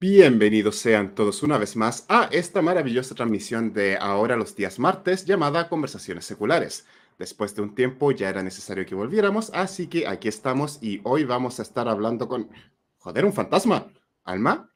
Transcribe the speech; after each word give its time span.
Bienvenidos 0.00 0.76
sean 0.76 1.14
todos 1.14 1.42
una 1.42 1.58
vez 1.58 1.76
más 1.76 2.06
a 2.08 2.24
esta 2.32 2.62
maravillosa 2.62 3.14
transmisión 3.14 3.74
de 3.74 3.98
ahora 3.98 4.34
los 4.34 4.56
días 4.56 4.78
martes 4.78 5.26
llamada 5.26 5.68
Conversaciones 5.68 6.24
Seculares. 6.24 6.86
Después 7.18 7.54
de 7.54 7.60
un 7.60 7.74
tiempo 7.74 8.10
ya 8.10 8.30
era 8.30 8.42
necesario 8.42 8.86
que 8.86 8.94
volviéramos, 8.94 9.50
así 9.52 9.88
que 9.88 10.06
aquí 10.08 10.28
estamos 10.28 10.78
y 10.80 11.02
hoy 11.04 11.24
vamos 11.24 11.58
a 11.60 11.62
estar 11.62 11.86
hablando 11.86 12.28
con... 12.28 12.48
Joder, 12.96 13.26
un 13.26 13.34
fantasma. 13.34 13.92
Alma, 14.24 14.72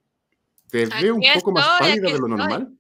te 0.71 0.85
Aquí 0.85 1.05
veo 1.05 1.15
un 1.15 1.23
poco 1.37 1.53
más 1.53 1.81
pálida 1.81 2.13
de 2.13 2.19
lo 2.19 2.29
normal. 2.29 2.67
¿Por 2.67 2.77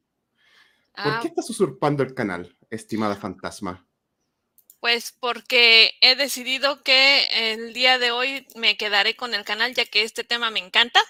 Ah, 0.96 1.18
qué 1.22 1.28
estás 1.28 1.48
usurpando 1.48 2.02
el 2.02 2.12
canal, 2.12 2.54
estimada 2.68 3.16
fantasma? 3.16 3.86
Pues 4.80 5.16
porque 5.18 5.94
he 6.02 6.14
decidido 6.14 6.82
que 6.82 7.26
el 7.54 7.72
día 7.72 7.98
de 7.98 8.10
hoy 8.10 8.46
me 8.54 8.76
quedaré 8.76 9.16
con 9.16 9.32
el 9.32 9.44
canal 9.44 9.72
ya 9.74 9.86
que 9.86 10.02
este 10.02 10.24
tema 10.24 10.50
me 10.50 10.60
encanta. 10.60 11.00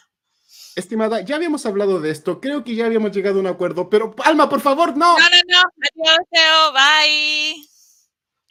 Estimada, 0.77 1.21
ya 1.21 1.37
habíamos 1.37 1.67
hablado 1.67 2.01
de 2.01 2.11
esto, 2.11 2.41
creo 2.41 2.65
que 2.65 2.75
ya 2.75 2.87
habíamos 2.87 3.13
llegado 3.13 3.37
a 3.37 3.41
un 3.41 3.47
acuerdo, 3.47 3.89
pero 3.89 4.15
Alma, 4.25 4.49
por 4.49 4.61
favor, 4.61 4.97
no. 4.97 5.17
No, 5.19 5.29
no, 5.29 5.41
no. 5.47 5.63
Adiós, 6.03 6.19
Teo. 6.31 6.73
Bye. 6.73 7.69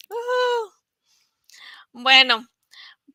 Uh. 0.10 0.72
Bueno, 1.92 2.48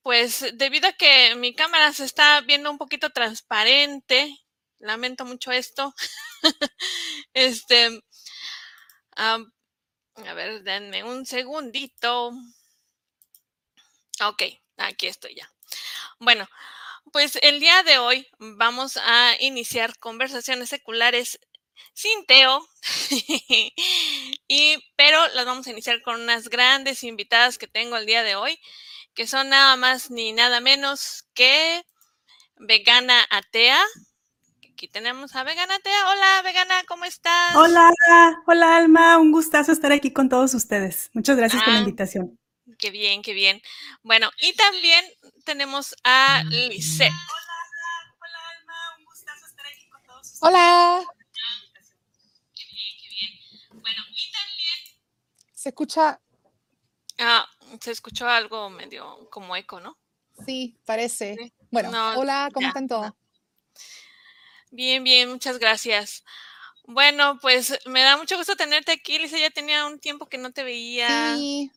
pues 0.03 0.45
debido 0.55 0.89
a 0.89 0.93
que 0.93 1.35
mi 1.37 1.55
cámara 1.55 1.93
se 1.93 2.05
está 2.05 2.41
viendo 2.43 2.71
un 2.71 2.79
poquito 2.79 3.11
transparente, 3.11 4.39
lamento 4.79 5.25
mucho 5.25 5.53
esto. 5.53 5.95
este, 7.35 8.03
a 9.17 9.39
ver, 10.35 10.63
denme 10.63 11.03
un 11.03 11.27
segundito. 11.27 12.33
Ok, 14.25 14.43
aquí 14.77 15.07
estoy 15.07 15.35
ya. 15.35 15.51
Bueno, 16.19 16.49
pues 17.13 17.39
el 17.43 17.61
día 17.61 17.83
de 17.83 17.99
hoy 17.99 18.27
vamos 18.39 18.97
a 19.03 19.35
iniciar 19.41 19.99
conversaciones 19.99 20.69
seculares 20.69 21.39
sin 21.95 22.25
Teo, 22.27 22.67
y, 24.49 24.77
pero 24.97 25.19
las 25.35 25.47
vamos 25.47 25.67
a 25.67 25.71
iniciar 25.71 26.01
con 26.03 26.21
unas 26.21 26.49
grandes 26.49 27.03
invitadas 27.05 27.59
que 27.59 27.67
tengo 27.67 27.97
el 27.97 28.07
día 28.07 28.23
de 28.23 28.37
hoy, 28.37 28.59
que 29.15 29.27
son 29.27 29.49
nada 29.49 29.77
más 29.77 30.11
ni 30.11 30.33
nada 30.33 30.61
menos 30.61 31.25
que 31.35 31.83
Vegana 32.57 33.27
Atea. 33.31 33.81
Aquí 34.73 34.87
tenemos 34.89 35.35
a 35.35 35.43
Vegana 35.43 35.75
Atea. 35.75 36.09
Hola, 36.11 36.43
Vegana, 36.43 36.75
¿cómo 36.87 37.05
estás? 37.05 37.57
Hola, 37.57 37.91
hola 38.47 38.77
Alma, 38.77 39.19
un 39.19 39.33
gustazo 39.33 39.73
estar 39.73 39.91
aquí 39.91 40.13
con 40.13 40.29
todos 40.29 40.55
ustedes. 40.55 41.11
Muchas 41.15 41.37
gracias 41.37 41.63
por 41.65 41.73
la 41.73 41.79
Ah. 41.79 41.83
invitación. 41.83 42.39
Qué 42.77 42.91
bien, 42.91 43.23
qué 43.23 43.33
bien. 43.33 43.63
Bueno, 44.03 44.31
y 44.41 44.53
también 44.55 45.05
tenemos 45.45 45.95
a 46.05 46.43
Lisette. 46.45 47.13
Hola. 50.41 51.05
Qué 52.55 52.65
bien, 52.71 52.95
qué 53.01 53.09
bien. 53.09 53.81
Bueno, 53.81 54.03
y 54.11 54.33
también 54.33 54.99
¿Se 55.55 55.71
escucha? 55.71 56.21
ah, 57.19 57.49
se 57.81 57.91
escuchó 57.91 58.29
algo 58.29 58.71
medio 58.71 59.29
como 59.31 59.57
eco, 59.57 59.81
¿no? 59.81 59.97
Sí, 60.45 60.77
parece. 60.85 61.37
Sí. 61.37 61.53
Bueno, 61.71 61.91
No, 61.91 62.21
hola, 62.21 62.51
¿cómo 62.53 62.65
ya, 62.65 62.69
están 62.69 62.89
todos? 62.89 63.13
Bien, 64.71 65.03
bien, 65.03 65.29
muchas 65.31 65.59
gracias. 65.59 66.25
Bueno, 66.85 67.39
pues 67.41 67.79
me 67.87 68.03
da 68.03 68.17
mucho 68.17 68.37
gusto 68.37 68.57
tenerte 68.57 68.93
aquí, 68.93 69.19
Lisa. 69.19 69.39
Ya 69.39 69.51
tenía 69.51 69.87
un 69.87 69.99
tiempo 69.99 70.27
que 70.27 70.39
no 70.39 70.53
te 70.53 70.63
veía. 70.63 71.35
Sí, 71.37 71.71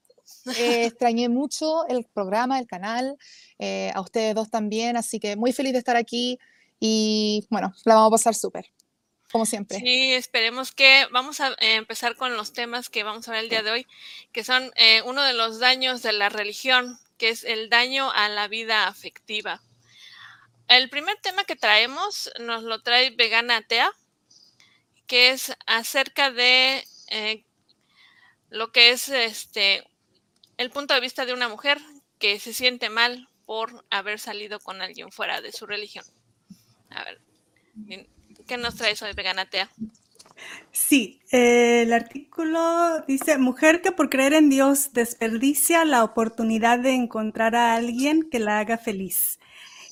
eh, 0.57 0.85
extrañé 0.85 1.29
mucho 1.29 1.87
el 1.87 2.05
programa, 2.05 2.59
el 2.59 2.67
canal, 2.67 3.17
eh, 3.59 3.91
a 3.93 4.01
ustedes 4.01 4.35
dos 4.35 4.49
también, 4.49 4.97
así 4.97 5.19
que 5.19 5.35
muy 5.35 5.53
feliz 5.53 5.73
de 5.73 5.79
estar 5.79 5.95
aquí 5.95 6.39
y 6.79 7.45
bueno, 7.51 7.73
la 7.85 7.93
vamos 7.93 8.07
a 8.07 8.17
pasar 8.17 8.35
súper, 8.35 8.65
como 9.31 9.45
siempre. 9.45 9.77
Sí, 9.77 10.13
esperemos 10.13 10.71
que 10.71 11.05
vamos 11.11 11.39
a 11.39 11.49
eh, 11.59 11.75
empezar 11.75 12.15
con 12.15 12.35
los 12.35 12.53
temas 12.53 12.89
que 12.89 13.03
vamos 13.03 13.27
a 13.27 13.33
ver 13.33 13.43
el 13.43 13.49
día 13.49 13.61
de 13.61 13.69
hoy, 13.69 13.87
que 14.31 14.43
son 14.43 14.71
eh, 14.75 15.03
uno 15.05 15.21
de 15.21 15.33
los 15.33 15.59
daños 15.59 16.01
de 16.01 16.11
la 16.13 16.29
religión, 16.29 16.97
que 17.19 17.29
es 17.29 17.43
el 17.43 17.69
daño 17.69 18.11
a 18.11 18.29
la 18.29 18.47
vida 18.47 18.87
afectiva. 18.87 19.61
El 20.67 20.89
primer 20.89 21.17
tema 21.21 21.43
que 21.43 21.55
traemos 21.55 22.31
nos 22.39 22.63
lo 22.63 22.81
trae 22.81 23.11
Vegana 23.11 23.57
Atea, 23.57 23.91
que 25.05 25.29
es 25.29 25.53
acerca 25.67 26.31
de 26.31 26.83
lo 28.49 28.71
que 28.71 28.89
es 28.89 29.09
este 29.09 29.83
el 30.57 30.69
punto 30.69 30.93
de 30.93 30.99
vista 30.99 31.25
de 31.25 31.33
una 31.33 31.49
mujer 31.49 31.79
que 32.19 32.39
se 32.39 32.53
siente 32.53 32.89
mal 32.89 33.27
por 33.45 33.83
haber 33.89 34.19
salido 34.19 34.59
con 34.59 34.81
alguien 34.81 35.11
fuera 35.11 35.41
de 35.41 35.51
su 35.51 35.65
religión. 35.65 36.05
A 36.89 37.03
ver, 37.03 37.19
¿qué 38.47 38.57
nos 38.57 38.75
traes 38.75 39.01
hoy, 39.01 39.13
Vegana 39.13 39.43
Atea? 39.43 39.69
Sí, 40.71 41.21
el 41.31 41.91
artículo 41.93 43.03
dice, 43.07 43.37
mujer 43.37 43.81
que 43.81 43.91
por 43.91 44.09
creer 44.09 44.33
en 44.33 44.49
Dios 44.49 44.93
desperdicia 44.93 45.85
la 45.85 46.03
oportunidad 46.03 46.79
de 46.79 46.93
encontrar 46.93 47.55
a 47.55 47.75
alguien 47.75 48.29
que 48.29 48.39
la 48.39 48.59
haga 48.59 48.77
feliz. 48.77 49.39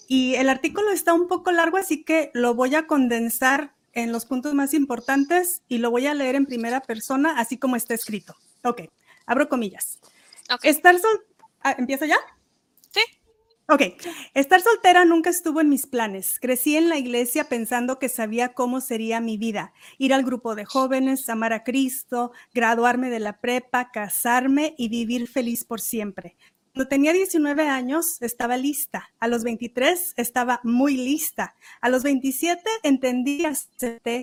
Y 0.08 0.36
el 0.36 0.50
artículo 0.50 0.92
está 0.92 1.14
un 1.14 1.28
poco 1.28 1.52
largo, 1.52 1.78
así 1.78 2.04
que 2.04 2.32
lo 2.34 2.56
voy 2.56 2.76
a 2.76 2.88
condensar 2.88 3.74
en 3.94 4.12
los 4.12 4.26
puntos 4.26 4.54
más 4.54 4.74
importantes 4.74 5.62
y 5.68 5.80
lo 5.80 5.92
voy 5.92 6.08
a 6.08 6.14
leer 6.14 6.36
en 6.36 6.46
primera 6.46 6.82
persona, 6.82 7.40
así 7.40 7.58
como 7.58 7.76
está 7.76 7.94
escrito. 7.94 8.36
Ok, 8.64 8.84
abro 9.26 9.50
comillas. 9.50 10.00
Estar 10.64 10.98
sol... 11.00 11.26
ah, 11.62 11.76
¿Empieza 11.78 12.06
ya? 12.06 12.18
Sí. 12.92 13.02
Ok, 13.68 13.82
estar 14.34 14.62
soltera 14.62 15.06
nunca 15.06 15.30
estuvo 15.30 15.62
en 15.62 15.70
mis 15.70 15.86
planes. 15.86 16.40
Crecí 16.40 16.76
en 16.76 16.90
la 16.90 16.98
iglesia 16.98 17.44
pensando 17.44 18.00
que 18.00 18.10
sabía 18.10 18.54
cómo 18.54 18.82
sería 18.82 19.22
mi 19.22 19.38
vida. 19.38 19.74
Ir 20.00 20.14
al 20.14 20.24
grupo 20.24 20.56
de 20.56 20.66
jóvenes, 20.66 21.30
amar 21.30 21.54
a 21.54 21.64
Cristo, 21.64 22.32
graduarme 22.52 23.12
de 23.12 23.20
la 23.20 23.40
prepa, 23.40 23.92
casarme 23.92 24.74
y 24.78 24.90
vivir 24.90 25.28
feliz 25.28 25.66
por 25.66 25.82
siempre. 25.82 26.36
Cuando 26.80 26.92
tenía 26.92 27.12
19 27.12 27.68
años 27.68 28.22
estaba 28.22 28.56
lista. 28.56 29.10
A 29.20 29.28
los 29.28 29.44
23 29.44 30.14
estaba 30.16 30.62
muy 30.64 30.96
lista. 30.96 31.54
A 31.82 31.90
los 31.90 32.04
27 32.04 32.64
entendí 32.84 33.44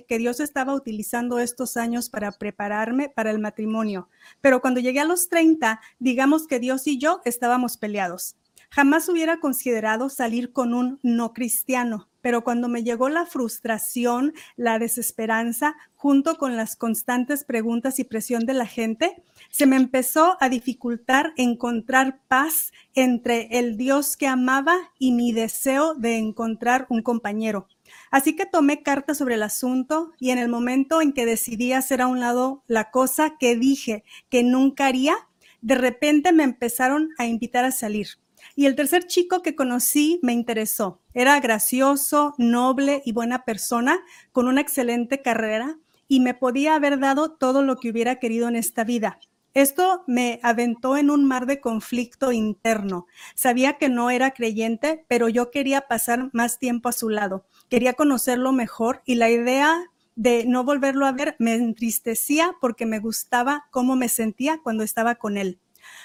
que 0.09 0.17
Dios 0.17 0.41
estaba 0.41 0.73
utilizando 0.73 1.39
estos 1.39 1.77
años 1.77 2.09
para 2.09 2.33
prepararme 2.33 3.11
para 3.11 3.31
el 3.31 3.41
matrimonio. 3.41 4.09
Pero 4.41 4.63
cuando 4.63 4.81
llegué 4.81 5.01
a 5.01 5.05
los 5.05 5.29
30, 5.29 5.83
digamos 5.99 6.47
que 6.47 6.59
Dios 6.59 6.87
y 6.87 6.97
yo 6.97 7.21
estábamos 7.27 7.77
peleados. 7.77 8.37
Jamás 8.71 9.11
hubiera 9.11 9.39
considerado 9.39 10.09
salir 10.09 10.55
con 10.55 10.73
un 10.73 10.99
no 11.03 11.35
cristiano, 11.35 12.09
pero 12.27 12.43
cuando 12.43 12.67
me 12.67 12.83
llegó 12.83 13.09
la 13.09 13.25
frustración, 13.25 14.35
la 14.57 14.81
desesperanza, 14.81 15.77
junto 15.95 16.39
con 16.39 16.57
las 16.57 16.75
constantes 16.75 17.45
preguntas 17.45 18.01
y 18.01 18.05
presión 18.05 18.47
de 18.47 18.53
la 18.53 18.67
gente, 18.67 19.23
se 19.49 19.65
me 19.65 19.77
empezó 19.77 20.37
a 20.41 20.49
dificultar 20.49 21.35
encontrar 21.37 22.19
paz 22.27 22.73
entre 22.97 23.61
el 23.61 23.77
Dios 23.77 24.17
que 24.17 24.27
amaba 24.27 24.77
y 24.99 25.13
mi 25.13 25.31
deseo 25.31 25.95
de 25.95 26.17
encontrar 26.17 26.87
un 26.89 27.01
compañero. 27.01 27.69
Así 28.11 28.35
que 28.35 28.45
tomé 28.45 28.83
carta 28.83 29.15
sobre 29.15 29.37
el 29.37 29.45
asunto 29.45 30.11
y 30.19 30.31
en 30.31 30.39
el 30.39 30.49
momento 30.49 31.03
en 31.03 31.13
que 31.13 31.27
decidí 31.27 31.75
hacer 31.75 32.01
a 32.01 32.09
un 32.09 32.19
lado 32.19 32.65
la 32.67 32.91
cosa 32.91 33.37
que 33.39 33.55
dije 33.55 34.03
que 34.31 34.43
nunca 34.43 34.87
haría, 34.87 35.15
de 35.61 35.77
repente 35.77 36.33
me 36.33 36.43
empezaron 36.43 37.11
a 37.19 37.27
invitar 37.27 37.65
a 37.65 37.71
salir. 37.71 38.19
Y 38.57 38.67
el 38.67 38.75
tercer 38.75 39.07
chico 39.07 39.43
que 39.43 39.55
conocí 39.55 40.19
me 40.23 40.33
interesó. 40.33 41.03
Era 41.13 41.39
gracioso, 41.41 42.35
noble 42.39 43.03
y 43.05 43.13
buena 43.13 43.45
persona, 43.45 44.01
con 44.33 44.49
una 44.49 44.63
excelente 44.63 45.21
carrera 45.23 45.79
y 46.09 46.21
me 46.21 46.33
podía 46.33 46.75
haber 46.75 46.99
dado 46.99 47.33
todo 47.33 47.63
lo 47.63 47.77
que 47.77 47.91
hubiera 47.91 48.19
querido 48.19 48.49
en 48.49 48.57
esta 48.57 48.83
vida. 48.83 49.21
Esto 49.53 50.05
me 50.07 50.41
aventó 50.43 50.97
en 50.97 51.11
un 51.11 51.25
mar 51.25 51.47
de 51.47 51.61
conflicto 51.61 52.33
interno. 52.33 53.07
Sabía 53.35 53.79
que 53.79 53.89
no 53.89 54.11
era 54.11 54.33
creyente, 54.33 55.05
pero 55.09 55.29
yo 55.29 55.51
quería 55.51 55.83
pasar 55.83 56.31
más 56.33 56.59
tiempo 56.59 56.89
a 56.89 56.93
su 56.93 57.11
lado. 57.11 57.47
Quería 57.69 57.93
conocerlo 57.93 58.53
mejor 58.53 59.03
y 59.05 59.17
la 59.17 59.31
idea 59.31 59.85
de 60.15 60.45
no 60.47 60.65
volverlo 60.65 61.05
a 61.05 61.13
ver 61.13 61.37
me 61.39 61.55
entristecía 61.55 62.55
porque 62.61 62.87
me 62.87 63.01
gustaba 63.01 63.67
cómo 63.71 63.97
me 63.97 64.09
sentía 64.09 64.61
cuando 64.63 64.83
estaba 64.83 65.17
con 65.17 65.37
él. 65.37 65.59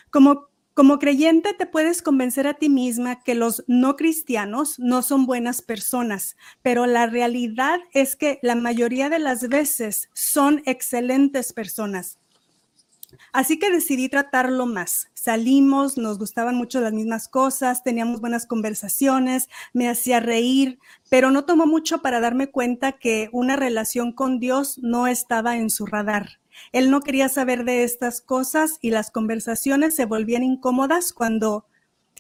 Como, 0.10 0.48
como 0.74 1.00
creyente 1.00 1.54
te 1.54 1.66
puedes 1.66 2.02
convencer 2.02 2.48
a 2.48 2.54
ti 2.54 2.70
misma 2.70 3.22
que 3.22 3.36
los 3.36 3.64
no 3.68 3.96
cristianos 3.96 4.80
no 4.80 5.02
son 5.02 5.26
buenas 5.26 5.62
personas, 5.62 6.38
pero 6.62 6.86
la 6.86 7.08
realidad 7.08 7.80
es 7.94 8.16
que 8.16 8.40
la 8.42 8.56
mayoría 8.56 9.10
de 9.10 9.20
las 9.20 9.50
veces 9.50 10.10
son 10.14 10.62
excelentes 10.66 11.54
personas. 11.54 12.20
Así 13.34 13.60
que 13.60 13.70
decidí 13.70 14.10
tratarlo 14.10 14.66
más. 14.66 15.10
Salimos, 15.14 15.98
nos 15.98 16.18
gustaban 16.18 16.56
mucho 16.56 16.82
las 16.82 16.94
mismas 16.94 17.28
cosas, 17.28 17.84
teníamos 17.84 18.22
buenas 18.22 18.46
conversaciones, 18.46 19.50
me 19.74 19.90
hacía 19.90 20.20
reír, 20.20 20.80
pero 21.10 21.32
no 21.32 21.46
tomó 21.46 21.66
mucho 21.66 22.02
para 22.02 22.20
darme 22.20 22.50
cuenta 22.50 22.94
que 22.94 23.30
una 23.32 23.56
relación 23.56 24.14
con 24.14 24.40
Dios 24.40 24.80
no 24.80 25.08
estaba 25.08 25.58
en 25.58 25.70
su 25.70 25.86
radar. 25.86 26.41
Él 26.72 26.90
no 26.90 27.02
quería 27.02 27.30
saber 27.30 27.66
de 27.66 27.84
estas 27.84 28.22
cosas 28.22 28.78
y 28.82 28.92
las 28.92 29.12
conversaciones 29.12 29.96
se 29.96 30.06
volvían 30.06 30.44
incómodas 30.44 31.14
cuando 31.14 31.66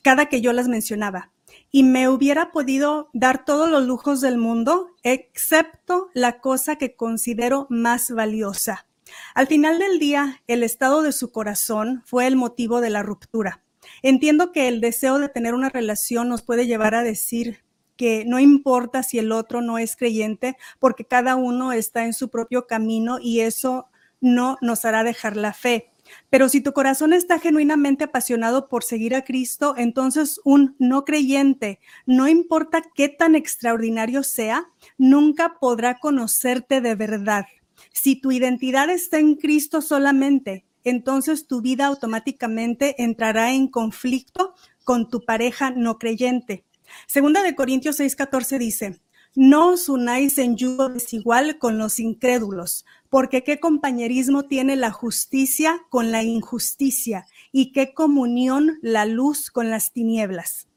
cada 0.01 0.27
que 0.27 0.41
yo 0.41 0.53
las 0.53 0.67
mencionaba. 0.67 1.31
Y 1.71 1.83
me 1.83 2.09
hubiera 2.09 2.51
podido 2.51 3.09
dar 3.13 3.45
todos 3.45 3.69
los 3.69 3.85
lujos 3.85 4.21
del 4.21 4.37
mundo, 4.37 4.87
excepto 5.03 6.09
la 6.13 6.39
cosa 6.39 6.77
que 6.77 6.95
considero 6.95 7.67
más 7.69 8.11
valiosa, 8.11 8.87
al 9.33 9.47
final 9.47 9.79
del 9.79 9.99
día, 9.99 10.41
el 10.47 10.63
estado 10.63 11.01
de 11.01 11.11
su 11.11 11.31
corazón 11.31 12.03
fue 12.05 12.27
el 12.27 12.35
motivo 12.35 12.81
de 12.81 12.89
la 12.89 13.03
ruptura. 13.03 13.63
Entiendo 14.01 14.51
que 14.51 14.67
el 14.67 14.81
deseo 14.81 15.19
de 15.19 15.29
tener 15.29 15.53
una 15.53 15.69
relación 15.69 16.29
nos 16.29 16.41
puede 16.41 16.67
llevar 16.67 16.95
a 16.95 17.03
decir 17.03 17.63
que 17.97 18.25
no 18.25 18.39
importa 18.39 19.03
si 19.03 19.19
el 19.19 19.31
otro 19.31 19.61
no 19.61 19.77
es 19.77 19.95
creyente, 19.95 20.57
porque 20.79 21.05
cada 21.05 21.35
uno 21.35 21.71
está 21.71 22.05
en 22.05 22.13
su 22.13 22.29
propio 22.29 22.65
camino 22.65 23.19
y 23.21 23.41
eso 23.41 23.87
no 24.21 24.57
nos 24.61 24.85
hará 24.85 25.03
dejar 25.03 25.35
la 25.35 25.53
fe. 25.53 25.91
Pero 26.29 26.49
si 26.49 26.61
tu 26.61 26.73
corazón 26.73 27.13
está 27.13 27.39
genuinamente 27.39 28.05
apasionado 28.05 28.67
por 28.67 28.83
seguir 28.83 29.15
a 29.15 29.23
Cristo, 29.23 29.75
entonces 29.77 30.39
un 30.43 30.75
no 30.79 31.05
creyente, 31.05 31.79
no 32.05 32.27
importa 32.27 32.81
qué 32.95 33.09
tan 33.09 33.35
extraordinario 33.35 34.23
sea, 34.23 34.65
nunca 34.97 35.55
podrá 35.59 35.99
conocerte 35.99 36.81
de 36.81 36.95
verdad. 36.95 37.45
Si 37.93 38.15
tu 38.15 38.31
identidad 38.31 38.89
está 38.89 39.19
en 39.19 39.35
Cristo 39.35 39.81
solamente, 39.81 40.65
entonces 40.83 41.47
tu 41.47 41.61
vida 41.61 41.85
automáticamente 41.85 43.01
entrará 43.03 43.51
en 43.51 43.67
conflicto 43.67 44.55
con 44.83 45.09
tu 45.09 45.23
pareja 45.23 45.71
no 45.71 45.97
creyente. 45.97 46.65
Segunda 47.07 47.43
de 47.43 47.55
Corintios 47.55 47.99
6:14 47.99 48.57
dice, 48.57 49.01
no 49.35 49.71
os 49.71 49.89
unáis 49.89 50.37
en 50.37 50.57
yugo 50.57 50.89
desigual 50.89 51.57
con 51.57 51.77
los 51.77 51.99
incrédulos, 51.99 52.85
porque 53.09 53.43
qué 53.43 53.59
compañerismo 53.59 54.43
tiene 54.43 54.75
la 54.75 54.91
justicia 54.91 55.81
con 55.89 56.11
la 56.11 56.23
injusticia 56.23 57.25
y 57.51 57.71
qué 57.71 57.93
comunión 57.93 58.79
la 58.81 59.05
luz 59.05 59.51
con 59.51 59.69
las 59.69 59.91
tinieblas. 59.91 60.67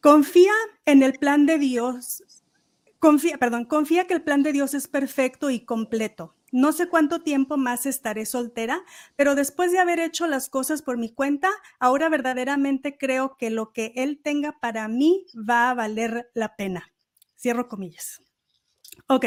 Confía 0.00 0.52
en 0.84 1.02
el 1.02 1.14
plan 1.14 1.46
de 1.46 1.58
Dios 1.58 2.22
Confía, 3.04 3.36
perdón, 3.36 3.66
confía 3.66 4.06
que 4.06 4.14
el 4.14 4.22
plan 4.22 4.42
de 4.42 4.54
Dios 4.54 4.72
es 4.72 4.88
perfecto 4.88 5.50
y 5.50 5.60
completo. 5.60 6.34
No 6.52 6.72
sé 6.72 6.88
cuánto 6.88 7.20
tiempo 7.20 7.58
más 7.58 7.84
estaré 7.84 8.24
soltera, 8.24 8.82
pero 9.14 9.34
después 9.34 9.72
de 9.72 9.78
haber 9.78 10.00
hecho 10.00 10.26
las 10.26 10.48
cosas 10.48 10.80
por 10.80 10.96
mi 10.96 11.12
cuenta, 11.12 11.50
ahora 11.78 12.08
verdaderamente 12.08 12.96
creo 12.96 13.36
que 13.36 13.50
lo 13.50 13.74
que 13.74 13.92
Él 13.96 14.22
tenga 14.24 14.58
para 14.58 14.88
mí 14.88 15.26
va 15.34 15.68
a 15.68 15.74
valer 15.74 16.30
la 16.32 16.56
pena. 16.56 16.93
Cierro 17.44 17.68
comillas. 17.68 18.22
Ok. 19.06 19.26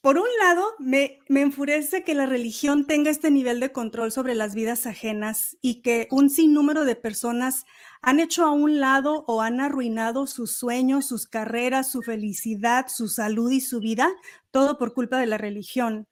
Por 0.00 0.18
un 0.18 0.28
lado, 0.40 0.64
me, 0.78 1.18
me, 1.28 1.40
enfurece 1.40 2.04
que 2.04 2.14
la 2.14 2.26
religión 2.26 2.86
tenga 2.86 3.10
este 3.10 3.32
nivel 3.32 3.58
de 3.58 3.72
control 3.72 4.12
sobre 4.12 4.36
las 4.36 4.54
vidas 4.54 4.86
ajenas 4.86 5.56
y 5.60 5.82
que 5.82 6.06
un 6.12 6.30
sinnúmero 6.30 6.84
de 6.84 6.94
personas 6.94 7.64
han 8.02 8.20
hecho 8.20 8.44
a 8.44 8.52
un 8.52 8.78
lado 8.78 9.24
o 9.26 9.42
han 9.42 9.60
arruinado 9.60 10.28
sus 10.28 10.52
sueños, 10.52 11.08
sus 11.08 11.26
carreras, 11.26 11.90
su 11.90 12.02
felicidad, 12.02 12.86
su 12.86 13.08
salud 13.08 13.50
y 13.50 13.60
su 13.60 13.80
vida, 13.80 14.08
todo 14.52 14.78
por 14.78 14.94
culpa 14.94 15.18
de 15.18 15.26
la 15.26 15.38
religión. 15.38 16.06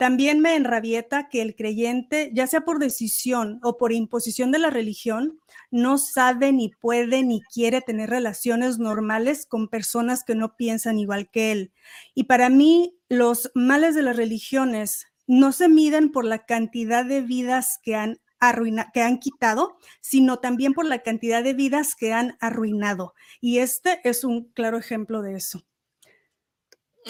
También 0.00 0.40
me 0.40 0.56
enrabieta 0.56 1.28
que 1.28 1.42
el 1.42 1.54
creyente, 1.54 2.30
ya 2.32 2.46
sea 2.46 2.62
por 2.62 2.78
decisión 2.78 3.60
o 3.62 3.76
por 3.76 3.92
imposición 3.92 4.50
de 4.50 4.58
la 4.58 4.70
religión, 4.70 5.38
no 5.70 5.98
sabe 5.98 6.54
ni 6.54 6.70
puede 6.70 7.22
ni 7.22 7.42
quiere 7.52 7.82
tener 7.82 8.08
relaciones 8.08 8.78
normales 8.78 9.44
con 9.44 9.68
personas 9.68 10.24
que 10.24 10.34
no 10.34 10.56
piensan 10.56 10.98
igual 10.98 11.28
que 11.28 11.52
él. 11.52 11.72
Y 12.14 12.24
para 12.24 12.48
mí, 12.48 12.96
los 13.10 13.50
males 13.54 13.94
de 13.94 14.00
las 14.00 14.16
religiones 14.16 15.06
no 15.26 15.52
se 15.52 15.68
miden 15.68 16.12
por 16.12 16.24
la 16.24 16.46
cantidad 16.46 17.04
de 17.04 17.20
vidas 17.20 17.78
que 17.82 17.94
han 17.94 18.22
que 18.94 19.02
han 19.02 19.18
quitado, 19.18 19.76
sino 20.00 20.38
también 20.38 20.72
por 20.72 20.86
la 20.86 21.02
cantidad 21.02 21.44
de 21.44 21.52
vidas 21.52 21.94
que 21.94 22.14
han 22.14 22.38
arruinado. 22.40 23.12
Y 23.42 23.58
este 23.58 24.00
es 24.04 24.24
un 24.24 24.50
claro 24.54 24.78
ejemplo 24.78 25.20
de 25.20 25.36
eso. 25.36 25.62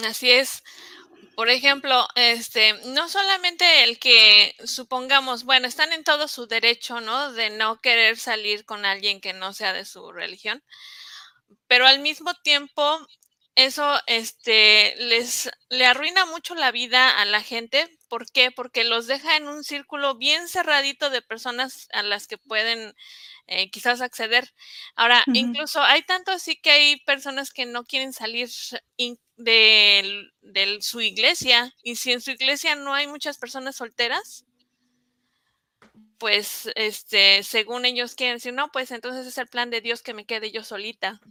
Así 0.05 0.29
es. 0.29 0.61
Por 1.41 1.49
ejemplo, 1.49 2.07
este, 2.13 2.73
no 2.93 3.09
solamente 3.09 3.81
el 3.81 3.97
que 3.97 4.55
supongamos, 4.63 5.43
bueno, 5.43 5.67
están 5.67 5.91
en 5.91 6.03
todo 6.03 6.27
su 6.27 6.45
derecho, 6.45 7.01
¿no? 7.01 7.33
De 7.33 7.49
no 7.49 7.81
querer 7.81 8.17
salir 8.19 8.63
con 8.63 8.85
alguien 8.85 9.19
que 9.19 9.33
no 9.33 9.51
sea 9.51 9.73
de 9.73 9.83
su 9.83 10.11
religión, 10.11 10.63
pero 11.65 11.87
al 11.87 11.97
mismo 11.97 12.35
tiempo 12.43 12.99
eso 13.55 13.99
este, 14.05 14.93
les 14.97 15.49
le 15.69 15.87
arruina 15.87 16.27
mucho 16.27 16.53
la 16.53 16.69
vida 16.69 17.19
a 17.19 17.25
la 17.25 17.41
gente. 17.41 17.89
¿Por 18.11 18.29
qué? 18.29 18.51
Porque 18.51 18.83
los 18.83 19.07
deja 19.07 19.37
en 19.37 19.47
un 19.47 19.63
círculo 19.63 20.15
bien 20.15 20.49
cerradito 20.49 21.09
de 21.09 21.21
personas 21.21 21.87
a 21.93 22.03
las 22.03 22.27
que 22.27 22.37
pueden 22.37 22.93
eh, 23.47 23.71
quizás 23.71 24.01
acceder. 24.01 24.53
Ahora, 24.97 25.23
incluso 25.27 25.81
hay 25.81 26.01
tanto 26.01 26.33
así 26.33 26.57
que 26.57 26.71
hay 26.71 26.99
personas 27.05 27.53
que 27.53 27.65
no 27.65 27.85
quieren 27.85 28.11
salir 28.11 28.49
de, 29.37 30.29
de 30.41 30.81
su 30.81 30.99
iglesia 30.99 31.73
y 31.83 31.95
si 31.95 32.11
en 32.11 32.19
su 32.19 32.31
iglesia 32.31 32.75
no 32.75 32.93
hay 32.93 33.07
muchas 33.07 33.37
personas 33.37 33.77
solteras, 33.77 34.43
pues 36.17 36.69
este, 36.75 37.43
según 37.43 37.85
ellos 37.85 38.15
quieren 38.15 38.35
decir, 38.35 38.53
no, 38.53 38.73
pues 38.73 38.91
entonces 38.91 39.25
es 39.25 39.37
el 39.37 39.47
plan 39.47 39.69
de 39.69 39.79
Dios 39.79 40.01
que 40.01 40.13
me 40.13 40.25
quede 40.25 40.51
yo 40.51 40.65
solita 40.65 41.21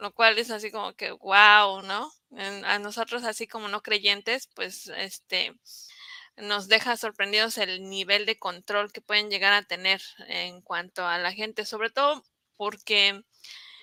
lo 0.00 0.12
cual 0.12 0.38
es 0.38 0.50
así 0.50 0.70
como 0.70 0.94
que, 0.94 1.12
wow, 1.12 1.82
¿no? 1.82 2.10
a 2.64 2.78
nosotros 2.78 3.24
así 3.24 3.46
como 3.46 3.68
no 3.68 3.82
creyentes, 3.82 4.48
pues 4.54 4.86
este 4.96 5.52
nos 6.36 6.68
deja 6.68 6.96
sorprendidos 6.96 7.58
el 7.58 7.88
nivel 7.88 8.24
de 8.24 8.38
control 8.38 8.92
que 8.92 9.02
pueden 9.02 9.30
llegar 9.30 9.52
a 9.52 9.64
tener 9.64 10.00
en 10.28 10.62
cuanto 10.62 11.06
a 11.06 11.18
la 11.18 11.32
gente, 11.32 11.66
sobre 11.66 11.90
todo 11.90 12.24
porque 12.56 13.22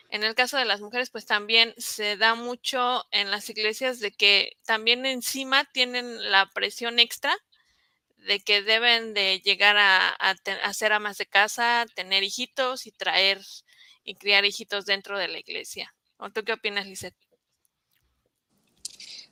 en 0.09 0.23
el 0.23 0.35
caso 0.35 0.57
de 0.57 0.65
las 0.65 0.81
mujeres, 0.81 1.09
pues 1.09 1.25
también 1.25 1.73
se 1.77 2.17
da 2.17 2.33
mucho 2.35 3.05
en 3.11 3.29
las 3.29 3.49
iglesias 3.49 3.99
de 3.99 4.11
que 4.11 4.53
también 4.65 5.05
encima 5.05 5.65
tienen 5.65 6.31
la 6.31 6.49
presión 6.51 6.99
extra 6.99 7.35
de 8.17 8.39
que 8.39 8.63
deben 8.63 9.13
de 9.13 9.41
llegar 9.41 9.77
a, 9.77 10.09
a 10.09 10.73
ser 10.73 10.93
amas 10.93 11.17
de 11.17 11.25
casa, 11.27 11.85
tener 11.95 12.23
hijitos 12.23 12.87
y 12.87 12.91
traer 12.91 13.41
y 14.03 14.15
criar 14.15 14.45
hijitos 14.45 14.85
dentro 14.85 15.19
de 15.19 15.27
la 15.27 15.39
iglesia. 15.39 15.93
¿O 16.17 16.29
tú 16.29 16.43
qué 16.43 16.53
opinas, 16.53 16.85
Lizeth? 16.85 17.15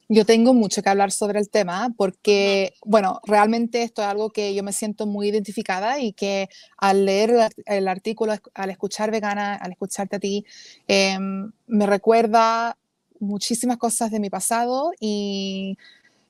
Yo 0.07 0.23
tengo 0.23 0.53
mucho 0.53 0.83
que 0.83 0.89
hablar 0.89 1.11
sobre 1.11 1.39
el 1.39 1.49
tema 1.49 1.91
porque, 1.97 2.75
bueno, 2.85 3.19
realmente 3.25 3.81
esto 3.81 4.03
es 4.03 4.07
algo 4.07 4.29
que 4.29 4.53
yo 4.53 4.61
me 4.61 4.71
siento 4.71 5.07
muy 5.07 5.29
identificada 5.29 5.99
y 5.99 6.13
que 6.13 6.47
al 6.77 7.05
leer 7.05 7.49
el, 7.65 7.87
artículo, 7.87 8.35
al 8.53 8.69
escuchar 8.69 9.09
Vegana, 9.09 9.55
al 9.55 9.71
escucharte 9.71 10.17
a 10.17 10.19
ti, 10.19 10.45
em, 10.87 11.51
me 11.65 11.87
recuerda 11.87 12.77
muchísimas 13.19 13.77
cosas 13.77 14.11
de 14.11 14.19
mi 14.19 14.29
pasado 14.29 14.91
y, 14.99 15.75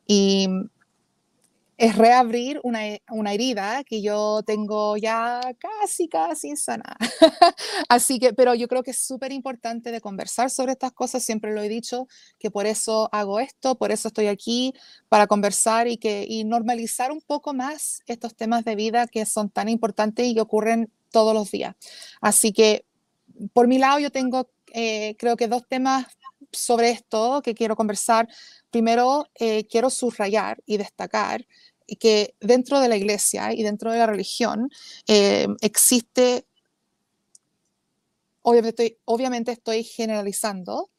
y 0.08 0.48
es 1.78 1.98
reabrir 1.98 2.60
una, 2.64 2.80
una, 3.10 3.34
herida 3.34 3.84
que 3.84 4.02
yo 4.02 4.44
tengo 4.46 4.96
ya 4.96 5.42
casi, 5.60 6.08
casi 6.08 6.56
sana. 6.56 6.96
Así 7.90 8.18
que, 8.20 8.34
pero 8.34 8.56
yo 8.56 8.68
creo 8.68 8.82
que 8.82 8.92
es 8.92 9.00
súper 9.00 9.34
importante 9.34 9.92
de 9.92 10.00
conversar 10.00 10.50
sobre 10.50 10.72
estas 10.72 10.94
cosas, 10.94 11.24
siempre 11.24 11.54
lo 11.54 11.62
he 11.62 11.68
dicho, 11.68 12.08
que 12.40 12.50
por 12.50 12.66
eso 12.66 13.10
hago 13.12 13.40
esto, 13.40 13.78
por 13.78 13.92
eso 13.92 14.08
estoy 14.08 14.28
aquí, 14.28 14.74
para 15.10 15.28
conversar 15.28 15.88
y, 15.88 15.98
que, 15.98 16.26
y 16.28 16.46
normalizar 16.46 17.12
un 17.12 17.22
poco 17.22 17.54
más 17.54 18.02
estos 18.06 18.36
temas 18.36 18.64
de 18.64 18.76
vida 18.76 19.08
que 19.08 19.26
son 19.26 19.50
tan 19.50 19.68
importantes 19.68 20.26
y 20.26 20.34
que 20.34 20.42
ocurren 20.42 20.92
todos 21.12 21.34
los 21.34 21.52
días. 21.52 21.76
Así 22.22 22.54
que, 22.54 22.86
por 23.52 23.68
mi 23.68 23.80
lado, 23.80 24.00
yo 24.00 24.12
tengo, 24.12 24.50
eh, 24.74 25.16
creo 25.18 25.36
que 25.36 25.50
dos 25.50 25.68
temas 25.68 26.06
sobre 26.56 26.92
esto 26.92 27.42
que 27.44 27.56
quiero 27.56 27.76
conversar. 27.76 28.28
Primero, 28.70 29.28
eh, 29.36 29.68
quiero 29.68 29.90
subrayar 29.90 30.62
y 30.66 30.78
destacar 30.78 31.46
que 32.00 32.36
dentro 32.40 32.80
de 32.80 32.90
la 32.90 32.98
iglesia 32.98 33.54
y 33.54 33.62
dentro 33.64 33.92
de 33.92 34.00
la 34.00 34.08
religión 34.08 34.70
eh, 35.08 35.48
existe, 35.62 36.48
obviamente 38.42 38.86
estoy, 38.86 38.98
obviamente 39.06 39.52
estoy 39.52 39.84
generalizando, 39.84 40.90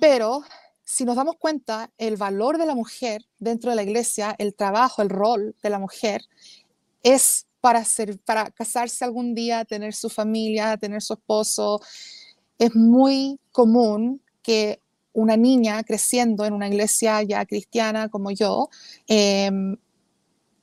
pero 0.00 0.44
si 0.84 1.04
nos 1.04 1.16
damos 1.16 1.36
cuenta, 1.36 1.90
el 1.98 2.16
valor 2.16 2.56
de 2.56 2.64
la 2.64 2.74
mujer 2.74 3.22
dentro 3.38 3.70
de 3.70 3.76
la 3.76 3.82
iglesia, 3.82 4.34
el 4.38 4.54
trabajo, 4.54 5.02
el 5.02 5.10
rol 5.10 5.54
de 5.62 5.70
la 5.70 5.78
mujer, 5.78 6.22
es 7.02 7.46
para, 7.60 7.84
ser, 7.84 8.18
para 8.20 8.50
casarse 8.50 9.04
algún 9.04 9.34
día, 9.34 9.64
tener 9.64 9.94
su 9.94 10.08
familia, 10.08 10.78
tener 10.78 11.02
su 11.02 11.12
esposo. 11.12 11.80
Es 12.58 12.74
muy 12.74 13.38
común 13.52 14.22
que 14.48 14.80
una 15.12 15.36
niña 15.36 15.82
creciendo 15.84 16.46
en 16.46 16.54
una 16.54 16.68
iglesia 16.68 17.22
ya 17.22 17.44
cristiana 17.44 18.08
como 18.08 18.30
yo, 18.30 18.70
em, 19.06 19.76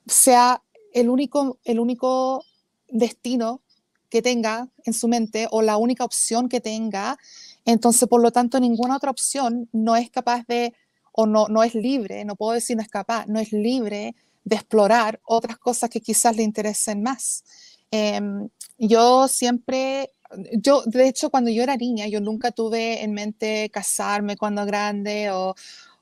sea 0.08 0.64
el 0.92 1.08
único, 1.10 1.60
el 1.64 1.80
único 1.80 2.44
destino 2.90 3.62
que 4.10 4.24
tenga 4.24 4.70
en 4.86 4.94
su 4.94 5.08
mente 5.08 5.48
o 5.52 5.62
la 5.62 5.78
única 5.78 6.04
opción 6.04 6.50
que 6.50 6.62
tenga. 6.62 7.18
Entonces, 7.64 8.08
por 8.10 8.22
lo 8.22 8.32
tanto, 8.32 8.60
ninguna 8.60 8.96
otra 8.96 9.12
opción 9.12 9.70
no 9.72 9.96
es 9.96 10.10
capaz 10.10 10.48
de, 10.48 10.74
o 11.12 11.28
no, 11.28 11.48
no 11.48 11.62
es 11.62 11.76
libre, 11.76 12.26
no 12.26 12.36
puedo 12.36 12.54
decir 12.54 12.76
no 12.76 12.82
es 12.82 12.90
capaz, 12.90 13.28
no 13.28 13.40
es 13.40 13.52
libre 13.52 14.16
de 14.46 14.56
explorar 14.56 15.20
otras 15.26 15.60
cosas 15.60 15.92
que 15.92 16.02
quizás 16.02 16.36
le 16.36 16.44
interesen 16.44 17.04
más. 17.04 17.44
Em, 17.92 18.50
yo 18.80 19.28
siempre, 19.28 20.12
yo, 20.54 20.84
de 20.86 21.08
hecho, 21.08 21.30
cuando 21.30 21.50
yo 21.50 21.64
era 21.64 21.76
niña, 21.76 22.08
yo 22.08 22.22
nunca 22.22 22.52
tuve 22.52 23.04
en 23.04 23.14
mente 23.14 23.70
casarme 23.72 24.38
cuando 24.38 24.66
grande 24.66 25.32
o, 25.32 25.56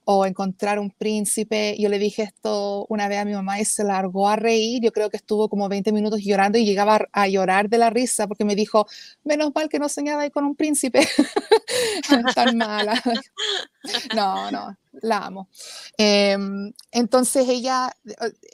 o 0.06 0.26
encontrar 0.26 0.80
un 0.80 0.92
príncipe. 0.92 1.76
Yo 1.80 1.90
le 1.90 1.98
dije 2.00 2.24
esto 2.24 2.86
una 2.90 3.08
vez 3.08 3.20
a 3.20 3.26
mi 3.26 3.34
mamá 3.34 3.60
y 3.60 3.66
se 3.66 3.84
largó 3.84 4.28
a 4.28 4.36
reír. 4.36 4.82
Yo 4.84 4.92
creo 4.92 5.10
que 5.10 5.18
estuvo 5.18 5.50
como 5.50 5.70
20 5.70 5.92
minutos 5.92 6.22
llorando 6.22 6.58
y 6.58 6.66
llegaba 6.66 7.08
a 7.12 7.28
llorar 7.28 7.70
de 7.70 7.78
la 7.78 7.90
risa 7.90 8.28
porque 8.28 8.46
me 8.46 8.56
dijo, 8.56 8.86
menos 9.24 9.52
mal 9.56 9.70
que 9.70 9.80
no 9.80 9.88
soñaba 9.88 10.30
con 10.30 10.46
un 10.46 10.56
príncipe. 10.56 11.08
Tan 12.36 12.58
mala. 12.58 13.02
no, 14.16 14.52
no, 14.52 14.78
la 15.02 15.18
amo. 15.18 15.50
Em, 15.98 16.74
entonces 16.92 17.48
ella, 17.48 17.96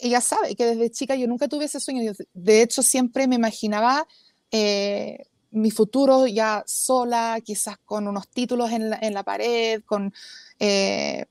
ella 0.01 0.21
sabe 0.21 0.55
que 0.55 0.65
desde 0.65 0.91
chica 0.91 1.15
yo 1.15 1.27
nunca 1.27 1.48
tuve 1.48 1.65
ese 1.65 1.79
sueño. 1.79 2.13
De 2.33 2.62
hecho, 2.62 2.83
siempre 2.83 3.27
me 3.27 3.36
imaginaba... 3.36 4.05
Eh, 4.51 5.28
mi 5.51 5.71
futuro 5.71 6.27
ya 6.27 6.63
sola, 6.67 7.39
quizás 7.43 7.77
con 7.85 8.07
unos 8.07 8.27
títulos 8.29 8.71
en 8.71 8.91
la, 8.91 8.99
en 9.01 9.13
la 9.13 9.23
pared, 9.23 9.81
con 9.85 10.13
eh, 10.59 11.25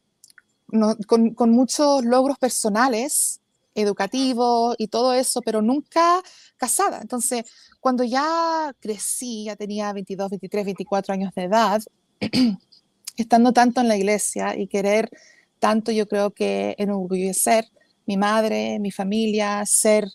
con, 1.06 1.50
muchos 1.50 2.04
logros 2.04 2.38
personales, 2.38 3.40
educativos 3.74 4.74
y 4.78 4.88
todo 4.88 5.14
eso, 5.14 5.40
pero 5.42 5.62
nunca 5.62 6.22
casada. 6.56 7.00
Entonces, 7.00 7.44
cuando 7.80 8.04
ya 8.04 8.74
crecí, 8.80 9.44
ya 9.44 9.56
tenía 9.56 9.92
22, 9.92 10.30
23, 10.30 10.64
24 10.66 11.14
años 11.14 11.34
de 11.34 11.44
edad, 11.44 11.82
estando 13.16 13.52
tanto 13.52 13.80
en 13.80 13.88
la 13.88 13.96
iglesia 13.96 14.56
y 14.56 14.66
querer 14.66 15.10
tanto, 15.58 15.90
yo 15.90 16.06
creo 16.06 16.32
que 16.32 16.74
enorgullecer 16.78 17.68
mi 18.06 18.16
madre, 18.16 18.78
mi 18.78 18.90
familia, 18.90 19.64
ser 19.66 20.08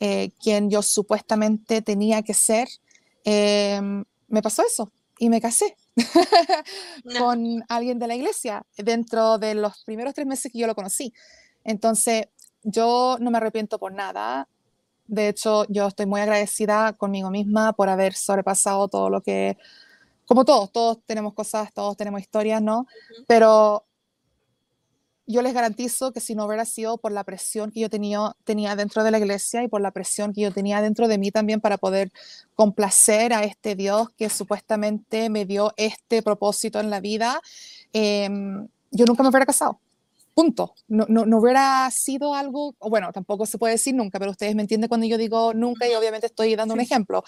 eh, 0.00 0.30
quien 0.42 0.70
yo 0.70 0.82
supuestamente 0.82 1.82
tenía 1.82 2.22
que 2.22 2.34
ser, 2.34 2.68
eh, 3.24 3.80
me 4.28 4.42
pasó 4.42 4.62
eso 4.62 4.92
y 5.18 5.28
me 5.28 5.40
casé. 5.40 5.76
con 7.18 7.62
alguien 7.68 7.98
de 7.98 8.06
la 8.06 8.14
iglesia 8.14 8.64
dentro 8.76 9.38
de 9.38 9.54
los 9.54 9.84
primeros 9.84 10.14
tres 10.14 10.26
meses 10.26 10.50
que 10.50 10.58
yo 10.58 10.66
lo 10.66 10.74
conocí. 10.74 11.12
Entonces, 11.64 12.28
yo 12.62 13.16
no 13.20 13.30
me 13.30 13.38
arrepiento 13.38 13.78
por 13.78 13.92
nada. 13.92 14.48
De 15.06 15.28
hecho, 15.28 15.64
yo 15.68 15.88
estoy 15.88 16.06
muy 16.06 16.20
agradecida 16.20 16.94
conmigo 16.94 17.30
misma 17.30 17.72
por 17.72 17.88
haber 17.88 18.14
sobrepasado 18.14 18.88
todo 18.88 19.10
lo 19.10 19.20
que, 19.20 19.58
como 20.26 20.44
todos, 20.44 20.72
todos 20.72 20.98
tenemos 21.04 21.34
cosas, 21.34 21.72
todos 21.72 21.96
tenemos 21.96 22.20
historias, 22.20 22.62
¿no? 22.62 22.86
Pero 23.26 23.84
yo 25.32 25.42
les 25.42 25.54
garantizo 25.54 26.12
que 26.12 26.20
si 26.20 26.34
no 26.34 26.46
hubiera 26.46 26.64
sido 26.64 26.98
por 26.98 27.12
la 27.12 27.24
presión 27.24 27.70
que 27.70 27.80
yo 27.80 27.90
tenía, 27.90 28.36
tenía 28.44 28.76
dentro 28.76 29.02
de 29.04 29.10
la 29.10 29.18
iglesia 29.18 29.62
y 29.62 29.68
por 29.68 29.80
la 29.80 29.90
presión 29.90 30.32
que 30.32 30.42
yo 30.42 30.52
tenía 30.52 30.80
dentro 30.82 31.08
de 31.08 31.18
mí 31.18 31.30
también 31.30 31.60
para 31.60 31.78
poder 31.78 32.12
complacer 32.54 33.32
a 33.32 33.44
este 33.44 33.74
Dios 33.74 34.08
que 34.16 34.28
supuestamente 34.28 35.30
me 35.30 35.44
dio 35.44 35.72
este 35.76 36.22
propósito 36.22 36.80
en 36.80 36.90
la 36.90 37.00
vida, 37.00 37.40
em, 37.92 38.68
yo 38.90 39.06
nunca 39.06 39.22
me 39.22 39.30
hubiera 39.30 39.46
casado 39.46 39.81
punto. 40.34 40.74
No, 40.88 41.06
no, 41.08 41.24
no, 41.26 41.38
hubiera 41.38 41.90
sido 41.90 42.34
algo, 42.34 42.74
bueno, 42.80 43.12
tampoco 43.12 43.46
se 43.46 43.58
puede 43.58 43.74
decir 43.74 43.94
nunca, 43.94 44.18
pero 44.18 44.30
ustedes 44.30 44.54
me 44.54 44.62
entienden 44.62 44.88
cuando 44.88 45.06
yo 45.06 45.18
digo 45.18 45.54
nunca 45.54 45.88
y 45.88 45.94
obviamente 45.94 46.26
estoy 46.26 46.54
dando 46.56 46.74
un 46.74 46.80
ejemplo, 46.80 47.22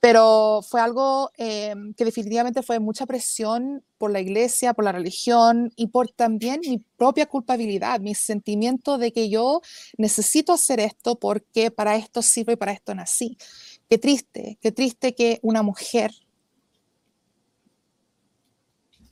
pero 0.00 0.60
fue 0.68 0.80
algo 0.80 1.30
eh, 1.36 1.74
que 1.96 2.04
definitivamente 2.04 2.62
fue 2.62 2.78
mucha 2.80 3.06
presión 3.06 3.84
por 3.98 4.10
la 4.10 4.20
iglesia, 4.20 4.74
por 4.74 4.84
la 4.84 4.92
religión 4.92 5.72
y 5.76 5.88
por 5.88 6.10
también 6.10 6.60
mi 6.66 6.78
propia 6.96 7.26
culpabilidad, 7.26 8.00
mi 8.00 8.14
sentimiento 8.14 8.98
de 8.98 9.12
que 9.12 9.28
yo 9.28 9.60
necesito 9.98 10.52
hacer 10.52 10.80
esto 10.80 11.18
porque 11.18 11.70
para 11.70 11.96
esto 11.96 12.22
sirve 12.22 12.54
y 12.54 12.56
para 12.56 12.72
esto 12.72 12.94
nací. 12.94 13.36
Qué 13.88 13.98
triste, 13.98 14.58
qué 14.60 14.72
triste 14.72 15.14
que 15.14 15.38
una 15.42 15.62
mujer 15.62 16.12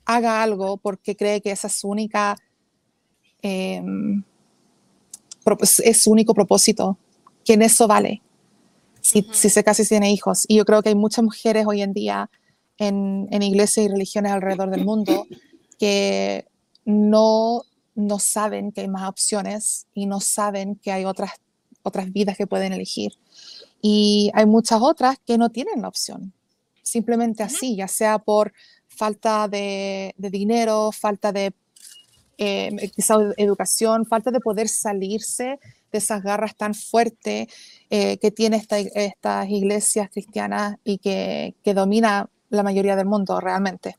haga 0.09 0.43
algo 0.43 0.79
porque 0.79 1.17
cree 1.17 1.43
que 1.43 1.51
esa 1.51 1.67
es 1.67 1.75
su 1.75 1.89
única 1.89 2.37
Em, 3.43 4.23
es 5.83 6.03
su 6.03 6.11
único 6.11 6.35
propósito, 6.35 6.99
que 7.45 7.55
en 7.55 7.63
eso 7.63 7.87
vale, 7.87 8.23
si, 9.01 9.23
se 9.23 9.65
casa 9.65 9.83
y 9.83 9.87
tiene 9.87 10.13
hijos. 10.13 10.45
Y 10.49 10.57
yo 10.57 10.65
creo 10.65 10.83
que 10.83 10.91
hay 10.91 10.95
muchas 10.95 11.25
mujeres 11.25 11.67
hoy 11.67 11.83
en 11.83 11.93
día 11.93 12.31
en, 12.77 13.29
en 13.31 13.43
iglesias 13.43 13.87
y 13.87 13.89
religiones 13.89 14.33
alrededor 14.33 14.71
del 14.71 14.85
mundo 14.85 15.27
que 15.79 16.47
no, 16.85 17.63
no 17.95 18.19
saben 18.19 18.73
que 18.73 18.83
hay 18.83 18.89
más 18.89 19.09
opciones 19.09 19.87
y 19.95 20.07
no 20.07 20.21
saben 20.21 20.77
que 20.77 20.93
hay 20.93 21.05
otras, 21.05 21.33
otras 21.83 22.13
vidas 22.13 22.37
que 22.37 22.47
pueden 22.47 22.73
elegir. 22.73 23.13
Y 23.81 24.31
hay 24.35 24.47
muchas 24.47 24.81
otras 24.83 25.19
que 25.25 25.39
no 25.39 25.51
tienen 25.51 25.83
la 25.83 25.89
opción, 25.89 26.33
simplemente 26.83 27.43
así, 27.43 27.77
ya 27.77 27.87
sea 27.87 28.19
por 28.19 28.53
falta 28.89 29.47
de, 29.47 30.15
de 30.19 30.31
dinero, 30.31 30.91
falta 30.93 31.31
de 31.31 31.53
eh, 32.39 32.91
quizá 32.95 33.17
educación, 33.37 34.07
falta 34.07 34.31
de 34.31 34.41
poder 34.41 34.69
salirse 34.69 35.59
de 35.91 35.99
esas 35.99 36.23
garras 36.23 36.57
tan 36.57 36.75
fuertes 36.75 37.49
eh, 37.91 38.19
que 38.19 38.31
tiene 38.31 38.65
estas 38.95 39.49
iglesias 39.49 40.09
cristianas 40.11 40.77
y 40.85 40.99
que, 40.99 41.55
que, 41.63 41.75
domina 41.75 42.31
la 42.51 42.63
mayoría 42.63 42.97
del 42.97 43.07
mundo 43.07 43.41
realmente. 43.41 43.97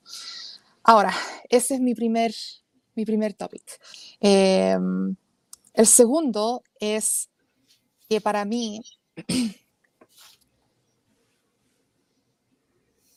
Ahora, 0.84 1.13
ese 1.50 1.75
es 1.75 1.81
mi 1.81 1.93
primer, 1.93 2.34
mi 2.96 3.05
primer 3.05 3.34
topic. 3.34 3.63
Em, 4.19 5.15
el 5.74 5.86
segundo 5.86 6.63
es 6.79 7.29
que 8.08 8.22
para 8.22 8.46
mí, 8.46 8.81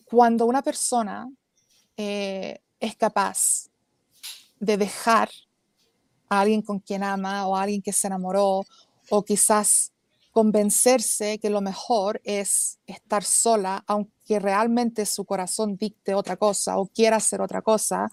cuando 0.05 0.47
una 0.47 0.63
persona 0.63 1.31
eh, 1.97 2.61
es 2.81 2.97
capaz 2.97 3.71
de 4.63 4.77
dejar 4.77 5.29
a 6.29 6.41
alguien 6.41 6.63
con 6.63 6.79
quien 6.79 7.03
ama 7.03 7.47
o 7.49 7.57
a 7.57 7.63
alguien 7.63 7.83
que 7.83 7.93
se 7.93 8.07
enamoró 8.07 8.65
o 9.11 9.25
quizás 9.25 9.93
convencerse 10.31 11.39
que 11.39 11.51
lo 11.51 11.61
mejor 11.61 12.21
es 12.25 12.79
estar 12.87 13.25
sola, 13.25 13.83
aunque 13.87 14.39
realmente 14.39 15.05
su 15.05 15.25
corazón 15.25 15.77
dicte 15.77 16.15
otra 16.15 16.37
cosa 16.37 16.79
o 16.79 16.87
quiera 16.87 17.17
hacer 17.17 17.43
otra 17.43 17.61
cosa, 17.61 18.09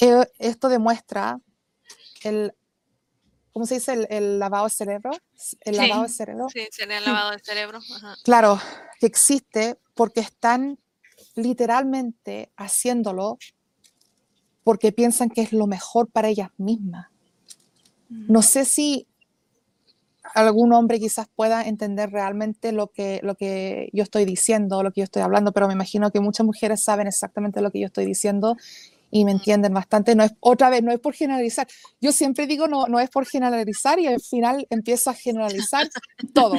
eh, 0.00 0.26
esto 0.38 0.70
demuestra 0.70 1.38
el, 2.24 2.54
¿cómo 3.52 3.66
se 3.66 3.74
dice? 3.74 4.06
El, 4.08 4.38
lavado 4.38 4.64
de 4.64 4.70
cerebro. 4.70 5.10
El 5.60 5.76
lavado 5.76 6.02
de 6.04 6.08
cerebro. 6.08 6.48
Sí, 6.48 6.66
sería 6.72 6.98
el 6.98 7.04
lavado 7.04 7.32
de 7.32 7.38
cerebro. 7.40 7.78
Claro, 8.24 8.58
que 8.98 9.06
existe 9.06 9.78
porque 9.94 10.20
están 10.20 10.78
literalmente 11.36 12.50
haciéndolo 12.56 13.38
porque 14.64 14.92
piensan 14.92 15.30
que 15.30 15.42
es 15.42 15.52
lo 15.52 15.66
mejor 15.66 16.08
para 16.08 16.28
ellas 16.28 16.50
mismas. 16.58 17.08
No 18.08 18.40
mm. 18.40 18.42
sé 18.42 18.64
si 18.64 19.06
algún 20.34 20.72
hombre 20.72 21.00
quizás 21.00 21.28
pueda 21.34 21.62
entender 21.62 22.10
realmente 22.10 22.72
lo 22.72 22.88
que, 22.88 23.20
lo 23.22 23.34
que 23.34 23.90
yo 23.92 24.02
estoy 24.02 24.24
diciendo, 24.24 24.82
lo 24.82 24.92
que 24.92 25.00
yo 25.00 25.04
estoy 25.04 25.22
hablando, 25.22 25.52
pero 25.52 25.66
me 25.66 25.74
imagino 25.74 26.10
que 26.10 26.20
muchas 26.20 26.46
mujeres 26.46 26.82
saben 26.82 27.06
exactamente 27.06 27.60
lo 27.60 27.70
que 27.70 27.80
yo 27.80 27.86
estoy 27.86 28.06
diciendo 28.06 28.56
y 29.10 29.24
me 29.26 29.32
entienden 29.32 29.74
bastante. 29.74 30.14
No 30.14 30.24
es, 30.24 30.32
otra 30.40 30.70
vez, 30.70 30.82
no 30.82 30.90
es 30.90 30.98
por 30.98 31.14
generalizar. 31.14 31.68
Yo 32.00 32.12
siempre 32.12 32.46
digo 32.46 32.66
no, 32.66 32.86
no 32.86 32.98
es 32.98 33.10
por 33.10 33.26
generalizar 33.26 33.98
y 33.98 34.06
al 34.06 34.20
final 34.20 34.66
empiezo 34.70 35.10
a 35.10 35.14
generalizar 35.14 35.88
todo. 36.34 36.56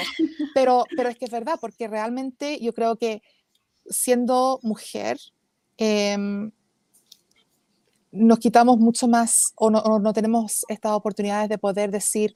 Pero, 0.53 0.85
pero 0.95 1.09
es 1.09 1.17
que 1.17 1.25
es 1.25 1.31
verdad, 1.31 1.57
porque 1.59 1.87
realmente 1.87 2.59
yo 2.61 2.73
creo 2.73 2.97
que 2.97 3.23
siendo 3.87 4.59
mujer, 4.61 5.17
em, 5.77 6.51
nos 8.13 8.37
quitamos 8.37 8.77
mucho 8.77 9.07
más 9.07 9.53
o 9.55 9.71
no, 9.71 9.81
no, 9.99 10.13
tenemos 10.13 10.65
estas 10.69 10.91
oportunidades 10.91 11.49
de 11.49 11.57
poder 11.57 11.89
decirle 11.89 12.35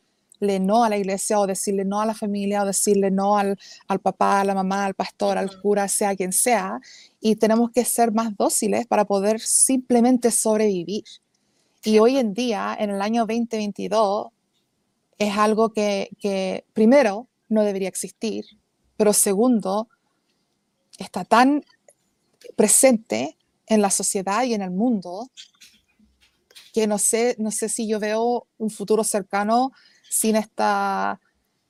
no 0.59 0.83
a 0.83 0.89
la 0.89 0.97
iglesia 0.97 1.39
o 1.39 1.45
decirle 1.45 1.85
no 1.85 2.01
a 2.01 2.05
la 2.05 2.15
familia 2.15 2.63
o 2.63 2.65
decirle 2.65 3.11
no 3.11 3.37
al, 3.37 3.57
al 3.87 3.99
papá, 3.99 4.41
a 4.41 4.43
la 4.43 4.55
mamá, 4.55 4.85
al 4.85 4.95
pastor, 4.95 5.37
al 5.37 5.61
cura, 5.61 5.87
sea 5.87 6.15
quien 6.15 6.33
sea. 6.33 6.79
Y 7.21 7.35
tenemos 7.35 7.69
que 7.71 7.85
ser 7.85 8.11
más 8.11 8.35
dóciles 8.35 8.87
para 8.87 9.05
poder 9.05 9.39
simplemente 9.39 10.31
sobrevivir. 10.31 11.03
Y 11.83 11.99
hoy 11.99 12.17
en 12.17 12.33
día, 12.33 12.75
en 12.79 12.89
el 12.89 13.01
año 13.01 13.21
2022, 13.27 14.29
es 15.19 15.37
algo 15.37 15.73
que, 15.73 16.09
que 16.19 16.65
primero 16.73 17.27
no 17.49 17.63
debería 17.63 17.87
existir, 17.87 18.45
pero 18.97 19.13
segundo, 19.13 19.87
está 20.97 21.23
tan 21.23 21.63
presente 22.55 23.37
en 23.67 23.81
la 23.81 23.89
sociedad 23.89 24.43
y 24.43 24.53
en 24.53 24.61
el 24.61 24.71
mundo 24.71 25.29
que 26.73 26.85
no 26.87 26.97
sé, 26.97 27.35
no 27.39 27.49
sé 27.51 27.69
si 27.69 27.87
yo 27.87 27.99
veo 27.99 28.45
un 28.57 28.69
futuro 28.69 29.03
cercano 29.03 29.71
sin 30.09 30.35
esta, 30.35 31.19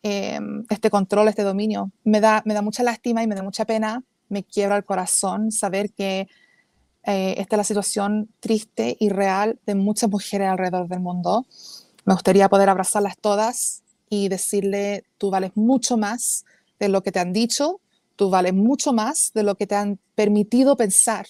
em, 0.03 0.65
este 0.69 0.89
control, 0.89 1.29
este 1.29 1.43
dominio. 1.43 1.91
Me 2.03 2.19
da, 2.19 2.41
me 2.45 2.53
da 2.53 2.61
mucha 2.61 2.83
lástima 2.83 3.23
y 3.23 3.27
me 3.27 3.35
da 3.35 3.41
mucha 3.41 3.63
pena, 3.65 4.03
me 4.27 4.43
quiebra 4.43 4.75
el 4.75 4.83
corazón 4.83 5.51
saber 5.51 5.91
que 5.91 6.27
eh, 7.03 7.35
esta 7.37 7.55
es 7.55 7.57
la 7.57 7.63
situación 7.63 8.29
triste 8.41 8.97
y 8.99 9.07
real 9.07 9.57
de 9.65 9.75
muchas 9.75 10.09
mujeres 10.09 10.49
alrededor 10.49 10.89
del 10.89 10.99
mundo. 10.99 11.45
Me 12.03 12.13
gustaría 12.13 12.49
poder 12.49 12.67
abrazarlas 12.67 13.17
todas 13.17 13.83
y 14.09 14.27
decirle, 14.27 15.05
tú 15.17 15.29
vales 15.29 15.51
mucho 15.55 15.95
más 15.95 16.43
de 16.79 16.89
lo 16.89 17.01
que 17.01 17.13
te 17.13 17.19
han 17.19 17.31
dicho, 17.31 17.79
tú 18.17 18.29
vales 18.29 18.53
mucho 18.53 18.91
más 18.91 19.31
de 19.33 19.43
lo 19.43 19.55
que 19.55 19.67
te 19.67 19.75
han 19.75 19.99
permitido 20.15 20.75
pensar. 20.75 21.27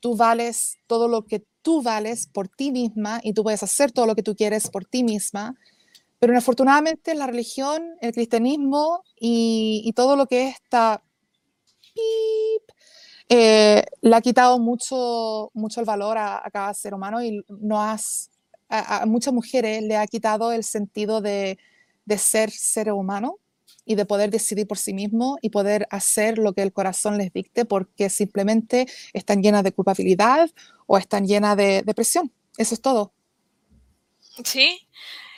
Tú 0.00 0.16
vales 0.16 0.78
todo 0.86 1.08
lo 1.08 1.26
que 1.26 1.44
tú 1.62 1.82
vales 1.82 2.26
por 2.26 2.48
ti 2.48 2.70
misma 2.70 3.20
y 3.22 3.32
tú 3.32 3.42
puedes 3.42 3.62
hacer 3.62 3.92
todo 3.92 4.06
lo 4.06 4.14
que 4.14 4.22
tú 4.22 4.34
quieres 4.34 4.70
por 4.70 4.84
ti 4.84 5.04
misma. 5.04 5.56
Pero 6.18 6.36
afortunadamente 6.36 7.14
la 7.14 7.26
religión, 7.26 7.94
el 8.00 8.12
cristianismo 8.12 9.02
y, 9.20 9.92
todo 9.94 10.16
lo 10.16 10.26
que 10.26 10.48
está 10.48 11.02
eh, 13.28 13.84
le 14.00 14.16
ha 14.16 14.20
quitado 14.20 14.58
mucho, 14.58 15.50
mucho 15.54 15.80
el 15.80 15.86
valor 15.86 16.18
a, 16.18 16.42
cada 16.52 16.72
ser 16.74 16.94
humano 16.94 17.22
y 17.22 17.44
no 17.48 17.82
has, 17.82 18.30
a, 18.68 19.06
muchas 19.06 19.34
mujeres 19.34 19.82
le 19.82 19.96
ha 19.96 20.06
quitado 20.06 20.52
el 20.52 20.64
sentido 20.64 21.20
de, 21.20 21.58
de 22.04 22.18
ser 22.18 22.50
ser 22.50 22.92
humano 22.92 23.38
y 23.88 23.94
de 23.94 24.04
poder 24.04 24.30
decidir 24.30 24.66
por 24.68 24.76
sí 24.76 24.92
mismo 24.92 25.38
y 25.40 25.48
poder 25.48 25.88
hacer 25.90 26.36
lo 26.36 26.52
que 26.52 26.62
el 26.62 26.74
corazón 26.74 27.16
les 27.16 27.32
dicte 27.32 27.64
porque 27.64 28.10
simplemente 28.10 28.86
están 29.14 29.42
llenas 29.42 29.64
de 29.64 29.72
culpabilidad 29.72 30.50
o 30.86 30.98
están 30.98 31.26
llenas 31.26 31.56
de 31.56 31.82
depresión. 31.82 32.30
Eso 32.58 32.74
es 32.74 32.82
todo. 32.82 33.14
Sí, 34.44 34.86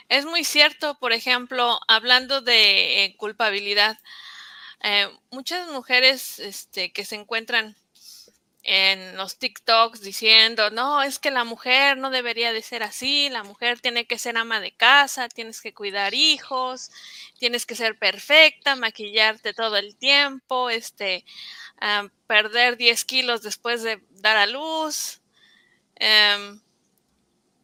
es 0.09 0.25
muy 0.25 0.43
cierto. 0.43 0.99
Por 0.99 1.13
ejemplo, 1.13 1.79
hablando 1.87 2.41
de 2.41 3.05
eh, 3.05 3.15
culpabilidad, 3.15 3.97
eh, 4.83 5.07
muchas 5.31 5.69
mujeres 5.69 6.37
este, 6.39 6.91
que 6.91 7.05
se 7.05 7.15
encuentran 7.15 7.77
en 8.63 9.17
los 9.17 9.37
TikToks 9.37 10.01
diciendo, 10.01 10.69
no, 10.69 11.01
es 11.01 11.19
que 11.19 11.31
la 11.31 11.43
mujer 11.43 11.97
no 11.97 12.09
debería 12.11 12.53
de 12.53 12.61
ser 12.61 12.83
así, 12.83 13.29
la 13.29 13.43
mujer 13.43 13.79
tiene 13.79 14.05
que 14.05 14.19
ser 14.19 14.37
ama 14.37 14.59
de 14.59 14.71
casa, 14.71 15.29
tienes 15.29 15.61
que 15.61 15.73
cuidar 15.73 16.13
hijos, 16.13 16.91
tienes 17.39 17.65
que 17.65 17.75
ser 17.75 17.97
perfecta, 17.97 18.75
maquillarte 18.75 19.53
todo 19.53 19.77
el 19.77 19.95
tiempo, 19.97 20.69
este, 20.69 21.25
ah, 21.79 22.07
perder 22.27 22.77
10 22.77 23.05
kilos 23.05 23.41
después 23.41 23.83
de 23.83 24.01
dar 24.11 24.37
a 24.37 24.45
luz, 24.45 25.21
Em, 26.03 26.59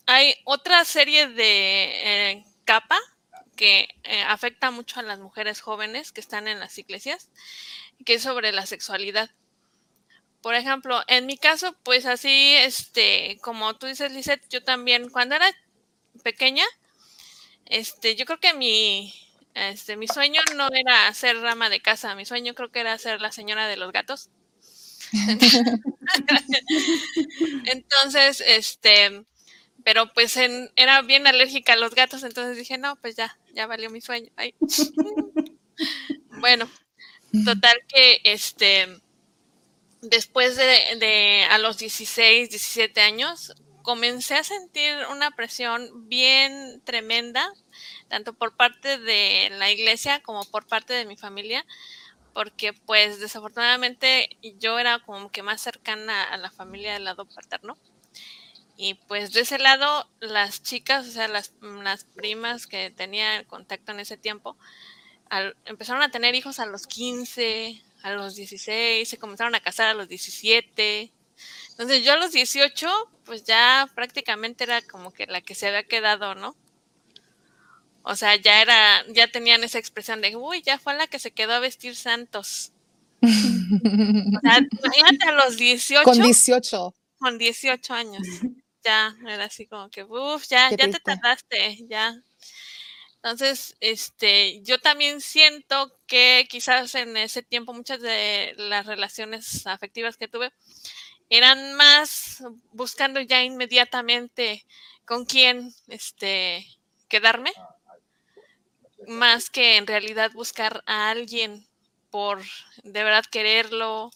hay 0.05 0.35
otra 0.43 0.85
serie 0.85 1.27
de 1.27 2.33
eh, 2.33 2.45
capa 2.65 2.99
que 3.55 3.89
eh, 4.03 4.21
afecta 4.21 4.69
mucho 4.69 4.99
a 4.99 5.03
las 5.03 5.17
mujeres 5.17 5.59
jóvenes 5.59 6.11
que 6.11 6.21
están 6.21 6.47
en 6.47 6.59
las 6.59 6.77
iglesias, 6.77 7.31
que 8.05 8.13
es 8.13 8.21
sobre 8.21 8.51
la 8.51 8.67
sexualidad. 8.67 9.31
Por 10.41 10.55
ejemplo, 10.55 11.01
en 11.07 11.25
mi 11.25 11.37
caso, 11.37 11.75
pues 11.83 12.05
así, 12.05 12.55
este, 12.57 13.37
como 13.41 13.75
tú 13.75 13.87
dices, 13.87 14.11
Lizeth, 14.11 14.47
yo 14.49 14.63
también, 14.63 15.09
cuando 15.09 15.35
era 15.35 15.45
pequeña, 16.23 16.63
este, 17.65 18.15
yo 18.15 18.25
creo 18.25 18.39
que 18.39 18.53
mi, 18.53 19.13
este, 19.53 19.97
mi 19.97 20.07
sueño 20.07 20.41
no 20.55 20.69
era 20.71 21.13
ser 21.13 21.39
rama 21.41 21.69
de 21.69 21.81
casa, 21.81 22.15
mi 22.15 22.25
sueño 22.25 22.53
creo 22.53 22.71
que 22.71 22.79
era 22.79 22.97
ser 22.97 23.21
la 23.21 23.31
señora 23.31 23.67
de 23.67 23.77
los 23.77 23.91
gatos. 23.91 24.29
entonces, 27.65 28.43
este, 28.45 29.25
pero 29.83 30.13
pues 30.13 30.37
era 30.75 31.01
bien 31.01 31.27
alérgica 31.27 31.73
a 31.73 31.77
los 31.77 31.95
gatos, 31.95 32.23
entonces 32.23 32.57
dije, 32.57 32.77
no, 32.77 32.95
pues 32.97 33.15
ya, 33.15 33.37
ya 33.53 33.67
valió 33.67 33.89
mi 33.89 34.01
sueño. 34.01 34.31
bueno, 36.39 36.69
total 37.45 37.77
que 37.87 38.21
este, 38.23 38.87
después 40.01 40.55
de, 40.55 41.45
a 41.49 41.57
los 41.57 41.77
16, 41.77 42.49
17 42.49 43.01
años, 43.01 43.53
comencé 43.81 44.35
a 44.35 44.43
sentir 44.43 44.95
una 45.11 45.31
presión 45.31 46.09
bien 46.09 46.81
tremenda, 46.83 47.53
tanto 48.07 48.33
por 48.33 48.55
parte 48.55 48.97
de 48.97 49.49
la 49.51 49.71
iglesia 49.71 50.21
como 50.21 50.45
por 50.45 50.67
parte 50.67 50.93
de 50.93 51.05
mi 51.05 51.15
familia, 51.15 51.65
porque 52.33 52.73
pues 52.73 53.19
desafortunadamente 53.19 54.29
yo 54.59 54.77
era 54.77 54.99
como 54.99 55.31
que 55.31 55.41
más 55.41 55.61
cercana 55.61 56.23
a 56.23 56.37
la 56.37 56.51
familia 56.51 56.93
del 56.93 57.05
lado 57.05 57.25
paterno. 57.25 57.77
Y 58.75 58.93
pues 58.93 59.33
de 59.33 59.41
ese 59.41 59.57
lado, 59.57 60.07
las 60.19 60.61
chicas, 60.61 61.07
o 61.07 61.11
sea, 61.11 61.27
las, 61.27 61.51
las 61.61 62.03
primas 62.03 62.67
que 62.67 62.91
tenía 62.91 63.43
contacto 63.45 63.91
en 63.91 64.01
ese 64.01 64.17
tiempo, 64.17 64.55
empezaron 65.65 66.03
a 66.03 66.11
tener 66.11 66.35
hijos 66.35 66.59
a 66.59 66.67
los 66.67 66.85
15, 66.85 67.81
a 68.03 68.11
los 68.11 68.35
16, 68.35 69.07
se 69.07 69.17
comenzaron 69.17 69.55
a 69.55 69.59
casar 69.59 69.87
a 69.87 69.93
los 69.93 70.07
17. 70.07 71.11
Entonces 71.71 72.03
yo 72.03 72.13
a 72.13 72.17
los 72.17 72.31
18, 72.31 72.87
pues 73.25 73.43
ya 73.43 73.89
prácticamente 73.93 74.63
era 74.63 74.81
como 74.81 75.11
que 75.11 75.27
la 75.27 75.41
que 75.41 75.55
se 75.55 75.67
había 75.67 75.83
quedado, 75.83 76.35
¿no? 76.35 76.55
O 78.09 78.15
sea, 78.15 78.35
ya 78.37 78.61
era, 78.61 79.05
ya 79.09 79.27
tenían 79.27 79.63
esa 79.63 79.79
expresión 79.79 80.21
de, 80.21 80.35
uy, 80.35 80.61
ya 80.61 80.79
fue 80.79 80.93
la 80.95 81.07
que 81.07 81.19
se 81.19 81.31
quedó 81.31 81.53
a 81.53 81.59
vestir 81.59 81.95
santos. 81.95 82.71
o 83.21 83.27
sea, 83.27 84.59
imagínate 84.71 85.25
a 85.27 85.33
los 85.33 85.57
18. 85.57 86.03
Con 86.03 86.21
18. 86.21 86.95
Con 87.19 87.37
18 87.37 87.93
años. 87.93 88.25
Ya, 88.83 89.13
era 89.27 89.45
así 89.45 89.67
como 89.67 89.89
que, 89.89 90.05
uff, 90.05 90.47
ya, 90.47 90.69
ya 90.69 90.89
te 90.89 90.99
tardaste, 90.99 91.85
ya. 91.89 92.15
Entonces, 93.29 93.75
este, 93.81 94.61
yo 94.63 94.79
también 94.79 95.19
siento 95.19 95.93
que 96.07 96.47
quizás 96.49 96.95
en 96.95 97.17
ese 97.17 97.43
tiempo 97.43 97.73
muchas 97.73 97.99
de 97.99 98.53
las 98.55 98.85
relaciones 98.85 99.67
afectivas 99.67 100.15
que 100.15 100.29
tuve 100.29 100.53
eran 101.29 101.73
más 101.73 102.41
buscando 102.71 103.19
ya 103.19 103.43
inmediatamente 103.43 104.65
con 105.03 105.25
quién 105.25 105.73
este, 105.89 106.65
quedarme 107.09 107.51
más 109.07 109.49
que 109.49 109.75
en 109.75 109.87
realidad 109.87 110.31
buscar 110.31 110.81
a 110.85 111.09
alguien 111.09 111.67
por 112.09 112.41
de 112.83 113.03
verdad 113.03 113.25
quererlo 113.29 114.09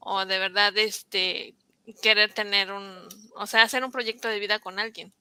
o 0.00 0.24
de 0.24 0.38
verdad 0.40 0.76
este 0.76 1.54
querer 2.02 2.32
tener 2.32 2.72
un, 2.72 3.06
o 3.36 3.46
sea, 3.46 3.62
hacer 3.62 3.84
un 3.84 3.92
proyecto 3.92 4.26
de 4.26 4.40
vida 4.40 4.58
con 4.58 4.80
alguien. 4.80 5.14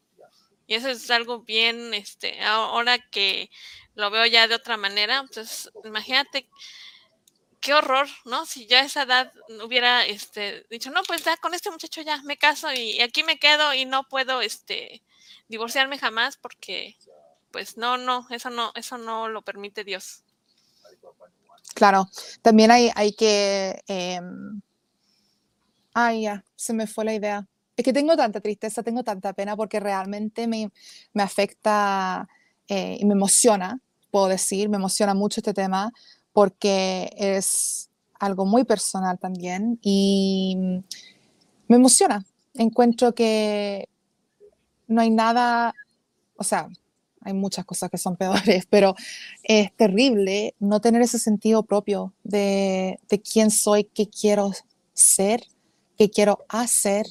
Y 0.67 0.75
eso 0.75 0.89
es 0.89 1.10
algo 1.10 1.39
bien, 1.39 1.93
este, 1.93 2.43
ahora 2.43 2.99
que 2.99 3.49
lo 3.95 4.12
veo 4.12 4.25
ya 4.25 4.47
de 4.47 4.56
otra 4.56 4.77
manera, 4.77 5.19
entonces 5.19 5.71
imagínate 5.86 6.47
qué 7.62 7.73
horror, 7.73 8.08
¿no? 8.25 8.45
Si 8.45 8.67
ya 8.67 8.82
a 8.82 8.86
esa 8.86 9.03
edad 9.03 9.34
hubiera 9.63 10.06
este, 10.06 10.65
dicho, 10.69 10.91
no, 10.91 11.01
pues 11.03 11.23
ya 11.23 11.38
con 11.38 11.53
este 11.53 11.71
muchacho 11.71 12.01
ya 12.01 12.21
me 12.23 12.38
caso 12.38 12.71
y 12.71 13.01
aquí 13.01 13.23
me 13.23 13.39
quedo 13.39 13.73
y 13.73 13.86
no 13.86 14.08
puedo 14.08 14.41
este, 14.41 15.01
divorciarme 15.47 15.97
jamás 15.97 16.38
porque, 16.38 16.97
pues 17.51 17.77
no, 17.77 17.97
no, 17.97 18.27
eso 18.30 18.49
no, 18.49 18.71
eso 18.75 18.97
no 18.97 19.30
lo 19.30 19.41
permite 19.41 19.84
Dios. 19.84 20.23
Claro, 21.73 22.10
también 22.41 22.71
hay, 22.71 22.91
hay 22.95 23.13
que... 23.13 23.82
em, 23.88 24.62
ya, 26.21 26.43
se 26.56 26.73
me 26.73 26.88
fue 26.88 27.06
la 27.06 27.13
idea. 27.13 27.47
Es 27.78 27.84
que 27.86 27.94
tengo 27.94 28.18
tanta 28.18 28.42
tristeza, 28.42 28.84
tengo 28.84 29.04
tanta 29.04 29.34
pena 29.34 29.56
porque 29.56 29.80
realmente 29.80 30.48
me, 30.48 30.72
me 31.13 31.24
afecta 31.24 32.28
eh, 32.68 32.98
y 33.00 33.06
me 33.06 33.13
emociona, 33.13 33.80
puedo 34.12 34.28
decir, 34.28 34.68
me 34.68 34.78
emociona 34.78 35.13
mucho 35.13 35.40
este 35.40 35.54
tema 35.54 35.94
porque 36.34 37.13
es 37.16 37.90
algo 38.20 38.46
muy 38.46 38.63
personal 38.63 39.20
también 39.20 39.80
y 39.82 40.58
me 41.68 41.76
emociona. 41.76 42.26
Encuentro 42.56 43.13
que 43.13 43.88
no 44.88 45.02
hay 45.02 45.12
nada, 45.12 45.74
o 46.36 46.44
sea, 46.44 46.70
hay 47.22 47.34
muchas 47.34 47.66
cosas 47.66 47.92
que 47.92 47.98
son 47.98 48.16
peores, 48.16 48.66
pero 48.70 48.96
es 49.44 49.74
terrible 49.76 50.56
no 50.60 50.80
tener 50.80 51.02
ese 51.02 51.20
sentido 51.20 51.63
propio 51.63 52.13
de, 52.24 53.00
de 53.10 53.22
quién 53.22 53.52
soy, 53.52 53.84
qué 53.84 54.08
quiero 54.08 54.52
ser, 54.94 55.44
qué 55.98 56.10
quiero 56.10 56.46
hacer. 56.50 57.06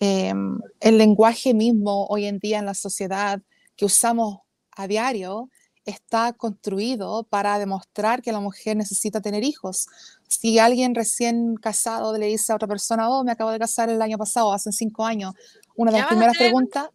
Em, 0.00 0.58
el 0.80 0.96
lenguaje 0.96 1.52
mismo 1.52 2.06
hoy 2.06 2.24
en 2.24 2.38
día 2.38 2.58
en 2.58 2.64
la 2.66 2.72
sociedad 2.74 3.42
que 3.76 3.84
usamos 3.84 4.38
a 4.72 4.86
diario 4.86 5.50
está 5.84 6.32
construido 6.32 7.24
para 7.24 7.58
demostrar 7.58 8.22
que 8.22 8.32
la 8.32 8.40
mujer 8.40 8.76
necesita 8.76 9.20
tener 9.20 9.44
hijos. 9.44 9.88
Si 10.26 10.58
alguien 10.58 10.94
recién 10.94 11.56
casado 11.56 12.16
le 12.16 12.26
dice 12.26 12.52
a 12.52 12.56
otra 12.56 12.68
persona, 12.68 13.10
oh, 13.10 13.24
me 13.24 13.32
acabo 13.32 13.50
de 13.50 13.58
casar 13.58 13.90
el 13.90 14.00
año 14.00 14.16
pasado, 14.16 14.52
hace 14.52 14.72
cinco 14.72 15.04
años, 15.04 15.34
una 15.76 15.90
de 15.90 15.98
¿Ya 15.98 16.02
las 16.02 16.08
primeras 16.08 16.36
preguntas, 16.36 16.88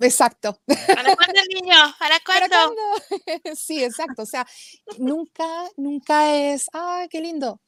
exacto, 0.00 0.60
¿Para 0.66 1.16
cuándo 1.16 1.40
niño? 1.54 1.76
¿Para 1.98 2.20
cuándo? 2.24 3.54
Sí, 3.56 3.82
exacto. 3.82 4.22
O 4.22 4.26
sea, 4.26 4.46
nunca, 4.98 5.44
nunca 5.76 6.34
es, 6.34 6.68
ah, 6.72 7.06
qué 7.10 7.20
lindo. 7.20 7.60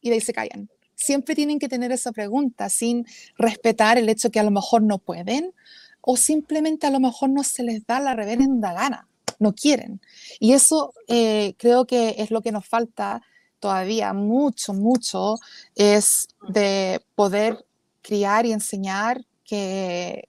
Y 0.00 0.10
de 0.10 0.16
ahí 0.16 0.20
se 0.20 0.32
callan. 0.32 0.68
Siempre 1.02 1.34
tienen 1.34 1.58
que 1.58 1.68
tener 1.68 1.90
esa 1.90 2.12
pregunta 2.12 2.68
sin 2.68 3.06
respetar 3.36 3.98
el 3.98 4.08
hecho 4.08 4.30
que 4.30 4.40
a 4.40 4.44
lo 4.44 4.50
mejor 4.50 4.82
no 4.82 4.98
pueden 4.98 5.52
o 6.00 6.16
simplemente 6.16 6.86
a 6.86 6.90
lo 6.90 7.00
mejor 7.00 7.30
no 7.30 7.42
se 7.44 7.62
les 7.62 7.86
da 7.86 8.00
la 8.00 8.14
reverenda 8.14 8.72
gana, 8.72 9.08
no 9.38 9.52
quieren. 9.52 10.00
Y 10.38 10.52
eso 10.52 10.94
eh, 11.08 11.54
creo 11.58 11.86
que 11.86 12.16
es 12.18 12.30
lo 12.30 12.42
que 12.42 12.52
nos 12.52 12.66
falta 12.66 13.22
todavía 13.60 14.12
mucho, 14.12 14.74
mucho, 14.74 15.38
es 15.74 16.28
de 16.48 17.00
poder 17.14 17.64
criar 18.02 18.46
y 18.46 18.52
enseñar 18.52 19.24
que 19.44 20.28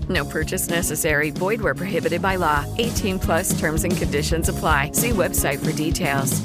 No 0.11 0.25
purchase 0.25 0.69
necessary. 0.69 1.31
Void 1.31 1.61
where 1.61 1.73
prohibited 1.73 2.21
by 2.21 2.35
law. 2.37 2.65
18 2.77 3.17
plus 3.19 3.57
terms 3.59 3.83
and 3.85 3.95
conditions 3.95 4.49
apply. 4.49 4.91
See 4.93 5.11
website 5.11 5.59
for 5.59 5.71
details. 5.71 6.41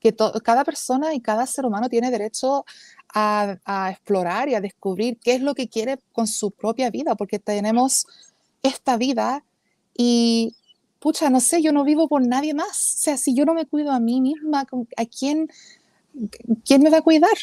que 0.00 0.14
cada 0.42 0.64
persona 0.64 1.12
y 1.14 1.20
cada 1.20 1.46
ser 1.46 1.66
humano 1.66 1.90
tiene 1.90 2.10
derecho 2.10 2.64
a, 3.12 3.56
a 3.66 3.90
explorar 3.90 4.48
y 4.48 4.54
a 4.54 4.60
descubrir 4.62 5.18
qué 5.18 5.34
es 5.34 5.42
lo 5.42 5.54
que 5.54 5.68
quiere 5.68 5.98
con 6.12 6.26
su 6.26 6.50
propia 6.52 6.88
vida, 6.90 7.14
porque 7.16 7.38
tenemos 7.38 8.06
esta 8.62 8.96
vida 8.96 9.44
y, 9.94 10.56
pucha, 11.00 11.28
no 11.28 11.38
sé, 11.40 11.60
yo 11.60 11.72
no 11.72 11.84
vivo 11.84 12.08
por 12.08 12.26
nadie 12.26 12.54
más. 12.54 12.70
O 12.70 13.02
sea, 13.02 13.18
si 13.18 13.34
yo 13.34 13.44
no 13.44 13.52
me 13.52 13.66
cuido 13.66 13.92
a 13.92 14.00
mí 14.00 14.22
misma, 14.22 14.64
¿con- 14.64 14.88
¿a 14.96 15.04
quién, 15.04 15.50
quién 16.64 16.82
me 16.82 16.88
va 16.88 16.98
a 16.98 17.02
cuidar? 17.02 17.36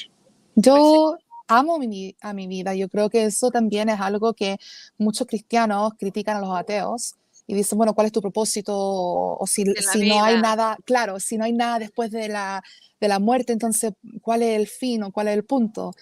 Yo 0.56 1.16
amo 1.48 1.80
mi, 1.80 2.16
a 2.22 2.34
mi 2.34 2.48
vida. 2.48 2.76
Yo 2.76 2.90
creo 2.90 3.10
que 3.10 3.26
eso 3.26 3.52
también 3.52 3.90
es 3.90 4.00
algo 4.00 4.34
que 4.34 4.58
muchos 4.98 5.28
cristianos 5.28 5.94
critican 5.98 6.38
a 6.38 6.42
los 6.42 6.58
ateos 6.58 7.16
y 7.48 7.56
dicen, 7.56 7.78
bueno, 7.78 7.94
¿cuál 7.94 8.08
es 8.08 8.14
tu 8.14 8.22
propósito? 8.22 8.74
O, 8.76 9.38
o 9.40 9.48
si, 9.48 9.64
si 9.92 10.10
no 10.10 10.24
hay 10.24 10.42
nada, 10.42 10.78
claro, 10.86 11.20
si 11.20 11.38
no 11.38 11.46
hay 11.46 11.54
nada 11.54 11.80
después 11.80 12.12
de 12.12 12.28
la, 12.28 12.62
de 13.00 13.08
la 13.08 13.20
muerte, 13.20 13.54
entonces, 13.54 13.94
¿cuál 14.22 14.44
es 14.44 14.58
el 14.60 14.68
fin 14.68 15.04
o 15.04 15.12
cuál 15.12 15.30
es 15.30 15.36
el 15.36 15.46
punto? 15.46 15.94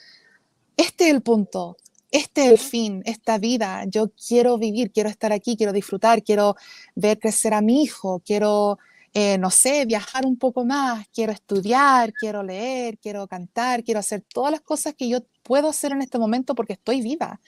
Este 0.76 1.06
es 1.06 1.14
el 1.14 1.22
punto. 1.22 1.78
Este 2.12 2.46
es 2.46 2.52
el 2.52 2.58
fin, 2.58 3.02
esta 3.06 3.38
vida. 3.38 3.84
Yo 3.88 4.12
quiero 4.12 4.58
vivir, 4.58 4.92
quiero 4.92 5.10
estar 5.10 5.34
aquí, 5.34 5.58
quiero 5.58 5.74
disfrutar, 5.74 6.24
quiero 6.24 6.56
ver 6.96 7.20
crecer 7.20 7.54
a 7.54 7.62
mi 7.62 7.84
hijo, 7.84 8.22
quiero, 8.26 8.80
eh, 9.18 9.38
no 9.38 9.50
sé, 9.50 9.86
viajar 9.86 10.26
un 10.26 10.38
poco 10.38 10.66
más, 10.66 11.08
quiero 11.14 11.32
estudiar, 11.32 12.14
quiero 12.14 12.44
leer, 12.44 12.98
quiero 13.00 13.28
cantar, 13.30 13.84
quiero 13.84 14.02
hacer 14.02 14.24
todas 14.34 14.52
las 14.52 14.62
cosas 14.62 14.94
que 14.94 15.08
yo 15.10 15.20
puedo 15.42 15.70
hacer 15.70 15.94
en 15.94 16.02
este 16.02 16.20
momento 16.20 16.54
porque 16.54 16.74
estoy 16.74 17.02
viva. 17.02 17.40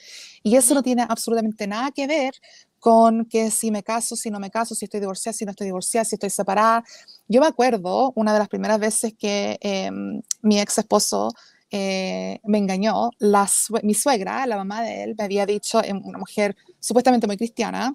Y 0.42 0.56
eso 0.56 0.74
no 0.74 0.82
tiene 0.82 1.04
absolutamente 1.08 1.66
nada 1.66 1.90
que 1.92 2.06
ver 2.06 2.32
con 2.80 3.26
que 3.26 3.50
si 3.50 3.70
me 3.70 3.82
caso, 3.82 4.16
si 4.16 4.30
no 4.30 4.40
me 4.40 4.50
caso, 4.50 4.74
si 4.74 4.86
estoy 4.86 5.00
divorciada, 5.00 5.34
si 5.36 5.44
no 5.44 5.50
estoy 5.50 5.66
divorciada, 5.66 6.06
si 6.06 6.14
estoy 6.16 6.30
separada. 6.30 6.84
Yo 7.28 7.40
me 7.42 7.46
acuerdo 7.48 8.12
una 8.16 8.32
de 8.32 8.38
las 8.38 8.48
primeras 8.48 8.78
veces 8.80 9.14
que 9.18 9.58
em, 9.60 10.22
mi 10.42 10.60
ex 10.60 10.78
esposo 10.78 11.32
eh, 11.70 12.40
me 12.44 12.58
engañó, 12.58 13.10
la 13.18 13.46
sue- 13.46 13.82
mi 13.82 13.94
suegra, 13.94 14.46
la 14.46 14.56
mamá 14.56 14.82
de 14.82 15.02
él, 15.04 15.14
me 15.18 15.24
había 15.24 15.44
dicho, 15.46 15.82
em, 15.84 16.00
una 16.04 16.18
mujer 16.18 16.56
supuestamente 16.80 17.26
muy 17.26 17.36
cristiana, 17.36 17.94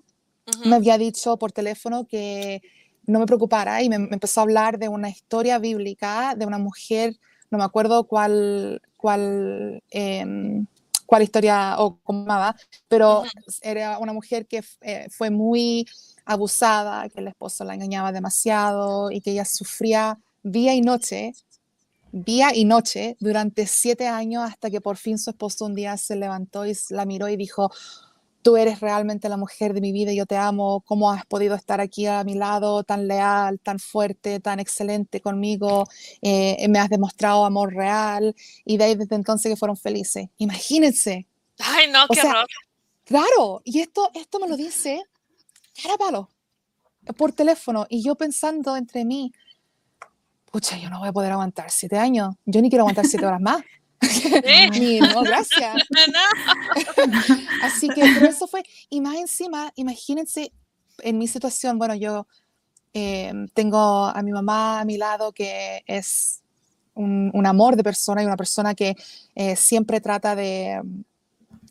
me 0.65 0.75
había 0.75 0.97
dicho 0.97 1.37
por 1.37 1.51
teléfono 1.51 2.05
que 2.07 2.61
no 3.05 3.19
me 3.19 3.25
preocupara 3.25 3.81
y 3.81 3.89
me, 3.89 3.99
me 3.99 4.13
empezó 4.13 4.41
a 4.41 4.43
hablar 4.43 4.79
de 4.79 4.89
una 4.89 5.09
historia 5.09 5.59
bíblica 5.59 6.35
de 6.35 6.45
una 6.45 6.57
mujer, 6.57 7.15
no 7.49 7.57
me 7.57 7.63
acuerdo 7.63 8.05
cuál, 8.05 8.81
cuál, 8.97 9.83
em, 9.91 10.65
cuál 11.05 11.23
historia 11.23 11.75
o 11.79 11.99
cómo 12.03 12.21
llamaba, 12.21 12.55
pero 12.87 13.23
era 13.61 13.99
una 13.99 14.13
mujer 14.13 14.47
que 14.47 14.63
eh, 14.81 15.07
fue 15.11 15.29
muy 15.29 15.85
abusada, 16.25 17.09
que 17.09 17.19
el 17.19 17.27
esposo 17.27 17.65
la 17.65 17.75
engañaba 17.75 18.11
demasiado 18.11 19.11
y 19.11 19.21
que 19.21 19.31
ella 19.31 19.45
sufría 19.45 20.17
día 20.41 20.73
y 20.73 20.81
noche, 20.81 21.33
día 22.11 22.55
y 22.55 22.63
noche 22.63 23.17
durante 23.19 23.67
siete 23.67 24.07
años 24.07 24.43
hasta 24.43 24.69
que 24.69 24.81
por 24.81 24.97
fin 24.97 25.17
su 25.17 25.31
esposo 25.31 25.65
un 25.65 25.75
día 25.75 25.97
se 25.97 26.15
levantó 26.15 26.65
y 26.65 26.73
la 26.89 27.05
miró 27.05 27.27
y 27.27 27.35
dijo, 27.35 27.71
tú 28.43 28.57
eres 28.57 28.81
realmente 28.81 29.29
la 29.29 29.37
mujer 29.37 29.73
de 29.73 29.81
mi 29.81 29.91
vida, 29.91 30.11
y 30.11 30.17
yo 30.17 30.25
te 30.25 30.37
amo, 30.37 30.81
cómo 30.85 31.11
has 31.11 31.25
podido 31.25 31.55
estar 31.55 31.81
aquí 31.81 32.05
a 32.05 32.23
mi 32.23 32.35
lado, 32.35 32.83
tan 32.83 33.07
leal, 33.07 33.59
tan 33.59 33.79
fuerte, 33.79 34.39
tan 34.39 34.59
excelente 34.59 35.21
conmigo, 35.21 35.87
eh, 36.21 36.67
me 36.67 36.77
has 36.77 36.89
demostrado 36.89 37.45
amor 37.45 37.73
real, 37.73 38.35
y 38.65 38.77
de 38.77 38.83
ahí 38.83 38.95
desde 38.95 39.15
entonces 39.15 39.51
que 39.51 39.55
fueron 39.55 39.77
felices. 39.77 40.27
Imagínense, 40.37 41.25
Ay, 41.59 41.89
no, 41.89 42.03
o 42.05 42.07
qué 42.09 42.21
sea, 42.21 42.31
horror. 42.31 42.47
claro, 43.05 43.61
y 43.63 43.79
esto, 43.79 44.11
esto 44.13 44.39
me 44.39 44.47
lo 44.47 44.57
dice 44.57 45.01
cara 45.81 45.97
palo, 45.97 46.29
por 47.17 47.31
teléfono, 47.31 47.87
y 47.89 48.03
yo 48.03 48.15
pensando 48.15 48.75
entre 48.75 49.05
mí, 49.05 49.31
pucha, 50.51 50.77
yo 50.77 50.89
no 50.89 50.99
voy 50.99 51.07
a 51.07 51.13
poder 51.13 51.31
aguantar 51.31 51.71
siete 51.71 51.97
años, 51.97 52.35
yo 52.45 52.61
ni 52.61 52.69
quiero 52.69 52.83
aguantar 52.83 53.05
siete 53.07 53.25
horas 53.25 53.41
más. 53.41 53.63
Ni, 54.79 54.99
no, 54.99 55.21
gracias. 55.21 55.75
Así 57.63 57.87
que, 57.89 58.01
pero 58.13 58.27
eso 58.27 58.47
fue, 58.47 58.63
y 58.89 59.01
más 59.01 59.15
encima, 59.15 59.71
imagínense 59.75 60.51
en 60.99 61.17
mi 61.17 61.27
situación, 61.27 61.77
bueno, 61.77 61.95
yo 61.95 62.27
eh, 62.93 63.33
tengo 63.53 64.05
a 64.05 64.21
mi 64.21 64.31
mamá 64.31 64.79
a 64.81 64.85
mi 64.85 64.97
lado 64.97 65.31
que 65.31 65.83
es 65.87 66.41
un, 66.93 67.31
un 67.33 67.45
amor 67.45 67.75
de 67.75 67.83
persona 67.83 68.21
y 68.21 68.25
una 68.25 68.37
persona 68.37 68.75
que 68.75 68.95
eh, 69.35 69.55
siempre 69.55 69.99
trata 69.99 70.35
de, 70.35 70.79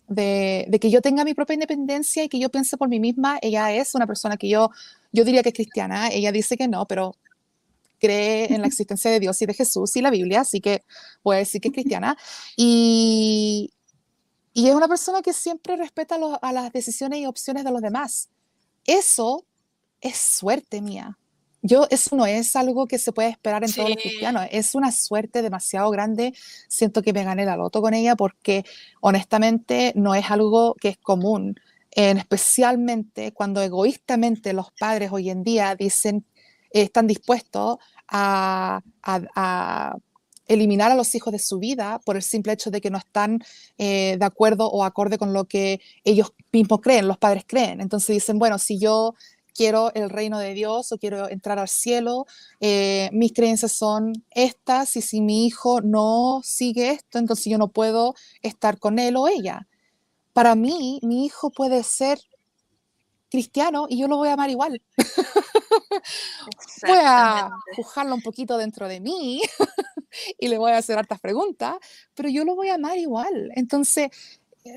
de, 0.09 0.66
de, 0.68 0.79
que 0.81 0.90
yo 0.90 1.01
tenga 1.01 1.25
mi 1.25 1.35
propia 1.35 1.55
independencia 1.55 2.25
y 2.25 2.29
que 2.29 2.40
yo 2.40 2.49
piense 2.49 2.77
por 2.77 2.88
mí 2.88 2.99
misma. 2.99 3.38
Ella 3.40 3.73
es 3.73 3.95
una 3.95 4.07
persona 4.07 4.37
que 4.37 4.49
yo, 4.49 4.71
yo 5.12 5.25
diría 5.25 5.42
que 5.42 5.51
es 5.51 5.55
cristiana, 5.55 6.09
ella 6.09 6.33
dice 6.33 6.57
que 6.57 6.66
no, 6.66 6.87
pero 6.87 7.14
cree 8.02 8.52
en 8.52 8.60
la 8.60 8.66
existencia 8.66 9.10
de 9.10 9.20
Dios 9.20 9.40
y 9.40 9.46
de 9.46 9.54
Jesús 9.54 9.94
y 9.96 10.02
la 10.02 10.10
Biblia, 10.10 10.40
así 10.40 10.60
que 10.60 10.82
puede 11.22 11.40
decir 11.40 11.60
que 11.60 11.68
es 11.68 11.74
cristiana. 11.74 12.16
Y, 12.56 13.72
y 14.52 14.68
es 14.68 14.74
una 14.74 14.88
persona 14.88 15.22
que 15.22 15.32
siempre 15.32 15.76
respeta 15.76 16.18
a 16.42 16.52
las 16.52 16.72
decisiones 16.72 17.20
y 17.20 17.26
opciones 17.26 17.64
de 17.64 17.70
los 17.70 17.80
demás. 17.80 18.28
Eso 18.84 19.46
es 20.00 20.16
suerte 20.16 20.82
mía. 20.82 21.16
Yo, 21.64 21.86
eso 21.90 22.16
no 22.16 22.26
es 22.26 22.56
algo 22.56 22.88
que 22.88 22.98
se 22.98 23.12
puede 23.12 23.28
esperar 23.28 23.62
en 23.62 23.72
todos 23.72 23.88
los 23.88 23.98
cristianos. 23.98 24.48
Es 24.50 24.74
una 24.74 24.90
suerte 24.90 25.42
demasiado 25.42 25.90
grande. 25.90 26.34
Siento 26.68 27.02
que 27.02 27.12
me 27.12 27.22
gané 27.22 27.44
la 27.44 27.56
loto 27.56 27.80
con 27.80 27.94
ella 27.94 28.16
porque 28.16 28.64
honestamente 29.00 29.92
no 29.94 30.16
es 30.16 30.28
algo 30.28 30.74
que 30.74 30.88
es 30.88 30.98
común. 30.98 31.54
En 31.92 32.18
especialmente 32.18 33.32
cuando 33.32 33.62
egoístamente 33.62 34.52
los 34.54 34.72
padres 34.72 35.12
hoy 35.12 35.30
en 35.30 35.44
día 35.44 35.76
dicen, 35.76 36.26
están 36.72 37.06
dispuestos 37.06 37.78
a, 38.12 39.96
eliminar 40.48 40.90
a 40.90 40.96
los 40.96 41.14
hijos 41.14 41.33
de 41.33 41.38
su 41.38 41.59
vida 41.59 42.01
por 42.05 42.16
el 42.16 42.22
simple 42.22 42.53
hecho 42.53 42.70
de 42.70 42.81
que 42.81 42.90
no 42.90 42.98
están 42.98 43.42
eh, 43.79 44.16
de 44.18 44.25
acuerdo 44.25 44.68
o 44.68 44.85
acorde 44.85 45.16
con 45.16 45.33
lo 45.33 45.46
que 45.46 45.81
ellos 46.05 46.35
mismos 46.53 46.81
creen, 46.83 47.09
los 47.09 47.16
padres 47.16 47.44
creen. 47.46 47.81
Entonces 47.81 48.14
dicen, 48.14 48.38
bueno, 48.38 48.59
si 48.59 48.79
yo 48.79 49.14
quiero 49.55 49.92
el 49.94 50.11
reino 50.11 50.38
de 50.38 50.53
Dios 50.53 50.92
o 50.92 50.98
quiero 50.98 51.29
entrar 51.31 51.59
al 51.59 51.68
cielo, 51.68 52.27
eh, 52.61 53.09
mis 53.12 53.33
creencias 53.33 53.72
son 53.72 54.12
estas 54.31 54.96
y 54.96 55.01
si 55.01 55.20
mi 55.20 55.46
hijo 55.46 55.81
no 55.81 56.40
sigue 56.42 56.90
esto, 56.90 57.18
entonces 57.18 57.46
yo 57.46 57.57
no 57.57 57.68
puedo 57.68 58.14
estar 58.42 58.79
con 58.79 58.98
él 58.98 59.16
o 59.16 59.29
ella. 59.29 59.68
Para 60.33 60.55
mí, 60.55 60.98
mi 61.03 61.25
hijo 61.25 61.51
puede 61.51 61.83
ser 61.83 62.18
cristiano 63.31 63.87
y 63.88 63.98
yo 63.98 64.09
lo 64.09 64.16
voy 64.16 64.29
a 64.29 64.35
amar 64.35 64.51
igual. 64.51 64.83
voy 66.87 66.98
a 67.00 67.50
juzgarlo 67.76 68.14
un 68.14 68.22
poquito 68.22 68.56
dentro 68.56 68.88
de 68.88 69.00
mí 69.00 69.42
y 70.38 70.48
le 70.48 70.58
voy 70.58 70.72
a 70.72 70.78
hacer 70.78 70.98
hartas 70.98 71.20
preguntas, 71.20 71.76
pero 72.14 72.28
yo 72.28 72.44
lo 72.44 72.54
voy 72.54 72.68
a 72.68 72.74
amar 72.74 72.98
igual. 72.98 73.50
Entonces, 73.54 74.08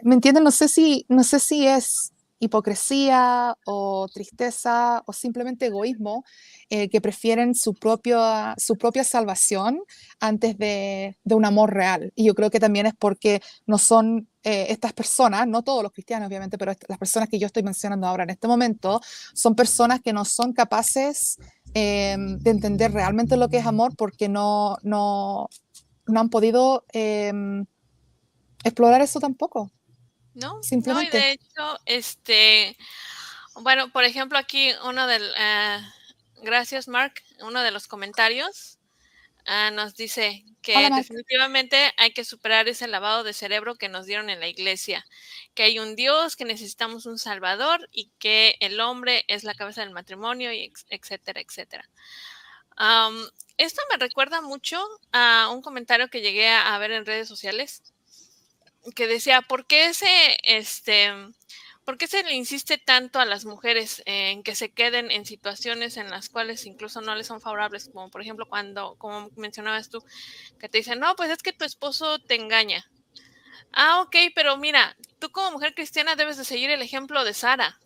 ¿me 0.04 0.16
entienden? 0.16 0.44
No 0.44 0.52
sé 0.52 0.68
si, 0.68 1.06
no 1.10 1.24
sé 1.24 1.40
si 1.40 1.68
es 1.68 2.15
hipocresía 2.40 3.56
o 3.66 4.08
tristeza 4.14 5.04
o 5.06 5.14
simplemente 5.14 5.68
egoísmo 5.68 6.24
eh, 6.70 6.90
que 6.90 7.02
prefieren 7.02 7.56
su, 7.56 7.74
propio, 7.74 8.22
su 8.58 8.78
propia 8.78 9.04
salvación 9.04 9.82
antes 10.20 10.58
de, 10.58 11.18
de, 11.24 11.36
un 11.36 11.46
amor 11.46 11.74
real. 11.74 12.12
Y 12.16 12.26
yo 12.26 12.36
creo 12.36 12.50
que 12.50 12.60
también 12.60 12.86
es 12.86 12.94
porque 12.98 13.42
no 13.66 13.78
son 13.78 14.28
eh, 14.48 14.68
estas 14.70 14.94
personas, 14.94 15.48
no 15.48 15.64
todos 15.64 15.82
los 15.82 15.92
cristianos 15.92 16.28
obviamente, 16.28 16.60
pero 16.60 16.72
las 16.88 17.00
personas 17.00 17.30
que 17.30 17.40
yo 17.40 17.48
estoy 17.48 17.64
mencionando 17.64 18.06
ahora 18.06 18.26
en 18.26 18.30
este 18.30 18.48
momento, 18.48 19.02
son 19.34 19.56
personas 19.56 20.02
que 20.02 20.14
no 20.14 20.24
son 20.24 20.54
capaces 20.54 21.38
em, 21.74 22.38
de 22.38 22.52
entender 22.52 22.92
realmente 22.92 23.38
lo 23.38 23.50
que 23.50 23.58
es 23.58 23.66
amor 23.66 23.96
porque 23.96 24.30
no, 24.30 24.78
no, 24.84 25.50
no 26.06 26.20
han 26.20 26.30
podido 26.30 26.86
em, 26.94 27.66
explorar 28.64 29.02
eso 29.02 29.20
tampoco. 29.20 29.72
No, 30.36 30.62
Simplemente. 30.62 31.18
de 31.18 31.32
hecho, 31.32 31.80
este, 31.86 32.78
bueno, 33.56 33.90
por 33.92 34.04
ejemplo, 34.04 34.38
aquí 34.38 34.72
uno 34.84 35.08
del, 35.08 35.24
eh, 35.38 35.80
gracias 36.44 36.88
Mark, 36.88 37.14
uno 37.40 37.62
de 37.62 37.72
los 37.72 37.88
comentarios 37.88 38.78
uh, 39.48 39.74
nos 39.74 39.96
dice 39.96 40.44
que 40.62 40.90
definitivamente 40.90 41.94
hay 41.98 42.12
que 42.12 42.26
superar 42.26 42.68
ese 42.68 42.88
lavado 42.88 43.24
de 43.24 43.34
cerebro 43.34 43.76
que 43.76 43.88
nos 43.88 44.06
dieron 44.08 44.30
en 44.30 44.40
la 44.42 44.48
iglesia, 44.48 45.06
que 45.54 45.64
hay 45.64 45.80
un 45.80 45.96
Dios, 45.96 46.36
que 46.36 46.44
necesitamos 46.44 47.06
un 47.06 47.18
Salvador 47.18 47.88
y 47.92 48.12
que 48.20 48.58
el 48.60 48.80
hombre 48.82 49.24
es 49.28 49.44
la 49.44 49.54
cabeza 49.54 49.82
del 49.82 49.92
matrimonio, 49.92 50.52
y 50.52 50.74
etcétera, 50.90 51.40
etcétera. 51.40 51.88
esto 53.58 53.82
me 53.92 53.98
recuerda 53.98 54.42
mucho 54.42 54.84
a 55.14 55.50
un 55.54 55.62
comentario 55.62 56.10
que 56.10 56.22
llegué 56.22 56.50
a 56.50 56.78
ver 56.80 56.92
en 56.92 57.06
redes 57.06 57.28
sociales 57.28 57.84
que 58.94 59.08
decía, 59.08 59.42
¿por 59.42 59.66
qué 59.68 59.94
se, 59.94 60.08
este, 60.44 61.12
¿por 61.84 61.98
qué 61.98 62.08
se 62.08 62.24
le 62.24 62.34
insiste 62.34 62.78
tanto 62.78 63.20
a 63.20 63.26
las 63.26 63.46
mujeres 63.46 64.02
en 64.06 64.44
que 64.44 64.56
se 64.56 64.72
queden 64.72 65.12
en 65.12 65.26
situaciones 65.26 65.98
en 65.98 66.10
las 66.10 66.30
cuales 66.30 66.66
incluso 66.66 67.02
no 67.02 67.16
les 67.16 67.28
son 67.28 67.42
favorables? 67.42 67.90
Como 67.92 68.10
por 68.10 68.22
ejemplo 68.22 68.48
cuando, 68.48 68.96
como 68.98 69.30
mencionabas 69.36 69.90
tú, 69.90 70.04
que 70.60 70.70
te 70.70 70.80
dicen, 70.80 71.00
no, 71.00 71.16
pues 71.16 71.30
es 71.32 71.44
que 71.44 71.54
tu 71.54 71.66
esposo 71.66 72.20
te 72.20 72.36
engaña. 72.36 72.86
Ah, 73.74 74.02
ok, 74.02 74.16
pero 74.36 74.58
mira, 74.58 74.96
tú 75.20 75.32
como 75.32 75.52
mujer 75.52 75.76
cristiana 75.76 76.16
debes 76.16 76.38
de 76.38 76.46
seguir 76.46 76.70
el 76.72 76.82
ejemplo 76.82 77.24
de 77.24 77.34
Sara. 77.34 77.80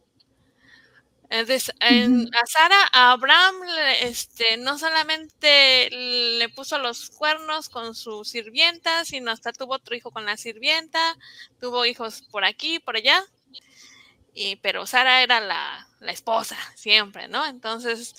En, 1.30 2.28
a 2.34 2.46
Sara, 2.48 2.90
a 2.92 3.12
Abraham, 3.12 3.56
este, 4.02 4.58
no 4.58 4.80
solamente 4.80 5.90
le 5.92 6.50
puso 6.50 6.80
los 6.80 7.12
cuernos 7.12 7.70
con 7.70 7.94
su 7.94 8.26
sirvienta, 8.26 9.06
sino 9.06 9.30
hasta 9.30 9.54
tuvo 9.54 9.76
otro 9.76 9.96
hijo 9.96 10.10
con 10.10 10.26
la 10.26 10.38
sirvienta, 10.38 11.00
tuvo 11.60 11.86
hijos 11.86 12.24
por 12.32 12.46
aquí, 12.46 12.80
por 12.80 12.96
allá, 12.96 13.24
y, 14.34 14.56
pero 14.58 14.88
Sara 14.88 15.22
era 15.22 15.40
la, 15.40 15.88
la 16.00 16.12
esposa, 16.12 16.58
siempre, 16.76 17.28
¿no? 17.28 17.46
Entonces, 17.46 18.16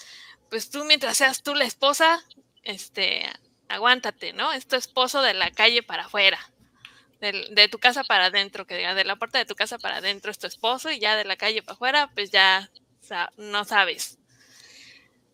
pues 0.48 0.70
tú 0.70 0.84
mientras 0.84 1.16
seas 1.16 1.42
tú 1.42 1.54
la 1.54 1.64
esposa, 1.64 2.24
este, 2.62 3.28
aguántate, 3.68 4.32
¿no? 4.32 4.52
Es 4.52 4.68
tu 4.68 4.76
esposo 4.76 5.20
de 5.22 5.34
la 5.34 5.50
calle 5.50 5.82
para 5.82 6.04
afuera, 6.04 6.38
de, 7.20 7.48
de 7.50 7.68
tu 7.68 7.78
casa 7.78 8.04
para 8.04 8.26
adentro, 8.26 8.66
que 8.66 8.76
diga, 8.76 8.94
de 8.94 9.04
la 9.04 9.16
puerta 9.16 9.38
de 9.38 9.46
tu 9.46 9.56
casa 9.56 9.78
para 9.78 9.96
adentro 9.96 10.30
es 10.30 10.38
tu 10.38 10.46
esposo 10.46 10.90
y 10.92 11.00
ya 11.00 11.16
de 11.16 11.24
la 11.24 11.36
calle 11.36 11.62
para 11.62 11.74
afuera, 11.74 12.10
pues 12.14 12.30
ya 12.30 12.70
no 13.36 13.64
sabes. 13.64 14.18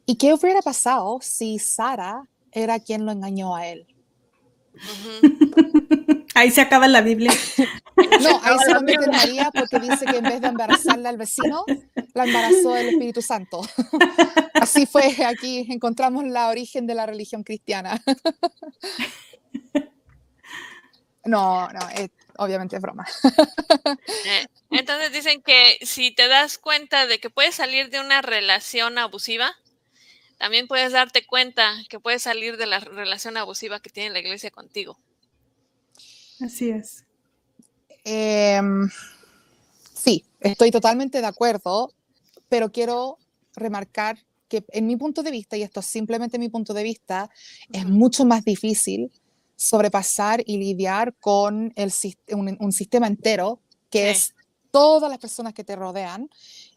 ¿Y 0.07 0.17
qué 0.17 0.33
hubiera 0.33 0.63
pasado 0.63 1.19
si 1.21 1.59
Sara 1.59 2.29
era 2.53 2.79
quien 2.79 3.05
lo 3.05 3.13
engañó 3.13 3.57
a 3.57 3.67
él? 3.67 3.87
ahí 6.37 6.51
se 6.51 6.61
acaba 6.61 6.87
la 6.87 7.01
Biblia. 7.01 7.33
no, 7.97 8.41
ahí 8.43 8.59
se 8.65 8.75
convierte 8.75 9.07
en 9.07 9.11
María 9.11 9.51
porque 9.53 9.81
dice 9.81 10.05
que 10.05 10.19
en 10.19 10.25
vez 10.25 10.41
de 10.41 10.49
embarazarla 10.49 11.09
al 11.09 11.17
vecino, 11.17 11.65
la 12.15 12.25
embarazó 12.25 12.77
el 12.77 12.91
Espíritu 12.91 13.23
Santo. 13.23 13.63
Así 14.55 14.87
fue, 14.87 15.25
aquí 15.25 15.67
encontramos 15.71 16.25
la 16.25 16.49
origen 16.49 16.87
de 16.87 16.95
la 16.95 17.07
religión 17.07 17.43
cristiana. 17.43 18.01
no, 21.25 21.69
no, 21.69 21.89
es, 21.95 22.11
obviamente 22.37 22.77
es 22.77 22.83
broma. 22.83 23.07
Entonces 24.71 25.13
dicen 25.13 25.43
que 25.43 25.79
si 25.83 26.11
te 26.11 26.29
das 26.29 26.59
cuenta 26.59 27.07
de 27.07 27.19
que 27.19 27.31
puedes 27.31 27.55
salir 27.55 27.91
de 27.91 28.01
una 28.01 28.23
relación 28.23 28.99
abusiva, 28.99 29.55
también 30.39 30.67
puedes 30.67 30.93
darte 30.93 31.25
cuenta 31.25 31.73
que 31.89 32.01
puedes 32.01 32.23
salir 32.23 32.57
de 32.57 32.67
la 32.67 32.81
relación 32.81 33.37
abusiva 33.37 33.81
que 33.81 33.91
tiene 33.91 34.11
la 34.11 34.19
iglesia 34.19 34.51
contigo. 34.51 34.99
Así 36.41 36.71
es. 36.71 37.05
Em, 38.05 38.89
sí, 39.95 40.25
estoy 40.41 40.71
totalmente 40.71 41.21
de 41.21 41.27
acuerdo, 41.27 41.93
pero 42.49 42.71
quiero 42.71 43.19
remarcar 43.55 44.19
que 44.49 44.65
en 44.69 44.87
mi 44.87 44.97
punto 44.97 45.23
de 45.23 45.31
vista, 45.31 45.57
y 45.57 45.63
esto 45.63 45.81
es 45.81 45.87
simplemente 45.87 46.39
mi 46.39 46.49
punto 46.49 46.73
de 46.75 46.83
vista, 46.83 47.31
es 47.73 47.85
mucho 47.85 48.25
más 48.25 48.45
difícil 48.45 49.11
sobrepasar 49.57 50.43
y 50.47 50.59
lidiar 50.59 51.15
con 51.19 51.73
el, 51.75 51.93
un, 52.31 52.73
sistema 52.73 53.07
entero 53.07 53.61
que 53.91 54.11
es 54.11 54.36
todas 54.77 55.09
las 55.09 55.19
personas 55.19 55.55
que 55.55 55.65
te 55.65 55.75
rodean, 55.75 56.29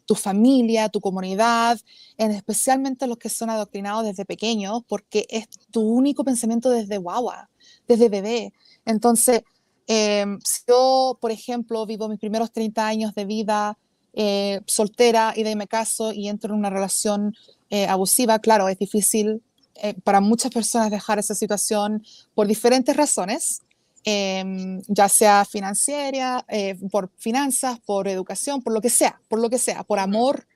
tu 0.06 0.16
familia, 0.16 0.88
tu 0.88 1.02
comunidad, 1.02 1.78
en 2.18 2.32
especialmente 2.32 3.08
los 3.08 3.18
que 3.18 3.28
son 3.28 3.50
adoctrinados 3.50 4.06
desde 4.06 4.24
pequeños, 4.24 4.84
porque 4.88 5.28
es 5.30 5.50
tu 5.70 5.82
único 5.82 6.24
pensamiento 6.24 6.70
desde 6.70 6.98
guagua, 6.98 7.50
desde 7.90 8.08
bebé. 8.08 8.54
Entonces, 8.86 9.42
em, 9.86 10.40
si 10.46 10.62
yo, 10.66 11.18
por 11.20 11.30
ejemplo, 11.32 11.86
vivo 11.86 12.08
mis 12.08 12.20
primeros 12.20 12.54
30 12.54 12.88
años 12.88 13.14
de 13.16 13.26
vida 13.26 13.78
eh, 14.14 14.62
soltera 14.66 15.34
y 15.36 15.44
de 15.44 15.58
me 15.58 15.68
caso 15.68 16.14
y 16.14 16.30
entro 16.30 16.54
en 16.54 16.60
una 16.60 16.70
relación 16.70 17.36
eh, 17.70 17.86
abusiva, 17.86 18.40
claro, 18.40 18.70
es 18.70 18.80
difícil 18.80 19.44
eh, 19.76 19.94
para 20.06 20.22
muchas 20.22 20.54
personas 20.54 20.90
dejar 20.90 21.20
esa 21.20 21.36
situación 21.36 22.02
por 22.34 22.48
diferentes 22.48 22.96
razones, 22.96 23.62
Em, 24.06 24.82
ya 24.88 25.10
sea 25.10 25.44
financiera, 25.44 26.46
eh, 26.48 26.78
por 26.90 27.12
finanzas, 27.18 27.80
por 27.80 28.08
educación, 28.08 28.62
por 28.62 28.74
lo 28.74 28.82
que 28.82 28.90
sea, 28.90 29.22
por 29.28 29.40
lo 29.40 29.50
que 29.50 29.58
sea, 29.58 29.84
por 29.84 30.00
amor, 30.00 30.48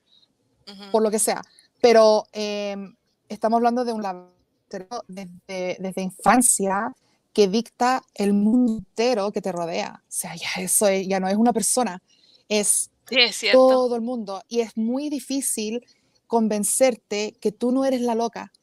por 0.92 1.04
lo 1.04 1.12
que 1.12 1.20
sea. 1.20 1.42
Pero 1.82 2.26
em, 2.32 2.96
estamos 3.28 3.58
hablando 3.58 3.84
de 3.84 3.92
un 3.92 4.02
desde, 5.08 5.78
desde 5.80 6.02
infancia 6.02 6.94
que 7.34 7.48
dicta 7.48 8.04
el 8.14 8.34
mundo 8.34 8.78
entero 8.78 9.32
que 9.32 9.42
te 9.42 9.52
rodea. 9.52 10.02
O 10.02 10.12
sea, 10.12 10.36
ya 10.36 10.62
eso 10.62 10.90
ya 10.90 11.20
no 11.20 11.28
es 11.28 11.36
una 11.36 11.52
persona, 11.52 12.02
es, 12.48 12.92
todo 13.52 13.96
el 13.96 14.02
mundo. 14.02 14.42
Y 14.48 14.62
es 14.62 14.78
muy 14.78 15.10
difícil 15.10 15.86
convencerte 16.28 17.36
que 17.42 17.52
tú 17.52 17.72
no 17.72 17.84
eres 17.86 18.02
la 18.02 18.16
loca, 18.16 18.54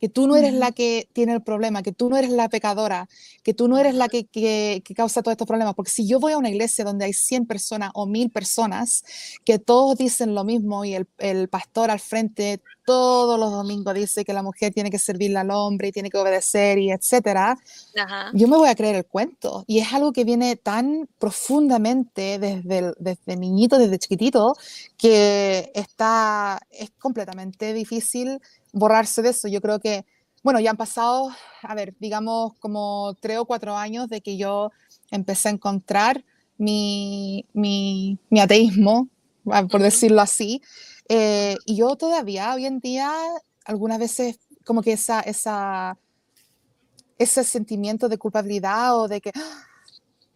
que 0.00 0.08
tú 0.08 0.26
no 0.26 0.36
eres 0.36 0.54
la 0.54 0.72
que 0.72 1.08
tiene 1.12 1.32
el 1.34 1.42
problema, 1.42 1.82
que 1.82 1.92
tú 1.92 2.08
no 2.08 2.16
eres 2.16 2.30
la 2.30 2.48
pecadora, 2.48 3.08
que 3.42 3.54
tú 3.54 3.68
no 3.68 3.78
eres 3.78 3.94
la 3.94 4.08
que, 4.08 4.26
que, 4.26 4.82
causa 4.94 5.22
todos 5.22 5.32
estos 5.32 5.46
problemas. 5.46 5.74
Porque 5.74 5.90
si 5.90 6.06
yo 6.06 6.20
voy 6.20 6.32
a 6.32 6.38
una 6.38 6.50
iglesia 6.50 6.84
donde 6.84 7.04
hay 7.04 7.12
100 7.12 7.46
personas 7.46 7.90
o 7.94 8.06
1000 8.06 8.30
personas 8.30 9.04
que 9.44 9.58
todos 9.58 9.96
dicen 9.98 10.34
lo 10.34 10.44
mismo 10.44 10.84
y 10.84 10.94
el, 10.94 11.08
el 11.18 11.48
pastor 11.48 11.90
al 11.90 12.00
frente 12.00 12.60
todos 12.88 13.38
los 13.38 13.52
domingos 13.52 13.92
dice 13.92 14.24
que 14.24 14.32
la 14.32 14.42
mujer 14.42 14.72
tiene 14.72 14.90
que 14.90 14.98
servirle 14.98 15.38
al 15.38 15.50
hombre 15.50 15.88
y 15.88 15.92
tiene 15.92 16.08
que 16.08 16.16
obedecer 16.16 16.78
y 16.78 16.90
etcétera, 16.90 17.58
yo 18.32 18.48
me 18.48 18.56
voy 18.56 18.70
a 18.70 18.74
creer 18.74 18.96
el 18.96 19.04
cuento. 19.04 19.62
Y 19.66 19.80
es 19.80 19.92
algo 19.92 20.10
que 20.10 20.24
viene 20.24 20.56
tan 20.56 21.06
profundamente 21.18 22.38
desde, 22.38 22.94
desde 22.98 23.36
niñito, 23.36 23.78
desde 23.78 23.98
chiquitito, 23.98 24.54
que 24.96 25.70
está, 25.74 26.62
es 26.70 26.90
completamente 26.98 27.74
difícil 27.74 28.40
borrarse 28.72 29.22
de 29.22 29.30
eso. 29.30 29.48
Yo 29.48 29.60
creo 29.60 29.80
que, 29.80 30.04
bueno, 30.42 30.60
ya 30.60 30.70
han 30.70 30.76
pasado, 30.76 31.30
a 31.62 31.74
ver, 31.74 31.94
digamos 31.98 32.54
como 32.58 33.16
tres 33.20 33.38
o 33.38 33.44
cuatro 33.44 33.76
años 33.76 34.08
de 34.08 34.20
que 34.20 34.36
yo 34.36 34.70
empecé 35.10 35.48
a 35.48 35.52
encontrar 35.52 36.24
mi, 36.58 37.46
mi, 37.52 38.18
mi 38.30 38.40
ateísmo, 38.40 39.08
ah, 39.50 39.66
por 39.66 39.82
decirlo 39.82 40.20
así. 40.20 40.62
Eh, 41.08 41.56
y 41.64 41.76
yo 41.76 41.96
todavía, 41.96 42.54
hoy 42.54 42.66
en 42.66 42.80
día, 42.80 43.12
algunas 43.64 43.98
veces 43.98 44.38
como 44.64 44.82
que 44.82 44.92
esa, 44.92 45.20
esa, 45.20 45.96
ese 47.18 47.44
sentimiento 47.44 48.08
de 48.08 48.18
culpabilidad 48.18 48.98
o 48.98 49.08
de 49.08 49.20
que 49.20 49.32
¡ah! 49.34 49.64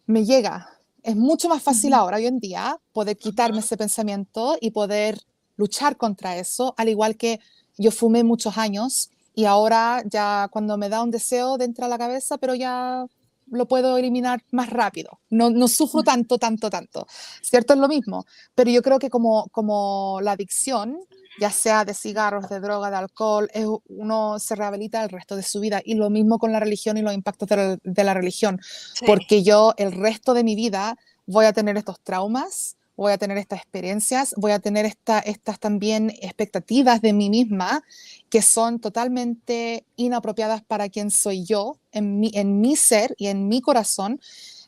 me 0.05 0.25
llega. 0.25 0.69
Es 1.03 1.15
mucho 1.15 1.49
más 1.49 1.61
fácil 1.61 1.93
ahora, 1.93 2.17
hoy 2.17 2.27
en 2.27 2.39
día, 2.39 2.79
poder 2.93 3.17
quitarme 3.17 3.59
ese 3.59 3.77
pensamiento 3.77 4.57
y 4.59 4.71
poder 4.71 5.19
luchar 5.57 5.97
contra 5.97 6.37
eso, 6.37 6.73
al 6.77 6.89
igual 6.89 7.17
que 7.17 7.39
yo 7.77 7.91
fumé 7.91 8.23
muchos 8.23 8.57
años 8.57 9.09
y 9.35 9.45
ahora 9.45 10.03
ya 10.05 10.47
cuando 10.51 10.77
me 10.77 10.89
da 10.89 11.01
un 11.03 11.11
deseo 11.11 11.57
de 11.57 11.65
entrar 11.65 11.87
a 11.87 11.89
la 11.89 11.97
cabeza, 11.97 12.37
pero 12.37 12.55
ya 12.55 13.05
lo 13.47 13.67
puedo 13.67 13.97
eliminar 13.97 14.41
más 14.51 14.69
rápido. 14.69 15.19
No, 15.29 15.49
no 15.49 15.67
sufro 15.67 16.03
tanto, 16.03 16.37
tanto, 16.37 16.69
tanto. 16.69 17.07
¿Cierto? 17.41 17.73
Es 17.73 17.79
lo 17.79 17.87
mismo. 17.87 18.25
Pero 18.55 18.71
yo 18.71 18.81
creo 18.81 18.99
que 18.99 19.09
como, 19.09 19.47
como 19.49 20.19
la 20.21 20.31
adicción, 20.31 20.97
ya 21.39 21.51
sea 21.51 21.85
de 21.85 21.93
cigarros, 21.93 22.49
de 22.49 22.59
droga, 22.59 22.89
de 22.89 22.97
alcohol, 22.97 23.49
es, 23.53 23.65
uno 23.89 24.39
se 24.39 24.55
rehabilita 24.55 25.03
el 25.03 25.09
resto 25.09 25.35
de 25.35 25.43
su 25.43 25.59
vida. 25.59 25.81
Y 25.83 25.95
lo 25.95 26.09
mismo 26.09 26.39
con 26.39 26.51
la 26.51 26.59
religión 26.59 26.97
y 26.97 27.01
los 27.01 27.13
impactos 27.13 27.49
de 27.49 28.03
la, 28.03 28.13
religión. 28.13 28.59
Porque 29.05 29.43
yo 29.43 29.73
el 29.77 29.91
resto 29.91 30.33
de 30.33 30.43
mi 30.43 30.55
vida 30.55 30.97
voy 31.25 31.45
a 31.45 31.53
tener 31.53 31.77
estos 31.77 31.99
traumas, 32.01 32.77
voy 32.95 33.11
a 33.11 33.17
tener 33.17 33.37
estas 33.37 33.59
experiencias, 33.59 34.33
voy 34.37 34.51
a 34.51 34.59
tener 34.59 34.85
esta, 34.85 35.19
estas 35.19 35.59
también 35.59 36.11
expectativas 36.21 37.01
de 37.01 37.13
mí 37.13 37.29
misma 37.29 37.83
que 38.29 38.41
son 38.41 38.79
totalmente 38.79 39.85
inapropiadas 39.95 40.63
para 40.63 40.89
quien 40.89 41.11
soy 41.11 41.43
yo, 41.43 41.77
en 41.91 42.19
mi, 42.19 42.31
en 42.33 42.61
mi 42.61 42.75
ser 42.75 43.15
y 43.17 43.27
en 43.27 43.47
mi 43.47 43.61
corazón, 43.61 44.19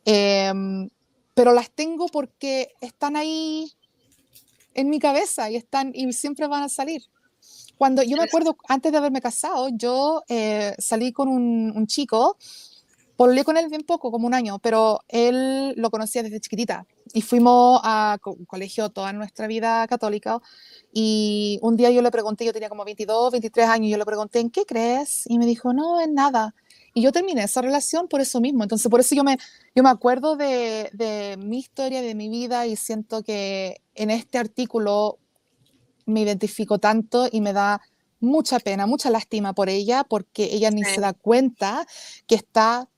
em, 0.05 0.89
pero 1.33 1.53
las 1.53 1.69
tengo 1.69 2.07
porque 2.07 2.73
están 2.81 3.15
ahí 3.15 3.71
en 4.73 4.89
mi 4.89 4.99
cabeza 4.99 5.49
y, 5.49 5.55
están, 5.55 5.91
y 5.93 6.11
siempre 6.13 6.47
van 6.47 6.63
a 6.63 6.69
salir. 6.69 7.03
Cuando 7.77 8.03
yo 8.03 8.15
me 8.17 8.23
acuerdo, 8.23 8.55
antes 8.67 8.91
de 8.91 8.97
haberme 8.97 9.21
casado, 9.21 9.69
yo 9.69 10.23
eh, 10.29 10.73
salí 10.77 11.11
con 11.11 11.27
un, 11.27 11.73
un 11.75 11.88
chico 11.88 12.38
Volví 13.17 13.43
con 13.43 13.56
él 13.56 13.69
bien 13.69 13.84
poco, 13.84 14.12
como 14.12 14.28
un 14.28 14.34
año, 14.34 14.60
pero 14.60 14.99
él 15.08 15.73
lo 15.78 15.89
conocía 15.89 16.21
desde 16.21 16.41
chiquitita 16.41 16.86
y 17.13 17.21
fuimos 17.21 17.80
a 17.84 18.17
un 18.25 18.45
colegio 18.45 18.89
toda 18.89 19.13
nuestra 19.13 19.47
vida 19.47 19.88
católica 19.88 20.41
y 20.91 21.60
un 21.62 21.78
día 21.78 21.91
yo 21.91 22.01
le 22.01 22.12
pregunté, 22.12 22.45
yo 22.45 22.51
tenía 22.51 22.67
como 22.67 22.84
22, 22.84 23.32
23 23.32 23.67
años, 23.67 23.91
yo 23.91 23.97
le 23.97 24.06
pregunté, 24.06 24.39
¿en 24.39 24.49
qué 24.49 24.65
crees? 24.65 25.23
Y 25.28 25.39
me 25.39 25.45
dijo, 25.45 25.73
no, 25.73 26.01
en 26.01 26.13
nada. 26.13 26.56
Y 26.93 27.01
yo 27.01 27.12
terminé 27.12 27.43
esa 27.43 27.62
relación 27.62 28.08
por 28.08 28.21
eso 28.21 28.39
mismo. 28.39 28.63
Entonces, 28.63 28.89
por 28.89 29.01
eso 29.01 29.15
yo 29.15 29.23
me, 29.23 29.38
yo 29.75 29.84
me 29.84 29.89
acuerdo 29.89 30.36
de, 30.38 30.89
de 30.93 31.36
mi 31.38 31.60
historia, 31.60 32.01
de 32.01 32.15
mi 32.15 32.30
vida 32.30 32.67
y 32.67 32.75
siento 32.75 33.23
que 33.23 33.82
en 33.95 34.10
este 34.10 34.38
artículo 34.38 35.19
me 36.06 36.21
identifico 36.21 36.80
tanto 36.80 37.28
y 37.32 37.41
me 37.41 37.54
da 37.54 37.82
mucha 38.19 38.60
pena, 38.60 38.88
mucha 38.88 39.10
lástima 39.10 39.54
por 39.54 39.69
ella, 39.69 40.04
porque 40.04 40.45
ella 40.51 40.71
ni 40.71 40.84
se 40.84 41.01
da 41.01 41.13
cuenta 41.13 41.86
que 42.28 42.36
está 42.36 42.89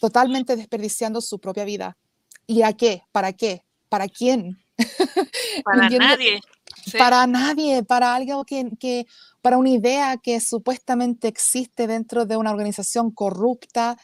totalmente 0.00 0.56
desperdiciando 0.56 1.20
su 1.20 1.38
propia 1.38 1.64
vida. 1.64 1.96
¿Y 2.46 2.62
a 2.62 2.72
qué? 2.72 3.02
¿Para 3.12 3.32
qué? 3.32 3.62
¿Para 3.88 4.08
quién? 4.08 4.64
Para 5.64 5.88
nadie. 5.88 6.40
Para 6.96 7.26
nadie, 7.26 7.82
para 7.82 8.14
algo 8.14 8.44
que, 8.44 8.70
que, 8.80 9.06
para 9.42 9.58
una 9.58 9.68
idea 9.68 10.16
que 10.16 10.40
supuestamente 10.40 11.28
existe 11.28 11.86
dentro 11.86 12.24
de 12.24 12.36
una 12.36 12.50
organización 12.50 13.10
corrupta 13.10 13.98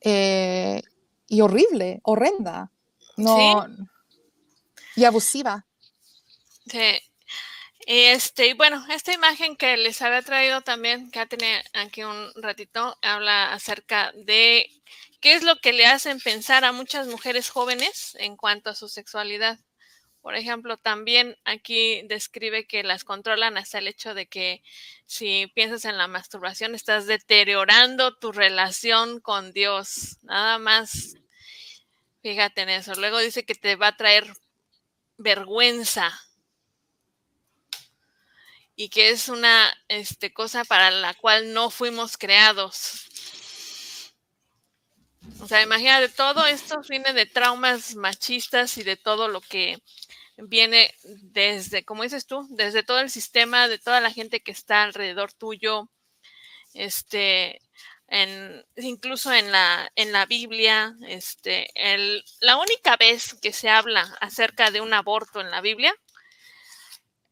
eh, 0.00 0.82
y 1.28 1.40
horrible, 1.40 2.00
horrenda, 2.02 2.72
no, 3.16 3.66
y 4.96 5.04
abusiva. 5.04 5.64
Sí. 6.66 7.00
Este, 7.86 8.48
y 8.48 8.52
bueno, 8.52 8.84
esta 8.90 9.14
imagen 9.14 9.56
que 9.56 9.76
les 9.76 10.02
había 10.02 10.20
traído 10.20 10.60
también, 10.60 11.10
que 11.10 11.20
ya 11.20 11.26
tenía 11.26 11.62
aquí 11.72 12.02
un 12.02 12.30
ratito, 12.36 12.98
habla 13.00 13.52
acerca 13.52 14.12
de 14.12 14.68
¿Qué 15.20 15.34
es 15.34 15.42
lo 15.42 15.56
que 15.56 15.72
le 15.72 15.86
hacen 15.86 16.20
pensar 16.20 16.64
a 16.64 16.72
muchas 16.72 17.08
mujeres 17.08 17.50
jóvenes 17.50 18.16
en 18.20 18.36
cuanto 18.36 18.70
a 18.70 18.74
su 18.74 18.88
sexualidad? 18.88 19.58
Por 20.20 20.36
ejemplo, 20.36 20.76
también 20.76 21.36
aquí 21.44 22.02
describe 22.02 22.66
que 22.66 22.82
las 22.82 23.02
controlan 23.02 23.56
hasta 23.56 23.78
el 23.78 23.88
hecho 23.88 24.14
de 24.14 24.26
que 24.26 24.62
si 25.06 25.46
piensas 25.54 25.84
en 25.84 25.96
la 25.96 26.06
masturbación 26.06 26.74
estás 26.74 27.06
deteriorando 27.06 28.16
tu 28.16 28.30
relación 28.30 29.20
con 29.20 29.52
Dios. 29.52 30.18
Nada 30.22 30.58
más, 30.58 31.14
fíjate 32.22 32.62
en 32.62 32.68
eso. 32.68 32.94
Luego 32.94 33.18
dice 33.18 33.44
que 33.44 33.54
te 33.54 33.76
va 33.76 33.88
a 33.88 33.96
traer 33.96 34.32
vergüenza 35.16 36.12
y 38.76 38.90
que 38.90 39.10
es 39.10 39.28
una 39.28 39.74
este, 39.88 40.32
cosa 40.32 40.64
para 40.64 40.90
la 40.92 41.14
cual 41.14 41.52
no 41.52 41.70
fuimos 41.70 42.16
creados. 42.16 43.07
O 45.40 45.46
sea, 45.46 45.62
imagínate, 45.62 46.08
todo 46.08 46.46
esto 46.46 46.80
viene 46.88 47.12
de 47.12 47.26
traumas 47.26 47.94
machistas 47.94 48.76
y 48.78 48.82
de 48.82 48.96
todo 48.96 49.28
lo 49.28 49.40
que 49.40 49.78
viene 50.36 50.94
desde, 51.04 51.84
como 51.84 52.02
dices 52.02 52.26
tú, 52.26 52.46
desde 52.50 52.82
todo 52.82 53.00
el 53.00 53.10
sistema, 53.10 53.68
de 53.68 53.78
toda 53.78 54.00
la 54.00 54.10
gente 54.10 54.40
que 54.40 54.52
está 54.52 54.82
alrededor 54.82 55.32
tuyo, 55.32 55.88
este, 56.74 57.60
en, 58.08 58.64
incluso 58.76 59.32
en 59.32 59.52
la, 59.52 59.90
en 59.96 60.12
la 60.12 60.26
Biblia, 60.26 60.94
este, 61.06 61.70
el, 61.74 62.24
la 62.40 62.56
única 62.56 62.96
vez 62.96 63.34
que 63.34 63.52
se 63.52 63.68
habla 63.68 64.16
acerca 64.20 64.70
de 64.70 64.80
un 64.80 64.94
aborto 64.94 65.40
en 65.40 65.50
la 65.50 65.60
Biblia 65.60 65.94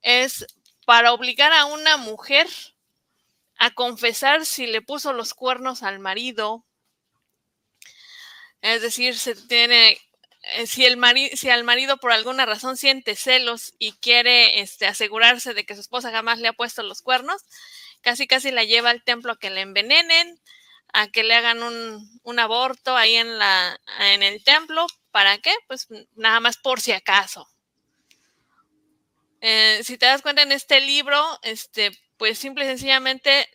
es 0.02 0.46
para 0.84 1.12
obligar 1.12 1.52
a 1.52 1.66
una 1.66 1.96
mujer 1.96 2.48
a 3.58 3.70
confesar 3.72 4.44
si 4.44 4.66
le 4.66 4.82
puso 4.82 5.12
los 5.12 5.34
cuernos 5.34 5.82
al 5.82 5.98
marido 5.98 6.64
es 8.62 8.82
decir, 8.82 9.16
se 9.18 9.34
tiene, 9.34 9.98
eh, 10.42 10.66
si, 10.66 10.84
el 10.84 10.98
si 11.36 11.50
al 11.50 11.64
marido 11.64 11.98
por 11.98 12.12
alguna 12.12 12.46
razón 12.46 12.76
siente 12.76 13.16
celos 13.16 13.74
y 13.78 13.92
quiere 13.92 14.60
este, 14.60 14.86
asegurarse 14.86 15.54
de 15.54 15.64
que 15.64 15.74
su 15.74 15.80
esposa 15.80 16.10
jamás 16.10 16.38
le 16.38 16.48
ha 16.48 16.52
puesto 16.52 16.82
los 16.82 17.02
cuernos, 17.02 17.42
casi 18.00 18.26
casi 18.26 18.50
la 18.50 18.64
lleva 18.64 18.90
al 18.90 19.02
templo 19.04 19.32
a 19.32 19.38
que 19.38 19.50
le 19.50 19.60
envenenen, 19.60 20.40
a 20.92 21.08
que 21.08 21.24
le 21.24 21.34
hagan 21.34 21.62
un, 21.62 22.38
aborto 22.38 22.96
ahí 22.96 23.16
en, 23.16 24.22
el 24.22 24.44
templo. 24.44 24.86
¿Para 25.10 25.38
qué? 25.38 25.54
Pues 25.66 25.88
nada 26.14 26.40
más 26.40 26.56
por 26.56 26.80
si 26.80 26.92
acaso. 26.92 27.48
Eh, 29.40 29.80
si 29.84 29.98
te 29.98 30.06
das 30.06 30.22
cuenta 30.22 30.42
en 30.42 30.52
este 30.52 30.80
libro, 30.80 31.38
este, 31.42 31.90
pues 32.16 32.38
simple 32.38 32.64
y 32.64 32.68
sencillamente 32.68 33.48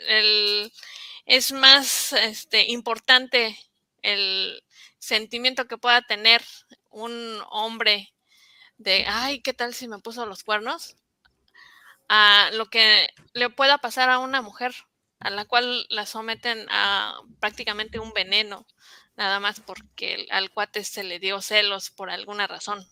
es 1.25 1.51
más 1.51 2.13
este, 2.13 2.69
importante 2.69 3.57
el, 4.01 4.63
sentimiento 5.01 5.67
que 5.67 5.77
pueda 5.77 6.01
tener 6.03 6.41
un 6.89 7.41
hombre 7.49 8.13
de, 8.77 9.05
ay, 9.07 9.41
¿qué 9.41 9.53
tal 9.53 9.73
si 9.73 9.87
me 9.87 9.99
puso 9.99 10.25
los 10.25 10.43
cuernos? 10.43 10.95
A 12.07 12.49
lo 12.53 12.67
que 12.67 13.09
le 13.33 13.49
pueda 13.49 13.79
pasar 13.79 14.09
a 14.09 14.19
una 14.19 14.41
mujer 14.41 14.73
a 15.19 15.29
la 15.29 15.45
cual 15.45 15.85
la 15.89 16.05
someten 16.05 16.67
a 16.69 17.21
prácticamente 17.39 17.99
un 17.99 18.11
veneno, 18.13 18.65
nada 19.15 19.39
más 19.39 19.59
porque 19.59 20.27
al 20.31 20.51
cuate 20.51 20.83
se 20.83 21.03
le 21.03 21.19
dio 21.19 21.41
celos 21.41 21.91
por 21.91 22.09
alguna 22.09 22.47
razón. 22.47 22.87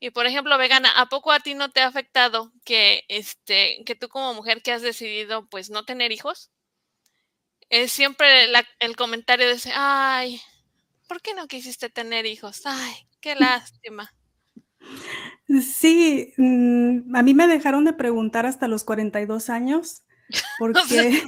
Y 0.00 0.10
por 0.10 0.26
ejemplo, 0.26 0.56
vegana, 0.58 0.90
¿a 0.98 1.06
poco 1.06 1.32
a 1.32 1.40
ti 1.40 1.54
no 1.54 1.70
te 1.70 1.80
ha 1.80 1.86
afectado 1.86 2.52
que 2.64 3.04
este 3.08 3.82
que 3.84 3.94
tú 3.94 4.08
como 4.08 4.34
mujer 4.34 4.62
que 4.62 4.72
has 4.72 4.82
decidido 4.82 5.46
pues 5.48 5.70
no 5.70 5.84
tener 5.84 6.12
hijos? 6.12 6.50
Es 7.70 7.92
siempre 7.92 8.46
el 8.78 8.96
comentario 8.96 9.46
de 9.46 9.54
ese, 9.54 9.72
ay, 9.74 10.40
¿por 11.08 11.22
qué 11.22 11.32
no 11.34 11.46
quisiste 11.48 11.88
tener 11.88 12.26
hijos? 12.26 12.62
Ay, 12.66 13.08
qué 13.20 13.34
lástima. 13.34 14.12
Sí, 15.62 16.32
mm, 16.36 17.16
a 17.16 17.22
mí 17.22 17.34
me 17.34 17.46
dejaron 17.46 17.84
de 17.84 17.92
preguntar 17.92 18.46
hasta 18.46 18.68
los 18.68 18.84
42 18.84 19.50
años 19.50 20.02
Porque... 20.58 21.22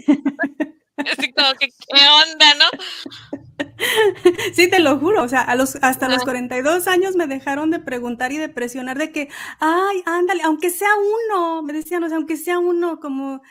Así 0.96 1.32
como 1.32 1.54
que, 1.58 1.68
¿qué 1.68 2.00
onda, 2.32 2.54
no? 2.54 2.64
Sí, 4.54 4.68
te 4.68 4.78
lo 4.78 4.98
juro, 4.98 5.22
o 5.22 5.28
sea, 5.28 5.40
a 5.42 5.56
los, 5.56 5.76
hasta 5.82 6.08
los 6.08 6.22
42 6.22 6.86
años 6.86 7.16
me 7.16 7.26
dejaron 7.26 7.70
de 7.70 7.80
preguntar 7.80 8.30
y 8.30 8.38
de 8.38 8.48
presionar 8.48 8.98
de 8.98 9.10
que, 9.10 9.28
ay, 9.58 10.02
ándale, 10.06 10.42
aunque 10.42 10.70
sea 10.70 10.90
uno, 10.96 11.62
me 11.62 11.72
decían, 11.72 12.04
o 12.04 12.08
sea, 12.08 12.18
aunque 12.18 12.36
sea 12.36 12.58
uno, 12.58 13.00
como, 13.00 13.42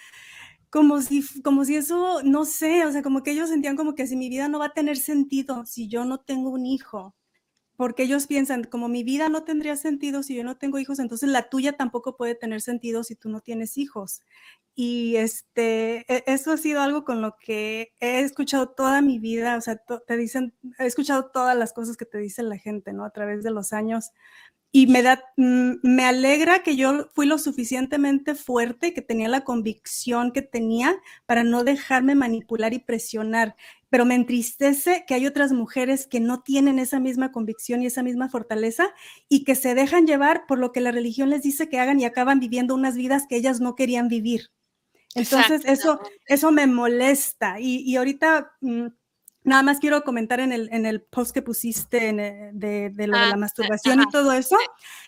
como 0.72 1.02
si, 1.02 1.24
como 1.44 1.66
si 1.66 1.76
eso, 1.78 2.24
no 2.24 2.46
sé, 2.46 2.86
o 2.86 2.92
sea, 2.94 3.04
como 3.04 3.24
que 3.24 3.32
ellos 3.32 3.50
sentían 3.50 3.78
como 3.78 3.96
que 3.96 4.08
si 4.08 4.16
mi 4.18 4.30
vida 4.30 4.48
no 4.50 4.60
va 4.60 4.68
a 4.68 4.74
tener 4.74 4.98
sentido 4.98 5.66
si 5.66 5.90
yo 5.90 6.06
no 6.06 6.20
tengo 6.22 6.50
un 6.52 6.66
hijo, 6.66 7.16
porque 7.78 8.04
ellos 8.04 8.28
piensan, 8.28 8.66
como 8.66 8.90
mi 8.90 9.04
vida 9.04 9.30
no 9.30 9.44
tendría 9.44 9.76
sentido 9.78 10.24
si 10.24 10.36
yo 10.36 10.44
no 10.44 10.58
tengo 10.58 10.80
hijos, 10.80 11.00
entonces 11.00 11.30
la 11.30 11.50
tuya 11.50 11.74
tampoco 11.74 12.18
puede 12.18 12.36
tener 12.36 12.62
sentido 12.62 13.04
si 13.04 13.16
tú 13.16 13.30
no 13.30 13.42
tienes 13.42 13.78
hijos. 13.78 14.22
Y 14.76 15.18
este, 15.18 16.06
e, 16.14 16.24
eso 16.28 16.52
ha 16.54 16.58
sido 16.58 16.82
algo 16.82 17.04
con 17.06 17.22
lo 17.22 17.36
que 17.40 17.94
he 18.00 18.22
escuchado 18.22 18.70
toda 18.70 19.02
mi 19.02 19.20
vida, 19.20 19.58
o 19.58 19.62
sea, 19.62 19.78
te 20.08 20.18
dicen, 20.18 20.56
he 20.80 20.86
escuchado 20.88 21.32
todas 21.32 21.58
las 21.58 21.74
cosas 21.74 21.98
que 21.98 22.06
te 22.06 22.20
dice 22.20 22.44
la 22.44 22.58
gente, 22.58 22.94
¿no? 22.94 23.06
A 23.06 23.12
través 23.12 23.44
de 23.44 23.52
los 23.52 23.74
años. 23.74 24.12
Y 24.72 24.88
me 24.88 25.02
da, 25.02 25.22
me 25.36 26.06
alegra 26.06 26.64
que 26.64 26.78
yo 26.78 27.10
fui 27.14 27.26
lo 27.26 27.38
suficientemente 27.38 28.36
fuerte, 28.36 28.94
que 28.94 29.02
tenía 29.02 29.28
la 29.28 29.44
convicción 29.44 30.32
que 30.32 30.42
tenía 30.42 30.96
para 31.26 31.44
no 31.44 31.64
dejarme 31.66 32.16
manipular 32.16 32.74
y 32.74 32.80
presionar. 32.80 33.56
Pero 33.90 34.06
me 34.06 34.16
entristece 34.16 35.04
que 35.06 35.14
hay 35.14 35.28
otras 35.28 35.52
mujeres 35.52 36.08
que 36.08 36.22
no 36.22 36.42
tienen 36.42 36.80
esa 36.80 37.02
misma 37.02 37.34
convicción 37.34 37.84
y 37.84 37.88
esa 37.88 38.02
misma 38.02 38.30
fortaleza 38.30 38.94
y 39.28 39.44
que 39.44 39.56
se 39.56 39.76
dejan 39.76 40.08
llevar 40.08 40.46
por 40.48 40.58
lo 40.58 40.72
que 40.72 40.80
la 40.80 40.92
religión 40.92 41.30
les 41.30 41.44
dice 41.44 41.68
que 41.68 41.80
hagan 41.80 42.00
y 42.00 42.06
acaban 42.06 42.40
viviendo 42.40 42.74
unas 42.74 42.96
vidas 42.96 43.26
que 43.28 43.36
ellas 43.36 43.60
no 43.60 43.76
querían 43.76 44.08
vivir. 44.08 44.52
Entonces, 45.16 45.64
eso, 45.66 46.00
eso 46.26 46.52
me 46.52 46.68
molesta. 46.68 47.60
Y, 47.60 47.80
y 47.80 47.98
ahorita, 47.98 48.54
mm, 48.62 48.88
nada 49.44 49.64
más 49.64 49.80
quiero 49.80 50.04
comentar 50.04 50.40
en 50.40 50.52
el, 50.52 50.70
en 50.72 50.86
el 50.86 51.02
post 51.02 51.32
que 51.34 51.42
pusiste 51.42 52.10
eh, 52.10 52.52
de, 52.54 52.90
de, 52.90 53.08
lo 53.08 53.18
de 53.18 53.26
la 53.26 53.32
Ah, 53.32 53.38
masturbación 53.38 54.02
y 54.02 54.10
todo 54.12 54.34
eso, 54.34 54.58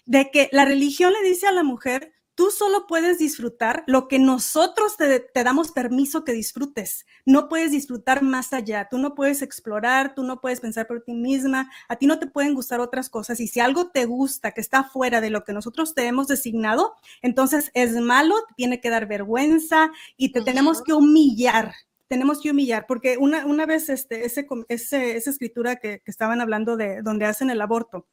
de 0.06 0.30
que 0.32 0.50
la 0.52 0.66
religión 0.66 1.14
le 1.14 1.28
dice 1.28 1.48
a 1.48 1.52
la 1.52 1.64
mujer, 1.64 2.14
tú 2.36 2.50
solo 2.50 2.88
puedes 2.88 3.20
disfrutar 3.20 3.84
lo 3.86 4.08
que 4.08 4.18
nosotros 4.18 4.98
te, 4.98 5.20
te 5.20 5.44
damos 5.44 5.72
permiso 5.72 6.24
que 6.24 6.32
disfrutes. 6.32 7.06
No 7.26 7.48
puedes 7.48 7.72
disfrutar 7.72 8.24
más 8.24 8.54
allá, 8.54 8.88
tú 8.90 8.98
no 8.98 9.14
puedes 9.14 9.42
explorar, 9.42 10.16
tú 10.16 10.24
no 10.24 10.42
puedes 10.42 10.60
pensar 10.60 10.88
por 10.88 11.04
ti 11.04 11.14
misma, 11.14 11.72
a 11.88 11.96
ti 11.98 12.08
no 12.08 12.20
te 12.20 12.28
pueden 12.28 12.56
gustar 12.56 12.80
otras 12.80 13.10
cosas. 13.10 13.40
Y 13.40 13.48
si 13.48 13.60
algo 13.60 13.92
te 13.92 14.06
gusta 14.06 14.52
que 14.52 14.62
está 14.62 14.84
fuera 14.84 15.22
de 15.22 15.30
lo 15.30 15.44
que 15.44 15.54
nosotros 15.54 15.94
te 15.94 16.08
hemos 16.08 16.28
designado, 16.28 16.96
entonces 17.22 17.72
es 17.74 17.94
malo, 17.94 18.36
te 18.48 18.56
tiene 18.56 18.82
que 18.82 18.90
dar 18.90 19.08
vergüenza 19.08 19.92
y 20.18 20.32
te 20.32 20.42
tenemos 20.42 20.82
que 20.82 20.94
humillar. 20.94 21.74
Tenemos 22.14 22.42
que 22.42 22.52
humillar, 22.52 22.86
porque 22.88 23.18
una, 23.18 23.46
una 23.46 23.66
vez 23.66 23.90
este, 23.90 24.26
ese, 24.26 24.48
ese- 24.70 25.18
esa 25.18 25.30
escritura 25.32 25.78
que, 25.78 26.02
que 26.06 26.12
estaban 26.12 26.42
hablando 26.42 26.78
de 26.78 27.02
donde 27.02 27.26
hacen 27.26 27.50
el 27.50 27.62
aborto, 27.62 28.08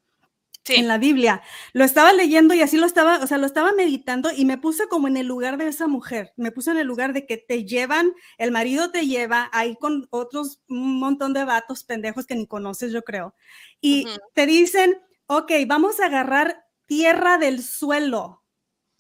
en 0.79 0.89
la 0.89 0.99
Biblia. 0.99 1.43
Lo 1.73 1.85
estaba 1.85 2.13
leyendo 2.13 2.55
y 2.55 2.61
así 2.63 2.77
lo 2.77 2.87
estaba, 2.87 3.19
o 3.23 3.27
sea, 3.27 3.39
lo 3.39 3.47
estaba 3.47 3.73
meditando 3.73 4.31
y 4.35 4.45
me 4.45 4.59
puse 4.59 4.87
como 4.89 5.09
en 5.09 5.17
el 5.17 5.27
lugar 5.27 5.57
de 5.59 5.67
esa 5.69 5.89
mujer. 5.89 6.33
Me 6.37 6.53
puse 6.53 6.71
en 6.71 6.79
el 6.79 6.87
lugar 6.87 7.13
de 7.13 7.27
que 7.27 7.39
te 7.39 7.65
llevan, 7.65 8.13
el 8.39 8.53
marido 8.53 8.91
te 8.91 9.07
lleva 9.07 9.49
ahí 9.53 9.77
con 9.77 10.07
otros, 10.11 10.61
un 10.69 10.99
montón 11.01 11.33
de 11.33 11.45
vatos 11.45 11.83
pendejos 11.85 12.27
que 12.27 12.37
ni 12.37 12.47
conoces, 12.47 12.93
yo 12.93 13.03
creo. 13.03 13.35
Y 13.81 14.05
te 14.35 14.47
dicen, 14.47 14.97
ok, 15.27 15.51
vamos 15.67 15.99
a 16.01 16.07
agarrar 16.07 16.65
tierra 16.87 17.39
del 17.39 17.63
suelo 17.63 18.45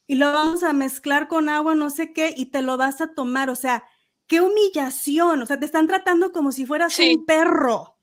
y 0.07 0.16
lo 0.16 0.32
vamos 0.32 0.64
a 0.64 0.72
mezclar 0.72 1.28
con 1.28 1.48
agua, 1.48 1.74
no 1.76 1.88
sé 1.90 2.12
qué, 2.12 2.34
y 2.36 2.46
te 2.46 2.62
lo 2.62 2.76
vas 2.76 3.01
a 3.01 3.14
tomar. 3.14 3.48
O 3.51 3.55
sea, 3.57 3.84
qué 4.31 4.41
humillación. 4.43 5.43
O 5.43 5.47
sea, 5.47 5.61
te 5.61 5.66
están 5.66 5.89
tratando 5.89 6.33
como 6.33 6.53
si 6.53 6.66
fueras 6.66 7.01
un 7.01 7.26
perro 7.26 7.99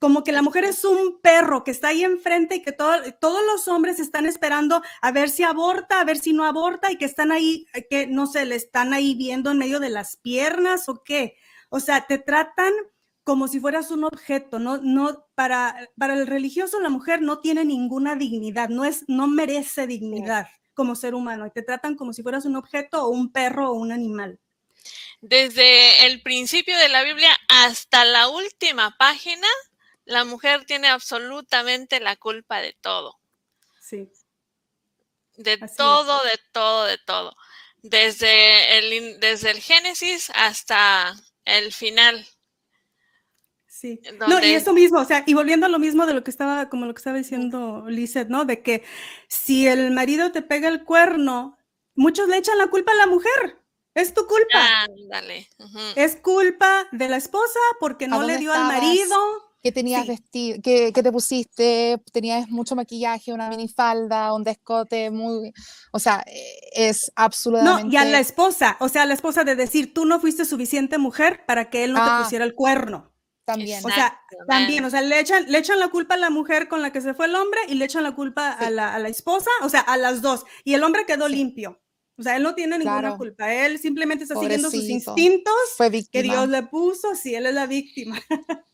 como 0.00 0.22
que 0.24 0.32
la 0.32 0.42
mujer 0.42 0.64
es 0.64 0.84
un 0.84 1.20
perro 1.22 1.64
que 1.64 1.72
está 1.72 1.88
ahí 1.88 2.04
enfrente 2.04 2.56
y 2.56 2.62
que 2.62 2.72
todo- 2.72 3.02
todos 3.20 3.40
los 3.46 3.68
hombres 3.68 3.98
están 4.00 4.26
esperando 4.26 4.82
a 5.02 5.12
ver 5.12 5.30
si 5.30 5.42
aborta, 5.44 6.00
a 6.00 6.04
ver 6.04 6.18
si 6.18 6.32
no 6.32 6.44
aborta 6.44 6.92
y 6.92 6.98
que 6.98 7.04
están 7.04 7.32
ahí, 7.32 7.66
eh, 7.74 7.86
que 7.90 8.06
no 8.06 8.26
sé, 8.26 8.44
le 8.44 8.54
están 8.56 8.92
ahí 8.94 9.14
viendo 9.16 9.50
en 9.50 9.58
medio 9.58 9.80
de 9.80 9.90
las 9.90 10.16
piernas 10.16 10.88
o 10.88 11.02
qué. 11.04 11.36
O 11.70 11.80
sea, 11.80 12.06
te 12.06 12.18
tratan 12.18 12.72
como 13.24 13.48
si 13.48 13.60
fueras 13.60 13.90
un 13.90 14.04
objeto, 14.04 14.58
no, 14.58 14.78
no, 14.78 15.26
para, 15.34 15.76
para 15.98 16.14
el 16.14 16.26
religioso 16.26 16.80
la 16.80 16.88
mujer 16.90 17.20
no 17.22 17.40
tiene 17.40 17.64
ninguna 17.64 18.16
dignidad, 18.16 18.68
no 18.70 18.84
es, 18.84 19.04
no 19.08 19.26
merece 19.28 19.86
dignidad 19.86 20.46
como 20.74 20.94
ser 20.96 21.14
humano 21.14 21.46
y 21.46 21.50
te 21.50 21.62
tratan 21.62 21.96
como 21.96 22.12
si 22.12 22.22
fueras 22.22 22.46
un 22.46 22.56
objeto 22.56 23.04
o 23.04 23.08
un 23.10 23.32
perro 23.32 23.70
o 23.70 23.74
un 23.74 23.92
animal. 23.92 24.40
Desde 25.20 26.06
el 26.06 26.22
principio 26.22 26.76
de 26.78 26.88
la 26.88 27.02
Biblia 27.02 27.36
hasta 27.48 28.04
la 28.04 28.28
última 28.28 28.96
página, 28.96 29.48
la 30.04 30.24
mujer 30.24 30.64
tiene 30.64 30.88
absolutamente 30.88 32.00
la 32.00 32.16
culpa 32.16 32.60
de 32.60 32.76
todo. 32.80 33.18
Sí. 33.80 34.10
De 35.36 35.58
Así 35.60 35.64
es. 35.64 35.76
todo, 35.76 36.24
de 36.24 36.38
todo, 36.52 36.84
de 36.84 36.98
todo. 36.98 37.36
Desde 37.82 38.78
el, 38.78 39.20
desde 39.20 39.50
el 39.50 39.60
Génesis 39.60 40.30
hasta 40.34 41.14
el 41.44 41.72
final. 41.72 42.26
Sí. 43.66 44.00
No, 44.26 44.44
y 44.44 44.54
eso 44.54 44.72
mismo, 44.72 44.98
o 44.98 45.04
sea, 45.04 45.22
y 45.26 45.34
volviendo 45.34 45.66
a 45.66 45.68
lo 45.68 45.78
mismo 45.78 46.04
de 46.06 46.14
lo 46.14 46.24
que 46.24 46.30
estaba, 46.30 46.68
como 46.68 46.86
lo 46.86 46.94
que 46.94 46.98
estaba 46.98 47.16
diciendo 47.16 47.84
Lizeth, 47.88 48.28
¿no? 48.28 48.44
De 48.44 48.62
que 48.62 48.82
si 49.28 49.68
el 49.68 49.92
marido 49.92 50.32
te 50.32 50.42
pega 50.42 50.68
el 50.68 50.84
cuerno, 50.84 51.56
muchos 51.94 52.28
le 52.28 52.38
echan 52.38 52.58
la 52.58 52.68
culpa 52.68 52.92
a 52.92 52.96
la 52.96 53.06
mujer. 53.06 53.57
Es 54.00 54.14
tu 54.14 54.26
culpa. 54.26 54.84
Ándale. 54.84 55.48
ujú. 55.58 55.78
Es 55.96 56.16
culpa 56.16 56.86
de 56.92 57.08
la 57.08 57.16
esposa 57.16 57.58
porque 57.80 58.04
¿A 58.06 58.08
no 58.08 58.22
le 58.22 58.38
dio 58.38 58.52
al 58.52 58.64
marido. 58.66 59.16
¿Qué 59.60 59.72
tenías 59.72 60.02
Sí. 60.02 60.08
vestido? 60.08 60.58
¿Qué, 60.62 60.92
qué 60.94 61.02
te 61.02 61.10
pusiste? 61.10 62.00
¿Tenías 62.12 62.48
mucho 62.48 62.76
maquillaje, 62.76 63.32
una 63.32 63.48
minifalda, 63.48 64.32
un 64.32 64.44
descote 64.44 65.10
muy... 65.10 65.52
O 65.92 65.98
sea, 65.98 66.22
eh, 66.28 66.60
es 66.72 67.10
No, 67.16 67.24
absolutamente... 67.24 67.94
y 67.94 67.96
a 67.98 68.04
la 68.04 68.20
esposa, 68.20 68.76
o 68.78 68.88
sea, 68.88 69.02
a 69.02 69.06
la 69.06 69.14
esposa 69.14 69.42
de 69.42 69.56
decir, 69.56 69.92
tú 69.92 70.04
no 70.06 70.20
fuiste 70.20 70.44
suficiente 70.44 70.96
mujer 70.96 71.44
para 71.44 71.70
que 71.70 71.82
él 71.82 71.92
no 71.92 71.98
Ah. 72.00 72.18
te 72.18 72.24
pusiera 72.24 72.44
el 72.44 72.54
cuerno. 72.54 73.12
También. 73.44 73.84
O 73.84 73.88
sea, 73.88 74.20
también, 74.46 74.84
o 74.84 74.90
sea, 74.90 75.00
le 75.00 75.18
echan, 75.18 75.50
le 75.50 75.58
echan 75.58 75.80
la 75.80 75.88
culpa 75.88 76.14
a 76.14 76.18
la 76.18 76.30
mujer 76.30 76.68
con 76.68 76.80
la 76.82 76.92
que 76.92 77.00
se 77.00 77.14
fue 77.14 77.26
el 77.26 77.34
hombre 77.34 77.58
y 77.66 77.74
le 77.74 77.86
echan 77.86 78.02
la 78.04 78.14
culpa 78.14 78.52
a, 78.52 78.70
la, 78.70 78.94
a 78.94 78.98
la 79.00 79.08
esposa, 79.08 79.50
o 79.62 79.68
sea, 79.70 79.80
a 79.80 79.96
las 79.96 80.22
dos. 80.22 80.44
Y 80.64 80.74
el 80.74 80.84
hombre 80.84 81.04
quedó 81.06 81.26
limpio. 81.28 81.80
O 82.18 82.22
sea, 82.22 82.36
él 82.36 82.42
no 82.42 82.54
tiene 82.54 82.78
ninguna 82.78 83.00
Claro. 83.00 83.16
culpa. 83.16 83.54
Él 83.54 83.78
simplemente 83.78 84.24
está 84.24 84.34
siguiendo 84.38 84.70
sus 84.70 84.88
instintos 84.88 85.54
Fue 85.76 85.90
que. 86.10 86.22
Dios 86.22 86.48
le 86.48 86.64
puso. 86.64 87.14
Sí, 87.14 87.34
él 87.34 87.46
es 87.46 87.54
la 87.54 87.66
víctima. 87.66 88.18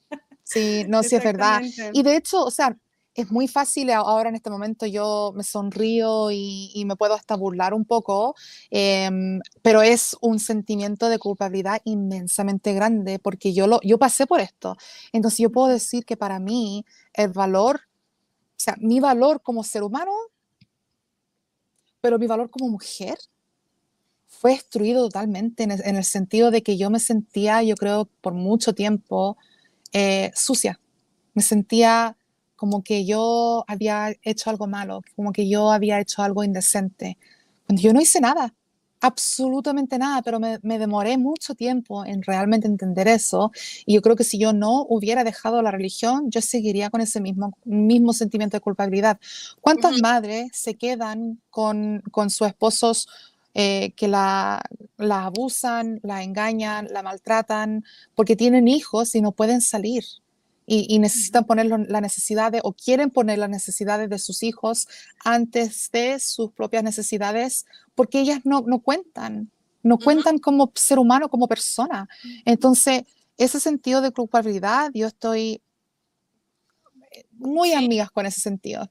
Sí, 0.46 0.84
no, 0.88 1.02
sí 1.02 1.16
es 1.16 1.24
verdad. 1.24 1.62
Y 1.94 2.02
de 2.02 2.16
hecho, 2.16 2.44
o 2.44 2.50
sea, 2.50 2.76
es 3.14 3.30
muy 3.30 3.48
fácil 3.48 3.90
ahora 3.90 4.28
en 4.28 4.34
este 4.34 4.50
momento 4.50 4.84
yo 4.86 5.32
me 5.34 5.42
sonrío 5.42 6.30
y, 6.30 6.70
y 6.74 6.84
me 6.84 6.96
puedo 6.96 7.14
hasta 7.14 7.34
burlar 7.34 7.72
un 7.72 7.84
poco, 7.84 8.34
em, 8.70 9.40
pero 9.62 9.82
es 9.82 10.16
un 10.20 10.38
sentimiento 10.38 11.08
de 11.08 11.18
culpabilidad 11.18 11.80
inmensamente 11.84 12.74
grande 12.74 13.18
porque 13.18 13.54
yo, 13.54 13.66
lo, 13.66 13.80
yo 13.82 13.98
pasé 13.98 14.26
por 14.26 14.40
esto. 14.40 14.76
Entonces 15.12 15.38
yo 15.38 15.50
puedo 15.50 15.68
decir 15.68 16.04
que 16.04 16.16
para 16.16 16.38
mí 16.40 16.84
el 17.14 17.30
valor, 17.30 17.80
o 18.50 18.58
sea, 18.58 18.74
mi 18.78 19.00
valor 19.00 19.40
como 19.42 19.64
ser 19.64 19.82
humano, 19.82 20.12
pero 22.00 22.18
mi 22.18 22.26
valor 22.26 22.50
como 22.50 22.68
mujer 22.68 23.16
fue 24.38 24.52
destruido 24.52 25.04
totalmente 25.04 25.62
en 25.62 25.70
el, 25.70 25.82
en 25.84 25.96
el 25.96 26.04
sentido 26.04 26.50
de 26.50 26.62
que 26.62 26.76
yo 26.76 26.90
me 26.90 27.00
sentía, 27.00 27.62
yo 27.62 27.76
creo, 27.76 28.08
por 28.20 28.34
mucho 28.34 28.74
tiempo 28.74 29.36
eh, 29.92 30.30
sucia. 30.34 30.80
Me 31.34 31.42
sentía 31.42 32.16
como 32.56 32.82
que 32.82 33.04
yo 33.04 33.64
había 33.66 34.12
hecho 34.22 34.50
algo 34.50 34.66
malo, 34.66 35.02
como 35.16 35.32
que 35.32 35.48
yo 35.48 35.70
había 35.70 36.00
hecho 36.00 36.22
algo 36.22 36.44
indecente. 36.44 37.18
Cuando 37.66 37.82
yo 37.82 37.92
no 37.92 38.00
hice 38.00 38.20
nada, 38.20 38.54
absolutamente 39.00 39.98
nada, 39.98 40.22
pero 40.22 40.40
me, 40.40 40.58
me 40.62 40.78
demoré 40.78 41.18
mucho 41.18 41.54
tiempo 41.54 42.04
en 42.04 42.22
realmente 42.22 42.66
entender 42.66 43.06
eso. 43.06 43.52
Y 43.84 43.94
yo 43.94 44.02
creo 44.02 44.16
que 44.16 44.24
si 44.24 44.38
yo 44.38 44.52
no 44.52 44.86
hubiera 44.88 45.24
dejado 45.24 45.60
la 45.62 45.70
religión, 45.70 46.30
yo 46.30 46.40
seguiría 46.40 46.90
con 46.90 47.00
ese 47.00 47.20
mismo, 47.20 47.56
mismo 47.64 48.12
sentimiento 48.12 48.56
de 48.56 48.62
culpabilidad. 48.62 49.20
¿Cuántas 49.60 50.00
madres 50.00 50.50
se 50.54 50.74
quedan 50.74 51.40
con, 51.50 52.02
con 52.10 52.30
sus 52.30 52.48
esposos 52.48 53.08
eh, 53.54 53.92
que 53.96 54.08
la, 54.08 54.62
la 54.96 55.26
abusan, 55.26 56.00
la 56.02 56.22
engañan, 56.22 56.88
la 56.90 57.02
maltratan, 57.02 57.84
porque 58.14 58.36
tienen 58.36 58.68
hijos 58.68 59.14
y 59.14 59.20
no 59.20 59.32
pueden 59.32 59.60
salir? 59.60 60.04
y, 60.66 60.86
y 60.94 60.98
necesitan 60.98 61.44
poner 61.44 61.66
las 61.66 62.02
necesidades 62.02 62.62
o 62.64 62.72
quieren 62.72 63.10
poner 63.10 63.38
las 63.38 63.50
necesidades 63.50 64.08
de 64.08 64.18
sus 64.18 64.42
hijos 64.42 64.88
antes 65.24 65.90
de 65.92 66.18
sus 66.18 66.52
propias 66.52 66.82
necesidades 66.82 67.66
porque 67.94 68.20
ellas 68.20 68.40
no, 68.44 68.62
no 68.62 68.80
cuentan, 68.80 69.50
no 69.82 69.98
cuentan 69.98 70.38
como 70.38 70.72
ser 70.74 70.98
humano, 70.98 71.28
como 71.28 71.46
persona. 71.46 72.08
Entonces, 72.44 73.02
ese 73.36 73.60
sentido 73.60 74.00
de 74.00 74.10
culpabilidad, 74.10 74.90
yo 74.94 75.06
estoy 75.06 75.60
muy 77.32 77.72
amigas 77.72 78.10
con 78.10 78.26
ese 78.26 78.40
sentido. 78.40 78.90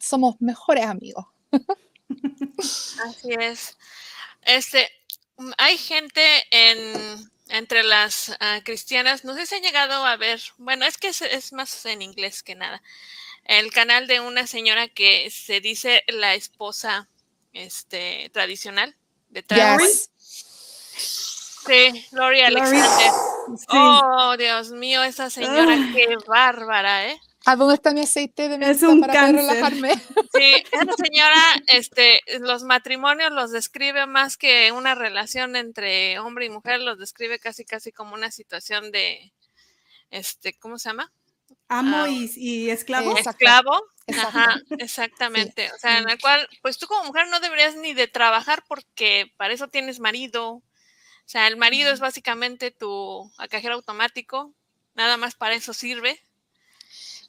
Somos 0.00 0.36
mejores 0.40 0.84
amigos. 0.84 1.24
Así 3.04 3.30
es. 3.38 3.76
Este, 4.42 4.90
mm, 5.36 5.52
hay 5.58 5.78
gente 5.78 6.46
en, 6.50 7.30
entre 7.48 7.82
las 7.82 8.30
uh, 8.30 8.62
cristianas, 8.64 9.24
no 9.24 9.34
sé 9.34 9.46
si 9.46 9.56
han 9.56 9.62
llegado 9.62 10.04
a 10.04 10.16
ver, 10.16 10.40
bueno, 10.58 10.84
es 10.84 10.98
que 10.98 11.08
es, 11.08 11.22
es, 11.22 11.52
más 11.52 11.84
en 11.86 12.02
inglés 12.02 12.42
que 12.42 12.54
nada, 12.54 12.82
el 13.44 13.72
canal 13.72 14.06
de 14.06 14.20
una 14.20 14.46
señora 14.46 14.88
que 14.88 15.30
se 15.30 15.60
dice 15.60 16.02
la 16.08 16.34
esposa 16.34 17.08
este, 17.52 18.30
tradicional 18.32 18.96
de 19.28 19.42
Yes. 19.42 20.10
Sí, 21.66 22.06
Lori 22.12 22.40
Alexander. 22.42 23.10
Sí. 23.58 23.66
Oh, 23.68 24.36
Dios 24.36 24.70
mío, 24.70 25.02
esa 25.02 25.30
señora, 25.30 25.76
qué 25.94 26.16
bárbara, 26.26 27.08
¿eh? 27.08 27.20
¿A 27.48 27.56
dónde 27.56 27.74
está 27.74 27.92
mi 27.92 28.00
aceite 28.02 28.48
de 28.48 28.58
Es 28.60 28.82
menta 28.82 28.88
un 28.88 29.00
para 29.00 29.14
poder 29.14 29.36
cáncer. 29.36 29.36
relajarme? 29.36 29.92
Sí, 30.34 30.64
esa 30.72 30.92
señora, 31.02 31.40
este, 31.68 32.20
los 32.40 32.64
matrimonios 32.64 33.32
los 33.32 33.52
describe 33.52 34.06
más 34.06 34.36
que 34.36 34.72
una 34.72 34.94
relación 34.94 35.56
entre 35.56 36.18
hombre 36.18 36.46
y 36.46 36.50
mujer, 36.50 36.80
los 36.80 36.98
describe 36.98 37.38
casi, 37.38 37.64
casi 37.64 37.92
como 37.92 38.14
una 38.14 38.30
situación 38.30 38.90
de, 38.92 39.32
este, 40.10 40.58
¿cómo 40.58 40.78
se 40.78 40.90
llama? 40.90 41.12
Amo 41.68 42.04
Ah, 42.04 42.08
y, 42.08 42.30
y 42.36 42.70
esclavo. 42.70 43.12
Exacto. 43.12 43.30
Esclavo. 43.30 43.82
Exacto. 44.08 44.38
Ajá, 44.38 44.60
exactamente. 44.78 45.70
O 45.72 45.78
sea, 45.78 45.98
en 45.98 46.08
el 46.08 46.18
cual, 46.20 46.48
pues 46.62 46.78
tú 46.78 46.86
como 46.86 47.04
mujer 47.04 47.28
no 47.28 47.40
deberías 47.40 47.76
ni 47.76 47.94
de 47.94 48.08
trabajar 48.08 48.64
porque 48.68 49.32
para 49.36 49.54
eso 49.54 49.68
tienes 49.68 50.00
marido. 50.00 50.54
O 50.54 50.62
sea, 51.28 51.46
el 51.48 51.56
marido 51.56 51.92
es 51.92 52.00
básicamente 52.00 52.70
tu 52.70 53.32
cajero 53.50 53.74
automático, 53.74 54.54
nada 54.94 55.16
más 55.16 55.34
para 55.34 55.54
eso 55.56 55.72
sirve. 55.74 56.20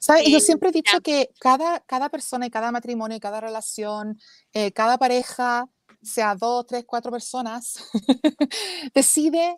¿Sabes? 0.00 0.28
Yo 0.28 0.38
Y 0.38 0.40
siempre 0.40 0.70
he 0.70 0.72
dicho 0.72 0.96
ya. 0.96 1.00
que 1.00 1.30
cada, 1.40 1.80
cada 1.80 2.08
persona 2.08 2.46
y 2.46 2.50
cada 2.50 2.70
matrimonio 2.72 3.16
y 3.16 3.20
cada 3.20 3.40
relación, 3.40 4.18
eh, 4.52 4.72
cada 4.72 4.98
pareja, 4.98 5.68
sea 6.02 6.34
dos, 6.34 6.66
tres, 6.66 6.84
cuatro 6.86 7.10
personas, 7.10 7.78
decide 8.94 9.56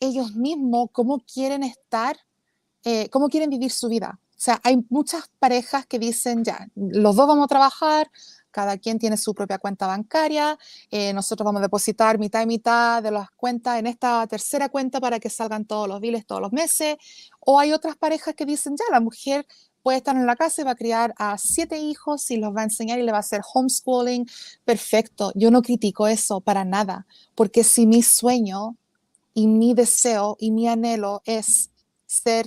ellos 0.00 0.34
mismos 0.34 0.88
cómo 0.92 1.20
quieren 1.20 1.62
estar, 1.62 2.16
eh, 2.84 3.08
cómo 3.10 3.28
quieren 3.28 3.50
vivir 3.50 3.70
su 3.70 3.88
vida. 3.88 4.20
O 4.30 4.40
sea, 4.40 4.60
hay 4.62 4.78
muchas 4.88 5.28
parejas 5.40 5.86
que 5.86 5.98
dicen, 5.98 6.44
ya, 6.44 6.68
los 6.76 7.16
dos 7.16 7.26
vamos 7.26 7.44
a 7.44 7.48
trabajar, 7.48 8.08
cada 8.52 8.78
quien 8.78 8.98
tiene 8.98 9.16
su 9.16 9.34
propia 9.34 9.58
cuenta 9.58 9.86
bancaria, 9.86 10.56
eh, 10.90 11.12
nosotros 11.12 11.44
vamos 11.44 11.58
a 11.60 11.62
depositar 11.62 12.18
mitad 12.18 12.42
y 12.42 12.46
mitad 12.46 13.02
de 13.02 13.10
las 13.10 13.30
cuentas 13.32 13.78
en 13.78 13.86
esta 13.86 14.26
tercera 14.26 14.68
cuenta 14.68 15.00
para 15.00 15.18
que 15.20 15.28
salgan 15.28 15.64
todos 15.64 15.88
los 15.88 16.00
biles 16.00 16.24
todos 16.26 16.40
los 16.40 16.52
meses. 16.52 16.96
O 17.40 17.58
hay 17.58 17.72
otras 17.72 17.96
parejas 17.96 18.34
que 18.34 18.46
dicen, 18.46 18.76
ya, 18.76 18.84
la 18.92 19.00
mujer 19.00 19.46
puede 19.88 19.96
estar 19.96 20.16
en 20.16 20.26
la 20.26 20.36
casa 20.36 20.60
y 20.60 20.64
va 20.66 20.72
a 20.72 20.74
criar 20.74 21.14
a 21.16 21.38
siete 21.38 21.78
hijos 21.78 22.30
y 22.30 22.36
los 22.36 22.54
va 22.54 22.60
a 22.60 22.64
enseñar 22.64 22.98
y 22.98 23.04
le 23.04 23.10
va 23.10 23.16
a 23.16 23.20
hacer 23.20 23.40
homeschooling. 23.54 24.28
Perfecto, 24.62 25.32
yo 25.34 25.50
no 25.50 25.62
critico 25.62 26.06
eso 26.06 26.42
para 26.42 26.66
nada, 26.66 27.06
porque 27.34 27.64
si 27.64 27.86
mi 27.86 28.02
sueño 28.02 28.76
y 29.32 29.46
mi 29.46 29.72
deseo 29.72 30.36
y 30.38 30.50
mi 30.50 30.68
anhelo 30.68 31.22
es 31.24 31.70
ser 32.04 32.46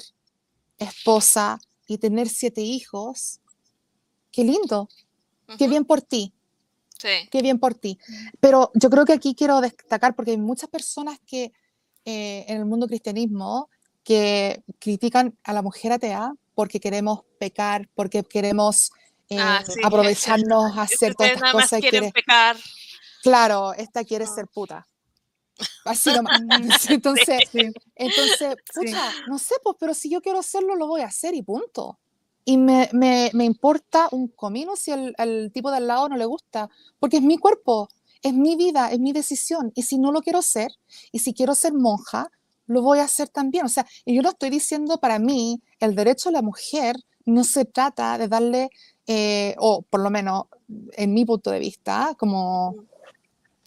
esposa 0.77 1.59
y 1.87 1.97
tener 1.97 2.29
siete 2.29 2.61
hijos, 2.61 3.39
qué 4.31 4.43
lindo, 4.43 4.87
qué 5.57 5.67
bien 5.67 5.83
por 5.83 6.03
ti, 6.03 6.35
Sí. 6.99 7.27
qué 7.31 7.41
bien 7.41 7.57
por 7.57 7.73
ti. 7.73 7.97
Pero 8.39 8.69
yo 8.75 8.91
creo 8.91 9.05
que 9.05 9.13
aquí 9.13 9.33
quiero 9.33 9.61
destacar, 9.61 10.13
porque 10.15 10.29
hay 10.29 10.37
muchas 10.37 10.69
personas 10.69 11.17
que 11.25 11.51
eh, 12.05 12.45
en 12.47 12.57
el 12.57 12.65
mundo 12.65 12.85
cristianismo 12.85 13.67
que 14.03 14.61
critican 14.77 15.35
a 15.43 15.53
la 15.53 15.63
mujer 15.63 15.91
atea 15.93 16.35
porque 16.55 16.79
queremos 16.79 17.21
pecar, 17.39 17.89
porque 17.95 18.23
queremos 18.23 18.91
eh, 19.29 19.37
Ah, 19.39 19.63
sí, 19.65 19.73
aprovecharnos 19.83 20.77
a 20.77 20.81
hacer 20.83 21.15
todas 21.15 21.33
estas 21.33 21.51
cosas. 21.51 21.79
quieren 21.79 22.01
quiere- 22.01 22.11
pecar. 22.11 22.57
Claro, 23.23 23.73
esta 23.73 24.03
quiere 24.03 24.25
ser 24.27 24.47
puta. 24.47 24.87
Así 25.85 26.11
nomás. 26.11 26.39
Entonces, 26.89 27.39
Sí. 27.51 27.71
entonces, 27.95 28.55
pucha, 28.73 29.13
no 29.27 29.37
sé, 29.37 29.55
pues, 29.63 29.75
pero 29.79 29.93
si 29.93 30.09
yo 30.09 30.21
quiero 30.21 30.39
hacerlo, 30.39 30.75
lo 30.75 30.87
voy 30.87 31.01
a 31.01 31.05
hacer 31.07 31.33
y 31.35 31.41
punto. 31.43 31.99
Y 32.43 32.57
me, 32.57 32.89
me, 32.93 33.29
me 33.33 33.45
importa 33.45 34.07
un 34.11 34.27
comino 34.29 34.75
si 34.75 34.91
al, 34.91 35.13
al 35.19 35.51
tipo 35.53 35.69
de 35.69 35.77
al 35.77 35.87
lado 35.87 36.09
no 36.09 36.17
le 36.17 36.25
gusta, 36.25 36.67
porque 36.99 37.17
es 37.17 37.23
mi 37.23 37.37
cuerpo, 37.37 37.87
es 38.23 38.33
mi 38.33 38.55
vida, 38.55 38.91
es 38.91 38.99
mi 38.99 39.13
decisión. 39.13 39.71
Y 39.75 39.83
si 39.83 39.99
no 39.99 40.11
lo 40.11 40.21
quiero 40.21 40.39
hacer, 40.39 40.71
y 41.11 41.19
si 41.19 41.33
quiero 41.35 41.53
ser 41.53 41.73
monja, 41.73 42.31
lo 42.71 42.81
voy 42.81 42.99
a 42.99 43.03
hacer 43.03 43.29
también. 43.29 43.65
O 43.65 43.69
sea, 43.69 43.85
y 44.05 44.15
yo 44.15 44.21
no 44.21 44.29
estoy 44.29 44.49
diciendo 44.49 44.99
para 44.99 45.19
mí, 45.19 45.61
el 45.79 45.95
derecho 45.95 46.29
a 46.29 46.31
la 46.31 46.41
mujer 46.41 46.95
no 47.25 47.43
se 47.43 47.65
trata 47.65 48.17
de 48.17 48.27
darle, 48.27 48.69
eh, 49.07 49.55
o 49.59 49.81
por 49.83 49.99
lo 49.99 50.09
menos 50.09 50.45
en 50.93 51.13
mi 51.13 51.25
punto 51.25 51.51
de 51.51 51.59
vista, 51.59 52.15
como, 52.17 52.75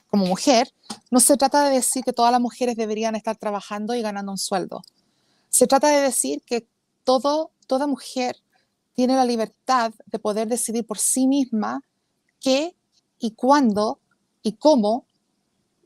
como 0.08 0.26
mujer, 0.26 0.72
no 1.10 1.20
se 1.20 1.36
trata 1.36 1.68
de 1.68 1.74
decir 1.74 2.02
que 2.02 2.12
todas 2.12 2.32
las 2.32 2.40
mujeres 2.40 2.76
deberían 2.76 3.14
estar 3.14 3.36
trabajando 3.36 3.94
y 3.94 4.02
ganando 4.02 4.32
un 4.32 4.38
sueldo. 4.38 4.82
Se 5.50 5.66
trata 5.66 5.88
de 5.88 6.00
decir 6.00 6.42
que 6.46 6.66
todo, 7.04 7.50
toda 7.66 7.86
mujer 7.86 8.36
tiene 8.94 9.16
la 9.16 9.24
libertad 9.24 9.92
de 10.06 10.18
poder 10.18 10.48
decidir 10.48 10.86
por 10.86 10.98
sí 10.98 11.26
misma 11.26 11.82
qué 12.40 12.74
y 13.18 13.32
cuándo 13.32 13.98
y 14.42 14.52
cómo 14.52 15.04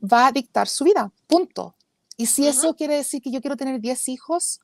va 0.01 0.27
a 0.27 0.31
dictar 0.31 0.67
su 0.67 0.85
vida. 0.85 1.11
Punto. 1.27 1.75
Y 2.21 2.25
si 2.25 2.45
eso 2.45 2.73
quiere 2.73 2.95
decir 2.95 3.21
que 3.21 3.31
yo 3.31 3.39
quiero 3.39 3.55
tener 3.55 3.79
10 3.79 4.09
hijos, 4.09 4.59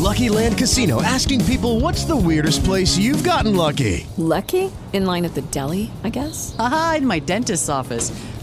Lucky 0.00 0.30
Land 0.30 0.56
Casino 0.56 1.02
asking 1.02 1.44
people 1.44 1.78
what's 1.78 2.06
the 2.06 2.16
weirdest 2.16 2.64
place 2.64 2.96
you've 2.96 3.22
gotten 3.22 3.54
lucky? 3.54 4.06
Lucky? 4.16 4.70
In 4.94 5.04
line 5.04 5.26
at 5.26 5.34
the 5.34 5.42
deli, 5.50 5.90
I 6.04 6.08
guess? 6.08 6.56
Aha, 6.58 6.94
in 7.00 7.06
my 7.06 7.18
dentist's 7.20 7.68
office. 7.68 8.10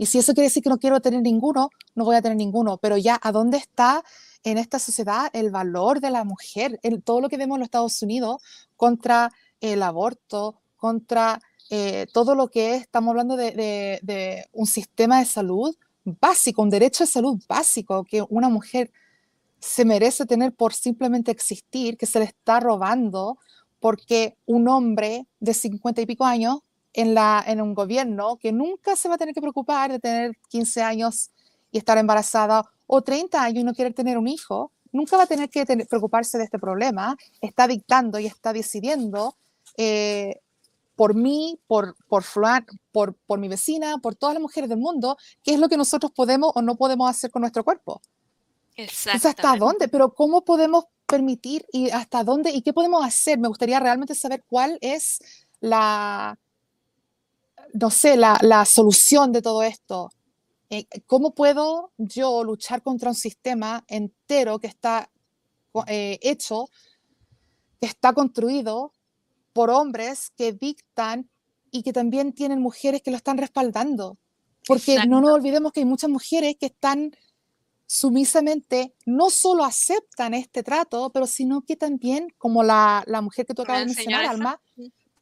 Y 0.00 0.06
si 0.06 0.18
eso 0.18 0.32
quiere 0.32 0.48
decir 0.48 0.62
que 0.62 0.70
no 0.70 0.78
quiero 0.78 1.00
tener 1.00 1.20
ninguno, 1.20 1.68
no 1.94 2.04
voy 2.06 2.16
a 2.16 2.22
tener 2.22 2.38
ninguno. 2.38 2.78
Pero 2.78 2.96
ya, 2.96 3.20
¿a 3.22 3.32
dónde 3.32 3.58
está 3.58 4.02
en 4.44 4.56
esta 4.56 4.78
sociedad 4.78 5.28
el 5.34 5.50
valor 5.50 6.00
de 6.00 6.10
la 6.10 6.24
mujer? 6.24 6.80
En 6.82 7.02
todo 7.02 7.20
lo 7.20 7.28
que 7.28 7.36
vemos 7.36 7.56
en 7.56 7.60
los 7.60 7.66
Estados 7.66 8.00
Unidos 8.02 8.42
contra 8.76 9.30
el 9.60 9.82
aborto, 9.82 10.60
contra 10.78 11.38
eh, 11.68 12.06
todo 12.14 12.34
lo 12.34 12.48
que 12.48 12.76
es, 12.76 12.80
estamos 12.82 13.10
hablando 13.10 13.36
de, 13.36 13.50
de- 13.52 14.00
de 14.02 14.46
un 14.52 14.66
sistema 14.66 15.18
de 15.18 15.26
salud 15.26 15.76
básico, 16.04 16.62
un 16.62 16.70
derecho 16.70 17.04
de 17.04 17.10
salud 17.10 17.38
básico 17.46 18.02
que 18.04 18.24
una 18.30 18.48
mujer 18.48 18.90
se 19.60 19.84
merece 19.84 20.24
tener 20.24 20.54
por 20.54 20.72
simplemente 20.72 21.30
existir, 21.30 21.98
que 21.98 22.06
se 22.06 22.18
le 22.20 22.24
está 22.24 22.58
robando 22.60 23.36
porque 23.80 24.38
un 24.46 24.66
hombre 24.68 25.26
de 25.40 25.52
50 25.52 26.00
y 26.00 26.06
pico 26.06 26.24
años 26.24 26.60
en, 26.92 27.14
la, 27.14 27.42
en 27.46 27.60
un 27.60 27.74
gobierno 27.74 28.36
que 28.36 28.52
nunca 28.52 28.96
se 28.96 29.08
va 29.08 29.14
a 29.14 29.18
tener 29.18 29.34
que 29.34 29.40
preocupar 29.40 29.90
de 29.92 29.98
tener 29.98 30.36
15 30.48 30.82
años 30.82 31.30
y 31.70 31.78
estar 31.78 31.98
embarazada 31.98 32.64
o 32.86 33.02
30 33.02 33.42
años 33.42 33.60
y 33.60 33.64
no 33.64 33.74
querer 33.74 33.94
tener 33.94 34.18
un 34.18 34.26
hijo, 34.28 34.72
nunca 34.92 35.16
va 35.16 35.22
a 35.22 35.26
tener 35.26 35.48
que 35.48 35.64
tener- 35.64 35.86
preocuparse 35.86 36.36
de 36.38 36.44
este 36.44 36.58
problema, 36.58 37.16
está 37.40 37.68
dictando 37.68 38.18
y 38.18 38.26
está 38.26 38.52
decidiendo 38.52 39.36
eh, 39.76 40.40
por 40.96 41.14
mí, 41.14 41.58
por, 41.68 41.94
por, 42.08 42.24
fulan- 42.24 42.66
por, 42.92 43.14
por 43.14 43.38
mi 43.38 43.46
vecina, 43.48 43.98
por 43.98 44.16
todas 44.16 44.34
las 44.34 44.42
mujeres 44.42 44.68
del 44.68 44.78
mundo, 44.78 45.16
qué 45.44 45.54
es 45.54 45.60
lo 45.60 45.68
que 45.68 45.76
nosotros 45.76 46.10
podemos 46.12 46.50
o 46.54 46.60
no 46.62 46.74
podemos 46.76 47.08
hacer 47.08 47.30
con 47.30 47.40
nuestro 47.42 47.62
cuerpo. 47.64 48.02
Entonces, 49.12 49.30
¿hasta 49.30 49.42
dónde? 49.58 49.88
Pero 49.88 50.12
¿cómo 50.12 50.42
podemos 50.42 50.84
permitir 51.06 51.64
y 51.72 51.90
hasta 51.90 52.24
dónde 52.24 52.50
y 52.50 52.62
qué 52.62 52.72
podemos 52.72 53.04
hacer? 53.04 53.38
Me 53.38 53.48
gustaría 53.48 53.78
realmente 53.80 54.14
saber 54.14 54.44
cuál 54.48 54.76
es 54.80 55.20
la, 55.60 56.38
no 57.72 57.90
sé, 57.90 58.16
la, 58.16 58.38
la 58.42 58.64
solución 58.64 59.32
de 59.32 59.42
todo 59.42 59.62
esto. 59.62 60.10
Eh, 60.70 60.86
¿Cómo 61.06 61.34
puedo 61.34 61.92
yo 61.98 62.44
luchar 62.44 62.82
contra 62.82 63.10
un 63.10 63.16
sistema 63.16 63.84
entero 63.88 64.58
que 64.58 64.68
está 64.68 65.10
eh, 65.86 66.18
hecho 66.22 66.68
está 67.80 68.12
construido 68.12 68.92
por 69.52 69.70
hombres 69.70 70.30
que 70.36 70.52
dictan 70.52 71.28
y 71.70 71.82
que 71.82 71.92
también 71.92 72.32
tienen 72.32 72.60
mujeres 72.60 73.02
que 73.02 73.10
lo 73.10 73.16
están 73.16 73.38
respaldando. 73.38 74.18
Porque 74.66 74.98
no 75.06 75.20
nos 75.20 75.32
olvidemos 75.32 75.72
que 75.72 75.80
hay 75.80 75.86
muchas 75.86 76.10
mujeres 76.10 76.56
que 76.58 76.66
están 76.66 77.12
sumisamente, 77.86 78.94
no 79.06 79.30
solo 79.30 79.64
aceptan 79.64 80.34
este 80.34 80.62
trato, 80.62 81.10
pero 81.10 81.26
sino 81.26 81.62
que 81.62 81.76
también, 81.76 82.28
como 82.38 82.62
la, 82.62 83.02
la 83.06 83.20
mujer 83.20 83.46
que 83.46 83.54
tú 83.54 83.62
acabas 83.62 83.80
de 83.80 83.86
mencionar, 83.86 84.26
Alma, 84.26 84.60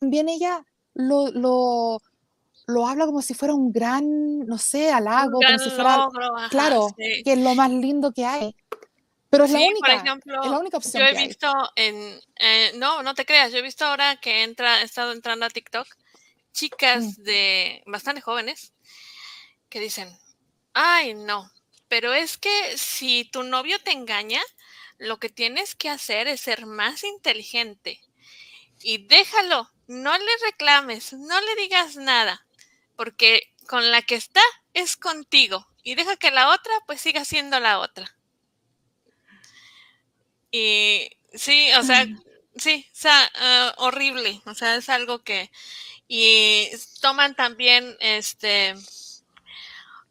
también 0.01 0.29
ella 0.29 0.67
lo, 0.93 1.31
lo, 1.31 2.01
lo, 2.69 2.87
habla 2.87 3.07
como 3.07 3.23
si 3.23 3.35
fuera 3.35 3.55
un 3.55 3.73
gran, 3.73 4.41
no 4.41 4.59
sé, 4.59 4.93
halago, 4.93 5.41
como 5.41 5.59
si 5.59 5.71
fuera, 5.71 6.09
claro, 6.51 6.95
que 6.97 7.33
es 7.33 7.39
lo 7.39 7.55
más 7.55 7.71
lindo 7.71 8.13
que 8.13 8.25
hay. 8.25 8.55
Pero 9.31 9.45
es, 9.45 9.51
la 9.51 9.59
única, 9.59 9.81
por 9.81 9.91
ejemplo, 9.91 10.43
es 10.43 10.51
la 10.51 10.59
única 10.59 10.77
opción. 10.77 11.03
Yo 11.03 11.09
he 11.09 11.27
visto 11.27 11.53
en, 11.77 12.21
eh, 12.41 12.73
no, 12.77 13.03
no 13.03 13.15
te 13.15 13.27
creas, 13.27 13.53
yo 13.53 13.59
he 13.59 13.63
visto 13.63 13.85
ahora 13.85 14.17
que 14.17 14.43
entra, 14.43 14.81
he 14.81 14.85
estado 14.85 15.13
entrando 15.13 15.45
a 15.45 15.51
TikTok, 15.51 15.87
chicas 16.53 17.19
mm. 17.19 17.23
de 17.23 17.83
bastante 17.87 18.21
jóvenes 18.21 18.73
que 19.69 19.81
dicen, 19.81 20.09
ay, 20.73 21.15
no, 21.15 21.51
pero 21.89 22.13
es 22.13 22.39
que 22.39 22.77
si 22.77 23.25
tu 23.25 23.43
novio 23.43 23.79
te 23.83 23.93
engaña, 23.93 24.41
lo 24.99 25.19
que 25.19 25.29
tienes 25.29 25.75
que 25.75 25.89
hacer 25.91 26.29
es 26.29 26.41
ser 26.41 26.67
más 26.67 27.05
inteligente 27.05 28.01
y 28.81 29.07
déjalo, 29.07 29.71
no 29.87 30.17
le 30.17 30.37
reclames, 30.45 31.13
no 31.13 31.41
le 31.41 31.55
digas 31.57 31.97
nada, 31.97 32.47
porque 32.99 33.55
con 33.69 33.93
la 33.93 34.03
que 34.03 34.17
está 34.17 34.43
es 34.75 34.97
contigo 34.97 35.69
y 35.85 35.95
deja 35.95 36.17
que 36.17 36.33
la 36.33 36.49
otra 36.49 36.73
pues 36.85 37.01
siga 37.01 37.25
siendo 37.25 37.61
la 37.61 37.79
otra. 37.79 38.13
Y 40.51 41.09
sí, 41.33 41.71
o 41.79 41.85
sea, 41.85 42.07
mm. 42.07 42.25
sí, 42.57 42.89
o 42.93 42.97
sea, 42.97 43.31
ah, 43.37 43.75
horrible, 43.79 44.43
o 44.47 44.55
sea, 44.55 44.75
es 44.75 44.89
algo 44.89 45.23
que 45.23 45.49
y 46.09 46.69
toman 47.01 47.37
también 47.37 47.97
este 48.01 48.75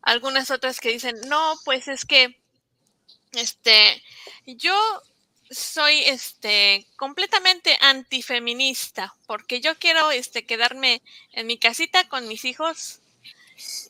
algunas 0.01 0.49
otras 0.49 0.79
que 0.79 0.89
dicen, 0.89 1.19
"No, 1.27 1.59
pues 1.65 1.89
es 1.89 2.05
que 2.05 2.39
este 3.33 4.01
yo 4.45 4.73
soy 5.49 5.99
este 6.03 6.85
completamente 6.95 7.77
antifeminista 7.81 9.13
porque 9.25 9.61
yo 9.61 9.77
quiero 9.77 10.11
este 10.11 10.45
quedarme 10.45 11.01
en 11.31 11.47
mi 11.47 11.57
casita 11.57 12.07
con 12.09 12.27
mis 12.27 12.45
hijos 12.45 12.99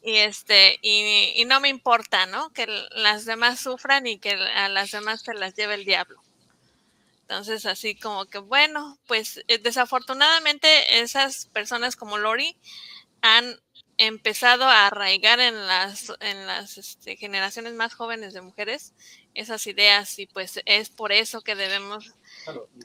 y 0.03 0.17
este 0.17 0.79
y, 0.81 1.43
no 1.45 1.59
me 1.59 1.69
importa 1.69 2.25
no 2.25 2.51
que 2.53 2.67
las 2.91 3.25
demás 3.25 3.59
sufran 3.59 4.07
y 4.07 4.19
que 4.19 4.31
a 4.31 4.69
las 4.69 4.91
demás 4.91 5.21
se 5.21 5.33
las 5.33 5.55
lleve 5.55 5.75
el 5.75 5.85
diablo. 5.85 6.21
Entonces, 7.21 7.65
así 7.65 7.93
como 7.93 8.25
que, 8.27 8.37
bueno, 8.37 8.97
pues 9.05 9.43
eh, 9.49 9.57
desafortunadamente 9.57 11.01
esas 11.01 11.47
personas 11.47 11.97
como 11.97 12.17
Lori 12.17 12.55
han 13.21 13.59
empezado 13.97 14.63
a 14.63 14.87
arraigar 14.87 15.41
en 15.41 15.67
las, 15.67 16.13
en 16.21 16.47
las 16.47 16.77
este, 16.77 17.17
generaciones 17.17 17.73
más 17.73 17.95
jóvenes 17.95 18.33
de 18.33 18.41
mujeres 18.41 18.93
esas 19.37 19.67
ideas 19.67 20.17
y 20.17 20.25
pues 20.25 20.59
es 20.65 20.89
por 20.89 21.11
eso 21.11 21.41
que 21.41 21.55
debemos 21.55 22.11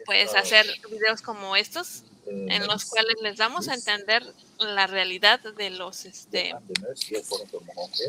pues 0.05 0.35
hacer 0.35 0.67
videos 0.91 1.23
como 1.23 1.57
estos 1.57 2.05
en 2.27 2.67
los 2.67 2.85
cuales 2.85 3.17
les 3.23 3.39
damos 3.39 3.69
a 3.69 3.75
entender 3.75 4.23
la 4.59 4.87
realidad 4.87 5.41
de 5.41 5.71
los 5.71 6.05
este 6.05 6.55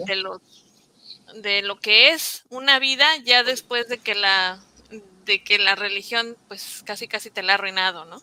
de 0.06 0.16
los 0.18 0.42
de 1.36 1.62
lo 1.62 1.80
que 1.80 2.10
es 2.10 2.44
una 2.50 2.80
vida 2.80 3.08
ya 3.24 3.44
después 3.44 3.88
de 3.88 3.98
que 3.98 4.14
la 4.14 4.62
de 5.26 5.42
que 5.42 5.58
la 5.58 5.76
religión 5.76 6.36
pues 6.50 6.84
casi 6.84 7.08
casi 7.08 7.30
te 7.30 7.44
la 7.44 7.54
ha 7.54 7.56
arruinado, 7.56 8.04
¿no? 8.04 8.22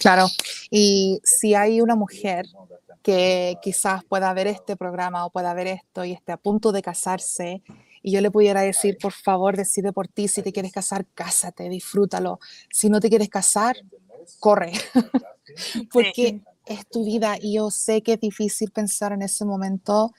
Claro, 0.00 0.26
y 0.68 1.20
si 1.22 1.54
hay 1.54 1.80
una 1.80 1.94
mujer 1.94 2.46
que 3.04 3.56
quizás 3.62 4.02
pueda 4.02 4.32
ver 4.32 4.48
este 4.48 4.76
programa 4.76 5.24
o 5.24 5.30
pueda 5.30 5.54
ver 5.54 5.68
esto 5.68 6.04
y 6.04 6.10
esté 6.10 6.32
a 6.32 6.36
punto 6.36 6.72
de 6.72 6.82
casarse 6.82 7.62
y 8.02 8.12
yo 8.12 8.20
le 8.20 8.30
pudiera 8.30 8.62
decir, 8.62 8.98
por 9.00 9.12
favor, 9.12 9.56
decide 9.56 9.92
por 9.92 10.08
ti, 10.08 10.28
si 10.28 10.42
te 10.42 10.52
quieres 10.52 10.72
casar, 10.72 11.06
cásate, 11.14 11.68
disfrútalo. 11.68 12.40
Si 12.70 12.90
no 12.90 13.00
te 13.00 13.08
quieres 13.08 13.28
casar, 13.28 13.76
corre, 14.40 14.72
porque 15.92 16.40
es 16.66 16.86
tu 16.88 17.04
vida 17.04 17.36
y 17.40 17.54
yo 17.54 17.70
sé 17.70 18.02
que 18.02 18.14
es 18.14 18.20
difícil 18.20 18.70
pensar 18.70 19.12
en 19.12 19.22
ese 19.22 19.44
momento, 19.44 20.12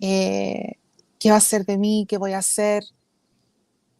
eh, 0.00 0.78
¿qué 1.18 1.30
va 1.30 1.36
a 1.36 1.40
ser 1.40 1.64
de 1.64 1.78
mí? 1.78 2.06
¿Qué 2.08 2.18
voy 2.18 2.32
a 2.32 2.38
hacer? 2.38 2.84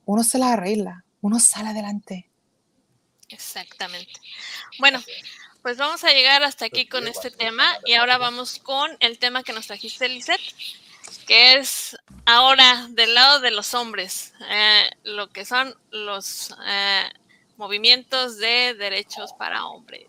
Uno 0.04 0.22
se 0.22 0.38
la 0.38 0.52
arregla, 0.52 1.04
uno 1.20 1.38
sale 1.38 1.70
adelante. 1.70 2.30
Exactamente. 3.28 4.12
Bueno, 4.78 5.00
pues 5.62 5.76
vamos 5.76 6.04
a 6.04 6.12
llegar 6.12 6.42
hasta 6.42 6.66
aquí 6.66 6.86
con 6.86 7.06
este 7.06 7.30
tema 7.30 7.64
y 7.84 7.94
ahora 7.94 8.18
vamos 8.18 8.58
con 8.58 8.90
el 9.00 9.18
tema 9.18 9.42
que 9.42 9.52
nos 9.52 9.66
trajiste, 9.66 10.08
Lisette, 10.08 10.40
que 11.30 11.58
es 11.58 11.96
ahora 12.26 12.88
del 12.90 13.14
lado 13.14 13.38
de 13.38 13.52
los 13.52 13.72
hombres, 13.74 14.32
eh, 14.50 14.90
lo 15.04 15.30
que 15.30 15.44
son 15.44 15.72
los 15.92 16.50
eh, 16.66 17.04
movimientos 17.56 18.38
de 18.38 18.74
derechos 18.74 19.32
para 19.34 19.64
hombres. 19.64 20.08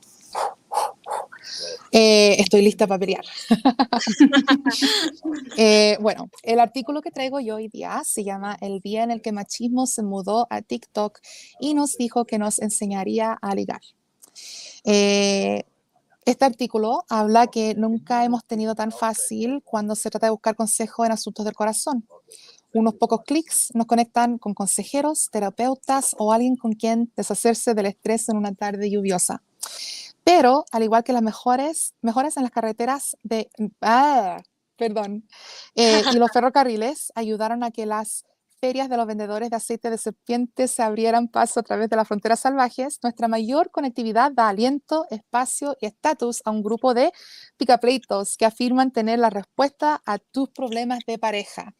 Eh, 1.91 2.37
estoy 2.39 2.63
lista 2.63 2.87
para 2.87 2.97
pelear. 2.97 3.23
Bueno, 5.99 6.27
el 6.41 6.59
artículo 6.59 7.03
que 7.03 7.11
traigo 7.11 7.39
yo 7.39 7.57
hoy 7.57 7.67
día 7.67 8.01
se 8.03 8.23
llama 8.23 8.57
El 8.59 8.79
día 8.79 9.03
en 9.03 9.11
el 9.11 9.21
que 9.21 9.31
machismo 9.31 9.85
se 9.85 10.01
mudó 10.01 10.47
a 10.49 10.63
TikTok 10.63 11.19
y 11.59 11.75
nos 11.75 11.97
dijo 11.97 12.25
que 12.25 12.39
nos 12.39 12.57
enseñaría 12.57 13.33
a 13.33 13.53
ligar. 13.53 13.81
Eh, 14.83 15.65
este 16.25 16.45
artículo 16.45 17.03
habla 17.09 17.47
que 17.47 17.73
nunca 17.75 18.23
hemos 18.23 18.45
tenido 18.45 18.75
tan 18.75 18.91
fácil 18.91 19.61
cuando 19.63 19.95
se 19.95 20.09
trata 20.09 20.27
de 20.27 20.31
buscar 20.31 20.55
consejo 20.55 21.05
en 21.05 21.11
asuntos 21.11 21.45
del 21.45 21.55
corazón. 21.55 22.07
Unos 22.73 22.93
pocos 22.95 23.21
clics 23.25 23.71
nos 23.73 23.87
conectan 23.87 24.37
con 24.37 24.53
consejeros, 24.53 25.29
terapeutas 25.31 26.15
o 26.17 26.31
alguien 26.31 26.55
con 26.55 26.73
quien 26.73 27.11
deshacerse 27.17 27.73
del 27.73 27.87
estrés 27.87 28.29
en 28.29 28.37
una 28.37 28.53
tarde 28.53 28.89
lluviosa. 28.89 29.41
Pero, 30.23 30.65
al 30.71 30.83
igual 30.83 31.03
que 31.03 31.11
las 31.11 31.23
mejores, 31.23 31.95
mejoras 32.01 32.37
en 32.37 32.43
las 32.43 32.51
carreteras 32.51 33.17
de... 33.23 33.49
Ah, 33.81 34.41
perdón. 34.77 35.27
Eh, 35.75 36.03
y 36.13 36.17
los 36.17 36.31
ferrocarriles 36.33 37.11
ayudaron 37.15 37.63
a 37.63 37.71
que 37.71 37.85
las 37.85 38.23
ferias 38.61 38.87
de 38.87 38.95
los 38.95 39.07
vendedores 39.07 39.49
de 39.49 39.55
aceite 39.57 39.89
de 39.89 39.97
serpiente 39.97 40.69
se 40.69 40.83
abrieran 40.83 41.27
paso 41.27 41.59
a 41.59 41.63
través 41.63 41.89
de 41.89 41.97
las 41.97 42.07
fronteras 42.07 42.39
salvajes, 42.39 42.99
nuestra 43.03 43.27
mayor 43.27 43.71
conectividad 43.71 44.31
da 44.31 44.47
aliento, 44.47 45.05
espacio 45.09 45.75
y 45.81 45.87
estatus 45.87 46.41
a 46.45 46.51
un 46.51 46.63
grupo 46.63 46.93
de 46.93 47.11
picapleitos 47.57 48.37
que 48.37 48.45
afirman 48.45 48.91
tener 48.91 49.19
la 49.19 49.29
respuesta 49.29 50.01
a 50.05 50.19
tus 50.19 50.49
problemas 50.51 50.99
de 51.05 51.17
pareja. 51.17 51.73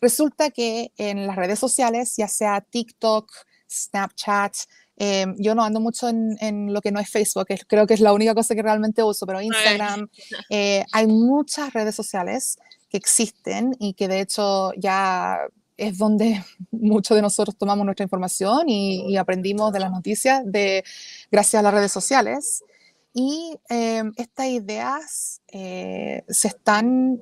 Resulta 0.00 0.50
que 0.50 0.92
en 0.96 1.26
las 1.26 1.34
redes 1.34 1.58
sociales, 1.58 2.14
ya 2.16 2.28
sea 2.28 2.60
TikTok, 2.60 3.32
Snapchat, 3.68 4.54
Em, 4.96 5.36
yo 5.38 5.54
no 5.54 5.62
ando 5.62 5.78
mucho 5.78 6.08
en, 6.08 6.72
lo 6.72 6.80
que 6.80 6.90
no 6.90 6.98
es 6.98 7.10
Facebook, 7.10 7.46
creo 7.68 7.86
que 7.86 7.94
es 7.94 8.00
la 8.00 8.14
única 8.14 8.34
cosa 8.34 8.54
que 8.54 8.62
realmente 8.62 9.02
uso, 9.02 9.26
pero 9.26 9.42
Instagram, 9.42 10.08
eh, 10.50 10.84
hay 10.90 11.06
muchas 11.06 11.72
redes 11.74 11.94
sociales 11.94 12.58
que 12.88 12.96
existen 12.96 13.76
y 13.78 13.92
que 13.92 14.08
de 14.08 14.20
hecho 14.20 14.72
ya 14.78 15.38
es 15.76 15.98
donde 15.98 16.42
muchos 16.70 17.16
de 17.16 17.22
nosotros 17.22 17.56
tomamos 17.56 17.84
nuestra 17.84 18.04
información 18.04 18.68
y, 18.68 19.16
aprendimos 19.16 19.72
de 19.72 19.80
las 19.80 19.90
noticias 19.90 20.42
de, 20.44 20.84
gracias 21.30 21.60
a 21.60 21.62
las 21.62 21.74
redes 21.74 21.92
sociales. 21.92 22.64
Y 23.12 23.56
em, 23.70 24.12
estas 24.16 24.46
ideas 24.48 25.40
eh, 25.48 26.22
se 26.28 26.48
están 26.48 27.18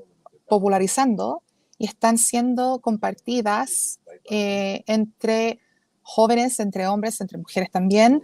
popularizando 0.49 1.43
y 1.79 1.87
están 1.87 2.19
siendo 2.19 2.81
compartidas 2.81 4.01
eh, 4.29 4.83
entre 4.87 5.61
jóvenes, 6.03 6.59
entre 6.59 6.89
hombres, 6.89 7.21
entre 7.21 7.39
mujeres 7.39 7.71
también, 7.71 8.23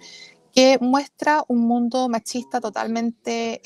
que 0.53 0.79
muestra 0.81 1.45
un 1.49 1.61
mundo 1.61 2.09
machista 2.09 2.61
totalmente... 2.61 3.61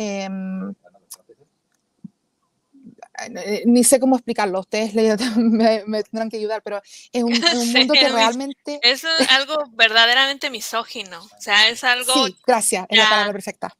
Eh, 3.19 3.63
ni 3.67 3.85
sé 3.85 4.01
cómo 4.01 4.17
explicarlo, 4.17 4.61
ustedes 4.61 4.95
me, 5.37 6.03
tendrán 6.03 6.31
que 6.31 6.37
ayudar, 6.39 6.63
pero 6.63 6.83
es 7.13 7.23
un, 7.23 7.33
mundo 7.73 7.95
que 7.95 8.09
realmente... 8.09 8.81
Es 8.83 9.05
algo 9.31 9.65
verdaderamente 9.73 10.51
misógino, 10.51 11.23
o 11.23 11.41
sea, 11.41 11.69
es 11.69 11.85
algo... 11.85 12.13
Sí, 12.13 12.37
gracias, 12.47 12.87
es 12.89 12.99
la 12.99 13.09
palabra 13.09 13.33
perfecta. 13.33 13.77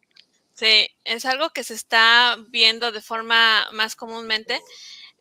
Sí, 0.55 0.89
es 1.05 1.25
algo 1.25 1.51
que 1.51 1.65
se 1.65 1.75
está 1.75 2.37
viendo 2.51 2.93
de 2.93 3.01
forma 3.01 3.67
más 3.73 3.97
comúnmente 3.97 4.61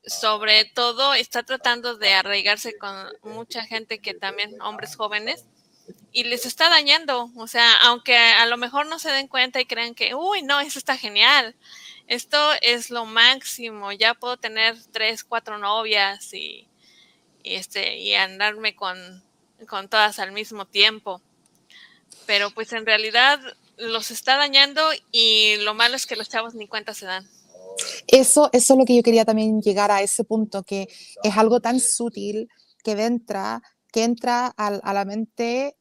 sobre 0.06 0.66
todo 0.66 1.14
está 1.14 1.44
tratando 1.44 1.98
de 1.98 2.14
arraigarse 2.14 2.78
con 2.78 2.94
mucha 3.24 3.64
gente 3.66 4.00
que 4.00 4.14
también, 4.14 4.62
hombres 4.62 4.96
jóvenes, 4.96 5.46
y 6.14 6.24
les 6.26 6.46
está 6.46 6.70
dañando. 6.70 7.32
O 7.36 7.48
sea, 7.48 7.74
aunque 7.84 8.16
a 8.16 8.46
lo 8.46 8.58
mejor 8.58 8.86
no 8.88 9.00
se 9.00 9.12
den 9.12 9.28
cuenta 9.28 9.60
y 9.60 9.66
crean 9.66 9.96
que, 9.96 10.16
uy, 10.16 10.44
no, 10.44 10.62
eso 10.62 10.80
está 10.80 10.96
genial. 10.98 11.56
Esto 12.08 12.38
es 12.62 12.90
lo 12.92 13.06
máximo. 13.06 13.92
Ya 13.92 14.14
puedo 14.14 14.38
tener 14.38 14.78
tres, 14.92 15.24
cuatro 15.24 15.58
novias 15.58 16.34
y, 16.34 16.68
y 17.44 17.56
este, 17.56 17.98
y 17.98 18.16
andarme 18.16 18.76
con, 18.76 19.24
con 19.68 19.90
todas 19.90 20.20
al 20.20 20.32
mismo 20.32 20.66
tiempo. 20.66 21.22
pero 22.26 22.52
pues 22.52 22.72
en 22.74 22.86
realidad 22.86 23.40
los 23.78 24.12
está 24.12 24.38
dañando 24.38 24.82
y 25.12 25.58
lo 25.58 25.74
malo 25.74 25.96
es 25.96 26.06
que 26.06 26.16
los 26.16 26.30
chavos 26.30 26.54
ni 26.56 26.68
cuenta 26.68 26.94
se 26.94 27.06
dan. 27.06 27.28
Eso, 28.08 28.50
eso 28.54 28.74
es 28.74 28.80
lo 28.80 28.86
que 28.86 28.96
yo 28.96 29.04
quería 29.04 29.26
también 29.26 29.62
llegar 29.62 29.92
a 29.92 30.02
ese 30.02 30.24
punto, 30.24 30.64
que 30.64 30.88
es 31.24 31.38
algo 31.38 31.60
tan 31.60 31.80
sutil 31.80 32.50
que 32.84 32.92
entra, 32.92 33.62
que 33.92 34.04
entra 34.04 34.54
a, 34.58 34.68
a 34.68 34.94
la 34.94 35.06
mente 35.06 35.76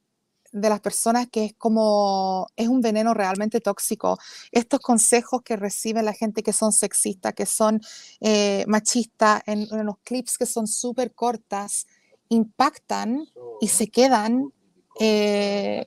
de 0.53 0.69
las 0.69 0.81
personas 0.81 1.29
que 1.29 1.47
es 1.47 1.55
como, 1.55 2.47
es 2.57 2.69
un 2.69 2.81
veneno 2.81 3.15
realmente 3.15 3.61
tóxico. 3.61 4.19
Estos 4.53 4.81
consejos 4.81 5.43
que 5.43 5.57
recibe 5.57 6.03
la 6.03 6.13
gente 6.13 6.43
que 6.43 6.53
son 6.53 6.73
sexistas, 6.73 7.35
que 7.35 7.47
son 7.47 7.81
eh, 8.21 8.65
machistas, 8.69 9.43
en, 9.47 9.67
en, 9.71 9.87
los 9.87 9.99
clips 10.05 10.39
que 10.39 10.47
son 10.47 10.67
súper 10.67 11.15
cortas, 11.15 11.87
impactan 12.29 13.27
y 13.61 13.69
se 13.69 13.89
quedan 13.89 14.53
eh, 15.01 15.87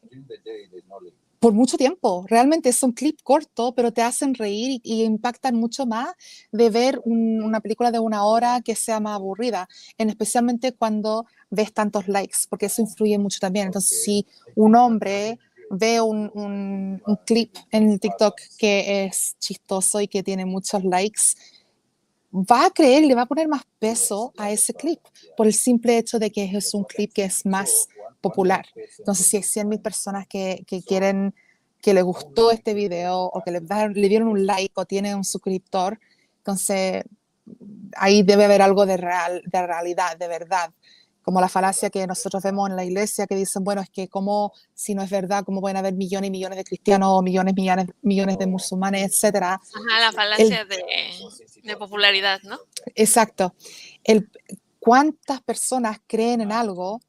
por 1.45 1.53
mucho 1.53 1.77
tiempo. 1.77 2.25
Realmente 2.27 2.69
es 2.69 2.81
un 2.81 2.91
clip 2.91 3.19
corto, 3.21 3.75
pero 3.75 3.93
te 3.93 4.01
hacen 4.01 4.33
reír 4.33 4.81
y, 4.81 4.81
y 4.83 5.03
impactan 5.03 5.55
mucho 5.55 5.85
más 5.85 6.15
de 6.51 6.71
ver 6.71 6.99
un, 7.05 7.43
una 7.43 7.59
película 7.59 7.91
de 7.91 7.99
una 7.99 8.25
hora 8.25 8.61
que 8.61 8.73
sea 8.73 8.99
más 8.99 9.13
aburrida, 9.13 9.69
en 9.99 10.09
especialmente 10.09 10.71
cuando 10.71 11.27
ves 11.51 11.71
tantos 11.71 12.07
likes, 12.07 12.37
porque 12.49 12.65
eso 12.65 12.81
influye 12.81 13.19
mucho 13.19 13.37
también. 13.39 13.67
Entonces, 13.67 14.01
si 14.01 14.25
un 14.55 14.75
hombre 14.75 15.37
ve 15.69 16.01
un, 16.01 16.31
un, 16.33 17.03
un 17.05 17.15
clip 17.27 17.55
en 17.69 17.99
TikTok 17.99 18.33
que 18.57 19.05
es 19.05 19.35
chistoso 19.37 20.01
y 20.01 20.07
que 20.07 20.23
tiene 20.23 20.45
muchos 20.45 20.83
likes, 20.83 21.35
va 22.35 22.65
a 22.65 22.69
creer 22.69 23.03
y 23.03 23.07
le 23.07 23.15
va 23.15 23.21
a 23.21 23.27
poner 23.27 23.47
más 23.47 23.63
peso 23.79 24.33
a 24.37 24.51
ese 24.51 24.73
clip 24.73 24.99
por 25.37 25.47
el 25.47 25.53
simple 25.53 25.97
hecho 25.97 26.19
de 26.19 26.31
que 26.31 26.43
es 26.43 26.73
un 26.73 26.83
clip 26.83 27.13
que 27.13 27.23
es 27.23 27.45
más 27.45 27.87
popular. 28.19 28.65
Entonces, 28.99 29.27
si 29.27 29.37
hay 29.37 29.43
100.000 29.43 29.81
personas 29.81 30.27
que, 30.27 30.63
que, 30.67 30.81
quieren, 30.81 31.33
que 31.81 31.93
le 31.93 32.01
gustó 32.01 32.51
este 32.51 32.73
video 32.73 33.21
o 33.21 33.41
que 33.41 33.51
le, 33.51 33.61
dieron 34.09 34.27
un 34.27 34.45
like 34.45 34.73
o 34.75 34.85
tiene 34.85 35.15
un 35.15 35.23
suscriptor, 35.23 35.99
entonces 36.37 37.03
ahí 37.95 38.23
debe 38.23 38.45
haber 38.45 38.61
algo 38.61 38.85
de, 38.85 38.97
real, 38.97 39.41
de 39.45 39.67
realidad, 39.67 40.17
de 40.17 40.27
verdad 40.27 40.71
como 41.25 41.41
la 41.41 41.49
falacia 41.49 41.89
que 41.89 42.05
nosotros 42.05 42.43
vemos 42.43 42.69
en 42.69 42.75
la 42.75 42.85
iglesia, 42.85 43.25
que 43.25 43.35
dicen, 43.35 43.63
bueno, 43.63 43.81
es 43.81 43.89
que 43.89 44.07
como, 44.07 44.53
si 44.75 44.93
no 44.93 45.01
es 45.01 45.09
verdad, 45.09 45.43
cómo 45.43 45.59
pueden 45.59 45.75
haber 45.75 45.95
millones 45.95 46.27
y 46.27 46.31
millones 46.31 46.55
de 46.55 46.63
cristianos, 46.63 47.09
o 47.11 47.23
millones, 47.23 47.55
millones, 47.55 47.87
millones 48.03 48.37
de 48.37 48.45
musulmanes, 48.45 49.11
etcétera. 49.11 49.53
Ajá, 49.53 49.99
la 50.01 50.11
falacia 50.11 50.61
el, 50.61 50.67
de, 50.67 50.83
de, 51.63 51.77
popularidad, 51.77 52.43
¿no? 52.43 52.59
Exacto. 52.93 53.55
El, 54.03 54.29
¿Cuántas 54.77 55.41
personas 55.41 55.97
creen 56.05 56.41
en 56.41 56.51
algo 56.51 57.01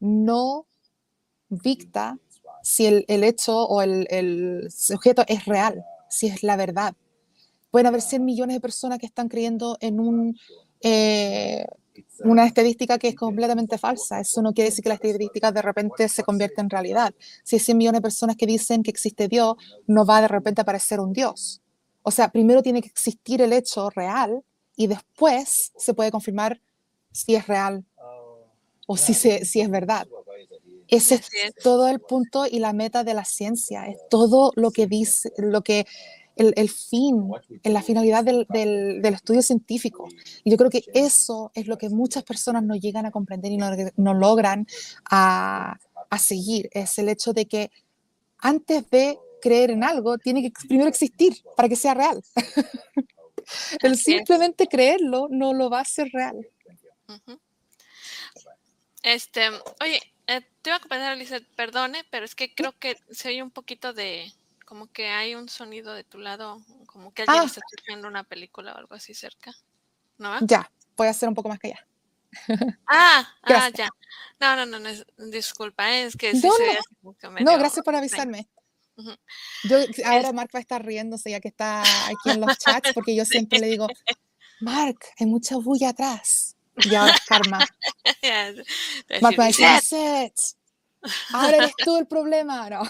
no 0.00 0.66
dicta 1.48 2.18
si 2.64 2.86
el, 2.86 3.04
el 3.06 3.22
hecho 3.22 3.56
o 3.56 3.82
el, 3.82 4.08
el 4.10 4.68
sujeto 4.72 5.22
es 5.28 5.44
real, 5.44 5.84
si 6.10 6.26
es 6.26 6.42
la 6.42 6.56
verdad? 6.56 6.92
Pueden 7.70 7.86
haber 7.86 8.02
100 8.02 8.24
millones 8.24 8.56
de 8.56 8.60
personas 8.60 8.98
que 8.98 9.06
están 9.06 9.28
creyendo 9.28 9.78
en 9.80 10.00
un... 10.00 10.36
Eh, 10.80 11.64
una 12.24 12.46
estadística 12.46 12.98
que 12.98 13.08
es 13.08 13.14
completamente 13.14 13.78
falsa. 13.78 14.20
Eso 14.20 14.42
no 14.42 14.52
quiere 14.52 14.70
decir 14.70 14.82
que 14.82 14.88
la 14.88 14.96
estadística 14.96 15.52
de 15.52 15.62
repente 15.62 16.08
se 16.08 16.22
convierta 16.22 16.60
en 16.60 16.70
realidad. 16.70 17.14
Si 17.44 17.56
hay 17.56 17.60
100 17.60 17.76
millones 17.76 17.98
de 17.98 18.02
personas 18.02 18.36
que 18.36 18.46
dicen 18.46 18.82
que 18.82 18.90
existe 18.90 19.28
Dios, 19.28 19.56
no 19.86 20.04
va 20.04 20.20
de 20.20 20.28
repente 20.28 20.60
a 20.60 20.62
aparecer 20.62 21.00
un 21.00 21.12
Dios. 21.12 21.62
O 22.02 22.10
sea, 22.10 22.30
primero 22.30 22.62
tiene 22.62 22.80
que 22.80 22.88
existir 22.88 23.42
el 23.42 23.52
hecho 23.52 23.90
real 23.90 24.42
y 24.76 24.86
después 24.86 25.72
se 25.76 25.94
puede 25.94 26.10
confirmar 26.10 26.60
si 27.12 27.34
es 27.34 27.46
real 27.46 27.84
o 28.86 28.96
si, 28.96 29.14
se, 29.14 29.44
si 29.44 29.60
es 29.60 29.70
verdad. 29.70 30.06
Ese 30.88 31.16
es 31.16 31.28
todo 31.62 31.88
el 31.88 32.00
punto 32.00 32.46
y 32.46 32.60
la 32.60 32.72
meta 32.72 33.04
de 33.04 33.12
la 33.12 33.24
ciencia. 33.24 33.86
Es 33.86 33.98
todo 34.08 34.52
lo 34.56 34.70
que 34.70 34.86
dice, 34.86 35.30
lo 35.36 35.62
que 35.62 35.86
el, 36.38 36.54
el 36.56 36.70
fin, 36.70 37.30
en 37.62 37.72
la 37.72 37.82
finalidad 37.82 38.24
del, 38.24 38.46
del, 38.48 39.02
del, 39.02 39.14
estudio 39.14 39.42
científico. 39.42 40.08
Y 40.44 40.50
yo 40.50 40.56
creo 40.56 40.70
que 40.70 40.84
eso 40.94 41.50
es 41.54 41.66
lo 41.66 41.76
que 41.76 41.90
muchas 41.90 42.22
personas 42.22 42.62
no 42.62 42.76
llegan 42.76 43.04
a 43.06 43.10
comprender 43.10 43.50
y 43.52 43.56
no, 43.56 43.70
no 43.96 44.14
logran 44.14 44.66
a, 45.10 45.78
a 46.08 46.18
seguir. 46.18 46.70
Es 46.72 46.98
el 46.98 47.08
hecho 47.08 47.32
de 47.32 47.46
que 47.46 47.70
antes 48.38 48.88
de 48.88 49.18
creer 49.42 49.72
en 49.72 49.82
algo, 49.82 50.16
tiene 50.16 50.42
que 50.42 50.52
primero 50.68 50.88
existir 50.88 51.36
para 51.56 51.68
que 51.68 51.76
sea 51.76 51.94
real. 51.94 52.22
el 53.82 53.96
simplemente 53.96 54.66
creerlo 54.66 55.26
no 55.30 55.52
lo 55.52 55.68
va 55.68 55.78
a 55.78 55.82
hacer 55.82 56.08
real. 56.12 56.36
Uh 57.08 57.12
-huh. 57.12 57.38
Este, 59.02 59.48
oye, 59.80 60.00
eh, 60.26 60.42
te 60.62 60.70
iba 60.70 60.76
a 60.76 60.80
comentar, 60.80 61.16
Lizeth, 61.16 61.46
perdone, 61.56 62.04
pero 62.10 62.24
es 62.24 62.34
que 62.34 62.54
creo 62.54 62.72
que 62.78 62.96
se 63.10 63.28
oye 63.28 63.42
un 63.42 63.50
poquito 63.50 63.92
de, 63.92 64.32
como 64.68 64.92
que 64.92 65.08
hay 65.08 65.34
un 65.34 65.48
sonido 65.48 65.94
de 65.94 66.04
tu 66.04 66.18
lado, 66.18 66.60
como 66.84 67.14
que 67.14 67.22
alguien 67.22 67.40
ah. 67.40 67.46
está 67.46 67.62
escuchando 67.66 68.06
una 68.06 68.22
película 68.24 68.74
o 68.74 68.76
algo 68.76 68.94
así 68.94 69.14
cerca. 69.14 69.50
¿No? 70.18 70.38
Ya, 70.42 70.70
voy 70.94 71.06
a 71.06 71.10
hacer 71.12 71.26
un 71.26 71.34
poco 71.34 71.48
más 71.48 71.58
que 71.58 71.68
allá. 71.68 71.86
Ah, 72.86 73.26
ah, 73.44 73.70
ya. 73.70 73.88
No, 74.38 74.56
no, 74.56 74.66
no, 74.66 74.78
no 74.78 75.26
disculpa, 75.30 75.90
es 75.90 76.14
que 76.14 76.34
no, 76.34 76.50
no. 77.02 77.14
Que 77.14 77.30
medio... 77.30 77.46
no, 77.46 77.58
gracias 77.58 77.82
por 77.82 77.96
avisarme. 77.96 78.46
Uh 78.96 79.04
-huh. 79.04 79.18
Yo, 79.64 79.78
ahora 80.04 80.34
Mark 80.34 80.50
va 80.54 80.58
a 80.58 80.60
estar 80.60 80.84
riéndose 80.84 81.30
ya 81.30 81.40
que 81.40 81.48
está 81.48 81.80
aquí 81.80 82.28
en 82.28 82.42
los 82.42 82.58
chats, 82.58 82.92
porque 82.92 83.16
yo 83.16 83.24
siempre 83.24 83.60
le 83.60 83.68
digo, 83.68 83.88
Mark, 84.60 84.98
hay 85.18 85.26
mucha 85.26 85.56
bulla 85.56 85.90
atrás. 85.90 86.56
Y 86.76 86.94
ahora 86.94 87.14
es 87.14 87.20
karma. 87.24 87.66
yeah, 88.20 88.52
Mark 89.22 89.38
va 89.38 89.44
a 89.44 89.46
decir, 89.46 90.32
Ahora 91.32 91.56
eres 91.58 91.72
tú 91.84 91.96
el 91.96 92.06
problema, 92.08 92.68
¿no? 92.68 92.82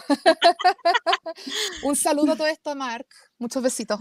Un 1.83 1.97
saludo 1.97 2.33
a 2.33 2.37
todo 2.37 2.47
esto, 2.47 2.75
Mark. 2.75 3.07
Muchos 3.39 3.63
besitos. 3.63 4.01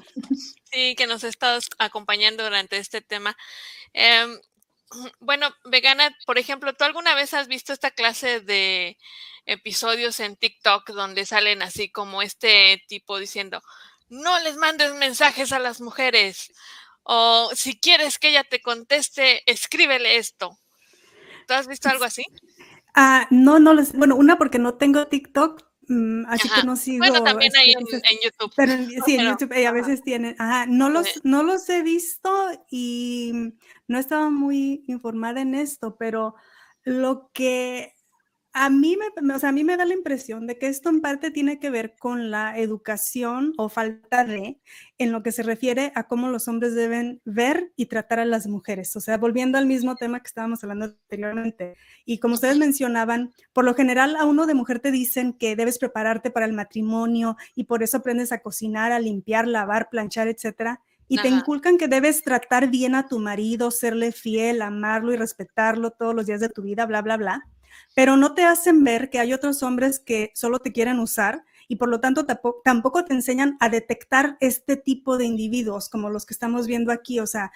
Sí, 0.71 0.95
que 0.95 1.07
nos 1.07 1.23
ha 1.23 1.27
estado 1.27 1.59
acompañando 1.77 2.43
durante 2.43 2.77
este 2.77 3.01
tema. 3.01 3.35
Eh, 3.93 4.27
bueno, 5.19 5.49
vegana, 5.65 6.15
por 6.25 6.37
ejemplo, 6.37 6.73
¿tú 6.73 6.83
alguna 6.83 7.15
vez 7.15 7.33
has 7.33 7.47
visto 7.47 7.73
esta 7.73 7.91
clase 7.91 8.39
de 8.39 8.97
episodios 9.45 10.19
en 10.19 10.37
TikTok 10.37 10.89
donde 10.91 11.25
salen 11.25 11.61
así 11.61 11.89
como 11.89 12.21
este 12.21 12.83
tipo 12.87 13.17
diciendo, 13.17 13.61
no 14.09 14.39
les 14.39 14.55
mandes 14.55 14.93
mensajes 14.93 15.51
a 15.51 15.59
las 15.59 15.81
mujeres? 15.81 16.51
O 17.03 17.49
si 17.55 17.79
quieres 17.79 18.19
que 18.19 18.29
ella 18.29 18.43
te 18.43 18.61
conteste, 18.61 19.43
escríbele 19.49 20.17
esto. 20.17 20.57
¿Tú 21.47 21.53
has 21.53 21.67
visto 21.67 21.89
algo 21.89 22.03
así? 22.03 22.25
Ah, 22.99 23.27
no, 23.29 23.59
no 23.59 23.75
les, 23.75 23.93
bueno, 23.93 24.15
una 24.15 24.39
porque 24.39 24.57
no 24.57 24.73
tengo 24.73 25.05
TikTok, 25.05 25.63
mmm, 25.87 26.25
así 26.25 26.47
Ajá. 26.47 26.61
que 26.61 26.65
no 26.67 26.75
sigo. 26.75 26.97
Bueno, 27.05 27.23
también 27.23 27.51
hay 27.55 27.73
en, 27.73 27.79
YouTube. 27.79 28.51
Pero 28.55 28.71
en- 28.71 28.89
sí, 29.05 29.15
en 29.17 29.27
YouTube 29.27 29.51
eh, 29.51 29.67
a 29.67 29.71
veces 29.71 30.01
tienen, 30.01 30.35
ajá, 30.39 30.65
no 30.65 30.89
los, 30.89 31.21
no 31.23 31.43
los 31.43 31.69
he 31.69 31.83
visto 31.83 32.29
y 32.71 33.53
no 33.87 33.99
estaba 33.99 34.31
muy 34.31 34.83
informada 34.87 35.41
en 35.41 35.53
esto, 35.53 35.95
pero 35.95 36.33
lo 36.85 37.29
que 37.33 37.93
a 38.65 38.69
mí 38.69 38.97
me, 38.97 39.05
me- 39.21 39.35
o 39.35 39.39
sea, 39.39 39.49
a 39.49 39.51
mí 39.51 39.63
me 39.63 39.77
da 39.77 39.85
la 39.85 39.93
impresión 39.93 40.47
de 40.47 40.57
que 40.57 40.67
esto 40.67 40.89
en 40.89 41.01
parte 41.01 41.31
tiene 41.31 41.59
que 41.59 41.69
ver 41.69 41.95
con 41.99 42.31
la 42.31 42.57
educación 42.57 43.53
o 43.57 43.69
falta 43.69 44.23
de, 44.25 44.59
en 44.97 45.11
lo 45.11 45.23
que 45.23 45.31
se 45.31 45.43
refiere 45.43 45.91
a 45.95 46.07
cómo 46.07 46.27
los 46.29 46.47
hombres 46.47 46.73
deben 46.75 47.21
ver 47.25 47.71
y 47.75 47.85
tratar 47.87 48.19
a 48.19 48.25
las 48.25 48.47
mujeres. 48.47 48.95
O 48.95 48.99
sea, 48.99 49.17
volviendo 49.17 49.57
al 49.57 49.65
mismo 49.67 49.95
tema 49.95 50.19
que 50.21 50.27
estábamos 50.27 50.63
hablando 50.63 50.85
anteriormente. 50.85 51.75
Y 52.05 52.19
como 52.19 52.35
ustedes 52.35 52.57
mencionaban, 52.57 53.31
por 53.53 53.65
lo 53.65 53.73
general 53.75 54.15
a 54.15 54.25
uno 54.25 54.45
de 54.47 54.53
mujer 54.55 54.79
te 54.79 54.91
dicen 54.91 55.33
que 55.33 55.55
debes 55.55 55.77
prepararte 55.79 56.31
para 56.31 56.45
el 56.45 56.53
matrimonio 56.53 57.37
y 57.55 57.65
por 57.65 57.83
eso 57.83 57.97
aprendes 57.97 58.31
a 58.31 58.39
cocinar, 58.41 58.91
a 58.91 58.99
limpiar, 58.99 59.47
lavar, 59.47 59.89
planchar, 59.89 60.27
etcétera. 60.27 60.81
Y 61.07 61.19
te 61.21 61.29
inculcan 61.29 61.77
que 61.77 61.87
debes 61.87 62.23
tratar 62.23 62.69
bien 62.69 62.95
a 62.95 63.07
tu 63.07 63.19
marido, 63.19 63.71
serle 63.71 64.11
fiel, 64.11 64.61
amarlo 64.61 65.13
y 65.13 65.17
respetarlo 65.17 65.91
todos 65.91 66.13
los 66.15 66.25
días 66.25 66.41
de 66.41 66.49
tu 66.49 66.61
vida, 66.63 66.85
bla, 66.85 67.01
bla, 67.01 67.17
bla. 67.17 67.47
Pero 67.95 68.17
no 68.17 68.33
te 68.33 68.43
hacen 68.43 68.83
ver 68.83 69.09
que 69.09 69.19
hay 69.19 69.33
otros 69.33 69.63
hombres 69.63 69.99
que 69.99 70.31
solo 70.35 70.59
te 70.59 70.71
quieren 70.71 70.99
usar 70.99 71.43
y 71.67 71.75
por 71.75 71.89
lo 71.89 71.99
tanto 71.99 72.25
tampoco, 72.63 73.05
te 73.05 73.13
enseñan 73.13 73.57
a 73.59 73.69
detectar 73.69 74.37
este 74.39 74.77
tipo 74.77 75.17
de 75.17 75.25
individuos 75.25 75.89
como 75.89 76.09
los 76.09 76.25
que 76.25 76.33
estamos 76.33 76.67
viendo 76.67 76.91
aquí. 76.91 77.19
O 77.19 77.27
sea, 77.27 77.51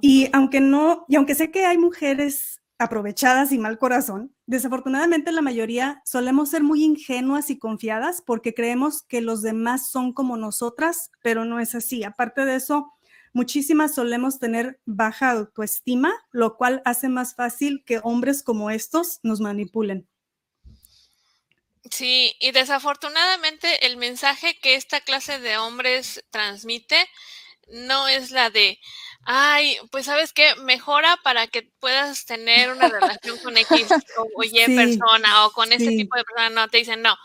y 0.00 0.28
aunque 0.32 0.60
no, 0.60 1.04
y 1.08 1.16
aunque 1.16 1.34
sé 1.34 1.50
que 1.50 1.66
hay 1.66 1.78
mujeres 1.78 2.60
aprovechadas 2.78 3.52
y 3.52 3.58
mal 3.58 3.78
corazón, 3.78 4.34
desafortunadamente 4.46 5.30
la 5.30 5.42
mayoría 5.42 6.02
solemos 6.04 6.48
ser 6.48 6.62
muy 6.62 6.82
ingenuas 6.82 7.50
y 7.50 7.58
confiadas 7.58 8.22
porque 8.22 8.54
creemos 8.54 9.02
que 9.02 9.20
los 9.20 9.42
demás 9.42 9.90
son 9.90 10.12
como 10.12 10.36
nosotras, 10.36 11.10
pero 11.22 11.44
no 11.44 11.60
es 11.60 11.74
así. 11.74 12.02
Aparte 12.02 12.44
de 12.44 12.56
eso, 12.56 12.92
muchísimas 13.32 13.94
solemos 13.94 14.38
tener 14.38 14.80
baja 14.84 15.30
autoestima, 15.30 16.12
lo 16.30 16.56
cual 16.56 16.82
hace 16.84 17.08
más 17.08 17.34
fácil 17.34 17.82
que 17.84 18.00
hombres 18.02 18.42
como 18.42 18.70
estos 18.70 19.20
nos 19.22 19.40
manipulen. 19.40 20.08
Sí, 21.90 22.34
y 22.40 22.52
desafortunadamente 22.52 23.86
el 23.86 23.96
mensaje 23.96 24.58
que 24.60 24.76
esta 24.76 25.00
clase 25.00 25.38
de 25.40 25.58
hombres 25.58 26.24
transmite 26.30 27.08
no 27.68 28.08
es 28.08 28.30
la 28.30 28.50
de, 28.50 28.78
ay, 29.24 29.76
pues 29.90 30.06
sabes 30.06 30.32
qué, 30.32 30.54
mejora 30.56 31.18
para 31.24 31.46
que 31.48 31.70
puedas 31.80 32.24
tener 32.24 32.70
una 32.70 32.88
relación 33.20 33.38
con 33.38 33.56
X 33.56 33.88
o, 34.16 34.28
o 34.36 34.42
Y 34.44 34.50
Sí, 34.50 34.76
persona 34.76 35.46
o 35.46 35.52
con 35.52 35.72
ese 35.72 35.88
sí. 35.88 35.96
tipo 35.96 36.16
de 36.16 36.24
persona. 36.24 36.50
No, 36.50 36.68
te 36.68 36.78
dicen, 36.78 37.02
no, 37.02 37.16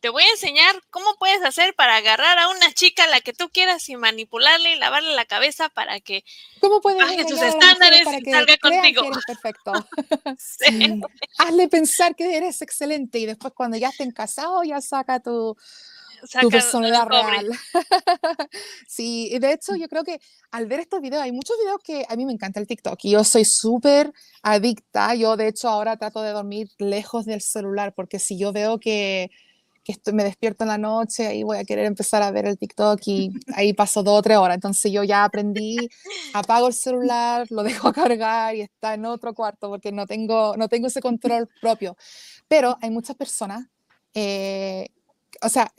te 0.00 0.08
voy 0.08 0.22
a 0.22 0.30
enseñar 0.30 0.74
cómo 0.90 1.06
puedes 1.18 1.42
hacer 1.42 1.74
para 1.74 1.96
agarrar 1.96 2.38
a 2.38 2.48
una 2.48 2.72
chica 2.72 3.04
a 3.04 3.08
la 3.08 3.20
que 3.20 3.32
tú 3.32 3.48
quieras 3.50 3.88
y 3.88 3.96
manipularle 3.96 4.72
y 4.72 4.78
lavarle 4.78 5.14
la 5.14 5.24
cabeza 5.24 5.68
para 5.68 6.00
que 6.00 6.24
¿Cómo 6.60 6.80
puedes 6.80 7.00
baje 7.00 7.26
sus 7.28 7.40
estándares 7.40 8.04
para 8.04 8.18
y 8.18 8.22
que 8.22 8.30
salga 8.30 8.56
crean 8.58 8.82
contigo. 8.82 9.02
que 9.02 9.08
eres 9.08 9.24
perfecto? 9.26 9.72
Sí. 10.38 11.00
Hazle 11.38 11.68
pensar 11.68 12.14
que 12.14 12.36
eres 12.36 12.60
excelente 12.62 13.18
y 13.18 13.26
después 13.26 13.52
cuando 13.54 13.76
ya 13.76 13.88
estén 13.88 14.10
casados 14.10 14.66
ya 14.66 14.80
saca 14.80 15.20
tu, 15.20 15.56
Saca 16.24 16.40
tu 16.40 16.50
personalidad 16.50 17.06
real. 17.06 17.50
Sí, 18.88 19.28
y 19.32 19.38
de 19.38 19.52
hecho 19.52 19.76
yo 19.76 19.88
creo 19.88 20.04
que 20.04 20.20
al 20.50 20.66
ver 20.66 20.80
estos 20.80 21.00
videos, 21.00 21.22
hay 21.22 21.32
muchos 21.32 21.56
videos 21.58 21.80
que 21.82 22.06
a 22.08 22.16
mí 22.16 22.24
me 22.24 22.32
encanta 22.32 22.60
el 22.60 22.66
TikTok 22.66 22.98
y 23.02 23.10
yo 23.12 23.24
soy 23.24 23.44
súper 23.44 24.12
adicta. 24.42 25.14
Yo 25.14 25.36
de 25.36 25.48
hecho 25.48 25.68
ahora 25.68 25.96
trato 25.96 26.22
de 26.22 26.30
dormir 26.30 26.70
lejos 26.78 27.26
del 27.26 27.40
celular 27.40 27.94
porque 27.94 28.18
si 28.18 28.38
yo 28.38 28.52
veo 28.52 28.78
que, 28.78 29.30
que 29.86 29.92
estoy- 29.92 30.14
me 30.14 30.24
despierto 30.24 30.64
en 30.64 30.68
la 30.68 30.78
noche, 30.78 31.28
ahí 31.28 31.44
voy 31.44 31.58
a 31.58 31.64
querer 31.64 31.84
empezar 31.86 32.20
a 32.20 32.32
ver 32.32 32.44
el 32.46 32.58
TikTok 32.58 33.00
y 33.06 33.30
ahí 33.54 33.72
paso 33.72 34.02
dos 34.02 34.18
o 34.18 34.22
tres 34.22 34.36
horas. 34.36 34.56
Entonces 34.56 34.90
yo 34.90 35.04
ya 35.04 35.22
aprendí, 35.22 35.76
apago 36.34 36.66
el 36.66 36.74
celular, 36.74 37.46
lo 37.50 37.62
dejo 37.62 37.86
a 37.86 37.92
cargar 38.10 38.56
y 38.56 38.62
está 38.62 38.94
en 38.94 39.04
otro 39.06 39.32
cuarto 39.32 39.68
porque 39.68 39.92
no 39.92 40.04
tengo, 40.06 40.56
no 40.56 40.68
tengo 40.68 40.88
ese 40.88 41.00
control 41.00 41.48
propio. 41.60 41.96
Pero 42.48 42.76
hay 42.82 42.90
muchas 42.90 43.14
personas, 43.14 43.64
eh, 44.12 44.88
o 45.40 45.48
sea, 45.48 45.72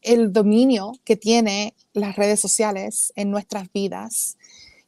el 0.00 0.32
dominio 0.32 0.92
que 1.04 1.16
tiene 1.16 1.74
las 1.92 2.16
redes 2.16 2.40
sociales 2.40 3.12
en 3.16 3.30
nuestras 3.30 3.70
vidas 3.72 4.38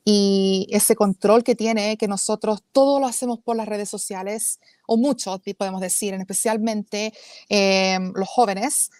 y 0.08 0.68
ese 0.70 0.94
control 0.94 1.42
que 1.42 1.56
tiene 1.56 1.96
que 1.96 2.06
nosotros 2.06 2.62
todo 2.70 3.00
lo 3.00 3.06
hacemos 3.06 3.40
por 3.40 3.56
las 3.56 3.66
redes 3.66 3.90
sociales, 3.90 4.60
o 4.86 4.96
muchos 4.96 5.42
di- 5.42 5.52
podemos 5.52 5.80
decir, 5.80 6.14
en 6.14 6.20
especialmente 6.20 7.12
em, 7.48 8.12
los 8.14 8.28
jóvenes, 8.28 8.92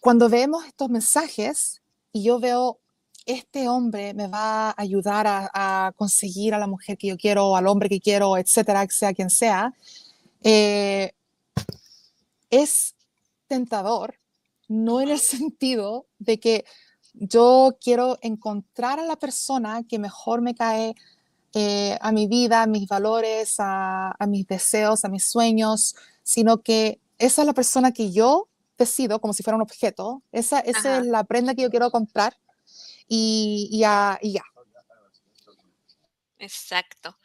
cuando 0.00 0.30
vemos 0.30 0.64
estos 0.64 0.88
mensajes 0.88 1.82
y 2.14 2.22
yo 2.22 2.40
veo, 2.40 2.78
este 3.26 3.68
hombre 3.68 4.14
me 4.14 4.26
va 4.26 4.70
a 4.70 4.74
ayudar 4.78 5.26
a, 5.26 5.50
a 5.52 5.92
conseguir 5.92 6.54
a 6.54 6.58
la 6.58 6.66
mujer 6.66 6.96
que 6.96 7.08
yo 7.08 7.18
quiero, 7.18 7.54
al 7.54 7.66
hombre 7.66 7.90
que 7.90 8.00
quiero, 8.00 8.38
etcétera, 8.38 8.86
sea 8.88 9.12
quien 9.12 9.28
sea, 9.28 9.74
eh, 10.42 11.12
es 12.48 12.94
tentador, 13.48 14.14
no 14.66 15.02
en 15.02 15.10
el 15.10 15.18
sentido 15.18 16.06
de 16.18 16.40
que 16.40 16.64
yo 17.14 17.76
quiero 17.80 18.18
encontrar 18.22 18.98
a 19.00 19.04
la 19.04 19.16
persona 19.16 19.82
que 19.88 19.98
mejor 19.98 20.42
me 20.42 20.54
cae 20.54 20.94
eh, 21.54 21.96
a 22.00 22.10
mi 22.12 22.26
vida, 22.26 22.62
a 22.62 22.66
mis 22.66 22.88
valores, 22.88 23.56
a, 23.58 24.10
a 24.18 24.26
mis 24.26 24.46
deseos, 24.46 25.04
a 25.04 25.08
mis 25.08 25.24
sueños, 25.30 25.94
sino 26.22 26.62
que 26.62 27.00
esa 27.18 27.42
es 27.42 27.46
la 27.46 27.52
persona 27.54 27.92
que 27.92 28.10
yo 28.12 28.48
decido 28.76 29.20
como 29.20 29.32
si 29.32 29.42
fuera 29.44 29.56
un 29.56 29.62
objeto, 29.62 30.22
esa, 30.32 30.58
esa 30.60 30.98
es 30.98 31.06
la 31.06 31.22
prenda 31.24 31.54
que 31.54 31.62
yo 31.62 31.70
quiero 31.70 31.90
comprar 31.92 32.36
y, 33.06 33.68
y 33.70 33.78
ya- 33.80 34.18
y 34.20 34.32
ya. 34.32 34.42
Exacto. 36.38 37.16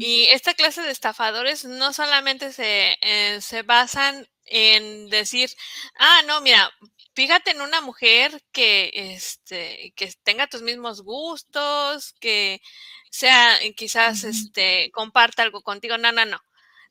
Y 0.00 0.24
esta 0.32 0.54
clase 0.54 0.82
de 0.82 0.90
estafadores 0.90 1.64
no 1.66 1.92
solamente 1.92 2.52
se, 2.52 2.96
eh, 3.00 3.40
se 3.40 3.62
basan 3.62 4.26
en 4.46 5.08
decir, 5.10 5.50
ah, 5.98 6.22
no, 6.26 6.40
mira, 6.40 6.70
fíjate 7.16 7.50
en 7.52 7.62
una 7.62 7.80
mujer 7.80 8.42
que, 8.52 8.90
este, 8.94 9.92
que 9.96 10.12
tenga 10.22 10.46
tus 10.48 10.62
mismos 10.62 11.02
gustos, 11.02 12.14
que 12.20 12.60
sea, 13.10 13.60
eh, 13.62 13.74
quizás, 13.74 14.24
este, 14.24 14.90
comparta 14.92 15.42
algo 15.42 15.62
contigo. 15.62 15.98
No, 15.98 16.12
no, 16.12 16.26
no. 16.26 16.38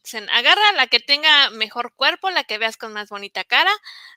Dicen, 0.04 0.30
agarra 0.32 0.70
a 0.70 0.74
la 0.74 0.88
que 0.88 1.00
tenga 1.00 1.50
mejor 1.52 1.94
cuerpo, 1.96 2.30
la 2.32 2.44
que 2.44 2.58
veas 2.60 2.78
con 2.78 2.94
más 2.94 3.10
bonita 3.10 3.44
cara, 3.44 3.72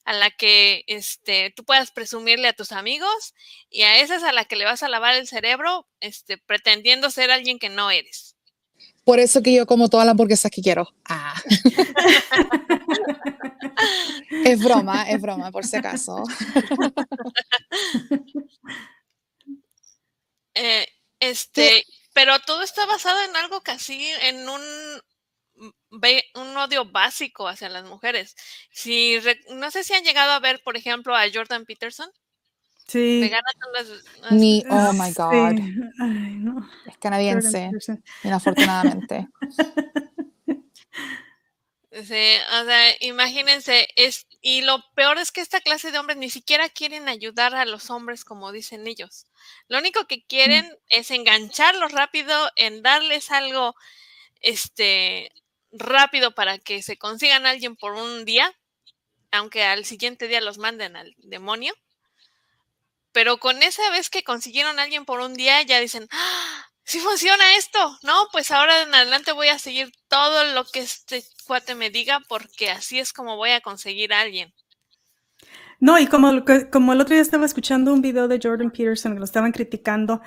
a 0.05 0.15
la 0.15 0.31
que 0.31 0.85
este, 0.87 1.53
tú 1.57 1.65
puedas 1.65 1.93
presumirle 1.93 2.49
a 2.49 2.53
tus 2.55 2.73
amigos, 2.73 3.35
y 3.71 3.83
a 3.83 3.99
esa 4.01 4.17
es 4.17 4.23
a 4.25 4.33
la 4.33 4.45
que 4.47 4.57
le 4.57 4.65
vas 4.67 4.83
a 4.83 4.89
lavar 4.89 5.15
el 5.15 5.29
cerebro, 5.29 5.89
este, 6.01 6.39
pretendiendo 6.39 7.11
ser 7.11 7.31
alguien 7.31 7.59
que 7.59 7.71
no 7.71 7.91
eres. 7.91 8.38
Por 9.09 9.21
eso 9.21 9.43
que 9.43 9.55
yo 9.55 9.65
como 9.65 9.89
todas 9.89 10.05
las 10.05 10.11
hamburguesas 10.11 10.51
que 10.51 10.61
quiero. 10.61 10.87
Ah. 11.09 11.33
es 14.45 14.63
broma, 14.63 15.09
es 15.09 15.19
broma, 15.23 15.51
por 15.51 15.65
si 15.65 15.77
acaso. 15.77 16.23
Eh, 20.55 20.87
este, 21.21 21.85
pero 22.13 22.39
todo 22.41 22.63
está 22.63 22.85
basado 22.85 23.23
en 23.23 23.35
algo 23.37 23.61
casi, 23.63 24.05
en 24.23 24.47
un, 24.49 24.61
ve- 25.91 26.25
un 26.35 26.57
odio 26.57 26.85
básico 26.85 27.49
hacia 27.49 27.69
las 27.69 27.85
mujeres. 27.85 28.35
Si 28.73 29.19
re- 29.21 29.41
no 29.51 29.71
sé 29.71 29.85
si 29.85 29.95
han 29.95 30.05
llegado 30.05 30.33
a 30.33 30.41
ver, 30.41 30.61
por 30.65 30.77
ejemplo, 30.77 31.15
a 31.15 31.27
Jordan 31.33 31.65
Peterson. 31.65 32.11
Sí. 32.89 33.19
Me 33.21 33.29
gana 33.29 33.49
todas 33.61 33.89
las- 34.23 34.33
Ni, 34.33 34.65
oh 34.71 34.93
my 34.95 35.09
Sí. 35.09 35.15
God. 35.17 35.33
Ay, 36.01 36.37
no. 36.39 36.69
Es 36.87 36.97
canadiense, 36.99 37.71
inafortunadamente. 38.25 39.29
Sí, 41.91 42.37
o 42.61 42.65
sea, 42.65 42.95
imagínense, 43.01 43.89
es, 43.97 44.27
y 44.43 44.61
lo 44.61 44.85
peor 44.95 45.19
es 45.19 45.33
que 45.33 45.41
esta 45.41 45.61
clase 45.61 45.91
de 45.91 45.99
hombres 45.99 46.19
ni 46.19 46.29
siquiera 46.29 46.69
quieren 46.69 47.09
ayudar 47.09 47.55
a 47.55 47.65
los 47.65 47.89
hombres 47.91 48.25
como 48.25 48.53
dicen 48.53 48.87
ellos. 48.87 49.27
Lo 49.69 49.79
único 49.79 50.07
que 50.07 50.23
quieren 50.27 50.71
es 50.91 51.11
engancharlos 51.11 51.91
rápido, 51.93 52.51
en 52.57 52.83
darles 52.83 53.31
algo, 53.31 53.75
este, 54.41 55.31
rápido 55.73 56.35
para 56.35 56.59
que 56.59 56.83
se 56.83 56.99
consigan 56.99 57.47
a 57.47 57.51
alguien 57.51 57.75
por 57.75 57.93
un 57.95 58.25
día, 58.27 58.53
aunque 59.33 59.65
al 59.65 59.85
siguiente 59.87 60.29
día 60.29 60.43
los 60.43 60.59
manden 60.59 60.95
al 60.95 61.15
demonio. 61.19 61.75
Pero 63.13 63.39
con 63.39 63.63
esa 63.63 63.89
vez 63.91 64.11
que 64.11 64.23
consiguieron 64.23 64.79
a 64.79 64.83
alguien 64.83 65.05
por 65.05 65.21
un 65.21 65.35
día, 65.35 65.63
ya 65.63 65.81
dicen, 65.81 66.09
¡Ah! 66.11 66.69
sí 66.85 67.01
funciona 67.01 67.57
esto. 67.57 67.99
No, 68.03 68.29
pues 68.33 68.51
ahora 68.51 68.83
en 68.83 68.95
adelante 68.95 69.33
voy 69.33 69.49
a 69.49 69.59
seguir 69.59 69.93
todo 70.09 70.45
lo 70.55 70.65
que 70.65 70.81
este 70.81 71.23
cuate 71.47 71.75
me 71.75 71.91
diga 71.91 72.21
porque 72.29 72.71
así 72.71 72.99
es 72.99 73.13
como 73.13 73.37
voy 73.37 73.51
a 73.51 73.61
conseguir 73.61 74.13
a 74.13 74.21
alguien. 74.21 74.55
No, 75.81 75.99
y 75.99 76.07
como, 76.07 76.45
como 76.73 76.93
el 76.93 77.01
otro 77.01 77.15
día 77.15 77.23
estaba 77.23 77.47
escuchando 77.47 77.93
un 77.93 78.03
video 78.03 78.27
de 78.27 78.41
Jordan 78.43 78.71
Peterson 78.71 79.13
que 79.13 79.19
lo 79.19 79.25
estaban 79.25 79.53
criticando 79.53 80.21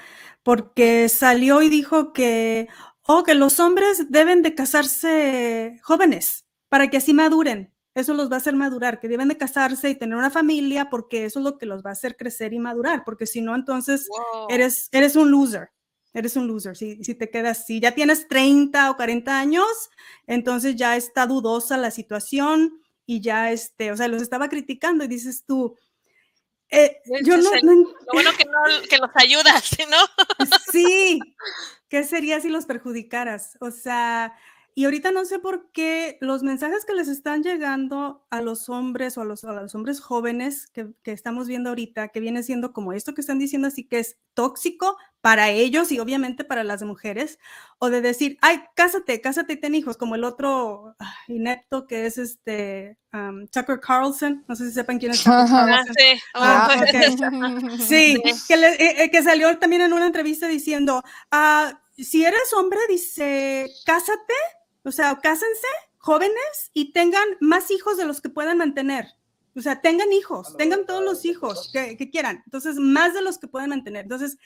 porque 0.44 1.10
salió 1.10 1.62
y 1.62 1.70
dijo 1.70 2.14
que, 2.14 2.70
oh, 3.04 3.24
que 3.24 3.34
los 3.34 3.60
hombres 3.60 4.10
deben 4.10 4.44
de 4.44 4.56
casarse 4.56 5.80
jóvenes 5.84 6.46
para 6.70 6.90
que 6.90 6.98
así 6.98 7.14
maduren. 7.14 7.74
Eso 7.94 8.14
los 8.14 8.32
va 8.32 8.36
a 8.36 8.38
hacer 8.38 8.56
madurar, 8.56 9.00
que 9.00 9.10
deben 9.10 9.28
de 9.28 9.38
casarse 9.38 9.90
y 9.90 9.96
tener 9.96 10.18
una 10.18 10.30
familia 10.30 10.90
porque 10.90 11.26
eso 11.26 11.40
es 11.40 11.46
lo 11.46 11.58
que 11.58 11.66
los 11.66 11.84
va 11.84 11.90
a 11.90 11.94
hacer 11.94 12.16
crecer 12.16 12.54
y 12.54 12.60
madurar, 12.60 13.04
porque 13.04 13.26
si 13.26 13.42
no, 13.42 13.54
entonces 13.54 14.08
eres, 14.50 14.88
eres 14.92 15.16
un 15.16 15.32
loser. 15.32 15.70
Eres 16.14 16.36
un 16.36 16.48
loser. 16.48 16.76
Si, 16.76 17.04
si 17.04 17.16
te 17.16 17.30
quedas, 17.30 17.66
si 17.66 17.80
ya 17.80 17.94
tienes 17.94 18.28
30 18.28 18.92
o 18.92 18.98
40 18.98 19.40
años, 19.40 19.90
entonces 20.28 20.76
ya 20.76 20.98
está 20.98 21.26
dudosa 21.26 21.78
la 21.78 21.92
situación 21.92 22.82
y 23.06 23.22
ya, 23.22 23.52
este, 23.52 23.92
o 23.92 23.98
sea, 23.98 24.08
los 24.08 24.22
estaba 24.22 24.50
criticando 24.50 25.04
y 25.04 25.08
dices 25.08 25.46
tú, 25.46 25.76
eh, 26.70 27.02
yo 27.24 27.36
no, 27.36 27.50
no 27.64 27.74
Lo 27.74 28.14
bueno 28.14 28.32
que, 28.38 28.46
no, 28.46 28.88
que 28.90 28.98
los 28.98 29.10
ayudas, 29.16 29.72
¿no? 29.90 30.46
Sí, 30.72 31.20
¿qué 31.90 32.06
sería 32.06 32.40
si 32.40 32.50
los 32.50 32.66
perjudicaras? 32.66 33.58
O 33.60 33.72
sea, 33.72 34.34
y 34.74 34.86
ahorita 34.86 35.12
no 35.12 35.26
sé 35.26 35.40
por 35.40 35.72
qué 35.72 36.18
los 36.22 36.44
mensajes 36.44 36.86
que 36.86 36.94
les 36.94 37.08
están 37.08 37.44
llegando 37.44 38.26
a 38.30 38.42
los 38.42 38.70
hombres 38.70 39.18
o 39.18 39.22
a 39.22 39.26
los, 39.26 39.44
a 39.44 39.52
los 39.62 39.76
hombres 39.76 40.00
jóvenes 40.00 40.68
que, 40.68 40.88
que 41.04 41.12
estamos 41.12 41.48
viendo 41.48 41.70
ahorita, 41.70 42.08
que 42.10 42.20
viene 42.20 42.42
siendo 42.44 42.72
como 42.74 42.94
esto 42.94 43.14
que 43.14 43.22
están 43.22 43.40
diciendo, 43.40 43.68
así 43.68 43.84
que 43.86 44.00
es 44.00 44.18
tóxico 44.34 44.98
para 45.20 45.50
ellos 45.52 45.92
y 45.92 46.00
obviamente 46.00 46.44
para 46.44 46.64
las 46.64 46.82
mujeres, 46.84 47.38
o 47.80 47.90
de 47.90 48.02
decir, 48.02 48.38
ay, 48.42 48.64
cásate, 48.76 49.22
cásate 49.22 49.54
y 49.54 49.58
ten 49.58 49.76
hijos, 49.76 49.98
como 49.98 50.16
el 50.16 50.24
otro 50.24 50.96
ah, 51.00 51.14
inepto 51.28 51.86
que 51.86 52.06
es 52.08 52.18
este 52.18 52.98
um, 53.14 53.46
Tucker 53.48 53.80
Carlson, 53.80 54.44
no 54.48 54.56
sé 54.56 54.68
si 54.68 54.72
sepan 54.74 54.98
quién 55.00 55.12
es 55.12 55.20
Tucker 55.24 55.38
Ajá. 55.40 55.66
Carlson. 55.68 55.96
sí. 55.98 56.22
Ah, 56.34 56.68
Ah. 56.70 57.78
Sí, 57.80 58.22
que, 58.48 58.58
le- 58.58 58.74
eh, 58.76 59.04
eh, 59.04 59.12
que 59.12 59.22
salió 59.22 59.58
también 59.60 59.82
en 59.84 59.94
una 59.94 60.08
entrevista 60.08 60.48
diciendo, 60.48 61.04
ah, 61.30 61.82
si 61.98 62.24
eres 62.26 62.52
hombre, 62.54 62.80
dice, 62.90 63.70
cásate, 63.86 64.34
o 64.84 64.92
sea, 64.92 65.20
cásense, 65.22 65.68
jóvenes, 65.98 66.72
y 66.74 66.92
tengan 66.94 67.28
más 67.40 67.72
hijos 67.72 67.98
de 67.98 68.06
los 68.06 68.22
que 68.22 68.30
puedan 68.30 68.58
mantener. 68.58 69.08
O 69.56 69.62
sea, 69.62 69.82
tengan 69.82 70.14
hijos, 70.14 70.56
tengan 70.58 70.86
todos 70.86 71.04
los 71.04 71.26
hijos 71.26 71.70
que, 71.74 71.98
que 71.98 72.10
quieran. 72.10 72.42
Entonces, 72.46 72.78
más 72.78 73.14
de 73.14 73.22
los 73.22 73.38
que 73.38 73.48
puedan 73.48 73.70
mantener. 73.70 74.04
Entonces, 74.04 74.38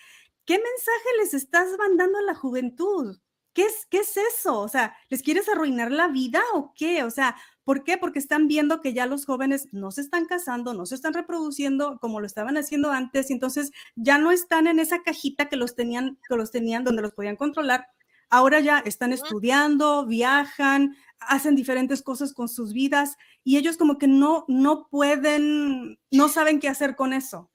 ¿qué 0.45 0.55
mensaje 0.55 1.09
les 1.19 1.33
estás 1.33 1.67
mandando 1.77 2.17
a 2.17 2.23
la 2.23 2.35
juventud? 2.35 3.17
¿Qué 3.53 3.63
es, 3.63 3.85
¿Qué 3.89 3.99
es 3.99 4.17
eso? 4.17 4.59
O 4.59 4.67
sea, 4.67 4.97
¿les 5.09 5.21
quieres 5.21 5.47
arruinar 5.47 5.89
la 5.89 6.09
vida 6.09 6.41
o 6.53 6.73
qué? 6.75 7.03
O 7.03 7.09
sea, 7.09 7.37
¿por 7.63 7.85
qué? 7.85 7.97
Porque 7.97 8.19
están 8.19 8.49
viendo 8.49 8.81
que 8.81 8.93
ya 8.93 9.05
los 9.05 9.25
jóvenes 9.25 9.69
no 9.71 9.91
se 9.91 10.01
están 10.01 10.25
casando, 10.25 10.73
no 10.73 10.85
se 10.85 10.95
están 10.95 11.13
reproduciendo 11.13 11.97
como 11.99 12.19
lo 12.19 12.25
estaban 12.25 12.57
haciendo 12.57 12.91
antes, 12.91 13.29
y 13.29 13.33
entonces 13.33 13.71
ya 13.95 14.17
no 14.17 14.31
están 14.31 14.67
en 14.67 14.79
esa 14.79 15.03
cajita 15.03 15.47
que 15.47 15.55
los 15.55 15.73
tenían, 15.73 16.19
que 16.27 16.35
los 16.35 16.51
tenían 16.51 16.83
donde 16.83 17.01
los 17.01 17.13
podían 17.13 17.37
controlar. 17.37 17.87
Ahora 18.29 18.59
ya 18.59 18.79
están 18.79 19.13
estudiando, 19.13 20.05
viajan, 20.05 20.95
hacen 21.19 21.55
diferentes 21.55 22.01
cosas 22.01 22.33
con 22.33 22.49
sus 22.49 22.73
vidas 22.73 23.15
y 23.43 23.57
ellos 23.57 23.77
como 23.77 23.97
que 23.97 24.07
no, 24.07 24.45
no 24.47 24.87
pueden, 24.89 25.99
no 26.11 26.29
saben 26.29 26.59
qué 26.59 26.67
hacer 26.67 26.95
con 26.95 27.13
eso. 27.13 27.51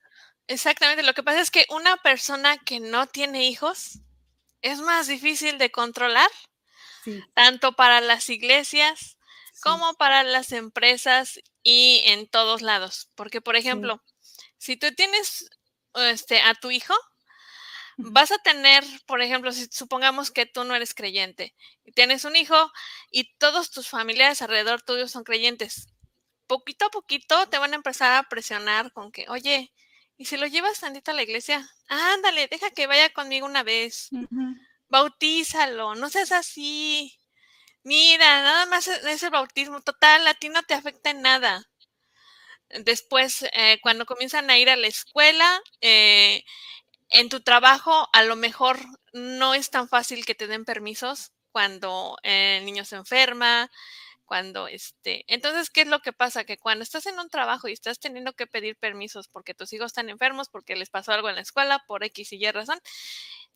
Exactamente, 0.46 1.02
lo 1.02 1.14
que 1.14 1.22
pasa 1.22 1.40
es 1.40 1.50
que 1.50 1.66
una 1.70 1.96
persona 1.98 2.58
que 2.58 2.80
no 2.80 3.06
tiene 3.06 3.48
hijos 3.48 4.00
es 4.62 4.80
más 4.80 5.06
difícil 5.06 5.58
de 5.58 5.70
controlar, 5.70 6.30
tanto 7.34 7.72
para 7.72 8.00
las 8.00 8.28
iglesias 8.28 9.16
como 9.62 9.94
para 9.94 10.22
las 10.22 10.52
empresas 10.52 11.40
y 11.62 12.02
en 12.06 12.28
todos 12.28 12.62
lados. 12.62 13.10
Porque, 13.14 13.40
por 13.40 13.56
ejemplo, 13.56 14.02
si 14.58 14.76
tú 14.76 14.92
tienes 14.94 15.48
este, 15.94 16.40
a 16.40 16.54
tu 16.54 16.70
hijo, 16.70 16.94
vas 18.03 18.32
a 18.32 18.38
tener, 18.38 18.84
por 19.07 19.22
ejemplo, 19.22 19.53
si 19.53 19.66
supongamos 19.70 20.30
que 20.30 20.46
tú 20.46 20.64
no 20.64 20.74
eres 20.74 20.94
creyente 20.94 21.55
y 21.84 21.92
tienes 21.92 22.24
un 22.24 22.36
hijo 22.36 22.72
y 23.11 23.34
todos 23.36 23.70
tus 23.70 23.88
familiares 23.88 24.42
alrededor 24.42 24.82
tuyo 24.82 25.09
son 25.09 25.24
creyentes, 25.24 25.88
poquito 26.46 26.86
a 26.86 26.90
poquito 26.90 27.48
te 27.48 27.59
van 27.59 27.72
a 27.72 27.76
empezar 27.76 28.12
a 28.12 28.28
presionar 28.28 28.92
con 28.92 29.12
que, 29.12 29.26
oye, 29.28 29.72
¿y 30.16 30.24
si 30.24 30.36
lo 30.36 30.46
llevas 30.46 30.80
tantito 30.80 31.11
a 31.11 31.14
la 31.14 31.22
iglesia? 31.22 31.68
Ándale, 31.88 32.48
deja 32.48 32.70
que 32.70 32.86
vaya 32.86 33.12
conmigo 33.12 33.46
una 33.46 33.62
vez. 33.62 34.09
Bautízalo, 34.88 35.94
no 35.94 36.11
seas 36.11 36.32
así. 36.32 37.16
Mira, 37.82 38.42
nada 38.42 38.66
más 38.66 38.88
e-, 38.88 39.12
es 39.12 39.22
el 39.22 39.30
bautismo. 39.30 39.80
Total, 39.80 40.26
a 40.26 40.34
ti 40.34 40.48
no 40.48 40.62
te 40.64 40.74
afecta 40.74 41.11
en 41.11 41.22
nada. 41.22 41.64
Después, 42.68 43.44
eh, 43.53 43.78
cuando 43.82 44.07
comienzan 44.07 44.48
a 44.51 44.59
ir 44.59 44.70
a 44.70 44.76
la 44.76 44.86
escuela, 44.86 45.61
eh, 45.80 46.44
en 47.11 47.28
tu 47.28 47.40
trabajo, 47.40 48.08
a 48.12 48.22
lo 48.22 48.36
mejor 48.36 48.78
no 49.12 49.54
es 49.54 49.70
tan 49.70 49.88
fácil 49.88 50.24
que 50.24 50.34
te 50.34 50.46
den 50.46 50.64
permisos 50.64 51.32
cuando 51.52 52.16
el 52.22 52.64
niño 52.64 52.84
se 52.84 52.96
enferma, 52.96 53.70
cuando 54.24 54.68
este, 54.68 55.24
entonces, 55.26 55.70
¿qué 55.70 55.80
es 55.82 55.88
lo 55.88 56.00
que 56.00 56.12
pasa? 56.12 56.44
Que 56.44 56.56
cuando 56.56 56.84
estás 56.84 57.06
en 57.06 57.18
un 57.18 57.28
trabajo 57.30 57.66
y 57.66 57.72
estás 57.72 57.98
teniendo 57.98 58.32
que 58.34 58.46
pedir 58.46 58.76
permisos 58.76 59.26
porque 59.28 59.54
tus 59.54 59.72
hijos 59.72 59.86
están 59.86 60.08
enfermos, 60.08 60.48
porque 60.48 60.76
les 60.76 60.88
pasó 60.88 61.12
algo 61.12 61.28
en 61.28 61.34
la 61.34 61.40
escuela, 61.42 61.82
por 61.88 62.04
X 62.04 62.32
y 62.32 62.36
Y 62.36 62.50
razón, 62.52 62.78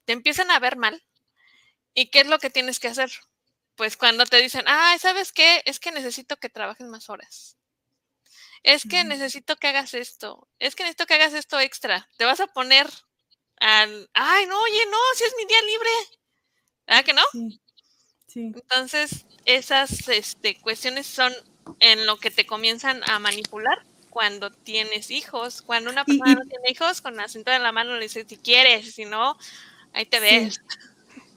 te 0.05 0.12
empiezan 0.14 0.50
a 0.50 0.59
ver 0.59 0.76
mal. 0.76 1.05
¿Y 1.94 2.11
qué 2.11 2.20
es 2.22 2.26
lo 2.26 2.38
que 2.40 2.50
tienes 2.50 2.80
que 2.80 2.88
hacer? 2.88 3.12
Pues 3.76 3.96
cuando 3.96 4.26
te 4.26 4.38
dicen, 4.42 4.64
ay, 4.66 4.98
¿sabes 4.98 5.32
qué? 5.32 5.62
Es 5.64 5.78
que 5.80 5.92
necesito 5.92 6.36
que 6.38 6.48
trabajes 6.48 6.86
más 6.88 7.09
horas. 7.09 7.57
Es 8.64 8.84
que 8.84 9.05
necesito 9.05 9.57
que 9.57 9.68
hagas 9.68 9.94
esto. 9.94 10.48
Es 10.59 10.74
que 10.74 10.84
necesito 10.84 11.07
que 11.07 11.14
hagas 11.14 11.34
esto 11.34 11.61
extra. 11.61 12.11
Te 12.16 12.24
vas 12.24 12.40
a 12.40 12.48
poner 12.48 12.88
al, 13.64 14.10
ay, 14.12 14.46
no, 14.46 14.60
oye, 14.60 14.80
no, 14.90 14.98
si 15.16 15.24
es 15.24 15.34
mi 15.38 15.46
día 15.46 15.56
libre. 15.62 15.88
¿Ah, 16.86 17.02
que 17.02 17.14
no? 17.14 17.22
Sí. 18.26 18.52
Entonces, 18.54 19.24
esas 19.46 20.06
este, 20.10 20.60
cuestiones 20.60 21.06
son 21.06 21.32
en 21.80 22.04
lo 22.04 22.18
que 22.18 22.30
te 22.30 22.44
comienzan 22.44 23.00
a 23.08 23.18
manipular 23.18 23.86
cuando 24.10 24.50
tienes 24.50 25.10
hijos. 25.10 25.62
Cuando 25.62 25.90
una 25.90 26.04
persona 26.04 26.34
no 26.34 26.42
tiene 26.42 26.70
hijos, 26.70 27.00
con 27.00 27.16
la 27.16 27.26
cintura 27.26 27.56
en 27.56 27.62
la 27.62 27.72
mano 27.72 27.94
le 27.94 28.02
dice 28.02 28.26
si 28.28 28.36
quieres, 28.36 28.94
si 28.94 29.06
no, 29.06 29.38
ahí 29.94 30.04
te 30.04 30.20
ves. 30.20 30.60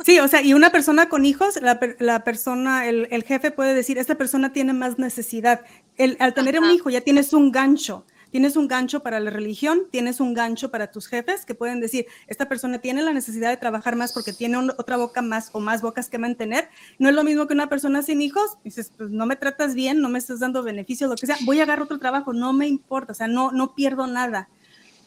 Sí. 0.03 0.19
o 0.19 0.27
sea, 0.27 0.41
y 0.41 0.53
una 0.53 0.69
persona 0.69 1.07
con 1.07 1.25
hijos, 1.25 1.61
la, 1.61 1.79
la 1.99 2.25
persona, 2.25 2.89
el, 2.89 3.07
el, 3.09 3.23
jefe 3.23 3.51
puede 3.51 3.73
decir, 3.73 3.97
esta 3.97 4.15
persona 4.15 4.51
tiene 4.51 4.73
más 4.73 4.99
necesidad. 4.99 5.65
El, 5.95 6.17
al 6.19 6.33
tener 6.33 6.59
un 6.59 6.71
hijo 6.71 6.89
ya 6.89 6.99
tienes 6.99 7.31
un 7.31 7.53
gancho. 7.53 8.05
Tienes 8.31 8.57
un 8.57 8.67
gancho 8.67 9.01
para 9.01 9.19
la 9.19 9.31
religión, 9.31 9.87
tienes 9.89 10.19
un 10.19 10.33
gancho 10.33 10.69
para 10.69 10.91
tus 10.91 11.07
jefes 11.07 11.45
que 11.45 11.55
pueden 11.55 11.79
decir, 11.79 12.07
esta 12.27 12.49
persona 12.49 12.79
tiene 12.79 13.01
la 13.01 13.13
necesidad 13.13 13.49
de 13.49 13.57
trabajar 13.57 13.95
más 13.95 14.11
porque 14.11 14.33
tiene 14.33 14.57
otra 14.57 14.97
boca 14.97 15.21
más 15.21 15.49
o 15.53 15.59
más 15.59 15.81
bocas 15.81 16.09
que 16.09 16.17
mantener. 16.17 16.69
No 16.99 17.07
es 17.09 17.15
lo 17.15 17.23
mismo 17.23 17.47
que 17.47 17.53
una 17.53 17.69
persona 17.69 18.01
sin 18.01 18.21
hijos, 18.21 18.57
dices, 18.63 18.91
pues 18.97 19.11
no 19.11 19.25
me 19.25 19.37
tratas 19.37 19.75
bien, 19.75 20.01
no 20.01 20.09
me 20.09 20.19
estás 20.19 20.39
dando 20.39 20.61
beneficios, 20.61 21.09
lo 21.09 21.15
que 21.15 21.25
sea, 21.25 21.37
voy 21.45 21.59
a 21.59 21.63
agarrar 21.63 21.83
otro 21.83 21.99
trabajo, 21.99 22.33
no 22.33 22.51
me 22.53 22.67
importa, 22.67 23.13
o 23.13 23.15
sea, 23.15 23.27
no, 23.27 23.51
no 23.51 23.75
pierdo 23.75 24.07
nada. 24.07 24.49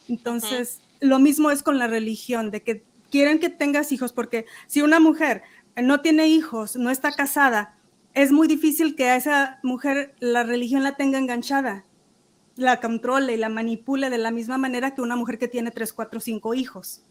Entonces, 0.07 0.81
lo 0.99 1.19
mismo 1.19 1.51
es 1.51 1.61
con 1.61 1.77
la 1.77 1.87
religión, 1.87 2.49
de 2.49 2.63
que 2.63 2.83
quieren 3.11 3.39
que 3.39 3.49
tengas 3.49 3.91
hijos, 3.91 4.13
porque 4.13 4.45
si 4.67 4.81
una 4.81 4.99
mujer 4.99 5.43
no 5.75 6.01
tiene 6.01 6.27
hijos, 6.27 6.75
no 6.75 6.89
está 6.89 7.11
casada, 7.11 7.77
es 8.13 8.31
muy 8.31 8.47
difícil 8.47 8.95
que 8.95 9.09
a 9.09 9.15
esa 9.15 9.59
mujer 9.63 10.15
la 10.19 10.43
religión 10.43 10.83
la 10.83 10.95
tenga 10.95 11.17
enganchada 11.17 11.85
la 12.61 12.79
controle 12.79 13.33
y 13.33 13.37
la 13.37 13.49
manipule 13.49 14.09
de 14.09 14.17
la 14.17 14.31
misma 14.31 14.57
manera 14.57 14.95
que 14.95 15.01
una 15.01 15.15
mujer 15.15 15.37
que 15.37 15.47
tiene 15.47 15.71
tres, 15.71 15.93
cuatro, 15.93 16.19
cinco 16.19 16.53
hijos, 16.53 17.01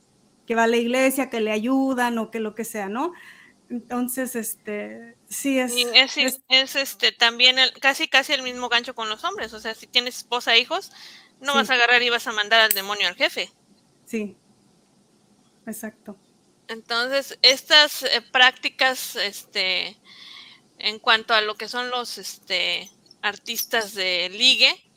que 0.47 0.55
va 0.55 0.65
a 0.65 0.67
la 0.67 0.77
iglesia, 0.77 1.31
que 1.31 1.41
le 1.41 1.53
ayudan 1.53 2.19
o 2.19 2.31
que 2.31 2.41
lo 2.41 2.55
que 2.55 2.65
sea, 2.65 2.89
¿no? 2.89 3.13
Entonces, 3.69 4.35
este, 4.35 5.17
sí 5.29 5.59
es. 5.59 5.73
es, 6.49 6.77
este 6.77 7.13
también 7.13 7.57
casi 7.81 8.09
casi 8.09 8.33
el 8.33 8.43
mismo 8.43 8.69
gancho 8.69 8.95
con 8.95 9.09
los 9.09 9.23
hombres. 9.23 9.53
O 9.53 9.61
sea, 9.61 9.75
si 9.75 9.87
tienes 9.87 10.17
esposa 10.17 10.55
e 10.55 10.61
hijos, 10.61 10.91
no 11.41 11.55
vas 11.55 11.71
a 11.71 11.75
agarrar 11.75 12.03
y 12.03 12.11
vas 12.11 12.27
a 12.27 12.33
mandar 12.33 12.61
al 12.61 12.73
demonio 12.73 13.07
al 13.07 13.15
jefe. 13.15 13.51
Sí. 14.07 14.37
Exacto. 15.67 16.17
Entonces, 16.67 17.39
estas 17.43 18.03
eh, 18.03 18.23
prácticas, 18.33 19.15
este, 19.17 19.97
en 20.79 20.99
cuanto 20.99 21.35
a 21.35 21.41
lo 21.41 21.55
que 21.55 21.69
son 21.69 21.91
los 21.91 22.19
este, 22.19 22.91
artistas 23.23 23.95
de 23.95 24.29
ligue, 24.31 24.90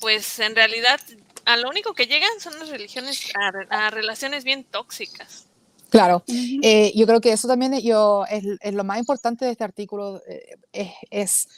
pues 0.00 0.38
en 0.40 0.56
realidad 0.56 1.00
a 1.44 1.56
lo 1.56 1.68
único 1.68 1.94
que 1.94 2.06
llegan 2.06 2.30
son 2.40 2.58
las 2.58 2.68
religiones 2.68 3.32
a, 3.70 3.90
relaciones 3.90 4.44
bien 4.44 4.64
tóxicas. 4.64 5.46
Claro, 5.90 6.22
eh, 6.28 6.92
yo 6.94 7.06
creo 7.06 7.20
que 7.20 7.32
eso 7.32 7.48
también 7.48 7.80
yo, 7.80 8.24
es, 8.30 8.44
lo 8.72 8.84
más 8.84 8.98
importante 8.98 9.44
de 9.44 9.52
este 9.52 9.64
artículo, 9.64 10.22
eh, 10.72 10.94
es, 11.10 11.48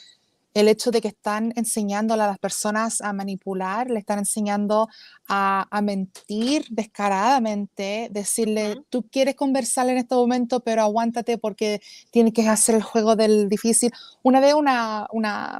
el 0.53 0.67
hecho 0.67 0.91
de 0.91 1.01
que 1.01 1.07
están 1.07 1.51
enseñando 1.55 2.13
a 2.13 2.17
las 2.17 2.37
personas 2.37 3.01
a 3.01 3.11
manipular, 3.11 3.89
le 3.89 3.99
están 3.99 4.19
enseñando 4.19 4.87
a, 5.27 5.67
mentir 5.81 6.65
descaradamente, 6.69 8.09
decirle, 8.11 8.81
tú 8.89 9.07
quieres 9.09 9.35
conversar 9.35 9.89
en 9.89 9.97
este 9.97 10.15
momento, 10.15 10.59
pero 10.59 10.83
aguántate 10.83 11.37
porque 11.37 11.81
tienes 12.11 12.33
que 12.33 12.47
hacer 12.47 12.75
el 12.75 12.83
juego 12.83 13.15
del 13.15 13.49
difícil. 13.49 13.91
Una 14.21 14.39
vez 14.39 14.53
una, 14.53 15.07
una 15.11 15.59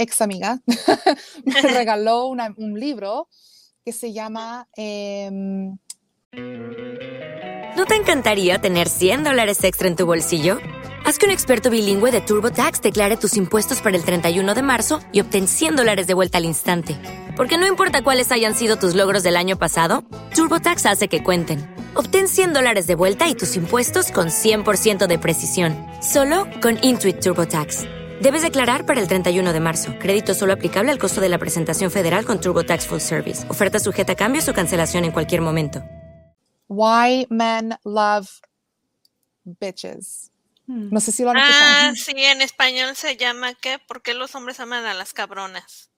ex 0.00 0.20
amiga, 0.20 0.60
me 1.44 1.62
regaló 1.62 2.26
un 2.26 2.80
libro 2.80 3.28
que 3.84 3.92
se 3.92 4.12
llama... 4.12 4.68
Em, 4.76 5.76
¿No 7.76 7.86
te 7.86 7.94
encantaría 7.94 8.60
tener 8.60 8.88
100 8.88 9.24
dólares 9.24 9.64
extra 9.64 9.88
en 9.88 9.96
tu 9.96 10.04
bolsillo? 10.04 10.58
Haz 11.04 11.18
que 11.18 11.26
un 11.26 11.32
experto 11.32 11.70
bilingüe 11.70 12.12
de 12.12 12.20
TurboTax 12.20 12.82
declare 12.82 13.16
tus 13.16 13.36
impuestos 13.36 13.80
para 13.80 13.96
el 13.96 14.04
31 14.04 14.54
de 14.54 14.62
marzo 14.62 15.00
y 15.12 15.20
obtén 15.20 15.48
100 15.48 15.76
dólares 15.76 16.06
de 16.06 16.14
vuelta 16.14 16.38
al 16.38 16.44
instante. 16.44 16.96
Porque 17.36 17.58
no 17.58 17.66
importa 17.66 18.02
cuáles 18.02 18.32
hayan 18.32 18.54
sido 18.54 18.76
tus 18.76 18.94
logros 18.94 19.22
del 19.22 19.36
año 19.36 19.56
pasado, 19.56 20.04
TurboTax 20.34 20.86
hace 20.86 21.08
que 21.08 21.22
cuenten. 21.22 21.74
Obtén 21.94 22.28
100 22.28 22.52
dólares 22.52 22.86
de 22.86 22.96
vuelta 22.96 23.28
y 23.28 23.34
tus 23.34 23.56
impuestos 23.56 24.12
con 24.12 24.28
100% 24.28 25.06
de 25.06 25.18
precisión, 25.18 25.74
solo 26.02 26.46
con 26.60 26.78
Intuit 26.82 27.20
TurboTax. 27.20 27.99
Debes 28.20 28.42
declarar 28.42 28.84
para 28.84 29.00
el 29.00 29.08
31 29.08 29.50
de 29.54 29.60
marzo. 29.60 29.94
Crédito 29.98 30.34
solo 30.34 30.52
aplicable 30.52 30.92
al 30.92 30.98
costo 30.98 31.22
de 31.22 31.30
la 31.30 31.38
presentación 31.38 31.90
federal 31.90 32.26
con 32.26 32.38
Turbo 32.38 32.64
Tax 32.64 32.86
Full 32.86 32.98
Service. 32.98 33.50
Oferta 33.50 33.78
sujeta 33.78 34.12
a 34.12 34.14
cambios 34.14 34.46
o 34.46 34.52
cancelación 34.52 35.06
en 35.06 35.12
cualquier 35.12 35.40
momento. 35.40 35.82
Why 36.68 37.26
men 37.30 37.78
love 37.82 38.28
bitches. 39.44 40.30
Hmm. 40.66 40.90
No 40.92 41.00
sé 41.00 41.12
si 41.12 41.22
lo 41.22 41.30
han 41.30 41.38
Ah, 41.38 41.92
sí, 41.96 42.12
en 42.14 42.42
español 42.42 42.94
se 42.94 43.16
llama 43.16 43.54
¿qué? 43.54 43.78
¿Por 43.78 44.02
qué 44.02 44.12
los 44.12 44.34
hombres 44.34 44.60
aman 44.60 44.84
a 44.84 44.92
las 44.92 45.14
cabronas? 45.14 45.88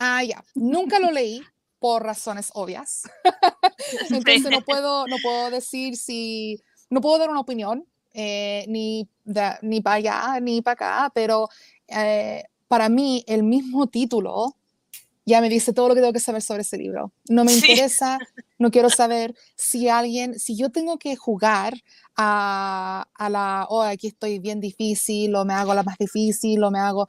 Ah, 0.00 0.24
ya. 0.24 0.42
Nunca 0.56 0.98
lo 0.98 1.12
leí 1.12 1.40
por 1.78 2.02
razones 2.02 2.50
obvias. 2.54 3.02
Entonces 4.10 4.50
no 4.50 4.60
puedo, 4.62 5.06
no 5.06 5.18
puedo 5.22 5.50
decir 5.50 5.96
si, 5.96 6.60
no 6.90 7.00
puedo 7.00 7.18
dar 7.18 7.30
una 7.30 7.38
opinión 7.38 7.86
eh, 8.14 8.64
ni, 8.68 9.08
ni 9.62 9.80
para 9.80 9.96
allá 9.96 10.40
ni 10.40 10.62
para 10.62 10.72
acá, 10.72 11.12
pero 11.14 11.48
eh, 11.88 12.44
para 12.68 12.88
mí 12.88 13.24
el 13.26 13.42
mismo 13.42 13.88
título 13.88 14.56
ya 15.26 15.40
me 15.40 15.48
dice 15.48 15.72
todo 15.72 15.88
lo 15.88 15.94
que 15.94 16.00
tengo 16.00 16.12
que 16.12 16.20
saber 16.20 16.42
sobre 16.42 16.62
ese 16.62 16.76
libro. 16.76 17.12
No 17.28 17.44
me 17.44 17.52
interesa, 17.52 18.18
no 18.58 18.70
quiero 18.70 18.90
saber 18.90 19.34
si 19.56 19.88
alguien, 19.88 20.38
si 20.38 20.56
yo 20.56 20.70
tengo 20.70 20.98
que 20.98 21.16
jugar 21.16 21.74
a, 22.16 23.06
a 23.14 23.30
la, 23.30 23.66
oh, 23.68 23.82
aquí 23.82 24.08
estoy 24.08 24.38
bien 24.38 24.60
difícil, 24.60 25.34
o 25.34 25.44
me 25.44 25.54
hago 25.54 25.74
la 25.74 25.82
más 25.82 25.96
difícil, 25.98 26.62
o 26.62 26.70
me 26.70 26.78
hago, 26.78 27.08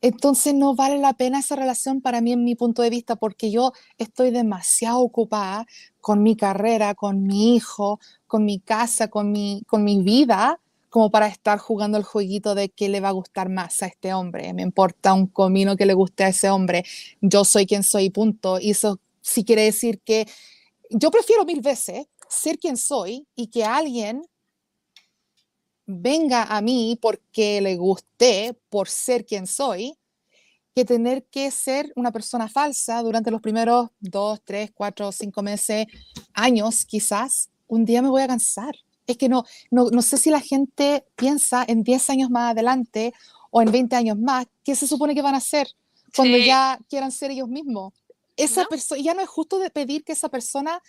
entonces 0.00 0.54
no 0.54 0.76
vale 0.76 0.98
la 0.98 1.14
pena 1.14 1.40
esa 1.40 1.56
relación 1.56 2.00
para 2.00 2.20
mí 2.20 2.32
en 2.32 2.44
mi 2.44 2.54
punto 2.54 2.82
de 2.82 2.90
vista 2.90 3.16
porque 3.16 3.50
yo 3.50 3.72
estoy 3.98 4.30
demasiado 4.30 5.00
ocupada 5.00 5.66
con 6.00 6.22
mi 6.22 6.36
carrera, 6.36 6.94
con 6.94 7.24
mi 7.24 7.56
hijo, 7.56 7.98
con 8.28 8.44
mi 8.44 8.60
casa, 8.60 9.08
con 9.08 9.32
mi, 9.32 9.62
con 9.66 9.82
mi 9.82 10.02
vida, 10.02 10.60
como 10.88 11.10
para 11.10 11.26
estar 11.26 11.58
jugando 11.58 11.98
el 11.98 12.04
jueguito 12.04 12.54
de 12.54 12.68
qué 12.68 12.88
le 12.88 13.00
va 13.00 13.08
a 13.08 13.12
gustar 13.12 13.48
más 13.48 13.82
a 13.82 13.86
este 13.86 14.14
hombre. 14.14 14.52
Me 14.54 14.62
importa 14.62 15.12
un 15.12 15.26
comino 15.26 15.76
que 15.76 15.86
le 15.86 15.94
guste 15.94 16.24
a 16.24 16.28
ese 16.28 16.50
hombre. 16.50 16.84
Yo 17.20 17.44
soy 17.44 17.66
quien 17.66 17.82
soy, 17.82 18.10
punto. 18.10 18.60
Y 18.60 18.70
eso 18.70 19.00
sí 19.20 19.44
quiere 19.44 19.62
decir 19.62 20.00
que 20.00 20.26
yo 20.90 21.10
prefiero 21.10 21.44
mil 21.44 21.60
veces 21.60 22.06
ser 22.28 22.58
quien 22.58 22.76
soy 22.76 23.26
y 23.34 23.48
que 23.48 23.64
alguien 23.64 24.22
venga 25.86 26.44
a 26.44 26.60
mí 26.60 26.98
porque 27.00 27.60
le 27.60 27.76
gusté 27.76 28.54
por 28.68 28.88
ser 28.88 29.24
quien 29.24 29.46
soy, 29.46 29.98
que 30.74 30.84
tener 30.84 31.24
que 31.24 31.50
ser 31.50 31.92
una 31.96 32.12
persona 32.12 32.48
falsa 32.48 33.02
durante 33.02 33.30
los 33.30 33.40
primeros 33.40 33.88
dos, 33.98 34.40
tres, 34.44 34.70
cuatro, 34.74 35.10
cinco 35.12 35.42
meses, 35.42 35.86
años 36.34 36.84
quizás, 36.84 37.50
un 37.68 37.84
día 37.84 38.02
me 38.02 38.08
voy 38.08 38.22
a 38.22 38.26
cansar. 38.26 38.74
Es 39.06 39.16
que 39.16 39.28
no, 39.28 39.44
no, 39.70 39.90
no 39.90 40.02
sé 40.02 40.16
si 40.18 40.30
la 40.30 40.40
gente 40.40 41.04
piensa 41.16 41.64
en 41.66 41.82
10 41.82 42.10
años 42.10 42.30
más 42.30 42.52
adelante 42.52 43.14
o 43.50 43.62
en 43.62 43.70
20 43.72 43.96
años 43.96 44.18
más, 44.18 44.46
¿qué 44.64 44.74
se 44.74 44.86
supone 44.86 45.14
que 45.14 45.22
van 45.22 45.34
a 45.34 45.38
hacer 45.38 45.68
cuando 46.14 46.36
Sí. 46.36 46.46
ya 46.46 46.78
quieran 46.90 47.10
ser 47.12 47.30
ellos 47.30 47.48
mismos? 47.48 47.94
Esa 48.36 48.62
¿No? 48.64 48.68
persona, 48.68 49.00
ya 49.00 49.14
no 49.14 49.22
es 49.22 49.28
justo 49.28 49.58
de 49.58 49.70
pedir 49.70 50.04
que 50.04 50.12
esa 50.12 50.28
persona 50.28 50.82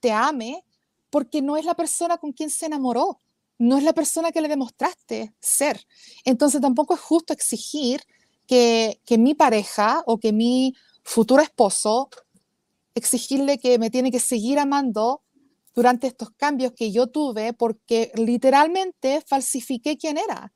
te 0.00 0.10
ame 0.12 0.64
porque 1.10 1.42
no 1.42 1.56
es 1.56 1.64
la 1.64 1.74
persona 1.74 2.16
con 2.18 2.32
quien 2.32 2.50
se 2.50 2.66
enamoró, 2.66 3.18
no 3.58 3.76
es 3.78 3.84
la 3.84 3.92
persona 3.92 4.32
que 4.32 4.40
le 4.40 4.48
demostraste 4.48 5.34
ser. 5.40 5.86
Entonces 6.24 6.60
tampoco 6.60 6.94
es 6.94 7.00
justo 7.00 7.32
exigir 7.32 8.02
que, 8.46 9.00
que 9.04 9.18
mi 9.18 9.34
pareja 9.34 10.02
o 10.06 10.18
que 10.18 10.32
mi 10.32 10.74
futuro 11.02 11.42
esposo, 11.42 12.08
exigirle 12.94 13.58
que 13.58 13.78
me 13.78 13.90
tiene 13.90 14.10
que 14.10 14.20
seguir 14.20 14.58
amando 14.58 15.22
durante 15.76 16.08
estos 16.08 16.30
cambios 16.30 16.72
que 16.72 16.90
yo 16.90 17.06
tuve 17.08 17.52
porque 17.52 18.10
literalmente 18.16 19.22
falsifiqué 19.26 19.96
quién 19.96 20.18
era. 20.18 20.52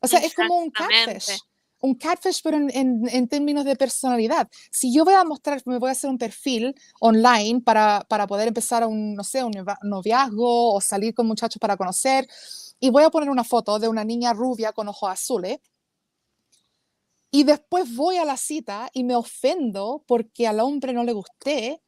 O 0.00 0.06
sea, 0.06 0.20
es 0.20 0.34
como 0.34 0.58
un 0.58 0.70
catfish. 0.70 1.40
Un 1.80 1.94
catfish, 1.94 2.40
pero 2.42 2.56
en, 2.58 2.70
en- 2.74 3.08
en 3.08 3.28
términos 3.28 3.64
de 3.64 3.76
personalidad. 3.76 4.48
Si 4.70 4.92
yo 4.92 5.04
voy 5.04 5.14
a 5.14 5.24
mostrar, 5.24 5.62
me 5.64 5.78
voy 5.78 5.88
a 5.88 5.92
hacer 5.92 6.10
un 6.10 6.18
perfil 6.18 6.74
online 7.00 7.60
para, 7.62 8.04
para 8.08 8.26
poder 8.26 8.48
empezar 8.48 8.84
un, 8.86 9.14
no 9.14 9.24
sé, 9.24 9.42
un 9.44 9.52
noviazgo 9.82 10.74
o 10.74 10.80
salir 10.80 11.14
con 11.14 11.26
muchachos 11.26 11.58
para 11.60 11.76
conocer, 11.76 12.26
y 12.80 12.90
voy 12.90 13.04
a 13.04 13.10
poner 13.10 13.30
una 13.30 13.44
foto 13.44 13.78
de 13.78 13.88
una 13.88 14.04
niña 14.04 14.32
rubia 14.32 14.72
con 14.72 14.88
ojos 14.88 15.10
azules, 15.10 15.60
y 17.30 17.44
después 17.44 17.94
voy 17.94 18.16
a 18.16 18.24
la 18.24 18.36
cita 18.36 18.88
y 18.92 19.04
me 19.04 19.14
ofendo 19.14 20.02
porque 20.06 20.46
al 20.46 20.60
hombre 20.60 20.92
no 20.92 21.04
le 21.04 21.12
gusté, 21.12 21.80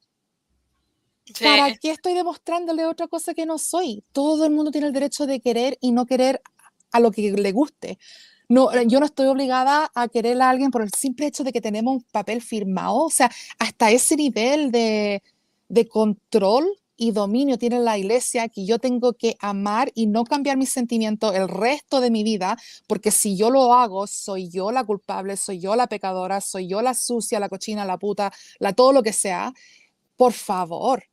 Sí. 1.35 1.45
¿Para 1.45 1.75
qué 1.77 1.91
estoy 1.91 2.15
demostrándole 2.15 2.85
otra 2.87 3.09
cosa 3.09 3.35
que 3.35 3.47
no 3.47 3.59
soy? 3.59 4.05
Todo 4.13 4.45
el 4.45 4.53
mundo 4.53 4.71
tiene 4.71 4.87
el 4.89 4.93
derecho 4.93 5.27
de 5.27 5.41
querer 5.41 5.79
y 5.81 5.93
no 5.93 6.07
querer 6.07 6.43
a 6.93 7.01
lo 7.01 7.11
que 7.11 7.33
le 7.33 7.53
guste. 7.53 7.99
No, 8.49 8.73
eh, 8.73 8.85
yo 8.87 8.99
no 8.99 9.07
estoy 9.07 9.27
obligada 9.27 9.91
a 9.95 10.09
querer 10.09 10.41
a 10.43 10.51
alguien 10.51 10.71
por 10.71 10.83
el 10.83 10.91
simple 10.91 11.27
hecho 11.27 11.45
de 11.45 11.53
que 11.53 11.61
tenemos 11.61 11.95
un 11.97 12.03
papel 12.11 12.43
firmado. 12.43 13.05
O 13.05 13.11
sea, 13.11 13.31
hasta 13.59 13.91
ese 13.93 14.17
nivel 14.17 14.73
de, 14.73 15.23
de 15.69 15.89
control 15.89 16.67
y 16.97 17.13
dominio 17.13 17.57
tiene 17.59 17.79
la 17.81 17.97
iglesia 17.97 18.49
que 18.49 18.67
yo 18.67 18.79
tengo 18.79 19.15
que 19.15 19.37
amar 19.41 19.91
y 19.95 20.07
no 20.07 20.25
cambiar 20.25 20.59
mis 20.59 20.71
sentimientos 20.71 21.35
el 21.35 21.49
resto 21.49 22.01
de 22.01 22.11
mi 22.11 22.25
vida, 22.25 22.59
porque 22.87 23.11
si 23.11 23.37
yo 23.39 23.49
lo 23.51 23.73
hago, 23.73 24.07
soy 24.07 24.51
yo 24.51 24.71
la 24.71 24.85
culpable, 24.85 25.39
soy 25.39 25.61
yo 25.61 25.77
la 25.77 25.87
pecadora, 25.87 26.43
soy 26.43 26.67
yo 26.69 26.83
la 26.83 26.93
sucia, 26.93 27.41
la 27.41 27.49
cochina, 27.49 27.87
la 27.87 27.99
puta, 27.99 28.31
la 28.59 28.75
todo 28.75 28.93
lo 28.93 29.03
que 29.03 29.15
sea. 29.15 29.55
Por 30.17 30.35
favor. 30.35 31.05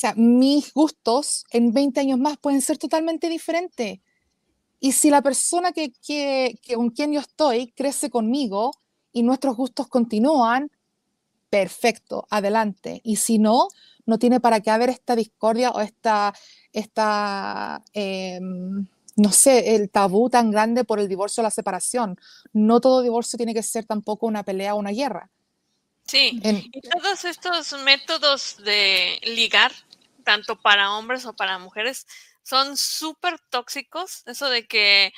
O 0.00 0.06
sea, 0.08 0.14
mis 0.16 0.72
gustos 0.72 1.44
en 1.50 1.74
20 1.74 2.00
años 2.00 2.18
más 2.18 2.38
pueden 2.38 2.62
ser 2.62 2.78
totalmente 2.78 3.28
diferentes. 3.28 4.00
Y 4.80 4.92
si 4.92 5.10
la 5.10 5.20
persona 5.20 5.72
que, 5.72 5.92
que, 5.92 6.58
que 6.62 6.74
con 6.76 6.88
quien 6.88 7.12
yo 7.12 7.20
estoy 7.20 7.70
crece 7.72 8.08
conmigo 8.08 8.72
y 9.12 9.22
nuestros 9.22 9.54
gustos 9.58 9.88
continúan, 9.88 10.70
perfecto, 11.50 12.26
adelante. 12.30 13.02
Y 13.04 13.16
si 13.16 13.38
no, 13.38 13.68
no 14.06 14.18
tiene 14.18 14.40
para 14.40 14.60
qué 14.60 14.70
haber 14.70 14.88
esta 14.88 15.14
discordia 15.14 15.70
o 15.72 15.80
esta, 15.80 16.32
esta 16.72 17.84
em, 17.92 18.86
no 19.16 19.32
sé, 19.32 19.74
el 19.74 19.90
tabú 19.90 20.30
tan 20.30 20.50
grande 20.50 20.84
por 20.84 20.98
el 20.98 21.08
divorcio 21.08 21.42
o 21.42 21.44
la 21.44 21.50
separación. 21.50 22.18
No 22.54 22.80
todo 22.80 23.02
divorcio 23.02 23.36
tiene 23.36 23.52
que 23.52 23.62
ser 23.62 23.84
tampoco 23.84 24.26
una 24.26 24.44
pelea 24.44 24.74
o 24.74 24.78
una 24.78 24.92
guerra. 24.92 25.28
Sí, 26.06 26.40
En- 26.42 26.64
y 26.72 26.80
todos 26.80 27.26
estos 27.26 27.74
métodos 27.84 28.56
de 28.64 29.20
ligar, 29.24 29.72
tanto 30.30 30.60
para 30.60 30.92
hombres 30.92 31.26
o 31.26 31.34
para 31.34 31.58
mujeres, 31.58 32.06
son 32.44 32.76
súper 32.76 33.40
tóxicos. 33.50 34.22
Eso 34.26 34.48
de 34.48 34.64
que 34.68 35.12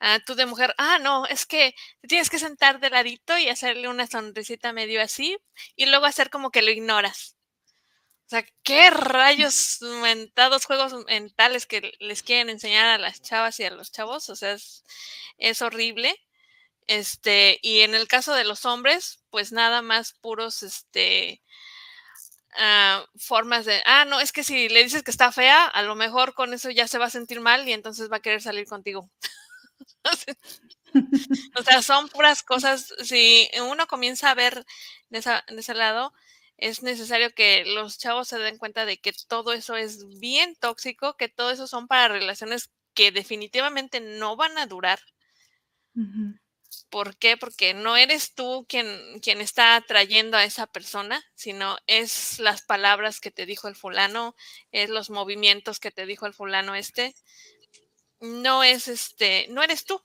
ah, 0.00 0.18
tú 0.26 0.34
de 0.34 0.44
mujer, 0.44 0.74
ah, 0.76 0.98
no, 0.98 1.24
es 1.24 1.46
que 1.46 1.74
tienes 2.06 2.28
que 2.28 2.38
sentar 2.38 2.78
de 2.78 2.90
ladito 2.90 3.38
y 3.38 3.48
hacerle 3.48 3.88
una 3.88 4.06
sonrisita 4.06 4.74
medio 4.74 5.00
así, 5.00 5.38
y 5.74 5.86
luego 5.86 6.04
hacer 6.04 6.28
como 6.28 6.50
que 6.50 6.60
lo 6.60 6.70
ignoras. 6.70 7.34
O 8.26 8.30
sea, 8.30 8.44
qué 8.62 8.90
rayos 8.90 9.78
mentados 10.02 10.66
juegos 10.66 10.92
mentales 11.06 11.64
que 11.66 11.94
les 11.98 12.22
quieren 12.22 12.50
enseñar 12.50 12.88
a 12.88 12.98
las 12.98 13.22
chavas 13.22 13.58
y 13.60 13.64
a 13.64 13.70
los 13.70 13.90
chavos. 13.90 14.28
O 14.28 14.36
sea, 14.36 14.52
es, 14.52 14.84
es 15.38 15.62
horrible. 15.62 16.14
Este, 16.86 17.58
y 17.62 17.80
en 17.80 17.94
el 17.94 18.06
caso 18.06 18.34
de 18.34 18.44
los 18.44 18.66
hombres, 18.66 19.20
pues 19.30 19.52
nada 19.52 19.80
más 19.80 20.12
puros, 20.12 20.62
este, 20.62 21.42
ah, 22.58 23.04
formas 23.16 23.64
de, 23.64 23.82
ah, 23.86 24.04
no, 24.06 24.20
es 24.20 24.32
que 24.32 24.44
si 24.44 24.68
le 24.68 24.82
dices 24.84 25.02
que 25.02 25.10
está 25.10 25.32
fea, 25.32 25.66
a 25.66 25.82
lo 25.82 25.94
mejor 25.96 26.34
con 26.34 26.54
eso 26.54 26.70
ya 26.70 26.88
se 26.88 26.98
va 26.98 27.06
a 27.06 27.10
sentir 27.10 27.40
mal 27.40 27.68
y 27.68 27.72
entonces 27.72 28.10
va 28.10 28.16
a 28.18 28.20
querer 28.20 28.42
salir 28.42 28.66
contigo. 28.66 29.10
o 31.56 31.62
sea, 31.62 31.82
son 31.82 32.08
puras 32.08 32.42
cosas, 32.42 32.94
si 33.04 33.48
uno 33.70 33.86
comienza 33.86 34.30
a 34.30 34.34
ver 34.34 34.64
de, 35.10 35.18
esa- 35.18 35.44
de 35.48 35.60
ese 35.60 35.74
lado, 35.74 36.12
es 36.56 36.82
necesario 36.82 37.32
que 37.34 37.64
los 37.64 37.98
chavos 37.98 38.28
se 38.28 38.38
den 38.38 38.58
cuenta 38.58 38.84
de 38.84 38.98
que 38.98 39.12
todo 39.28 39.52
eso 39.52 39.76
es 39.76 40.18
bien 40.18 40.56
tóxico, 40.56 41.16
que 41.16 41.28
todo 41.28 41.50
eso 41.50 41.66
son 41.66 41.86
para 41.88 42.08
relaciones 42.08 42.70
que 42.94 43.12
definitivamente 43.12 44.00
no 44.00 44.36
van 44.36 44.58
a 44.58 44.66
durar. 44.66 45.00
¿Por 46.90 47.16
qué? 47.16 47.36
Porque 47.36 47.74
no 47.74 47.96
eres 47.96 48.34
tú 48.34 48.66
quien, 48.68 49.20
quien 49.20 49.40
está 49.40 49.76
atrayendo 49.76 50.36
a 50.36 50.44
esa 50.44 50.66
persona, 50.66 51.22
sino 51.34 51.76
es 51.86 52.38
las 52.38 52.62
palabras 52.62 53.20
que 53.20 53.30
te 53.30 53.46
dijo 53.46 53.68
el 53.68 53.76
fulano, 53.76 54.34
es 54.72 54.90
los 54.90 55.10
movimientos 55.10 55.80
que 55.80 55.90
te 55.90 56.06
dijo 56.06 56.26
el 56.26 56.34
fulano 56.34 56.74
este. 56.74 57.14
No 58.20 58.62
es 58.64 58.88
este, 58.88 59.46
no 59.50 59.62
eres 59.62 59.84
tú. 59.84 60.02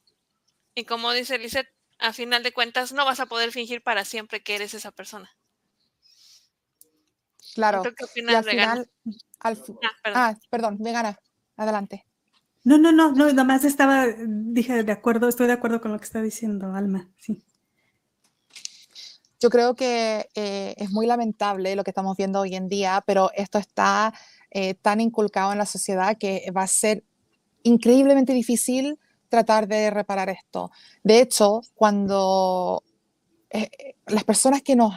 Y 0.76 0.86
como 0.86 1.11
dice 1.11 1.38
Lizeth, 1.38 1.68
a 1.99 2.14
final 2.14 2.43
de 2.43 2.53
cuentas 2.53 2.91
no 2.91 3.05
vas 3.05 3.20
a 3.20 3.28
poder 3.28 3.51
fingir 3.51 3.82
para 3.82 4.05
siempre 4.05 4.43
que 4.43 4.55
eres 4.55 4.74
esa 4.74 4.91
persona. 4.91 5.36
Claro. 7.53 7.84
¿Tú 7.84 7.93
qué 7.95 8.05
Y 8.05 8.09
opinas, 8.09 8.36
al 8.36 8.43
final, 8.45 8.91
al 9.39 9.53
Ah, 9.84 9.91
perdón. 10.03 10.22
ah, 10.22 10.38
perdón, 10.49 10.78
vegana, 10.80 11.20
adelante. 11.55 12.05
No, 12.66 12.78
no, 12.78 12.93
no, 12.93 13.11
no, 13.11 13.32
nada 13.34 13.68
estaba, 13.68 14.07
dije 14.07 14.84
de 14.84 14.91
acuerdo, 14.91 15.28
estoy 15.28 15.47
de 15.47 15.53
acuerdo 15.53 15.82
con 15.82 15.91
lo 15.91 15.99
que 15.99 16.05
está 16.05 16.22
diciendo 16.22 16.74
Alma, 16.74 17.09
sí. 17.18 17.43
Yo 19.41 19.49
creo 19.49 19.76
que 19.76 20.30
eh, 20.36 20.74
es 20.78 20.89
muy 20.89 21.05
lamentable 21.05 21.76
lo 21.76 21.84
que 21.84 21.91
estamos 21.91 22.16
viendo 22.16 22.39
hoy 22.39 22.55
en 22.55 22.70
día, 22.70 23.03
pero 23.05 23.30
esto 23.36 23.57
está 23.57 24.14
eh, 24.51 24.76
tan 24.76 25.01
inculcado 25.01 25.51
en 25.51 25.57
la 25.57 25.66
sociedad 25.66 26.18
que 26.18 26.49
va 26.55 26.61
a 26.61 26.68
ser 26.68 27.03
increíblemente 27.64 28.32
difícil 28.32 28.97
tratar 29.28 29.68
de 29.68 29.89
reparar 29.89 30.30
esto. 30.30 30.72
De 31.03 31.20
hecho, 31.20 31.59
cuando 31.76 32.84
eh, 33.49 33.95
las 34.07 34.24
personas 34.24 34.61
que 34.61 34.78
nos... 34.78 34.93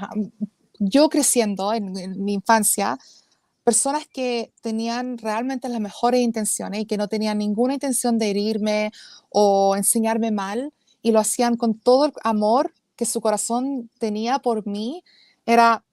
Yo 0.78 1.08
creciendo 1.08 1.72
en, 1.72 1.96
en 1.96 2.22
mi 2.22 2.34
infancia, 2.34 2.98
personas 3.66 4.08
que 4.08 4.52
tenían 4.62 5.18
realmente 5.18 5.68
las 5.68 5.80
mejores 5.82 6.22
intenciones 6.22 6.82
y 6.82 6.86
que 6.86 6.98
no 6.98 7.08
tenían 7.08 7.38
ninguna 7.38 7.74
intención 7.74 8.18
de 8.18 8.30
herirme 8.30 8.92
o 9.30 9.76
enseñarme 9.76 10.30
mal 10.32 10.72
y 11.02 11.12
lo 11.12 11.20
hacían 11.20 11.56
con 11.58 11.78
todo 11.78 12.06
el 12.06 12.12
amor 12.24 12.74
que 12.96 13.06
su 13.06 13.20
corazón 13.22 13.90
tenía 14.00 14.38
por 14.40 14.66
mí, 14.68 15.04
era, 15.46 15.84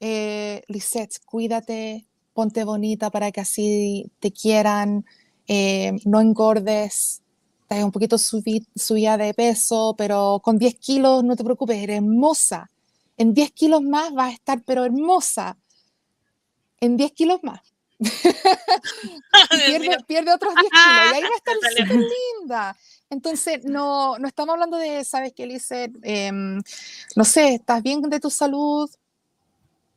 eh, 0.00 0.62
Lisette, 0.68 1.18
cuídate, 1.24 2.06
ponte 2.34 2.64
bonita 2.64 3.10
para 3.10 3.32
que 3.32 3.40
así 3.40 4.10
te 4.20 4.32
quieran, 4.32 5.04
eh, 5.48 5.92
no 6.04 6.20
engordes, 6.20 7.22
estás 7.62 7.84
un 7.84 7.92
poquito 7.92 8.16
subi- 8.18 8.66
subida 8.76 9.16
de 9.16 9.34
peso, 9.34 9.94
pero 9.98 10.40
con 10.42 10.58
10 10.58 10.74
kilos 10.76 11.24
no 11.24 11.36
te 11.36 11.44
preocupes, 11.44 11.78
eres 11.82 11.98
hermosa. 11.98 12.70
En 13.16 13.34
10 13.34 13.50
kilos 13.52 13.82
más 13.82 14.12
vas 14.12 14.30
a 14.30 14.34
estar, 14.34 14.62
pero 14.64 14.84
hermosa. 14.84 15.56
En 16.86 16.96
10 16.96 17.12
kilos 17.12 17.40
más. 17.42 17.60
Pierde, 19.66 19.98
pierde 20.06 20.32
otros 20.32 20.54
10 20.54 20.70
kilos 20.70 21.10
y 21.10 21.14
ahí 21.14 21.22
va 21.22 21.28
a 21.28 21.36
estar 21.36 21.56
súper 21.76 21.96
linda. 21.96 22.76
Entonces, 23.10 23.64
no, 23.64 24.18
no 24.18 24.28
estamos 24.28 24.52
hablando 24.52 24.76
de, 24.76 25.02
¿sabes 25.02 25.32
qué, 25.34 25.46
Lizeth? 25.46 25.92
Em, 26.02 26.62
no 27.16 27.24
sé, 27.24 27.54
¿estás 27.54 27.82
bien 27.82 28.02
de 28.02 28.20
tu 28.20 28.30
salud? 28.30 28.88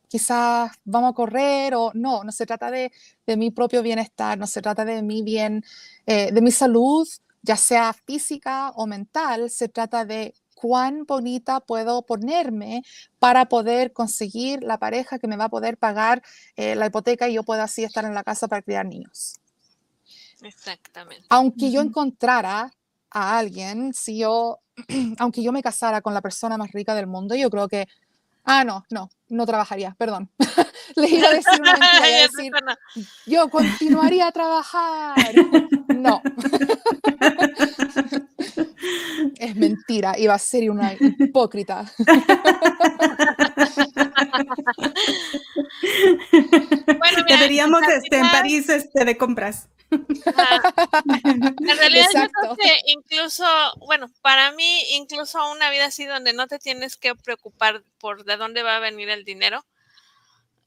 Quizás 0.07 0.71
vamos 0.83 1.11
a 1.11 1.13
correr 1.13 1.75
o 1.75 1.91
no, 1.93 2.23
no 2.23 2.31
se 2.31 2.47
trata 2.47 2.71
de, 2.71 2.91
de 3.27 3.37
mi 3.37 3.51
propio 3.51 3.83
bienestar, 3.83 4.39
no 4.39 4.47
se 4.47 4.63
trata 4.63 4.83
de 4.83 5.03
mi 5.03 5.21
bien, 5.21 5.63
eh, 6.07 6.31
de 6.31 6.41
mi 6.41 6.51
salud, 6.51 7.07
ya 7.43 7.55
sea 7.55 7.93
física 7.93 8.71
o 8.71 8.87
mental, 8.87 9.51
se 9.51 9.69
trata 9.69 10.05
de 10.05 10.33
cuán 10.59 11.05
bonita 11.05 11.61
puedo 11.61 12.01
ponerme 12.01 12.83
para 13.17 13.45
poder 13.45 13.93
conseguir 13.93 14.61
la 14.61 14.77
pareja 14.77 15.17
que 15.17 15.27
me 15.27 15.37
va 15.37 15.45
a 15.45 15.49
poder 15.49 15.77
pagar 15.77 16.21
eh, 16.57 16.75
la 16.75 16.87
hipoteca 16.87 17.29
y 17.29 17.35
yo 17.35 17.43
pueda 17.43 17.63
así 17.63 17.85
estar 17.85 18.03
en 18.03 18.13
la 18.13 18.25
casa 18.25 18.49
para 18.49 18.61
criar 18.61 18.85
niños. 18.85 19.39
Exactamente. 20.41 21.25
Aunque 21.29 21.71
yo 21.71 21.79
encontrara 21.79 22.73
a 23.09 23.37
alguien, 23.37 23.93
si 23.93 24.17
yo, 24.17 24.59
aunque 25.17 25.41
yo 25.41 25.53
me 25.53 25.63
casara 25.63 26.01
con 26.01 26.13
la 26.13 26.21
persona 26.21 26.57
más 26.57 26.73
rica 26.73 26.93
del 26.93 27.07
mundo, 27.07 27.35
yo 27.35 27.49
creo 27.49 27.69
que, 27.69 27.87
ah, 28.43 28.65
no, 28.65 28.83
no, 28.89 29.09
no 29.29 29.45
trabajaría, 29.45 29.95
perdón. 29.97 30.29
Le 30.97 31.07
iba 31.07 31.29
a 31.29 31.33
decir 31.35 31.61
una 31.61 31.71
mentira, 31.77 32.09
iba 32.09 32.17
a 32.17 32.27
decir, 32.27 32.51
yo 33.27 33.49
continuaría 33.49 34.27
a 34.27 34.31
trabajar. 34.33 35.15
No. 35.87 36.21
Es 39.37 39.55
mentira, 39.55 40.17
iba 40.17 40.33
a 40.33 40.39
ser 40.39 40.69
una 40.69 40.93
hipócrita. 41.19 41.91
Bueno, 46.97 47.23
mira, 47.23 47.37
Deberíamos 47.37 47.81
en, 47.83 47.91
este, 47.91 48.17
en 48.17 48.29
París 48.29 48.69
este, 48.69 49.05
de 49.05 49.17
compras. 49.17 49.69
En 49.91 51.77
realidad 51.77 52.07
yo 52.13 52.29
creo 52.29 52.55
que 52.55 52.77
incluso, 52.85 53.45
bueno, 53.79 54.07
para 54.21 54.51
mí 54.51 54.83
incluso 54.91 55.51
una 55.51 55.69
vida 55.69 55.85
así 55.85 56.05
donde 56.05 56.33
no 56.33 56.47
te 56.47 56.59
tienes 56.59 56.95
que 56.95 57.15
preocupar 57.15 57.83
por 57.99 58.23
de 58.23 58.37
dónde 58.37 58.63
va 58.63 58.77
a 58.77 58.79
venir 58.79 59.09
el 59.09 59.23
dinero. 59.23 59.65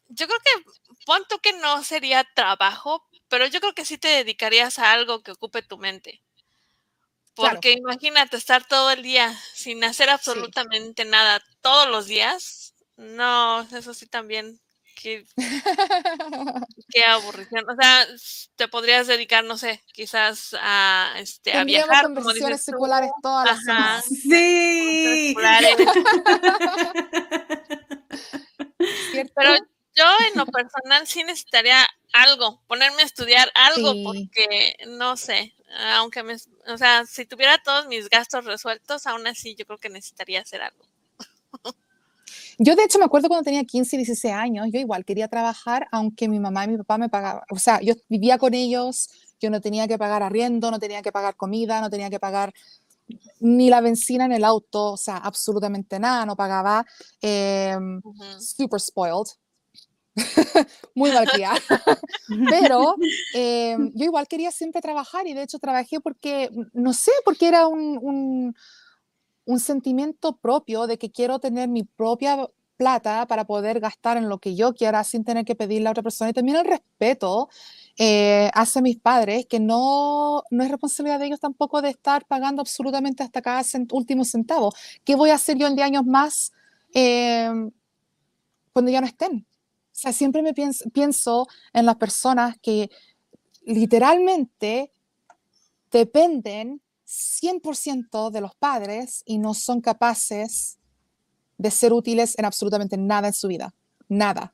Yo 0.09 0.27
creo 0.27 0.39
que 0.41 0.71
pon 1.07 1.23
tú 1.29 1.39
que 1.39 1.53
no 1.55 1.85
sería 1.85 2.27
trabajo, 2.35 3.07
pero 3.29 3.47
yo 3.47 3.61
creo 3.61 3.75
que 3.75 3.85
sí 3.85 3.97
te 3.97 4.09
dedicarías 4.09 4.79
a 4.79 4.93
algo 4.93 5.23
que 5.23 5.33
ocupe 5.33 5.63
tu 5.63 5.79
mente. 5.79 6.23
Porque 7.35 7.73
imagínate 7.73 8.37
estar 8.37 8.67
todo 8.67 8.91
el 8.91 9.03
día 9.03 9.35
sin 9.55 9.83
hacer 9.85 10.11
absolutamente 10.11 11.05
nada 11.05 11.43
todos 11.61 11.89
los 11.89 12.07
días. 12.07 12.75
No, 12.97 13.63
eso 13.63 13.95
sí 13.95 14.07
también. 14.07 14.61
Qué, 14.95 15.25
qué 16.91 17.05
aburrición. 17.05 17.65
O 17.69 17.75
sea, 17.75 18.07
te 18.57 18.69
podrías 18.69 19.07
dedicar, 19.07 19.45
no 19.45 19.57
sé, 19.57 19.83
quizás 19.93 20.55
a, 20.61 21.15
este, 21.17 21.55
a 21.55 21.65
viajar. 21.65 22.05
conversaciones 22.05 22.63
seculares 22.63 23.11
todas 23.23 23.47
las 23.47 23.65
semanas. 23.65 24.05
Sí. 24.05 25.35
Pero 29.35 29.55
yo 29.95 30.05
en 30.31 30.39
lo 30.39 30.47
personal 30.47 31.07
sí 31.07 31.25
necesitaría 31.25 31.87
algo, 32.13 32.63
ponerme 32.67 33.03
a 33.03 33.07
estudiar 33.07 33.51
algo, 33.55 33.95
porque 34.05 34.77
no 34.89 35.17
sé, 35.17 35.55
aunque 35.97 36.23
me, 36.23 36.35
o 36.35 36.79
sea, 36.79 37.05
si 37.07 37.25
tuviera 37.27 37.63
todos 37.63 37.87
mis 37.87 38.09
gastos 38.09 38.45
resueltos, 38.45 39.07
aún 39.07 39.27
así 39.27 39.55
yo 39.55 39.67
creo 39.67 39.79
que 39.79 39.89
necesitaría 39.89 40.41
hacer 40.41 40.63
algo. 40.63 40.85
Yo 42.59 42.77
de 42.77 42.85
hecho 42.85 42.99
me 42.99 43.05
acuerdo 43.05 43.29
cuando 43.29 43.45
tenía 43.45 43.65
15 43.65 43.97
y 43.97 43.99
16 43.99 44.35
años, 44.35 44.69
yo 44.73 44.79
igual 44.79 45.05
quería 45.05 45.29
trabajar, 45.29 45.89
aunque 45.91 46.29
mi 46.29 46.39
mamá 46.39 46.65
y 46.65 46.69
mi 46.69 46.79
papá 46.79 46.99
me 46.99 47.09
pagaban, 47.09 47.43
o 47.51 47.59
sea, 47.59 47.81
yo 47.81 47.95
vivía 48.09 48.39
con 48.39 48.55
ellos, 48.55 49.11
yo 49.41 49.51
no 49.51 49.61
tenía 49.61 49.89
que 49.89 49.99
pagar 49.99 50.23
arriendo, 50.23 50.71
no 50.71 50.79
tenía 50.79 51.03
que 51.03 51.13
pagar 51.13 51.35
comida, 51.37 51.81
no 51.81 51.91
tenía 51.91 52.11
que 52.11 52.21
pagar 52.21 52.53
ni 53.41 53.69
la 53.71 53.81
benzina 53.81 54.25
en 54.25 54.33
el 54.33 54.45
auto, 54.45 54.93
o 54.93 54.97
sea, 54.97 55.17
absolutamente 55.17 55.99
nada, 55.99 56.25
no 56.25 56.37
pagaba. 56.37 56.87
Em, 57.21 58.01
super 58.39 58.81
spoiled, 58.81 59.33
muy 60.95 61.11
mal 61.11 61.27
Pero 62.51 62.97
em, 63.35 63.93
yo 63.95 64.05
igual 64.05 64.29
quería 64.29 64.51
siempre 64.51 64.83
trabajar 64.83 65.27
y 65.27 65.35
de 65.35 65.43
hecho 65.43 65.59
trabajé 65.59 66.01
porque, 66.01 66.51
no 66.73 66.93
sé, 66.93 67.13
porque 67.25 67.49
era 67.49 67.67
un, 67.67 67.99
un, 68.01 68.55
un, 69.47 69.61
sentimiento 69.61 70.37
propio 70.37 70.87
de 70.87 70.99
que 70.99 71.11
quiero 71.11 71.39
tener 71.39 71.69
mi 71.69 71.85
propia 71.85 72.47
plata 72.77 73.27
para 73.27 73.47
poder 73.47 73.81
gastar 73.81 74.17
en 74.17 74.29
lo 74.29 74.39
que 74.39 74.55
yo 74.55 74.75
quiera 74.75 75.05
sin 75.05 75.25
tener 75.25 75.45
que 75.45 75.55
pedirle 75.55 75.89
a 75.89 75.93
otra 75.93 76.03
persona. 76.03 76.31
Y 76.31 76.33
también 76.35 76.59
el 76.59 76.67
respeto 76.67 77.49
eh, 77.97 78.51
hacia 78.55 78.83
mis 78.83 78.99
padres, 78.99 79.47
que 79.47 79.61
no, 79.61 80.43
no 80.51 80.65
es 80.65 80.71
responsabilidad 80.71 81.21
de 81.21 81.27
ellos 81.27 81.41
tampoco 81.41 81.81
de 81.81 81.91
estar 81.91 82.27
pagando 82.27 82.61
absolutamente 82.61 83.23
hasta 83.23 83.41
cada 83.41 83.63
último 83.93 84.25
centavo. 84.25 84.73
¿Qué 85.05 85.15
voy 85.15 85.31
a 85.31 85.35
hacer 85.35 85.57
yo 85.57 85.67
en 85.67 85.77
10 85.77 85.87
años 85.87 86.05
más 86.07 86.53
em, 86.93 87.71
cuando 88.73 88.91
ya 88.91 89.01
no 89.01 89.07
estén? 89.07 89.47
Sea, 90.03 90.13
siempre 90.13 90.43
me 90.43 90.53
pienso, 90.53 90.91
pienso 90.91 91.47
en 91.73 91.87
las 91.87 91.95
personas 91.95 92.57
que 92.61 92.91
literalmente 93.65 94.93
dependen 95.93 96.83
100% 97.07 98.31
de 98.33 98.41
los 98.41 98.53
padres 98.57 99.23
y 99.25 99.39
no 99.39 99.55
son 99.55 99.81
capaces 99.81 100.81
de 101.57 101.71
ser 101.71 101.93
útiles 101.93 102.37
en 102.37 102.47
absolutamente 102.47 102.97
nada 102.97 103.29
en 103.29 103.33
su 103.33 103.47
vida. 103.47 103.73
Nada. 104.09 104.53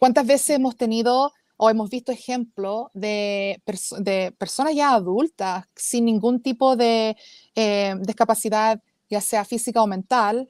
¿Cuántas 0.00 0.26
veces 0.26 0.50
hemos 0.50 0.76
tenido 0.76 1.32
o 1.56 1.70
hemos 1.70 1.88
visto 1.88 2.10
ejemplos 2.10 2.88
de, 2.94 3.62
de, 4.00 4.34
personas 4.36 4.74
ya 4.74 4.94
adultas 4.94 5.64
sin 5.76 6.06
ningún 6.06 6.42
tipo 6.42 6.74
de 6.74 7.16
eh, 7.54 7.94
discapacidad, 8.00 8.82
ya 9.08 9.20
sea 9.20 9.44
física 9.44 9.80
o 9.80 9.86
mental, 9.86 10.48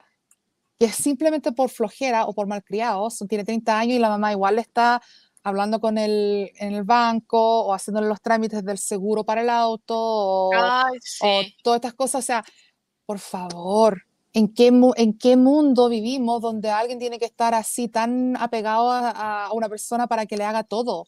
que 0.79 0.89
simplemente 0.89 1.51
por 1.51 1.69
flojera 1.69 2.25
o 2.25 2.33
por 2.33 2.47
malcriados, 2.47 3.21
tiene 3.27 3.43
30 3.43 3.77
años 3.77 3.95
y 3.97 3.99
la 3.99 4.09
mamá 4.09 4.31
igual 4.31 4.55
le 4.55 4.61
está 4.61 5.01
hablando 5.43 5.81
con 5.81 5.97
el, 5.97 6.51
en 6.55 6.73
el 6.73 6.83
banco 6.83 7.65
o 7.65 7.73
haciéndole 7.73 8.07
los 8.07 8.21
trámites 8.21 8.63
del 8.63 8.77
seguro 8.77 9.25
para 9.25 9.41
el 9.41 9.49
auto 9.49 9.95
o, 9.97 10.51
todas 11.63 11.77
estas 11.77 11.93
cosas. 11.93 12.23
O 12.23 12.25
sea, 12.25 12.45
por 13.05 13.19
favor, 13.19 14.03
¿en 14.33 14.53
qué, 14.53 14.67
¿en 14.67 15.17
qué 15.17 15.35
mundo 15.35 15.89
vivimos 15.89 16.41
donde 16.41 16.69
alguien 16.69 16.97
tiene 16.97 17.19
que 17.19 17.25
estar 17.25 17.53
así 17.53 17.89
tan 17.89 18.37
apegado 18.37 18.89
a, 18.89 19.47
a 19.47 19.53
una 19.53 19.67
persona 19.67 20.07
para 20.07 20.25
que 20.25 20.37
le 20.37 20.45
haga 20.45 20.63
todo? 20.63 21.07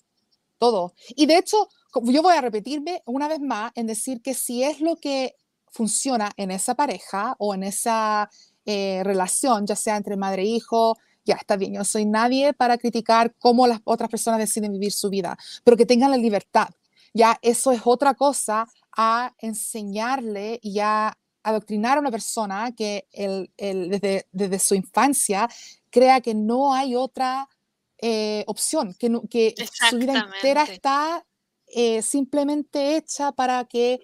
Todo. 0.58 0.94
Y 1.16 1.26
de 1.28 1.38
hecho, 1.38 1.70
yo 2.04 2.22
voy 2.22 2.36
a 2.36 2.42
repetirme 2.42 3.02
una 3.06 3.30
vez 3.30 3.40
más 3.40 3.72
en 3.76 3.88
decir 3.88 4.22
que 4.22 4.34
si 4.34 4.64
es 4.64 4.82
lo 4.82 4.98
que 4.98 5.36
funciona 5.72 6.32
en 6.36 6.52
esa 6.52 6.76
pareja 6.76 7.36
o 7.40 7.56
en 7.56 7.64
esa 7.64 8.30
eh, 8.72 9.04
relación, 9.04 9.66
ya 9.66 9.76
sea 9.76 9.98
entre 9.98 10.16
madre 10.16 10.44
e 10.44 10.46
hijo, 10.46 10.98
ya 11.26 11.36
está 11.36 11.56
bien, 11.56 11.74
yo 11.74 11.84
soy 11.84 12.06
nadie 12.06 12.54
para 12.54 12.78
criticar 12.78 13.36
cómo 13.38 13.68
las 13.68 13.80
otras 13.84 14.10
personas 14.10 14.40
deciden 14.40 14.72
vivir 14.74 14.92
su 14.92 15.10
vida, 15.10 15.38
pero 15.64 15.78
que 15.78 15.86
tengan 15.86 16.12
la 16.12 16.18
libertad. 16.18 16.70
Ya 17.14 17.38
eso 17.42 17.72
es 17.72 17.82
otra 17.84 18.14
cosa 18.14 18.68
a 18.96 19.34
enseñarle 19.40 20.60
y 20.62 20.80
a 20.80 21.18
adoctrinar 21.44 21.98
a 21.98 22.02
una 22.02 22.12
persona 22.12 22.74
que 22.76 23.08
el, 23.12 23.52
el, 23.58 23.90
desde, 23.90 24.28
desde, 24.32 24.60
su 24.60 24.76
infancia 24.76 25.50
crea 25.90 26.22
que 26.22 26.34
no 26.34 26.74
hay 26.74 26.96
otra 26.96 27.50
eh, 27.98 28.44
opción, 28.48 28.96
que, 28.98 29.10
que 29.30 29.56
su 29.90 29.98
vida 29.98 30.30
entera 30.34 30.64
está 30.64 31.26
eh, 31.68 32.02
simplemente 32.02 32.96
hecha 32.96 33.32
para 33.32 33.66
que, 33.66 34.00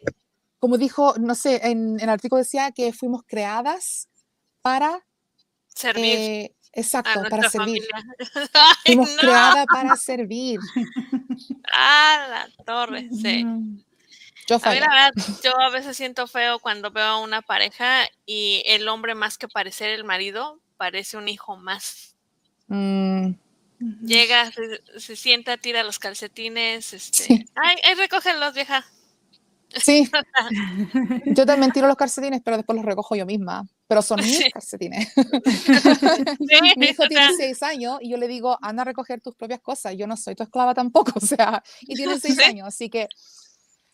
como 0.60 0.78
dijo, 0.78 1.16
no 1.20 1.36
sé, 1.36 1.62
en, 1.64 1.96
en, 1.96 2.02
el 2.02 2.10
artículo 2.10 2.40
decía 2.40 2.72
que 2.72 2.94
fuimos 2.94 3.24
creadas 3.26 4.10
para 4.68 5.00
servir. 5.70 6.18
Eh, 6.18 6.56
exacto, 6.74 7.24
para 7.30 7.50
servir. 7.50 7.82
Fuimos 8.86 9.10
creada 9.18 9.66
para 9.66 9.96
servir. 9.96 10.60
Ah, 11.80 12.48
la 12.58 12.64
torre, 12.66 13.10
sí. 13.12 13.46
Yo 14.48 14.56
a 14.56 14.74
la 14.74 14.80
verdad, 14.80 15.12
yo 15.44 15.60
a 15.60 15.70
veces 15.70 15.96
siento 15.96 16.26
feo 16.26 16.58
cuando 16.58 16.90
veo 16.90 17.06
a 17.06 17.20
una 17.20 17.42
pareja 17.42 18.08
y 18.26 18.64
el 18.66 18.88
hombre 18.88 19.14
más 19.14 19.38
que 19.38 19.48
parecer 19.48 19.90
el 19.90 20.04
marido, 20.04 20.60
parece 20.78 21.18
un 21.18 21.28
hijo 21.28 21.58
más. 21.58 22.16
Mm. 22.68 23.34
Llega, 24.02 24.52
se, 24.98 25.16
sienta, 25.16 25.58
tira 25.58 25.84
los 25.84 26.00
calcetines, 26.00 26.94
este, 26.94 27.46
ay, 27.56 27.76
ay, 27.84 27.94
recógelos, 27.96 28.56
vieja. 28.56 28.84
Sí, 29.76 30.10
yo 31.26 31.46
también 31.46 31.72
tiro 31.72 31.88
los 31.88 31.98
calcetines, 31.98 32.42
pero 32.44 32.58
después 32.58 32.78
los 32.78 32.86
recojo 32.86 33.16
yo 33.16 33.26
misma. 33.26 33.68
Pero 33.88 34.02
son 34.02 34.20
mis 34.22 34.44
calcetines. 34.52 35.14
Mi 36.78 36.88
hijo 36.88 37.08
tiene 37.08 37.36
seis 37.38 37.64
años 37.64 38.00
y 38.02 38.10
yo 38.10 38.18
le 38.18 38.28
digo, 38.28 38.58
anda 38.62 38.82
a 38.82 38.86
recoger 38.86 39.22
tus 39.22 39.36
propias 39.36 39.62
cosas. 39.62 39.96
Yo 39.98 40.08
no 40.08 40.18
soy 40.18 40.36
tu 40.36 40.44
esclava 40.44 40.74
tampoco, 40.74 41.14
o 41.16 41.26
sea, 41.26 41.64
y 41.82 41.96
tiene 41.96 42.20
seis 42.20 42.40
años. 42.40 42.68
Así 42.68 42.90
que 42.90 43.08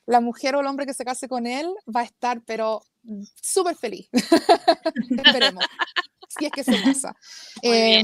la 0.06 0.20
mujer 0.20 0.56
o 0.56 0.61
el 0.61 0.68
hombre 0.68 0.86
que 0.86 0.94
se 0.94 1.06
case 1.06 1.28
con 1.28 1.45
él 1.45 1.72
va 1.95 2.02
a 2.02 2.06
estar, 2.06 2.41
pero 2.45 2.84
súper 3.41 3.76
feliz. 3.76 4.10
Esperemos. 4.14 5.64
Si 6.28 6.45
es 6.45 6.52
que 6.52 6.64
se 6.64 6.82
casa. 6.82 7.15
Eh, 7.61 8.03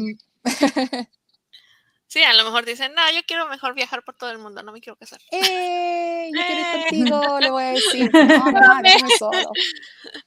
Sí, 2.10 2.24
a 2.24 2.34
lo 2.34 2.44
mejor 2.44 2.66
dicen, 2.66 2.92
no, 2.96 3.02
yo 3.14 3.20
quiero 3.28 3.48
mejor 3.48 3.76
viajar 3.76 4.04
por 4.04 4.16
todo 4.16 4.32
el 4.32 4.40
mundo, 4.40 4.64
no 4.64 4.72
me 4.72 4.82
quiero 4.82 4.98
casar. 4.98 5.22
¡Eh! 5.30 6.32
Yo 6.34 6.42
quiero 6.44 6.60
ir 6.60 6.66
eh. 6.66 6.82
contigo, 6.82 7.40
le 7.40 7.52
voy 7.52 7.64
a 7.64 7.68
decir. 7.68 8.12
No, 8.50 8.52
no, 8.52 8.82
déjame 8.82 9.10
solo. 9.20 9.52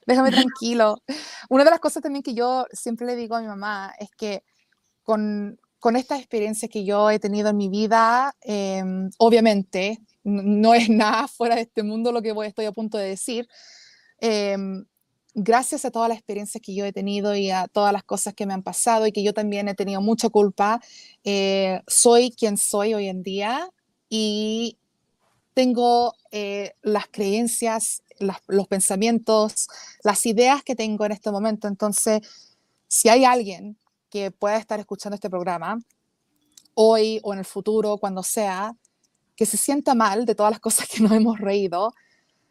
Déjame 0.06 0.30
tranquilo. 0.30 1.02
Una 1.48 1.64
de 1.64 1.70
las 1.70 1.80
cosas 1.80 2.00
también 2.00 2.22
que 2.22 2.34
yo 2.34 2.66
siempre 2.70 3.04
le 3.04 3.16
digo 3.16 3.34
a 3.34 3.40
mi 3.40 3.48
mamá 3.48 3.92
es 3.98 4.10
que 4.12 4.44
con, 5.02 5.58
con 5.80 5.96
estas 5.96 6.20
experiencias 6.20 6.70
que 6.70 6.84
yo 6.84 7.10
he 7.10 7.18
tenido 7.18 7.48
en 7.48 7.56
mi 7.56 7.68
vida, 7.68 8.32
em, 8.42 9.10
obviamente 9.18 9.98
no 10.22 10.74
es 10.74 10.88
nada 10.88 11.26
fuera 11.26 11.56
de 11.56 11.62
este 11.62 11.82
mundo 11.82 12.12
lo 12.12 12.22
que 12.22 12.30
voy, 12.30 12.46
estoy 12.46 12.66
a 12.66 12.72
punto 12.72 12.96
de 12.96 13.08
decir. 13.08 13.48
Eh, 14.20 14.56
gracias 15.34 15.84
a 15.84 15.90
todas 15.90 16.08
las 16.08 16.18
experiencias 16.18 16.62
que 16.62 16.74
yo 16.74 16.84
he 16.84 16.92
tenido 16.92 17.34
y 17.34 17.50
a 17.50 17.68
todas 17.68 17.92
las 17.92 18.04
cosas 18.04 18.34
que 18.34 18.46
me 18.46 18.54
han 18.54 18.62
pasado 18.62 19.06
y 19.06 19.12
que 19.12 19.22
yo 19.22 19.32
también 19.32 19.68
he 19.68 19.74
tenido 19.74 20.00
mucha 20.00 20.28
culpa, 20.28 20.80
eh, 21.24 21.80
soy 21.86 22.32
quien 22.32 22.56
soy 22.56 22.94
hoy 22.94 23.08
en 23.08 23.22
día 23.22 23.68
y 24.08 24.76
tengo 25.54 26.14
eh, 26.30 26.72
las 26.82 27.06
creencias, 27.10 28.02
los 28.46 28.68
pensamientos, 28.68 29.68
las 30.02 30.24
ideas 30.26 30.62
que 30.62 30.74
tengo 30.74 31.04
en 31.04 31.12
este 31.12 31.30
momento. 31.30 31.68
Entonces, 31.68 32.20
si 32.88 33.08
hay 33.08 33.24
alguien 33.24 33.76
que 34.10 34.30
pueda 34.30 34.56
estar 34.56 34.78
escuchando 34.80 35.14
este 35.14 35.30
programa 35.30 35.78
hoy 36.74 37.20
o 37.22 37.32
en 37.32 37.40
el 37.40 37.44
futuro, 37.44 37.98
cuando 37.98 38.22
sea, 38.22 38.74
que 39.36 39.46
se 39.46 39.56
sienta 39.56 39.94
mal 39.94 40.24
de 40.26 40.34
todas 40.34 40.52
las 40.52 40.60
cosas 40.66 40.88
que 40.88 41.02
nos 41.02 41.12
hemos 41.12 41.38
reído, 41.38 41.92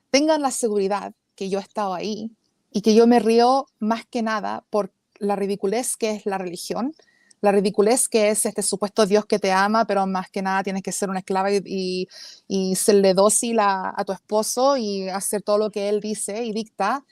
tengan 0.09 0.41
la 0.41 0.51
seguridad 0.51 1.13
que 1.35 1.49
yo 1.49 1.59
he 1.59 1.61
estado 1.61 1.93
ahí 1.93 2.31
y 2.71 2.81
que 2.81 2.95
yo 2.95 3.07
me 3.07 3.19
río 3.19 3.67
más 3.79 4.05
que 4.05 4.21
nada 4.21 4.65
por 4.69 4.93
la 5.19 5.35
ridiculez 5.35 5.97
que 5.97 6.11
es 6.11 6.25
la 6.25 6.37
religión, 6.37 6.93
la 7.41 7.51
ridiculez 7.51 8.07
que 8.07 8.29
es 8.29 8.45
este 8.45 8.61
supuesto 8.61 9.05
Dios 9.05 9.25
que 9.25 9.39
te 9.39 9.51
ama, 9.51 9.85
pero 9.85 10.05
más 10.07 10.29
que 10.29 10.41
nada 10.41 10.63
tienes 10.63 10.83
que 10.83 10.91
ser 10.91 11.09
una 11.09 11.19
esclava 11.19 11.51
y, 11.51 12.07
y, 12.47 12.75
serle 12.75 13.13
dócil 13.13 13.59
a, 13.59 13.95
tu 14.05 14.13
esposo 14.13 14.77
y 14.77 15.09
hacer 15.09 15.41
todo 15.41 15.57
lo 15.57 15.71
que 15.71 15.89
él 15.89 15.99
dice 15.99 16.43
y 16.43 16.53
dicta. 16.53 17.03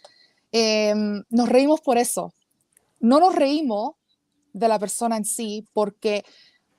Em, 0.52 1.24
nos 1.30 1.50
reímos 1.50 1.82
por 1.82 1.98
eso. 1.98 2.34
No 3.00 3.20
nos 3.20 3.36
reímos 3.36 3.96
de 4.54 4.68
la 4.68 4.80
persona 4.80 5.18
en 5.18 5.26
sí, 5.26 5.68
porque 5.74 6.24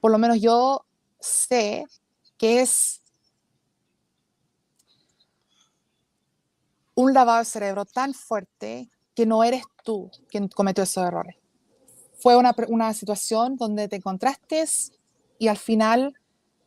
por 0.00 0.12
lo 0.12 0.18
menos 0.18 0.40
yo 0.40 0.84
sé 1.18 1.86
que 2.38 2.60
es 2.60 2.99
un 6.94 7.14
lavado 7.14 7.38
de 7.40 7.44
cerebro 7.44 7.84
tan 7.84 8.14
fuerte 8.14 8.90
que 9.14 9.26
no 9.26 9.44
eres 9.44 9.62
tú 9.84 10.10
quien 10.28 10.48
cometió 10.48 10.84
esos 10.84 11.04
errores. 11.04 11.36
Fue 12.18 12.36
una, 12.36 12.54
una 12.68 12.92
situación 12.92 13.56
donde 13.56 13.88
te 13.88 13.96
encontraste 13.96 14.64
y 15.38 15.48
al 15.48 15.56
final 15.56 16.14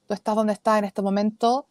tú 0.08 0.14
estás 0.14 0.36
donde 0.36 0.54
estás 0.54 0.80
en 0.80 0.86
este 0.86 1.02
momento 1.02 1.68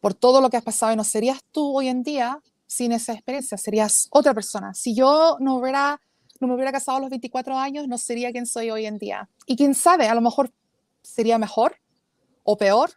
por 0.00 0.14
todo 0.14 0.40
lo 0.40 0.50
que 0.50 0.56
has 0.56 0.64
pasado 0.64 0.92
y 0.92 0.96
no 0.96 1.04
serías 1.04 1.40
tú 1.52 1.76
hoy 1.76 1.88
en 1.88 2.02
día 2.02 2.40
sin 2.66 2.92
esa 2.92 3.12
experiencia, 3.12 3.58
serías 3.58 4.08
otra 4.10 4.32
persona. 4.32 4.74
Si 4.74 4.94
yo 4.94 5.36
no 5.40 5.56
hubiera 5.56 6.00
no 6.40 6.48
me 6.48 6.54
hubiera 6.54 6.72
casado 6.72 6.98
a 6.98 7.00
los 7.00 7.10
24 7.10 7.56
años, 7.58 7.86
no 7.86 7.98
sería 7.98 8.32
quien 8.32 8.46
soy 8.46 8.70
hoy 8.70 8.86
en 8.86 8.98
día. 8.98 9.28
Y 9.46 9.56
quién 9.56 9.74
sabe, 9.74 10.08
a 10.08 10.14
lo 10.14 10.22
mejor 10.22 10.50
sería 11.02 11.38
mejor 11.38 11.76
o 12.44 12.56
peor, 12.56 12.90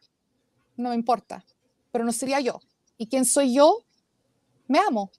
no 0.77 0.89
me 0.89 0.95
importa, 0.95 1.43
pero 1.91 2.05
no 2.05 2.13
sería 2.13 2.39
yo. 2.39 2.61
¿Y 2.97 3.07
quién 3.07 3.25
soy 3.25 3.53
yo? 3.53 3.83
Me 4.73 4.79
amo. 4.79 5.11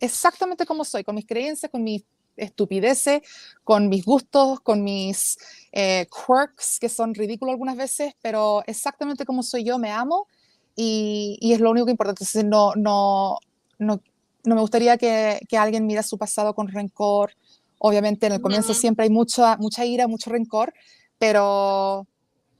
Exactamente 0.00 0.64
como 0.64 0.82
soy, 0.82 1.04
con 1.04 1.14
mis 1.14 1.26
creencias, 1.26 1.70
con 1.70 1.84
mis 1.84 2.04
estupideces, 2.38 3.20
con 3.64 3.90
mis 3.90 4.02
gustos, 4.02 4.60
con 4.60 4.82
mis 4.82 5.36
eh, 5.72 6.06
quirks, 6.06 6.78
que 6.80 6.88
son 6.88 7.14
ridículos 7.14 7.52
algunas 7.52 7.76
veces, 7.76 8.14
pero 8.22 8.62
exactamente 8.66 9.26
como 9.26 9.42
soy 9.42 9.62
yo, 9.62 9.78
me 9.78 9.90
amo 9.90 10.26
y, 10.74 11.36
y 11.38 11.52
es 11.52 11.60
lo 11.60 11.70
único 11.70 11.84
que 11.84 11.90
importa. 11.90 12.12
Entonces, 12.12 12.46
no, 12.46 12.72
no, 12.76 13.36
no, 13.78 14.00
no 14.44 14.54
me 14.54 14.60
gustaría 14.62 14.96
que, 14.96 15.38
que, 15.50 15.58
alguien 15.58 15.84
mira 15.84 16.02
su 16.02 16.16
pasado 16.16 16.54
con 16.54 16.68
rencor. 16.68 17.32
Obviamente, 17.76 18.26
en 18.26 18.32
el 18.32 18.40
comienzo 18.40 18.72
siempre 18.72 19.04
hay 19.04 19.10
mucha, 19.10 19.58
mucha 19.58 19.84
ira, 19.84 20.08
mucho 20.08 20.30
rencor, 20.30 20.72
pero 21.18 22.06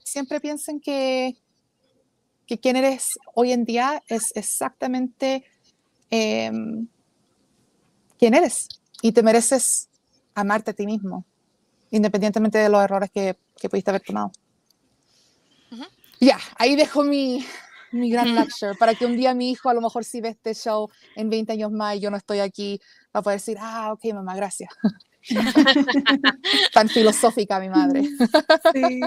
siempre 0.05 0.43
piensen 0.43 0.79
que, 0.79 1.39
que 2.47 2.61
quién 2.61 2.77
eres 2.77 3.19
hoy 3.35 3.53
en 3.53 3.65
día 3.65 4.03
es 4.09 4.25
exactamente 4.35 5.47
eh, 6.11 6.51
quién 8.19 8.35
eres 8.35 8.69
y 9.03 9.13
te 9.13 9.23
mereces 9.23 9.89
amarte 10.35 10.71
a 10.71 10.75
ti 10.75 10.87
mismo, 10.87 11.25
independientemente 11.91 12.59
de 12.59 12.69
los 12.69 12.83
errores 12.83 13.11
que, 13.11 13.37
que 13.57 13.69
pudiste 13.69 13.91
haber 13.91 14.03
tomado. 14.03 14.33
Ya, 16.19 16.39
ahí 16.57 16.77
dejo 16.77 17.05
mi, 17.05 17.45
mi 17.93 18.11
gran 18.11 18.35
lecture 18.35 18.75
para 18.79 18.95
que 18.95 19.07
un 19.07 19.17
día 19.17 19.35
mi 19.35 19.51
hijo 19.51 19.69
a 19.69 19.75
lo 19.75 19.81
mejor 19.81 20.05
si 20.05 20.21
ve 20.21 20.31
este 20.31 20.55
show 20.55 20.91
en 21.15 21.31
20 21.31 21.53
años 21.53 21.73
más 21.73 21.97
y 21.97 22.01
yo 22.01 22.11
no 22.11 22.17
estoy 22.17 22.41
aquí, 22.41 22.81
va 23.15 23.21
a 23.21 23.23
poder 23.23 23.39
decir, 23.39 23.59
ah, 23.61 23.93
ok, 23.93 24.05
mamá, 24.15 24.35
gracias. 24.35 24.71
Tan 26.73 26.89
filosófica 26.89 27.59
mi 27.61 27.69
madre. 27.69 28.03
Sí. 28.73 29.01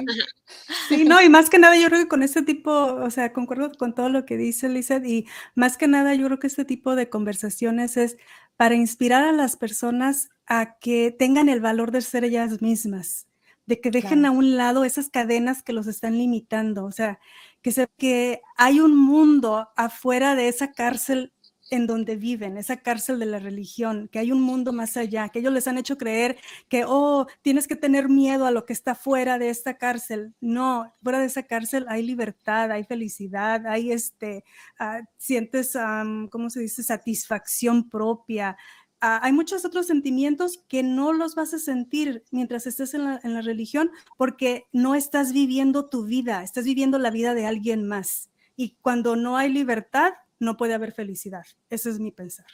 sí. 0.90 1.04
no, 1.06 1.22
y 1.22 1.30
más 1.30 1.50
que 1.50 1.60
nada 1.60 1.78
yo 1.78 1.88
creo 1.88 2.02
que 2.02 2.08
con 2.08 2.24
este 2.24 2.42
tipo, 2.42 2.72
o 2.72 3.10
sea, 3.10 3.34
concuerdo 3.34 3.72
con 3.78 3.96
todo 3.96 4.10
lo 4.10 4.26
que 4.26 4.38
dice 4.38 4.70
Lizeth 4.70 5.06
y 5.06 5.28
más 5.56 5.78
que 5.78 5.88
nada 5.88 6.14
yo 6.16 6.26
creo 6.26 6.40
que 6.40 6.48
este 6.48 6.66
tipo 6.66 6.96
de 6.96 7.10
conversaciones 7.10 7.98
es 7.98 8.18
para 8.58 8.76
inspirar 8.76 9.24
a 9.24 9.32
las 9.32 9.56
personas 9.56 10.30
a 10.46 10.78
que 10.80 11.16
tengan 11.18 11.48
el 11.48 11.62
valor 11.62 11.92
de 11.92 12.02
ser 12.02 12.26
ellas 12.26 12.62
mismas, 12.62 13.28
de 13.66 13.80
que 13.80 13.92
dejen 13.92 14.26
a 14.26 14.32
un 14.32 14.58
lado 14.58 14.84
esas 14.84 15.10
cadenas 15.10 15.64
que 15.64 15.74
los 15.74 15.88
están 15.88 16.18
limitando, 16.18 16.86
o 16.86 16.92
sea, 16.92 17.20
que, 17.62 17.72
se, 17.72 17.88
que 17.98 18.42
hay 18.58 18.80
un 18.80 18.98
mundo 18.98 19.70
afuera 19.76 20.36
de 20.36 20.48
esa 20.48 20.72
cárcel 20.74 21.34
en 21.70 21.88
donde 21.88 22.16
viven, 22.16 22.58
esa 22.58 22.78
cárcel 22.78 23.20
de 23.20 23.26
la 23.26 23.40
religión, 23.40 24.10
que 24.12 24.20
hay 24.20 24.32
un 24.32 24.42
mundo 24.42 24.74
más 24.74 24.98
allá, 24.98 25.30
que 25.30 25.40
ellos 25.40 25.54
les 25.54 25.68
han 25.68 25.78
hecho 25.78 25.98
creer 25.98 26.38
que, 26.68 26.84
oh, 26.86 27.28
tienes 27.42 27.68
que 27.68 27.76
tener 27.76 28.10
miedo 28.10 28.46
a 28.46 28.52
lo 28.52 28.66
que 28.66 28.74
está 28.74 28.96
fuera 28.96 29.38
de 29.38 29.50
esta 29.50 29.78
cárcel. 29.78 30.34
No, 30.42 30.94
fuera 31.04 31.20
de 31.20 31.26
esa 31.26 31.44
cárcel 31.44 31.86
hay 31.90 32.04
libertad, 32.04 32.72
hay 32.72 32.84
felicidad, 32.84 33.68
hay 33.68 33.92
este, 33.92 34.44
uh, 34.80 35.06
sientes, 35.18 35.76
um, 35.76 36.28
¿cómo 36.28 36.50
se 36.50 36.62
dice?, 36.62 36.84
satisfacción 36.84 37.90
propia. 37.90 38.58
Uh, 39.02 39.22
hay 39.22 39.32
muchos 39.32 39.64
otros 39.64 39.88
sentimientos 39.88 40.64
que 40.68 40.84
no 40.84 41.14
los 41.14 41.36
vas 41.36 41.54
a 41.54 41.60
sentir 41.60 42.24
mientras 42.32 42.68
estés 42.68 42.94
en 42.94 43.34
la 43.34 43.42
religión 43.42 43.92
porque 44.18 44.66
no 44.74 44.96
estás 44.96 45.32
viviendo 45.32 45.88
tu 45.88 46.06
vida, 46.06 46.44
estás 46.44 46.66
viviendo 46.66 47.00
la 47.00 47.12
vida 47.12 47.34
de 47.34 47.46
alguien 47.46 47.88
más. 47.88 48.30
Y 48.56 48.76
cuando 48.82 49.16
no 49.16 49.38
hay 49.38 49.54
libertad, 49.54 50.12
no 50.40 50.58
puede 50.58 50.74
haber 50.74 50.94
felicidad. 50.94 51.46
Ese 51.70 51.90
es 51.90 52.00
mi 52.00 52.12
pensar. 52.12 52.48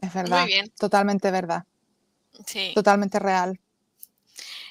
Es 0.00 0.14
verdad. 0.14 0.42
Muy 0.42 0.48
bien. 0.48 0.70
Totalmente 0.78 1.30
verdad. 1.30 1.64
Sí. 2.46 2.72
Totalmente 2.74 3.18
real. 3.18 3.60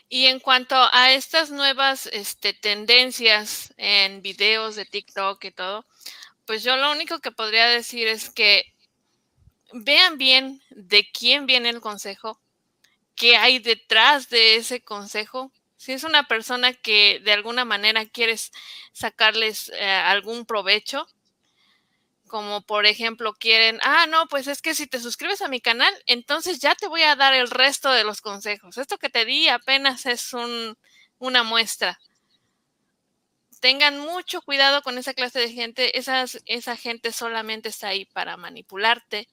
Y 0.10 0.28
en 0.28 0.40
cuanto 0.40 0.76
a 0.76 1.12
estas 1.12 1.50
nuevas 1.50 2.08
este, 2.08 2.54
tendencias 2.54 3.74
en 3.78 4.22
videos 4.22 4.76
de 4.76 4.86
TikTok 4.86 5.44
y 5.46 5.52
todo, 5.52 5.86
pues 6.46 6.64
yo 6.64 6.76
lo 6.76 6.92
único 6.92 7.20
que 7.20 7.32
podría 7.32 7.68
decir 7.68 8.08
es 8.08 8.30
que 8.30 8.64
vean 9.72 10.18
bien 10.18 10.62
de 10.70 11.10
quién 11.12 11.46
viene 11.46 11.70
el 11.70 11.82
consejo, 11.82 12.40
qué 13.16 13.38
hay 13.38 13.60
detrás 13.60 14.30
de 14.30 14.58
ese 14.58 14.82
consejo. 14.82 15.52
Si 15.78 15.94
es 15.94 16.04
una 16.04 16.28
persona 16.28 16.74
que 16.74 17.20
de 17.24 17.34
alguna 17.34 17.66
manera 17.66 18.06
quieres 18.06 18.52
sacarles 18.92 19.70
eh, 19.70 19.84
algún 19.84 20.46
provecho, 20.46 21.08
como 22.34 22.64
por 22.64 22.88
ejemplo 22.88 23.36
quieren, 23.36 23.78
ah, 23.84 24.08
no, 24.08 24.26
pues 24.26 24.48
es 24.48 24.64
que 24.64 24.74
si 24.74 24.88
te 24.88 25.00
suscribes 25.00 25.44
a 25.44 25.50
mi 25.50 25.62
canal, 25.62 25.94
entonces 26.08 26.58
ya 26.58 26.74
te 26.74 26.88
voy 26.88 27.04
a 27.04 27.16
dar 27.16 27.36
el 27.36 27.48
resto 27.48 27.92
de 27.92 28.04
los 28.04 28.22
consejos. 28.22 28.80
Esto 28.80 28.98
que 28.98 29.12
te 29.12 29.24
di 29.24 29.50
apenas 29.50 30.08
es 30.08 30.34
un, 30.34 30.76
una 31.20 31.44
muestra. 31.44 32.00
Tengan 33.60 34.00
mucho 34.00 34.42
cuidado 34.42 34.82
con 34.82 34.98
esa 34.98 35.14
clase 35.14 35.42
de 35.42 35.52
gente. 35.52 36.00
Esa 36.00 36.76
gente 36.76 37.12
solamente 37.12 37.70
está 37.70 37.90
ahí 37.90 38.06
para 38.06 38.36
manipularte, 38.36 39.30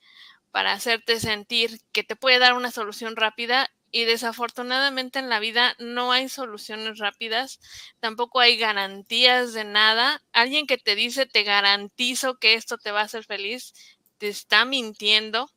para 0.51 0.73
hacerte 0.73 1.21
sentir 1.21 1.81
que 1.93 2.05
te 2.05 2.17
puede 2.17 2.39
dar 2.39 2.53
una 2.53 2.71
solución 2.71 3.17
rápida 3.17 3.71
y 3.93 4.05
desafortunadamente 4.05 5.19
en 5.19 5.29
la 5.29 5.41
vida 5.41 5.75
no 5.79 6.13
hay 6.13 6.29
soluciones 6.29 6.99
rápidas, 6.99 7.61
tampoco 7.99 8.41
hay 8.41 8.57
garantías 8.57 9.53
de 9.53 9.65
nada. 9.65 10.23
Alguien 10.33 10.67
que 10.67 10.79
te 10.79 10.95
dice 10.95 11.27
te 11.27 11.43
garantizo 11.43 12.37
que 12.39 12.55
esto 12.55 12.79
te 12.79 12.93
va 12.93 13.01
a 13.01 13.05
hacer 13.05 13.25
feliz, 13.25 13.75
te 14.19 14.29
está 14.29 14.65
mintiendo, 14.65 15.51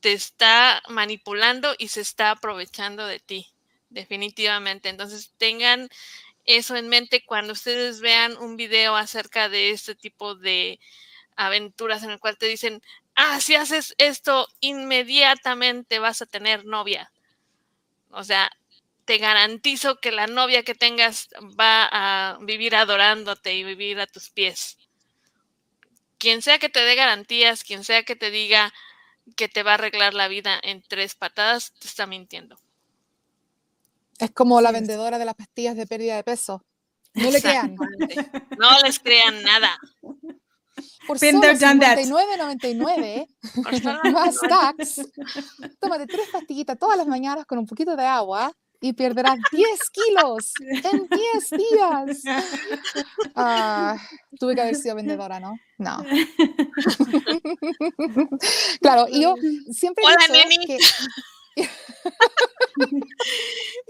te 0.00 0.12
está 0.12 0.82
manipulando 0.88 1.74
y 1.78 1.88
se 1.88 2.00
está 2.00 2.30
aprovechando 2.30 3.06
de 3.06 3.18
ti, 3.18 3.48
definitivamente. 3.90 4.88
Entonces 4.88 5.32
tengan 5.38 5.88
eso 6.44 6.76
en 6.76 6.88
mente 6.88 7.24
cuando 7.24 7.52
ustedes 7.54 8.00
vean 8.00 8.36
un 8.38 8.56
video 8.56 8.96
acerca 8.96 9.48
de 9.48 9.70
este 9.70 9.94
tipo 9.96 10.34
de 10.36 10.78
aventuras 11.36 12.04
en 12.04 12.10
el 12.10 12.20
cual 12.20 12.38
te 12.38 12.46
dicen, 12.46 12.82
ah, 13.16 13.40
si 13.40 13.56
haces 13.56 13.94
esto, 13.98 14.48
inmediatamente 14.60 15.98
vas 15.98 16.22
a 16.22 16.26
tener 16.26 16.64
novia 16.64 17.10
o 18.10 18.24
sea, 18.24 18.50
te 19.04 19.18
garantizo 19.18 20.00
que 20.00 20.12
la 20.12 20.26
novia 20.26 20.62
que 20.64 20.74
tengas 20.74 21.28
va 21.58 21.88
a 21.90 22.38
vivir 22.42 22.76
adorándote 22.76 23.54
y 23.54 23.64
vivir 23.64 24.00
a 24.00 24.06
tus 24.06 24.30
pies. 24.30 24.76
Quien 26.18 26.42
sea 26.42 26.58
que 26.58 26.68
te 26.68 26.80
dé 26.80 26.94
garantías, 26.94 27.64
quien 27.64 27.84
sea 27.84 28.02
que 28.02 28.16
te 28.16 28.30
diga 28.30 28.72
que 29.36 29.48
te 29.48 29.62
va 29.62 29.72
a 29.72 29.74
arreglar 29.74 30.14
la 30.14 30.28
vida 30.28 30.58
en 30.62 30.82
tres 30.82 31.14
patadas, 31.14 31.72
te 31.78 31.86
está 31.86 32.06
mintiendo. 32.06 32.58
Es 34.18 34.30
como 34.32 34.60
la 34.60 34.72
vendedora 34.72 35.18
de 35.18 35.24
las 35.24 35.36
pastillas 35.36 35.76
de 35.76 35.86
pérdida 35.86 36.16
de 36.16 36.24
peso. 36.24 36.64
No 37.14 37.30
le 37.30 37.40
crean. 37.40 37.76
No 38.58 38.80
les 38.82 38.98
crean 38.98 39.42
nada. 39.42 39.78
Por 41.06 41.18
solo 41.18 41.40
59.99 41.40 43.26
más 44.12 44.36
tax, 44.40 45.00
tómate 45.80 46.06
tres 46.06 46.28
pastillitas 46.30 46.78
todas 46.78 46.96
las 46.96 47.06
mañanas 47.06 47.44
con 47.46 47.58
un 47.58 47.66
poquito 47.66 47.96
de 47.96 48.04
agua 48.04 48.52
y 48.80 48.92
perderás 48.92 49.38
10 49.50 49.90
kilos 49.90 50.52
en 50.60 51.08
10 51.08 51.50
días. 51.50 52.22
Ah, 53.34 53.96
tuve 54.38 54.54
que 54.54 54.60
haber 54.60 54.76
sido 54.76 54.94
vendedora, 54.94 55.40
¿no? 55.40 55.58
No. 55.78 55.98
claro, 58.80 59.08
y 59.10 59.22
yo 59.22 59.34
siempre 59.72 60.04
Hola, 60.04 60.28
neni. 60.30 60.64
que... 60.66 60.78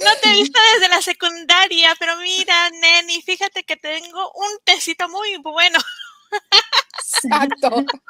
No 0.00 0.10
te 0.22 0.30
he 0.30 0.32
visto 0.32 0.58
desde 0.74 0.88
la 0.88 1.02
secundaria, 1.02 1.94
pero 1.98 2.16
mira, 2.16 2.70
neni, 2.70 3.20
fíjate 3.20 3.64
que 3.64 3.76
tengo 3.76 4.32
un 4.32 4.58
tecito 4.64 5.06
muy 5.08 5.36
bueno. 5.36 5.78
Exacto. 7.24 7.84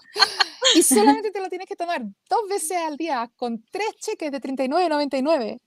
Y 0.75 0.83
solamente 0.83 1.31
te 1.31 1.41
lo 1.41 1.49
tienes 1.49 1.67
que 1.67 1.77
tomar 1.77 2.03
dos 2.29 2.41
veces 2.49 2.77
al 2.77 2.97
día 2.99 3.31
con 3.37 3.65
tres 3.71 3.89
cheques 3.99 4.31
de 4.31 4.39
39.99. 4.41 5.61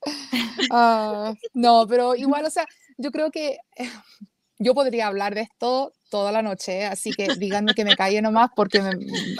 Ah, 0.70 1.34
no, 1.54 1.88
pero 1.88 2.14
igual, 2.16 2.46
o 2.46 2.52
sea, 2.52 2.66
yo 2.98 3.10
creo 3.12 3.32
que 3.32 3.58
eh, 3.78 3.90
yo 4.60 4.76
podría 4.76 5.08
hablar 5.08 5.34
de 5.34 5.42
esto 5.42 5.92
toda 6.12 6.32
la 6.32 6.44
noche, 6.44 6.86
así 6.86 7.12
que 7.12 7.30
díganme 7.36 7.74
que 7.74 7.84
me 7.84 7.96
calle 7.96 8.22
nomás 8.22 8.52
porque 8.56 8.80
me- 8.82 8.92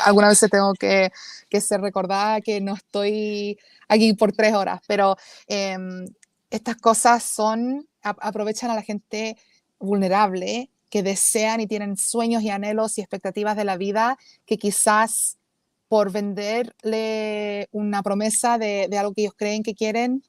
alguna 0.04 0.30
vez 0.30 0.40
tengo 0.50 0.74
que, 0.74 1.12
que 1.48 1.62
ser 1.62 1.80
recordada 1.82 2.42
que 2.42 2.60
no 2.60 2.74
estoy 2.74 3.60
aquí 3.88 4.14
por 4.14 4.32
tres 4.32 4.54
horas, 4.56 4.82
pero 4.88 5.16
em, 5.48 6.08
estas 6.50 6.78
cosas 6.78 7.24
son, 7.24 7.88
a- 8.02 8.16
aprovechan 8.20 8.72
a 8.72 8.76
la 8.76 8.82
gente 8.82 9.38
vulnerable 9.80 10.70
que 10.92 11.02
desean 11.02 11.62
y 11.62 11.68
tienen 11.68 11.98
sueños 11.98 12.44
y 12.44 12.50
anhelos 12.50 12.98
y 12.98 13.02
expectativas 13.02 13.56
de 13.56 13.64
la 13.66 13.78
vida 13.78 14.18
que 14.46 14.58
quizás 14.58 15.40
por 15.88 16.12
venderle 16.12 17.68
una 17.72 18.04
promesa 18.04 18.58
de, 18.58 18.88
de 18.90 18.98
algo 18.98 19.14
que 19.14 19.22
ellos 19.22 19.34
creen 19.36 19.64
que 19.64 19.74
quieren, 19.74 20.24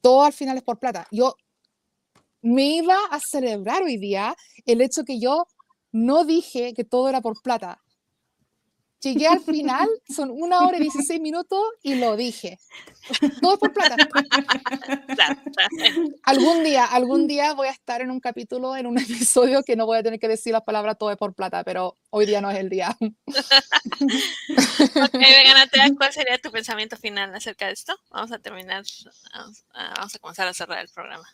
todo 0.00 0.24
al 0.24 0.32
final 0.32 0.56
es 0.56 0.62
por 0.62 0.78
plata. 0.78 1.06
Yo 1.10 1.36
me 2.42 2.76
iba 2.76 2.96
a 3.10 3.20
celebrar 3.20 3.82
hoy 3.82 3.96
día 3.96 4.34
el 4.64 4.80
hecho 4.80 5.04
que 5.04 5.20
yo 5.20 5.46
no 5.92 6.24
dije 6.24 6.72
que 6.72 6.84
todo 6.84 7.08
era 7.08 7.20
por 7.20 7.42
plata. 7.42 7.82
Llegué 9.00 9.26
al 9.26 9.40
final, 9.40 9.88
son 10.14 10.30
una 10.30 10.60
hora 10.60 10.76
y 10.76 10.80
16 10.80 11.20
minutos 11.20 11.58
y 11.82 11.94
lo 11.94 12.16
dije. 12.16 12.58
Todo 13.40 13.58
por 13.58 13.72
plata. 13.72 13.96
Algún 16.24 16.62
día, 16.64 16.84
algún 16.84 17.26
día 17.26 17.54
voy 17.54 17.68
a 17.68 17.70
estar 17.70 18.02
en 18.02 18.10
un 18.10 18.20
capítulo, 18.20 18.76
en 18.76 18.86
un 18.86 18.98
episodio 18.98 19.62
que 19.62 19.74
no 19.74 19.86
voy 19.86 19.98
a 19.98 20.02
tener 20.02 20.20
que 20.20 20.28
decir 20.28 20.52
las 20.52 20.62
palabras 20.62 20.98
todo 20.98 21.10
es 21.10 21.16
por 21.16 21.34
plata, 21.34 21.64
pero 21.64 21.96
hoy 22.10 22.26
día 22.26 22.42
no 22.42 22.50
es 22.50 22.58
el 22.58 22.68
día. 22.68 22.96
Ok, 24.50 25.12
Veganatea, 25.12 25.90
¿cuál 25.96 26.12
sería 26.12 26.38
tu 26.38 26.50
pensamiento 26.50 26.96
final 26.96 27.34
acerca 27.34 27.66
de 27.66 27.72
esto? 27.72 27.96
Vamos 28.10 28.32
a 28.32 28.38
terminar, 28.38 28.84
vamos 29.32 29.64
a, 29.72 29.94
vamos 29.94 30.14
a 30.14 30.18
comenzar 30.18 30.48
a 30.48 30.54
cerrar 30.54 30.80
el 30.80 30.88
programa. 30.88 31.26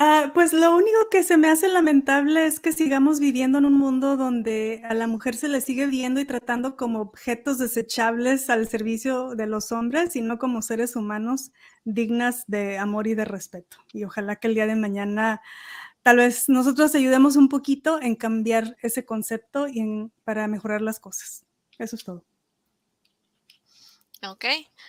Ah, 0.00 0.30
pues 0.32 0.52
lo 0.52 0.76
único 0.76 1.08
que 1.10 1.24
se 1.24 1.36
me 1.36 1.48
hace 1.48 1.66
lamentable 1.68 2.46
es 2.46 2.60
que 2.60 2.72
sigamos 2.72 3.18
viviendo 3.18 3.58
en 3.58 3.64
un 3.64 3.72
mundo 3.74 4.16
donde 4.16 4.80
a 4.84 4.94
la 4.94 5.08
mujer 5.08 5.34
se 5.34 5.48
le 5.48 5.60
sigue 5.60 5.86
viendo 5.88 6.20
y 6.20 6.24
tratando 6.24 6.76
como 6.76 7.00
objetos 7.00 7.58
desechables 7.58 8.48
al 8.48 8.68
servicio 8.68 9.34
de 9.34 9.48
los 9.48 9.72
hombres 9.72 10.14
y 10.14 10.20
no 10.22 10.38
como 10.38 10.62
seres 10.62 10.94
humanos 10.94 11.50
dignas 11.84 12.44
de 12.46 12.78
amor 12.78 13.08
y 13.08 13.14
de 13.16 13.24
respeto. 13.24 13.78
Y 13.92 14.04
ojalá 14.04 14.36
que 14.36 14.46
el 14.46 14.54
día 14.54 14.68
de 14.68 14.76
mañana 14.76 15.40
tal 16.02 16.18
vez 16.18 16.48
nosotros 16.48 16.94
ayudemos 16.94 17.36
un 17.36 17.48
poquito 17.48 18.00
en 18.02 18.16
cambiar 18.16 18.76
ese 18.82 19.04
concepto 19.04 19.68
y 19.68 19.80
en- 19.80 20.12
para 20.24 20.48
mejorar 20.48 20.82
las 20.82 21.00
cosas. 21.00 21.44
Eso 21.78 21.96
es 21.96 22.04
todo. 22.04 22.24
Ok, 24.22 24.44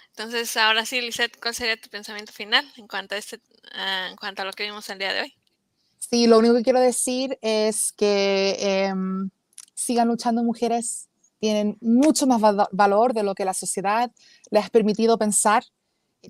entonces 0.09 0.55
ahora 0.57 0.85
sí, 0.85 1.01
Lisette, 1.01 1.39
¿cuál 1.39 1.53
sería 1.55 1.79
tu 1.79 1.89
pensamiento 1.89 2.31
final 2.31 2.65
en 2.77 2.87
cuanto 2.87 3.15
a 3.15 3.17
este, 3.17 3.39
ah, 3.73 4.07
en 4.09 4.15
cuanto 4.15 4.41
a 4.41 4.45
lo 4.45 4.53
que 4.53 4.63
vimos 4.63 4.89
el 4.89 4.99
día 4.99 5.13
de 5.13 5.21
hoy? 5.21 5.33
Sí, 5.97 6.27
lo 6.27 6.39
único 6.39 6.55
que 6.55 6.63
quiero 6.63 6.79
decir 6.79 7.37
es 7.41 7.91
que 7.93 8.57
em, 8.87 9.29
sigan 9.75 10.07
luchando 10.07 10.43
mujeres, 10.43 11.09
tienen 11.39 11.77
mucho 11.81 12.25
más 12.27 12.41
val- 12.41 12.67
valor 12.71 13.13
de 13.13 13.23
lo 13.23 13.35
que 13.35 13.45
la 13.45 13.53
sociedad 13.53 14.11
les 14.49 14.65
ha 14.65 14.69
permitido 14.69 15.17
pensar, 15.17 15.63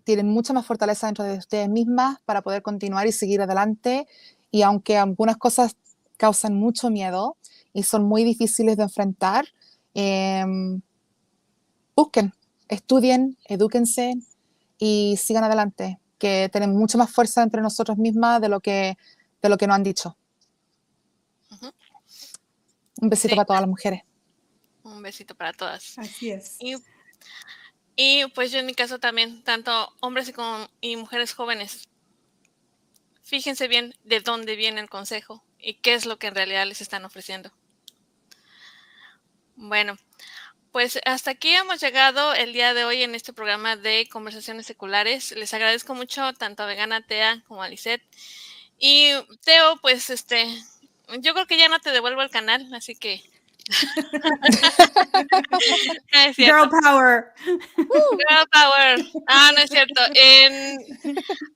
tienen 0.03 0.27
mucha 0.29 0.53
más 0.53 0.65
fortaleza 0.65 1.07
dentro 1.07 1.25
de 1.25 1.37
ustedes 1.37 1.69
mismas 1.69 2.19
para 2.25 2.41
poder 2.41 2.61
continuar 2.61 3.07
y 3.07 3.11
seguir 3.11 3.41
adelante. 3.41 4.07
Y 4.51 4.63
aunque 4.63 4.97
algunas 4.97 5.37
cosas 5.37 5.75
causan 6.17 6.55
mucho 6.55 6.89
miedo 6.89 7.37
y 7.73 7.83
son 7.83 8.03
muy 8.03 8.23
difíciles 8.23 8.77
de 8.77 8.83
enfrentar, 8.83 9.45
em, 9.93 10.81
busquen, 11.95 12.33
estudien, 12.69 13.37
edúquense 13.45 14.15
y 14.77 15.17
sigan 15.17 15.43
adelante, 15.43 15.99
que 16.17 16.49
tenemos 16.53 16.77
mucho 16.77 16.97
más 16.97 17.11
fuerza 17.11 17.43
entre 17.43 17.61
nosotros 17.61 17.97
mismas 17.97 18.39
de 18.41 18.47
lo 18.49 18.61
que, 18.61 18.97
de 19.41 19.49
lo 19.49 19.57
que 19.57 19.67
nos 19.67 19.75
han 19.75 19.83
dicho. 19.83 20.15
Un 23.01 23.09
besito 23.09 23.29
Sí. 23.29 23.35
para 23.35 23.45
todas 23.45 23.61
las 23.61 23.69
mujeres. 23.69 24.01
Un 24.83 25.01
besito 25.01 25.35
para 25.35 25.53
todas. 25.53 25.97
Así 25.97 26.31
es. 26.31 26.57
Y, 26.59 26.75
y, 27.95 28.27
pues 28.35 28.51
yo 28.51 28.59
en 28.59 28.65
mi 28.65 28.73
caso 28.73 28.99
también, 28.99 29.43
tanto 29.43 29.71
hombres 30.01 30.27
y, 30.29 30.33
como- 30.33 30.67
y 30.81 30.95
mujeres 30.97 31.33
jóvenes, 31.33 31.87
fíjense 33.23 33.67
bien 33.67 33.95
de 34.03 34.19
dónde 34.21 34.55
viene 34.55 34.81
el 34.81 34.89
consejo 34.89 35.43
y 35.59 35.75
qué 35.75 35.93
es 35.93 36.05
lo 36.05 36.17
que 36.17 36.27
en 36.27 36.35
realidad 36.35 36.65
les 36.65 36.81
están 36.81 37.05
ofreciendo. 37.05 37.51
Bueno, 39.55 39.97
pues 40.71 40.99
hasta 41.05 41.31
aquí 41.31 41.53
hemos 41.53 41.81
llegado 41.81 42.33
el 42.33 42.53
día 42.53 42.73
de 42.73 42.85
hoy 42.85 43.03
en 43.03 43.15
este 43.15 43.33
programa 43.33 43.75
de 43.75 44.07
conversaciones 44.09 44.65
seculares. 44.65 45.31
Les 45.31 45.53
agradezco 45.53 45.95
mucho 45.95 46.33
tanto 46.33 46.63
a 46.63 46.67
Vegana 46.67 47.05
Tea 47.05 47.43
como 47.47 47.63
a 47.63 47.69
Lisette. 47.69 48.03
Y 48.77 49.11
Teo, 49.43 49.77
pues 49.81 50.09
este, 50.09 50.47
yo 51.19 51.33
creo 51.33 51.47
que 51.47 51.57
ya 51.57 51.67
no 51.69 51.79
te 51.79 51.91
devuelvo 51.91 52.21
el 52.21 52.29
canal, 52.29 52.67
así 52.73 52.95
que. 52.95 53.21
No 56.11 56.33
cierto. 56.33 56.35
Girl 56.37 56.69
power. 56.81 57.25
Girl 57.77 58.47
power. 58.51 59.05
Ah, 59.27 59.51
no 59.55 59.61
es 59.61 59.69
cierto. 59.69 60.01
En- 60.15 60.79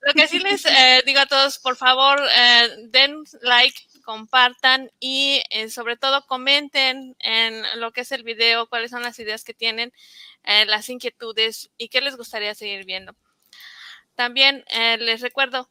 lo 0.01 0.13
que 0.13 0.27
sí 0.27 0.39
les 0.39 0.65
eh, 0.65 1.01
digo 1.05 1.19
a 1.21 1.25
todos, 1.25 1.57
por 1.59 1.75
favor, 1.75 2.19
eh, 2.35 2.69
den 2.89 3.23
like, 3.41 3.79
compartan 4.03 4.91
y 4.99 5.43
eh, 5.49 5.69
sobre 5.69 5.97
todo 5.97 6.25
comenten 6.27 7.15
en 7.19 7.63
lo 7.79 7.91
que 7.91 8.01
es 8.01 8.11
el 8.11 8.23
video, 8.23 8.67
cuáles 8.67 8.91
son 8.91 9.01
las 9.03 9.17
ideas 9.19 9.43
que 9.43 9.53
tienen, 9.53 9.91
eh, 10.43 10.65
las 10.65 10.89
inquietudes 10.89 11.71
y 11.77 11.89
qué 11.89 12.01
les 12.01 12.15
gustaría 12.17 12.53
seguir 12.53 12.85
viendo. 12.85 13.15
También 14.15 14.63
eh, 14.69 14.97
les 14.97 15.21
recuerdo, 15.21 15.69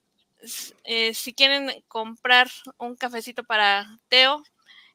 eh, 0.84 1.14
si 1.14 1.32
quieren 1.32 1.84
comprar 1.88 2.50
un 2.78 2.96
cafecito 2.96 3.44
para 3.44 3.98
Teo, 4.08 4.42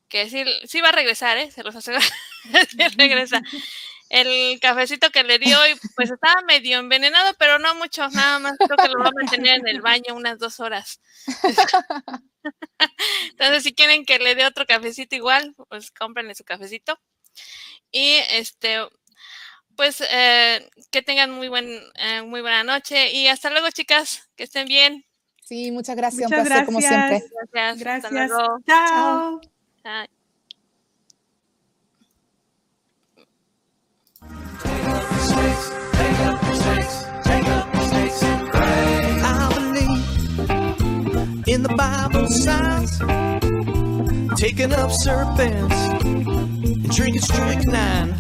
que 0.09 0.29
sí, 0.29 0.43
sí 0.65 0.81
va 0.81 0.89
a 0.89 0.93
regresar, 0.93 1.51
se 1.51 1.63
los 1.63 1.75
aseguro, 1.75 2.03
regresa. 2.97 3.41
El 4.09 4.59
cafecito 4.61 5.09
que 5.11 5.23
le 5.23 5.37
di 5.37 5.53
hoy, 5.53 5.75
pues 5.95 6.09
estaba 6.11 6.41
medio 6.43 6.79
envenenado, 6.79 7.33
pero 7.37 7.59
no 7.59 7.75
mucho, 7.75 8.07
nada 8.09 8.39
más 8.39 8.53
creo 8.57 8.77
que 8.77 8.87
lo 8.87 8.99
va 8.99 9.09
a 9.09 9.11
mantener 9.11 9.59
en 9.59 9.67
el 9.67 9.81
baño 9.81 10.15
unas 10.15 10.39
dos 10.39 10.59
horas. 10.61 11.01
Entonces, 13.31 13.63
si 13.63 13.73
quieren 13.73 14.05
que 14.05 14.19
le 14.19 14.35
dé 14.35 14.45
otro 14.45 14.65
cafecito 14.65 15.15
igual, 15.15 15.55
pues 15.69 15.91
cómprenle 15.91 16.35
su 16.35 16.43
cafecito. 16.43 16.99
Y 17.91 18.15
este, 18.31 18.79
pues 19.75 20.01
eh, 20.11 20.67
que 20.91 21.01
tengan 21.01 21.31
muy 21.31 21.47
buen, 21.47 21.67
eh, 21.95 22.23
muy 22.23 22.41
buena 22.41 22.63
noche 22.63 23.11
y 23.13 23.27
hasta 23.27 23.49
luego, 23.49 23.69
chicas, 23.71 24.29
que 24.35 24.43
estén 24.43 24.67
bien. 24.67 25.05
Sí, 25.43 25.71
muchas 25.71 25.95
gracias, 25.95 26.23
Muchas 26.23 26.39
un 26.39 26.45
placer 26.45 26.65
como 26.65 26.81
siempre. 26.81 27.23
Gracias. 27.53 27.87
hasta 27.87 28.09
Gracias. 28.09 28.29
luego. 28.29 28.57
Chao. 28.65 29.41
Bye. 29.83 30.16
In 41.57 41.63
the 41.63 41.75
Bible 41.75 42.27
signs, 42.27 42.99
taking 44.39 44.71
up 44.73 44.91
serpents 44.91 45.75
and 46.05 46.89
drinking 46.95 47.21
strychnine. 47.21 48.13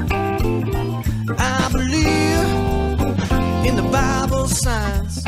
I 1.37 1.69
believe 1.71 2.47
in 3.67 3.75
the 3.75 3.87
Bible 3.91 4.47
signs. 4.47 5.23